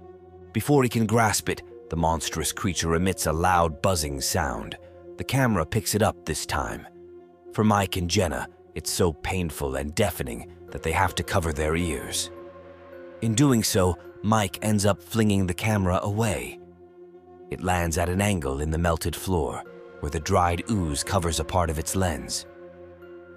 Before 0.53 0.83
he 0.83 0.89
can 0.89 1.05
grasp 1.05 1.49
it, 1.49 1.61
the 1.89 1.95
monstrous 1.95 2.51
creature 2.51 2.95
emits 2.95 3.25
a 3.25 3.33
loud 3.33 3.81
buzzing 3.81 4.21
sound. 4.21 4.77
The 5.17 5.23
camera 5.23 5.65
picks 5.65 5.95
it 5.95 6.01
up 6.01 6.25
this 6.25 6.45
time. 6.45 6.85
For 7.57 7.63
Mike 7.63 7.97
and 7.97 8.07
Jenna, 8.07 8.47
it's 8.75 8.91
so 8.91 9.11
painful 9.11 9.77
and 9.77 9.95
deafening 9.95 10.53
that 10.69 10.83
they 10.83 10.91
have 10.91 11.15
to 11.15 11.23
cover 11.23 11.51
their 11.51 11.75
ears. 11.75 12.29
In 13.23 13.33
doing 13.33 13.63
so, 13.63 13.97
Mike 14.21 14.59
ends 14.61 14.85
up 14.85 15.01
flinging 15.01 15.47
the 15.47 15.55
camera 15.55 15.99
away. 16.03 16.59
It 17.49 17.63
lands 17.63 17.97
at 17.97 18.09
an 18.09 18.21
angle 18.21 18.61
in 18.61 18.69
the 18.69 18.77
melted 18.77 19.15
floor, 19.15 19.63
where 20.01 20.11
the 20.11 20.19
dried 20.19 20.69
ooze 20.69 21.03
covers 21.03 21.39
a 21.39 21.43
part 21.43 21.71
of 21.71 21.79
its 21.79 21.95
lens. 21.95 22.45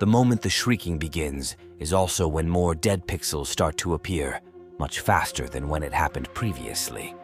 The 0.00 0.06
moment 0.06 0.42
the 0.42 0.50
shrieking 0.50 0.98
begins 0.98 1.56
is 1.78 1.94
also 1.94 2.28
when 2.28 2.46
more 2.46 2.74
dead 2.74 3.06
pixels 3.06 3.46
start 3.46 3.78
to 3.78 3.94
appear, 3.94 4.42
much 4.78 5.00
faster 5.00 5.48
than 5.48 5.66
when 5.66 5.82
it 5.82 5.94
happened 5.94 6.28
previously. 6.34 7.14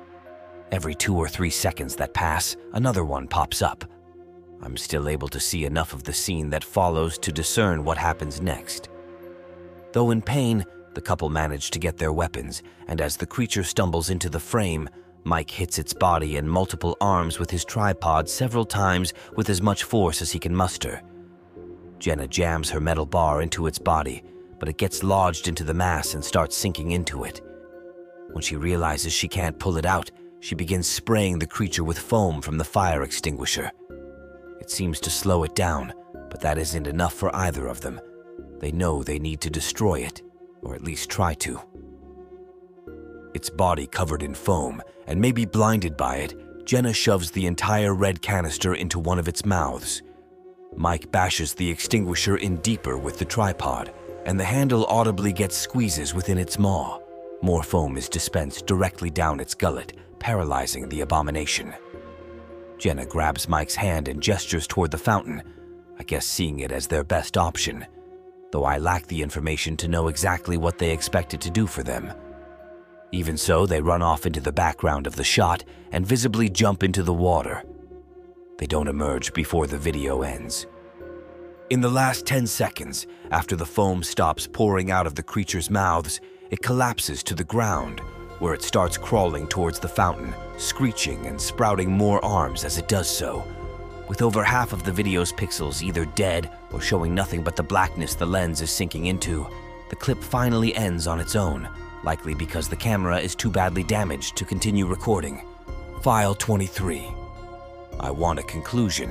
Every 0.73 0.95
two 0.95 1.15
or 1.15 1.29
three 1.29 1.51
seconds 1.51 1.95
that 1.97 2.15
pass, 2.15 2.57
another 2.73 3.05
one 3.05 3.29
pops 3.29 3.61
up. 3.61 3.85
I'm 4.63 4.77
still 4.77 5.09
able 5.09 5.29
to 5.29 5.41
see 5.41 5.65
enough 5.65 5.93
of 5.93 6.03
the 6.03 6.13
scene 6.13 6.51
that 6.51 6.65
follows 6.65 7.19
to 7.19 7.33
discern 7.33 7.85
what 7.85 7.99
happens 7.99 8.41
next. 8.41 8.89
Though 9.93 10.11
in 10.11 10.23
pain, 10.23 10.65
the 10.95 11.01
couple 11.01 11.29
manage 11.29 11.71
to 11.73 11.79
get 11.79 11.99
their 11.99 12.13
weapons, 12.13 12.63
and 12.89 13.01
as 13.01 13.17
the 13.17 13.27
creature 13.27 13.65
stumbles 13.65 14.11
into 14.11 14.29
the 14.29 14.41
frame, 14.41 14.89
Mike 15.25 15.51
hits 15.51 15.79
its 15.79 15.93
body 15.93 16.37
and 16.37 16.49
multiple 16.49 16.97
arms 17.01 17.39
with 17.39 17.51
his 17.51 17.65
tripod 17.65 18.29
several 18.29 18.65
times 18.65 19.13
with 19.37 19.51
as 19.51 19.61
much 19.61 19.85
force 19.85 20.23
as 20.23 20.33
he 20.33 20.39
can 20.39 20.55
muster. 20.55 21.03
Jenna 21.99 22.29
jams 22.29 22.71
her 22.71 22.81
metal 22.81 23.07
bar 23.07 23.43
into 23.43 23.67
its 23.67 23.79
body, 23.79 24.23
but 24.59 24.69
it 24.69 24.79
gets 24.79 25.03
lodged 25.03 25.49
into 25.49 25.65
the 25.65 25.75
mass 25.75 26.15
and 26.15 26.25
starts 26.25 26.57
sinking 26.57 26.93
into 26.93 27.25
it. 27.25 27.41
When 28.33 28.43
she 28.43 28.57
realizes 28.57 29.13
she 29.13 29.29
can't 29.29 29.59
pull 29.59 29.77
it 29.77 29.87
out, 29.87 30.11
she 30.41 30.55
begins 30.55 30.87
spraying 30.87 31.39
the 31.39 31.47
creature 31.47 31.85
with 31.85 31.99
foam 31.99 32.41
from 32.41 32.59
the 32.59 32.65
fire 32.65 33.03
extinguisher. 33.03 33.71
It 34.61 34.71
seems 34.71 35.01
to 35.01 35.11
slow 35.11 35.45
it 35.45 35.55
down, 35.55 35.93
but 36.31 36.41
that 36.41 36.59
isn't 36.59 36.87
enough 36.87 37.15
for 37.15 37.35
either 37.35 37.67
of 37.67 37.81
them. 37.81 38.01
They 38.59 38.73
know 38.73 39.03
they 39.03 39.19
need 39.19 39.41
to 39.43 39.51
destroy 39.51 40.01
it, 40.01 40.23
or 40.63 40.75
at 40.75 40.85
least 40.85 41.11
try 41.11 41.35
to. 41.35 41.61
Its 43.35 43.51
body 43.51 43.87
covered 43.87 44.23
in 44.23 44.35
foam, 44.35 44.81
and 45.07 45.21
maybe 45.21 45.45
blinded 45.45 45.97
by 45.97 46.17
it, 46.17 46.65
Jenna 46.65 46.93
shoves 46.93 47.31
the 47.31 47.47
entire 47.47 47.95
red 47.95 48.23
canister 48.23 48.75
into 48.75 48.99
one 48.99 49.19
of 49.19 49.29
its 49.29 49.45
mouths. 49.45 50.03
Mike 50.75 51.13
bashes 51.13 51.55
the 51.55 51.71
extinguisher 51.71 52.37
in 52.39 52.57
deeper 52.57 52.99
with 52.99 53.19
the 53.19 53.25
tripod, 53.25 53.93
and 54.25 54.41
the 54.41 54.45
handle 54.45 54.85
audibly 54.87 55.33
gets 55.33 55.57
squeezes 55.57 56.13
within 56.13 56.39
its 56.39 56.59
maw. 56.59 56.99
More 57.43 57.63
foam 57.63 57.97
is 57.97 58.09
dispensed 58.09 58.67
directly 58.67 59.11
down 59.11 59.39
its 59.39 59.55
gullet, 59.55 59.93
paralyzing 60.19 60.89
the 60.89 61.03
abomination. 61.03 61.73
Jenna 62.79 63.07
grabs 63.07 63.49
Mike's 63.49 63.75
hand 63.75 64.09
and 64.09 64.23
gestures 64.23 64.67
toward 64.67 64.91
the 64.91 64.99
fountain, 64.99 65.43
I 65.99 66.03
guess 66.03 66.27
seeing 66.27 66.61
it 66.61 66.73
as 66.73 66.87
their 66.87 67.05
best 67.05 67.37
option, 67.37 67.87
though 68.53 68.65
I 68.65 68.79
lack 68.79 69.07
the 69.07 69.23
information 69.23 69.77
to 69.79 69.89
know 69.89 70.09
exactly 70.09 70.57
what 70.57 70.79
they 70.79 70.91
expected 70.91 71.41
to 71.43 71.51
do 71.51 71.67
for 71.67 71.83
them. 71.83 72.13
Even 73.13 73.37
so, 73.37 73.67
they 73.67 73.81
run 73.81 74.03
off 74.03 74.27
into 74.27 74.41
the 74.41 74.53
background 74.53 75.07
of 75.07 75.17
the 75.17 75.25
shot 75.25 75.65
and 75.93 76.07
visibly 76.07 76.49
jump 76.49 76.83
into 76.83 77.03
the 77.03 77.15
water. 77.15 77.63
They 78.59 78.67
don't 78.67 78.89
emerge 78.89 79.33
before 79.33 79.67
the 79.67 79.79
video 79.79 80.23
ends. 80.23 80.67
In 81.71 81.81
the 81.81 81.89
last 81.91 82.27
10 82.27 82.47
seconds, 82.47 83.07
after 83.31 83.57
the 83.57 83.67
foam 83.67 84.03
stops 84.03 84.47
pouring 84.47 84.91
out 84.91 85.07
of 85.07 85.15
the 85.15 85.23
creature's 85.23 85.71
mouths, 85.71 86.21
it 86.51 86.63
collapses 86.63 87.23
to 87.25 87.35
the 87.35 87.45
ground, 87.45 88.01
where 88.39 88.55
it 88.55 88.63
starts 88.63 88.97
crawling 88.97 89.47
towards 89.47 89.79
the 89.79 89.89
fountain, 89.89 90.35
screeching 90.59 91.27
and 91.27 91.41
sprouting 91.41 91.91
more 91.91 92.25
arms 92.25 92.65
as 92.65 92.79
it 92.79 92.89
does 92.89 93.09
so. 93.09 93.45
With 94.09 94.23
over 94.23 94.45
half 94.45 94.73
of 94.73 94.85
the 94.85 94.93
video's 94.93 95.33
pixels 95.33 95.83
either 95.83 96.05
dead 96.05 96.51
or 96.73 96.81
showing 96.81 97.15
nothing 97.15 97.43
but 97.43 97.57
the 97.57 97.63
blackness 97.63 98.15
the 98.15 98.27
lens 98.27 98.61
is 98.61 98.71
sinking 98.71 99.07
into, 99.07 99.47
the 99.89 99.97
clip 99.97 100.23
finally 100.23 100.75
ends 100.75 101.07
on 101.07 101.21
its 101.21 101.35
own, 101.35 101.69
likely 102.05 102.35
because 102.35 102.69
the 102.69 102.77
camera 102.77 103.19
is 103.19 103.35
too 103.35 103.51
badly 103.51 103.83
damaged 103.83 104.37
to 104.37 104.45
continue 104.45 104.87
recording. 104.87 105.43
File 106.03 106.35
23. 106.35 107.07
I 107.99 108.11
want 108.11 108.39
a 108.39 108.45
conclusion, 108.45 109.11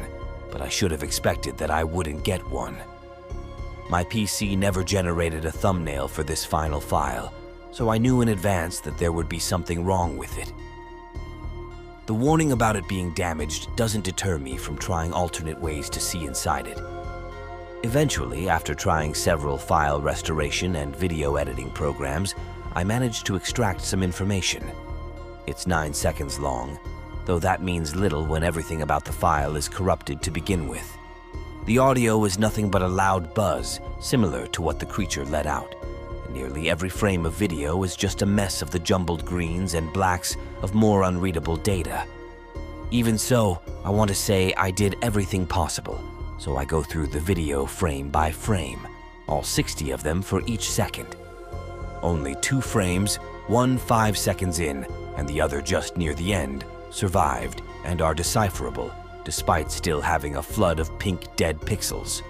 but 0.52 0.62
I 0.62 0.70
should 0.70 0.92
have 0.92 1.04
expected 1.04 1.58
that 1.58 1.72
I 1.72 1.84
wouldn't 1.84 2.24
get 2.24 2.48
one. 2.50 2.78
My 3.90 4.04
PC 4.04 4.58
never 4.58 4.84
generated 4.84 5.46
a 5.46 5.52
thumbnail 5.52 6.08
for 6.08 6.24
this 6.24 6.46
final 6.46 6.80
file, 6.80 7.34
so 7.76 7.90
I 7.90 7.98
knew 7.98 8.22
in 8.22 8.30
advance 8.30 8.80
that 8.80 8.98
there 8.98 9.12
would 9.12 9.28
be 9.28 9.38
something 9.38 9.84
wrong 9.84 10.16
with 10.16 10.38
it. 10.38 10.54
The 12.06 12.14
warning 12.14 12.54
about 12.54 12.78
it 12.78 12.88
being 12.88 13.14
damaged 13.16 13.76
doesn't 13.76 14.06
deter 14.06 14.38
me 14.38 14.56
from 14.56 14.78
trying 14.78 15.12
alternate 15.12 15.60
ways 15.60 15.90
to 15.90 16.00
see 16.00 16.24
inside 16.24 16.68
it. 16.68 16.80
Eventually, 17.84 18.48
after 18.48 18.74
trying 18.74 19.14
several 19.14 19.58
file 19.58 20.00
restoration 20.00 20.78
and 20.78 20.96
video 20.96 21.36
editing 21.36 21.70
programs, 21.70 22.34
I 22.76 22.86
managed 22.86 23.26
to 23.26 23.36
extract 23.36 23.82
some 23.82 24.02
information. 24.02 24.64
It's 25.46 25.68
9 25.68 25.94
seconds 25.94 26.40
long, 26.40 26.80
though 27.26 27.40
that 27.40 27.62
means 27.62 27.94
little 27.94 28.26
when 28.26 28.44
everything 28.44 28.84
about 28.84 29.04
the 29.04 29.12
file 29.12 29.58
is 29.58 29.68
corrupted 29.68 30.22
to 30.22 30.32
begin 30.32 30.70
with. 30.70 30.98
The 31.66 31.80
audio 31.80 32.24
is 32.24 32.40
nothing 32.40 32.72
but 32.72 32.84
a 32.84 32.88
loud 32.88 33.34
buzz, 33.34 33.82
similar 34.00 34.48
to 34.48 34.62
what 34.62 34.80
the 34.80 34.86
creature 34.86 35.26
let 35.26 35.46
out. 35.46 35.76
Nearly 36.32 36.70
every 36.70 36.90
frame 36.90 37.26
of 37.26 37.34
video 37.34 37.84
is 37.84 37.96
just 37.96 38.22
a 38.22 38.26
mess 38.26 38.62
of 38.62 38.72
the 38.72 38.80
jumbled 38.80 39.26
greens 39.26 39.74
and 39.74 39.94
blacks 39.94 40.36
of 40.62 40.74
more 40.74 41.04
unreadable 41.04 41.58
data. 41.58 42.06
Even 42.92 43.18
so, 43.18 43.62
I 43.84 43.90
want 43.90 44.10
to 44.10 44.16
say 44.16 44.54
I 44.56 44.72
did 44.72 44.96
everything 45.02 45.46
possible, 45.46 46.04
so 46.38 46.58
I 46.58 46.66
go 46.66 46.84
through 46.84 47.08
the 47.08 47.20
video 47.20 47.66
frame 47.66 48.10
by 48.10 48.32
frame, 48.32 48.88
all 49.28 49.44
60 49.44 49.92
of 49.92 50.04
them 50.04 50.22
for 50.22 50.42
each 50.46 50.70
second. 50.70 51.16
Only 52.02 52.36
two 52.42 52.62
frames, 52.62 53.16
one 53.48 53.78
five 53.78 54.18
seconds 54.18 54.60
in, 54.60 54.86
and 55.18 55.28
the 55.28 55.42
other 55.42 55.62
just 55.62 55.98
near 55.98 56.14
the 56.14 56.34
end, 56.34 56.66
survived 56.90 57.62
and 57.84 58.02
are 58.02 58.14
decipherable, 58.14 58.92
despite 59.24 59.72
still 59.72 60.02
having 60.02 60.36
a 60.36 60.44
flood 60.44 60.80
of 60.80 60.98
pink 61.00 61.36
dead 61.36 61.60
pixels. 61.60 62.22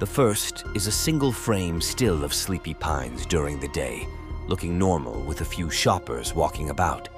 The 0.00 0.06
first 0.06 0.64
is 0.74 0.88
a 0.88 0.92
single 0.92 1.30
frame 1.30 1.80
still 1.80 2.24
of 2.24 2.34
Sleepy 2.34 2.74
Pines 2.74 3.24
during 3.26 3.60
the 3.60 3.68
day, 3.68 4.08
looking 4.48 4.76
normal 4.76 5.22
with 5.22 5.40
a 5.40 5.44
few 5.44 5.70
shoppers 5.70 6.34
walking 6.34 6.70
about. 6.70 7.08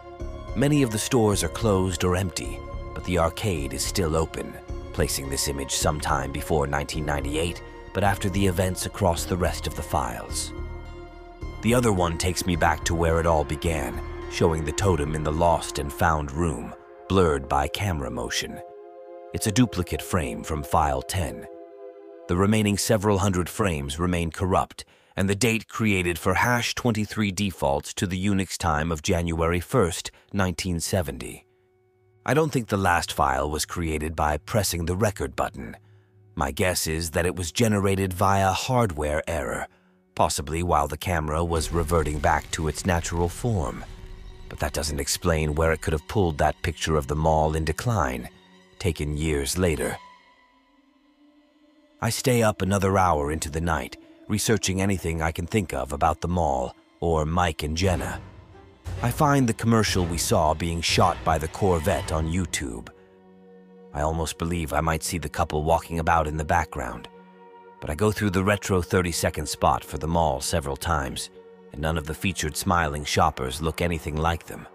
Many 0.54 0.82
of 0.82 0.90
the 0.90 0.98
stores 0.98 1.42
are 1.42 1.48
closed 1.48 2.04
or 2.04 2.16
empty, 2.16 2.60
but 2.94 3.02
the 3.04 3.18
arcade 3.18 3.72
is 3.72 3.82
still 3.82 4.14
open, 4.14 4.52
placing 4.92 5.30
this 5.30 5.48
image 5.48 5.72
sometime 5.72 6.32
before 6.32 6.66
1998, 6.68 7.62
but 7.94 8.04
after 8.04 8.28
the 8.28 8.46
events 8.46 8.84
across 8.84 9.24
the 9.24 9.38
rest 9.38 9.66
of 9.66 9.74
the 9.74 9.82
files. 9.82 10.52
The 11.62 11.72
other 11.72 11.94
one 11.94 12.18
takes 12.18 12.44
me 12.44 12.56
back 12.56 12.84
to 12.84 12.94
where 12.94 13.20
it 13.20 13.26
all 13.26 13.44
began, 13.44 13.98
showing 14.30 14.66
the 14.66 14.72
totem 14.72 15.14
in 15.14 15.22
the 15.22 15.32
lost 15.32 15.78
and 15.78 15.90
found 15.90 16.30
room, 16.30 16.74
blurred 17.08 17.48
by 17.48 17.68
camera 17.68 18.10
motion. 18.10 18.60
It's 19.32 19.46
a 19.46 19.52
duplicate 19.52 20.02
frame 20.02 20.44
from 20.44 20.62
file 20.62 21.00
10, 21.00 21.46
the 22.28 22.36
remaining 22.36 22.76
several 22.76 23.18
hundred 23.18 23.48
frames 23.48 23.98
remain 23.98 24.30
corrupt, 24.30 24.84
and 25.16 25.28
the 25.28 25.34
date 25.34 25.68
created 25.68 26.18
for 26.18 26.34
hash 26.34 26.74
23 26.74 27.30
defaults 27.30 27.94
to 27.94 28.06
the 28.06 28.26
Unix 28.26 28.56
time 28.56 28.90
of 28.90 29.02
January 29.02 29.60
1st, 29.60 30.10
1970. 30.32 31.46
I 32.24 32.34
don't 32.34 32.50
think 32.50 32.68
the 32.68 32.76
last 32.76 33.12
file 33.12 33.48
was 33.48 33.64
created 33.64 34.16
by 34.16 34.38
pressing 34.38 34.86
the 34.86 34.96
record 34.96 35.36
button. 35.36 35.76
My 36.34 36.50
guess 36.50 36.88
is 36.88 37.12
that 37.12 37.24
it 37.24 37.36
was 37.36 37.52
generated 37.52 38.12
via 38.12 38.50
hardware 38.50 39.22
error, 39.28 39.68
possibly 40.16 40.64
while 40.64 40.88
the 40.88 40.96
camera 40.96 41.44
was 41.44 41.72
reverting 41.72 42.18
back 42.18 42.50
to 42.50 42.66
its 42.66 42.84
natural 42.84 43.28
form. 43.28 43.84
But 44.48 44.58
that 44.58 44.72
doesn't 44.72 45.00
explain 45.00 45.54
where 45.54 45.72
it 45.72 45.80
could 45.80 45.92
have 45.92 46.08
pulled 46.08 46.38
that 46.38 46.60
picture 46.62 46.96
of 46.96 47.06
the 47.06 47.14
mall 47.14 47.54
in 47.54 47.64
decline, 47.64 48.28
taken 48.78 49.16
years 49.16 49.56
later. 49.56 49.96
I 52.00 52.10
stay 52.10 52.42
up 52.42 52.60
another 52.60 52.98
hour 52.98 53.32
into 53.32 53.50
the 53.50 53.60
night, 53.60 53.96
researching 54.28 54.82
anything 54.82 55.22
I 55.22 55.32
can 55.32 55.46
think 55.46 55.72
of 55.72 55.94
about 55.94 56.20
the 56.20 56.28
mall 56.28 56.76
or 57.00 57.24
Mike 57.24 57.62
and 57.62 57.74
Jenna. 57.74 58.20
I 59.02 59.10
find 59.10 59.48
the 59.48 59.54
commercial 59.54 60.04
we 60.04 60.18
saw 60.18 60.52
being 60.52 60.82
shot 60.82 61.16
by 61.24 61.38
the 61.38 61.48
Corvette 61.48 62.12
on 62.12 62.30
YouTube. 62.30 62.90
I 63.94 64.02
almost 64.02 64.36
believe 64.36 64.74
I 64.74 64.82
might 64.82 65.02
see 65.02 65.16
the 65.16 65.30
couple 65.30 65.62
walking 65.62 65.98
about 65.98 66.26
in 66.26 66.36
the 66.36 66.44
background. 66.44 67.08
But 67.80 67.88
I 67.88 67.94
go 67.94 68.12
through 68.12 68.30
the 68.30 68.44
retro 68.44 68.82
30 68.82 69.10
second 69.10 69.48
spot 69.48 69.82
for 69.82 69.96
the 69.96 70.06
mall 70.06 70.42
several 70.42 70.76
times, 70.76 71.30
and 71.72 71.80
none 71.80 71.96
of 71.96 72.06
the 72.06 72.14
featured 72.14 72.58
smiling 72.58 73.06
shoppers 73.06 73.62
look 73.62 73.80
anything 73.80 74.16
like 74.16 74.44
them. 74.44 74.66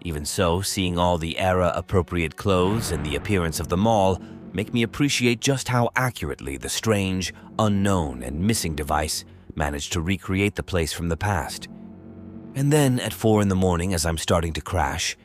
Even 0.00 0.24
so, 0.24 0.62
seeing 0.62 0.98
all 0.98 1.16
the 1.16 1.38
era 1.38 1.72
appropriate 1.76 2.34
clothes 2.34 2.90
and 2.90 3.06
the 3.06 3.14
appearance 3.14 3.60
of 3.60 3.68
the 3.68 3.76
mall 3.76 4.20
make 4.52 4.72
me 4.72 4.82
appreciate 4.82 5.40
just 5.40 5.68
how 5.68 5.90
accurately 5.96 6.56
the 6.56 6.68
strange, 6.68 7.32
unknown, 7.58 8.22
and 8.22 8.40
missing 8.40 8.74
device 8.74 9.24
managed 9.54 9.92
to 9.92 10.00
recreate 10.00 10.54
the 10.54 10.62
place 10.62 10.92
from 10.92 11.08
the 11.08 11.16
past. 11.16 11.68
And 12.54 12.72
then, 12.72 12.98
at 13.00 13.12
four 13.12 13.42
in 13.42 13.48
the 13.48 13.54
morning, 13.54 13.94
as 13.94 14.04
I'm 14.04 14.18
starting 14.18 14.52
to 14.54 14.60
crash, 14.60 15.16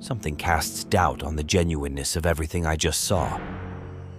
something 0.00 0.36
casts 0.36 0.84
doubt 0.84 1.22
on 1.22 1.36
the 1.36 1.44
genuineness 1.44 2.16
of 2.16 2.26
everything 2.26 2.66
I 2.66 2.76
just 2.76 3.04
saw. 3.04 3.40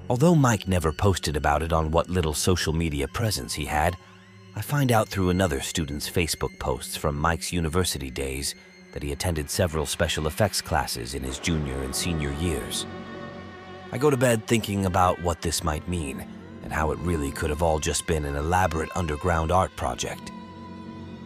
Although 0.09 0.35
Mike 0.35 0.67
never 0.67 0.91
posted 0.91 1.35
about 1.35 1.63
it 1.63 1.73
on 1.73 1.91
what 1.91 2.09
little 2.09 2.33
social 2.33 2.73
media 2.73 3.07
presence 3.07 3.53
he 3.53 3.65
had, 3.65 3.97
I 4.55 4.61
find 4.61 4.91
out 4.91 5.09
through 5.09 5.31
another 5.31 5.59
student's 5.59 6.09
Facebook 6.09 6.57
posts 6.59 6.95
from 6.95 7.17
Mike's 7.17 7.51
university 7.51 8.09
days 8.09 8.55
that 8.93 9.03
he 9.03 9.11
attended 9.11 9.49
several 9.49 9.85
special 9.85 10.27
effects 10.27 10.61
classes 10.61 11.13
in 11.13 11.23
his 11.23 11.39
junior 11.39 11.81
and 11.83 11.93
senior 11.93 12.31
years. 12.33 12.85
I 13.91 13.97
go 13.97 14.09
to 14.09 14.17
bed 14.17 14.45
thinking 14.45 14.85
about 14.85 15.21
what 15.21 15.41
this 15.41 15.63
might 15.63 15.87
mean 15.87 16.25
and 16.63 16.73
how 16.73 16.91
it 16.91 16.99
really 16.99 17.31
could 17.31 17.49
have 17.49 17.61
all 17.61 17.79
just 17.79 18.07
been 18.07 18.25
an 18.25 18.35
elaborate 18.35 18.89
underground 18.95 19.51
art 19.51 19.75
project. 19.75 20.31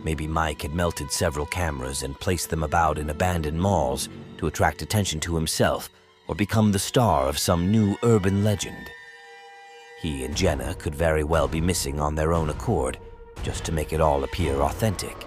Maybe 0.03 0.27
Mike 0.27 0.61
had 0.61 0.73
melted 0.73 1.11
several 1.11 1.45
cameras 1.45 2.03
and 2.03 2.19
placed 2.19 2.49
them 2.49 2.63
about 2.63 2.97
in 2.97 3.09
abandoned 3.09 3.59
malls 3.59 4.09
to 4.37 4.47
attract 4.47 4.81
attention 4.81 5.19
to 5.21 5.35
himself 5.35 5.89
or 6.27 6.35
become 6.35 6.71
the 6.71 6.79
star 6.79 7.27
of 7.27 7.39
some 7.39 7.71
new 7.71 7.97
urban 8.03 8.43
legend. 8.43 8.89
He 10.01 10.23
and 10.23 10.35
Jenna 10.35 10.75
could 10.75 10.95
very 10.95 11.23
well 11.23 11.47
be 11.47 11.59
missing 11.59 11.99
on 11.99 12.15
their 12.15 12.33
own 12.33 12.49
accord 12.49 12.97
just 13.43 13.63
to 13.65 13.71
make 13.71 13.93
it 13.93 14.01
all 14.01 14.23
appear 14.23 14.61
authentic. 14.61 15.25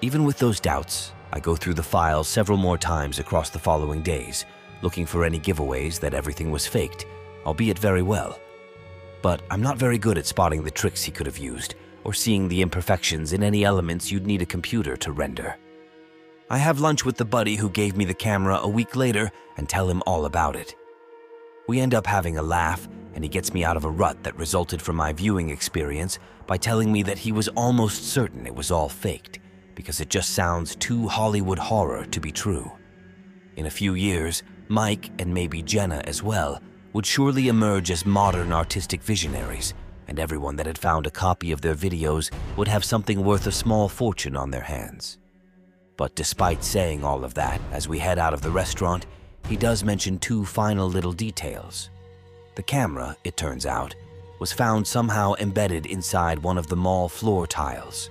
Even 0.00 0.24
with 0.24 0.38
those 0.38 0.60
doubts, 0.60 1.12
I 1.32 1.40
go 1.40 1.56
through 1.56 1.74
the 1.74 1.82
files 1.82 2.28
several 2.28 2.58
more 2.58 2.78
times 2.78 3.18
across 3.18 3.50
the 3.50 3.58
following 3.58 4.02
days 4.02 4.44
looking 4.82 5.06
for 5.06 5.24
any 5.24 5.38
giveaways 5.38 6.00
that 6.00 6.14
everything 6.14 6.50
was 6.50 6.66
faked, 6.66 7.06
albeit 7.44 7.78
very 7.78 8.02
well. 8.02 8.38
But 9.22 9.42
I'm 9.50 9.62
not 9.62 9.78
very 9.78 9.98
good 9.98 10.18
at 10.18 10.26
spotting 10.26 10.62
the 10.62 10.70
tricks 10.70 11.02
he 11.02 11.12
could 11.12 11.26
have 11.26 11.38
used, 11.38 11.74
or 12.04 12.14
seeing 12.14 12.48
the 12.48 12.62
imperfections 12.62 13.32
in 13.32 13.42
any 13.42 13.64
elements 13.64 14.10
you'd 14.10 14.26
need 14.26 14.42
a 14.42 14.46
computer 14.46 14.96
to 14.96 15.12
render. 15.12 15.56
I 16.50 16.58
have 16.58 16.80
lunch 16.80 17.04
with 17.04 17.16
the 17.16 17.24
buddy 17.24 17.56
who 17.56 17.68
gave 17.68 17.96
me 17.96 18.04
the 18.04 18.14
camera 18.14 18.58
a 18.62 18.68
week 18.68 18.96
later 18.96 19.30
and 19.56 19.68
tell 19.68 19.90
him 19.90 20.02
all 20.06 20.24
about 20.24 20.56
it. 20.56 20.74
We 21.66 21.80
end 21.80 21.94
up 21.94 22.06
having 22.06 22.38
a 22.38 22.42
laugh, 22.42 22.88
and 23.14 23.22
he 23.22 23.28
gets 23.28 23.52
me 23.52 23.64
out 23.64 23.76
of 23.76 23.84
a 23.84 23.90
rut 23.90 24.22
that 24.22 24.38
resulted 24.38 24.80
from 24.80 24.96
my 24.96 25.12
viewing 25.12 25.50
experience 25.50 26.18
by 26.46 26.56
telling 26.56 26.90
me 26.90 27.02
that 27.02 27.18
he 27.18 27.32
was 27.32 27.48
almost 27.48 28.04
certain 28.04 28.46
it 28.46 28.54
was 28.54 28.70
all 28.70 28.88
faked, 28.88 29.40
because 29.74 30.00
it 30.00 30.08
just 30.08 30.30
sounds 30.30 30.74
too 30.76 31.06
Hollywood 31.08 31.58
horror 31.58 32.06
to 32.06 32.20
be 32.20 32.32
true. 32.32 32.72
In 33.56 33.66
a 33.66 33.70
few 33.70 33.94
years, 33.94 34.42
Mike, 34.68 35.10
and 35.18 35.32
maybe 35.32 35.62
Jenna 35.62 36.02
as 36.04 36.22
well, 36.22 36.60
would 36.92 37.06
surely 37.06 37.48
emerge 37.48 37.90
as 37.90 38.06
modern 38.06 38.52
artistic 38.52 39.02
visionaries, 39.02 39.74
and 40.08 40.18
everyone 40.18 40.56
that 40.56 40.66
had 40.66 40.78
found 40.78 41.06
a 41.06 41.10
copy 41.10 41.52
of 41.52 41.60
their 41.60 41.74
videos 41.74 42.30
would 42.56 42.68
have 42.68 42.84
something 42.84 43.24
worth 43.24 43.46
a 43.46 43.52
small 43.52 43.88
fortune 43.88 44.36
on 44.36 44.50
their 44.50 44.62
hands. 44.62 45.18
But 45.96 46.14
despite 46.14 46.64
saying 46.64 47.04
all 47.04 47.24
of 47.24 47.34
that, 47.34 47.60
as 47.72 47.88
we 47.88 47.98
head 47.98 48.18
out 48.18 48.32
of 48.32 48.40
the 48.40 48.50
restaurant, 48.50 49.06
he 49.48 49.56
does 49.56 49.84
mention 49.84 50.18
two 50.18 50.44
final 50.44 50.88
little 50.88 51.12
details. 51.12 51.90
The 52.54 52.62
camera, 52.62 53.16
it 53.24 53.36
turns 53.36 53.66
out, 53.66 53.94
was 54.38 54.52
found 54.52 54.86
somehow 54.86 55.34
embedded 55.40 55.86
inside 55.86 56.38
one 56.38 56.58
of 56.58 56.68
the 56.68 56.76
mall 56.76 57.08
floor 57.08 57.46
tiles. 57.46 58.10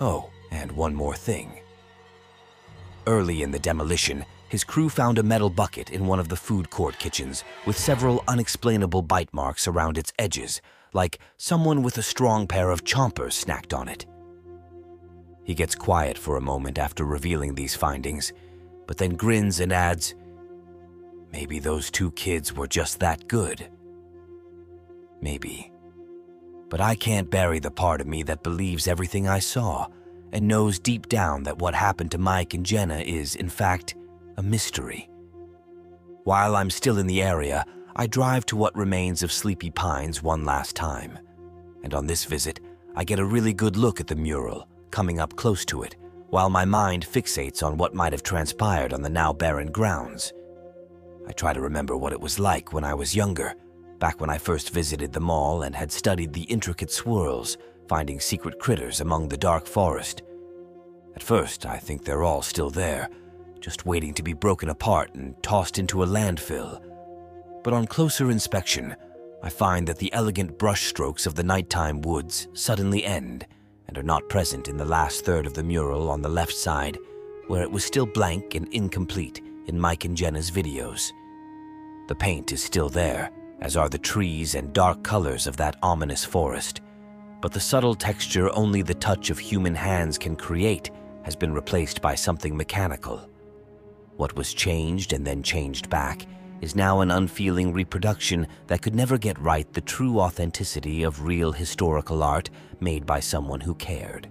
Oh, 0.00 0.30
and 0.50 0.70
one 0.72 0.94
more 0.94 1.16
thing. 1.16 1.60
Early 3.06 3.42
in 3.42 3.50
the 3.50 3.58
demolition, 3.58 4.24
his 4.52 4.64
crew 4.64 4.90
found 4.90 5.16
a 5.16 5.22
metal 5.22 5.48
bucket 5.48 5.88
in 5.88 6.06
one 6.06 6.20
of 6.20 6.28
the 6.28 6.36
food 6.36 6.68
court 6.68 6.98
kitchens 6.98 7.42
with 7.64 7.74
several 7.74 8.22
unexplainable 8.28 9.00
bite 9.00 9.32
marks 9.32 9.66
around 9.66 9.96
its 9.96 10.12
edges, 10.18 10.60
like 10.92 11.18
someone 11.38 11.82
with 11.82 11.96
a 11.96 12.02
strong 12.02 12.46
pair 12.46 12.68
of 12.70 12.84
chompers 12.84 13.32
snacked 13.32 13.72
on 13.74 13.88
it. 13.88 14.04
He 15.42 15.54
gets 15.54 15.74
quiet 15.74 16.18
for 16.18 16.36
a 16.36 16.42
moment 16.42 16.76
after 16.78 17.06
revealing 17.06 17.54
these 17.54 17.74
findings, 17.74 18.34
but 18.86 18.98
then 18.98 19.16
grins 19.16 19.58
and 19.58 19.72
adds, 19.72 20.14
Maybe 21.32 21.58
those 21.58 21.90
two 21.90 22.10
kids 22.10 22.54
were 22.54 22.66
just 22.66 23.00
that 23.00 23.26
good. 23.28 23.70
Maybe. 25.22 25.72
But 26.68 26.82
I 26.82 26.94
can't 26.94 27.30
bury 27.30 27.58
the 27.58 27.70
part 27.70 28.02
of 28.02 28.06
me 28.06 28.22
that 28.24 28.42
believes 28.42 28.86
everything 28.86 29.26
I 29.26 29.38
saw 29.38 29.86
and 30.30 30.46
knows 30.46 30.78
deep 30.78 31.08
down 31.08 31.44
that 31.44 31.58
what 31.58 31.74
happened 31.74 32.10
to 32.10 32.18
Mike 32.18 32.52
and 32.52 32.66
Jenna 32.66 32.98
is, 32.98 33.34
in 33.34 33.48
fact, 33.48 33.94
a 34.36 34.42
mystery. 34.42 35.08
While 36.24 36.56
I'm 36.56 36.70
still 36.70 36.98
in 36.98 37.06
the 37.06 37.22
area, 37.22 37.64
I 37.96 38.06
drive 38.06 38.46
to 38.46 38.56
what 38.56 38.76
remains 38.76 39.22
of 39.22 39.32
Sleepy 39.32 39.70
Pines 39.70 40.22
one 40.22 40.44
last 40.44 40.76
time. 40.76 41.18
And 41.82 41.94
on 41.94 42.06
this 42.06 42.24
visit, 42.24 42.60
I 42.94 43.04
get 43.04 43.18
a 43.18 43.24
really 43.24 43.52
good 43.52 43.76
look 43.76 44.00
at 44.00 44.06
the 44.06 44.16
mural, 44.16 44.68
coming 44.90 45.18
up 45.18 45.36
close 45.36 45.64
to 45.66 45.82
it, 45.82 45.96
while 46.28 46.48
my 46.48 46.64
mind 46.64 47.06
fixates 47.06 47.62
on 47.62 47.76
what 47.76 47.94
might 47.94 48.12
have 48.12 48.22
transpired 48.22 48.92
on 48.92 49.02
the 49.02 49.10
now 49.10 49.32
barren 49.32 49.70
grounds. 49.70 50.32
I 51.26 51.32
try 51.32 51.52
to 51.52 51.60
remember 51.60 51.96
what 51.96 52.12
it 52.12 52.20
was 52.20 52.38
like 52.38 52.72
when 52.72 52.84
I 52.84 52.94
was 52.94 53.14
younger, 53.14 53.54
back 53.98 54.20
when 54.20 54.30
I 54.30 54.38
first 54.38 54.70
visited 54.70 55.12
the 55.12 55.20
mall 55.20 55.62
and 55.62 55.74
had 55.74 55.92
studied 55.92 56.32
the 56.32 56.42
intricate 56.42 56.90
swirls, 56.90 57.58
finding 57.88 58.20
secret 58.20 58.58
critters 58.58 59.00
among 59.00 59.28
the 59.28 59.36
dark 59.36 59.66
forest. 59.66 60.22
At 61.14 61.22
first, 61.22 61.66
I 61.66 61.78
think 61.78 62.04
they're 62.04 62.24
all 62.24 62.42
still 62.42 62.70
there, 62.70 63.08
just 63.62 63.86
waiting 63.86 64.12
to 64.12 64.22
be 64.22 64.32
broken 64.32 64.68
apart 64.68 65.14
and 65.14 65.40
tossed 65.42 65.78
into 65.78 66.02
a 66.02 66.06
landfill. 66.06 66.82
But 67.62 67.72
on 67.72 67.86
closer 67.86 68.30
inspection, 68.30 68.96
I 69.42 69.48
find 69.48 69.86
that 69.86 69.98
the 69.98 70.12
elegant 70.12 70.58
brushstrokes 70.58 71.26
of 71.26 71.36
the 71.36 71.44
nighttime 71.44 72.02
woods 72.02 72.48
suddenly 72.52 73.04
end 73.04 73.46
and 73.86 73.96
are 73.96 74.02
not 74.02 74.28
present 74.28 74.68
in 74.68 74.76
the 74.76 74.84
last 74.84 75.24
third 75.24 75.46
of 75.46 75.54
the 75.54 75.62
mural 75.62 76.10
on 76.10 76.22
the 76.22 76.28
left 76.28 76.52
side, 76.52 76.98
where 77.46 77.62
it 77.62 77.70
was 77.70 77.84
still 77.84 78.06
blank 78.06 78.56
and 78.56 78.66
incomplete 78.74 79.40
in 79.66 79.78
Mike 79.78 80.04
and 80.04 80.16
Jenna's 80.16 80.50
videos. 80.50 81.12
The 82.08 82.16
paint 82.16 82.50
is 82.50 82.62
still 82.62 82.88
there, 82.88 83.30
as 83.60 83.76
are 83.76 83.88
the 83.88 83.98
trees 83.98 84.56
and 84.56 84.72
dark 84.72 85.04
colors 85.04 85.46
of 85.46 85.56
that 85.58 85.76
ominous 85.82 86.24
forest, 86.24 86.80
but 87.40 87.52
the 87.52 87.60
subtle 87.60 87.94
texture 87.94 88.50
only 88.56 88.82
the 88.82 88.94
touch 88.94 89.30
of 89.30 89.38
human 89.38 89.74
hands 89.74 90.18
can 90.18 90.34
create 90.34 90.90
has 91.24 91.36
been 91.36 91.54
replaced 91.54 92.02
by 92.02 92.16
something 92.16 92.56
mechanical. 92.56 93.28
What 94.22 94.36
was 94.36 94.54
changed 94.54 95.12
and 95.12 95.26
then 95.26 95.42
changed 95.42 95.90
back 95.90 96.28
is 96.60 96.76
now 96.76 97.00
an 97.00 97.10
unfeeling 97.10 97.72
reproduction 97.72 98.46
that 98.68 98.80
could 98.80 98.94
never 98.94 99.18
get 99.18 99.36
right 99.40 99.66
the 99.72 99.80
true 99.80 100.20
authenticity 100.20 101.02
of 101.02 101.24
real 101.24 101.50
historical 101.50 102.22
art 102.22 102.48
made 102.78 103.04
by 103.04 103.18
someone 103.18 103.60
who 103.60 103.74
cared. 103.74 104.28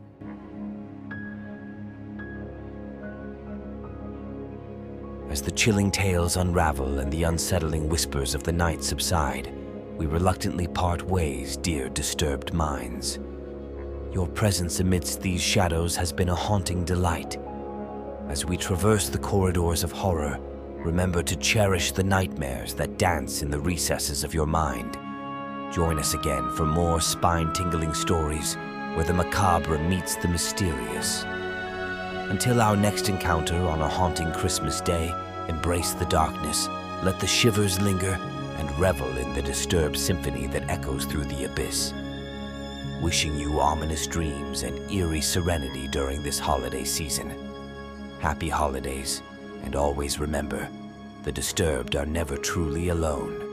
As 5.29 5.41
the 5.41 5.51
chilling 5.51 5.91
tales 5.91 6.37
unravel 6.37 6.99
and 6.99 7.11
the 7.11 7.23
unsettling 7.23 7.89
whispers 7.89 8.33
of 8.33 8.43
the 8.43 8.53
night 8.53 8.85
subside, 8.85 9.53
we 9.97 10.05
reluctantly 10.05 10.67
part 10.67 11.01
ways, 11.01 11.57
dear 11.57 11.89
disturbed 11.89 12.53
minds. 12.53 13.19
Your 14.13 14.29
presence 14.29 14.79
amidst 14.79 15.19
these 15.19 15.41
shadows 15.41 15.97
has 15.97 16.13
been 16.13 16.29
a 16.29 16.35
haunting 16.47 16.85
delight, 16.85 17.37
as 18.31 18.45
we 18.45 18.55
traverse 18.55 19.09
the 19.09 19.17
corridors 19.17 19.83
of 19.83 19.91
horror, 19.91 20.39
remember 20.85 21.21
to 21.21 21.35
cherish 21.35 21.91
the 21.91 22.03
nightmares 22.03 22.73
that 22.73 22.97
dance 22.97 23.41
in 23.41 23.51
the 23.51 23.59
recesses 23.59 24.23
of 24.23 24.33
your 24.33 24.45
mind. 24.45 24.97
Join 25.73 25.99
us 25.99 26.13
again 26.13 26.49
for 26.55 26.65
more 26.65 27.01
spine 27.01 27.51
tingling 27.51 27.93
stories 27.93 28.55
where 28.95 29.03
the 29.03 29.13
macabre 29.13 29.77
meets 29.79 30.15
the 30.15 30.29
mysterious. 30.29 31.23
Until 32.29 32.61
our 32.61 32.77
next 32.77 33.09
encounter 33.09 33.57
on 33.67 33.81
a 33.81 33.89
haunting 33.89 34.31
Christmas 34.31 34.79
day, 34.79 35.13
embrace 35.49 35.91
the 35.91 36.05
darkness, 36.05 36.69
let 37.03 37.19
the 37.19 37.27
shivers 37.27 37.81
linger, 37.81 38.17
and 38.59 38.79
revel 38.79 39.09
in 39.17 39.33
the 39.33 39.41
disturbed 39.41 39.97
symphony 39.97 40.47
that 40.47 40.69
echoes 40.69 41.03
through 41.03 41.25
the 41.25 41.43
abyss. 41.43 41.93
Wishing 43.01 43.37
you 43.37 43.59
ominous 43.59 44.07
dreams 44.07 44.63
and 44.63 44.89
eerie 44.89 45.19
serenity 45.19 45.89
during 45.89 46.23
this 46.23 46.39
holiday 46.39 46.85
season. 46.85 47.50
Happy 48.21 48.49
holidays, 48.49 49.23
and 49.63 49.75
always 49.75 50.19
remember 50.19 50.69
the 51.23 51.31
disturbed 51.31 51.95
are 51.95 52.05
never 52.05 52.37
truly 52.37 52.89
alone. 52.89 53.50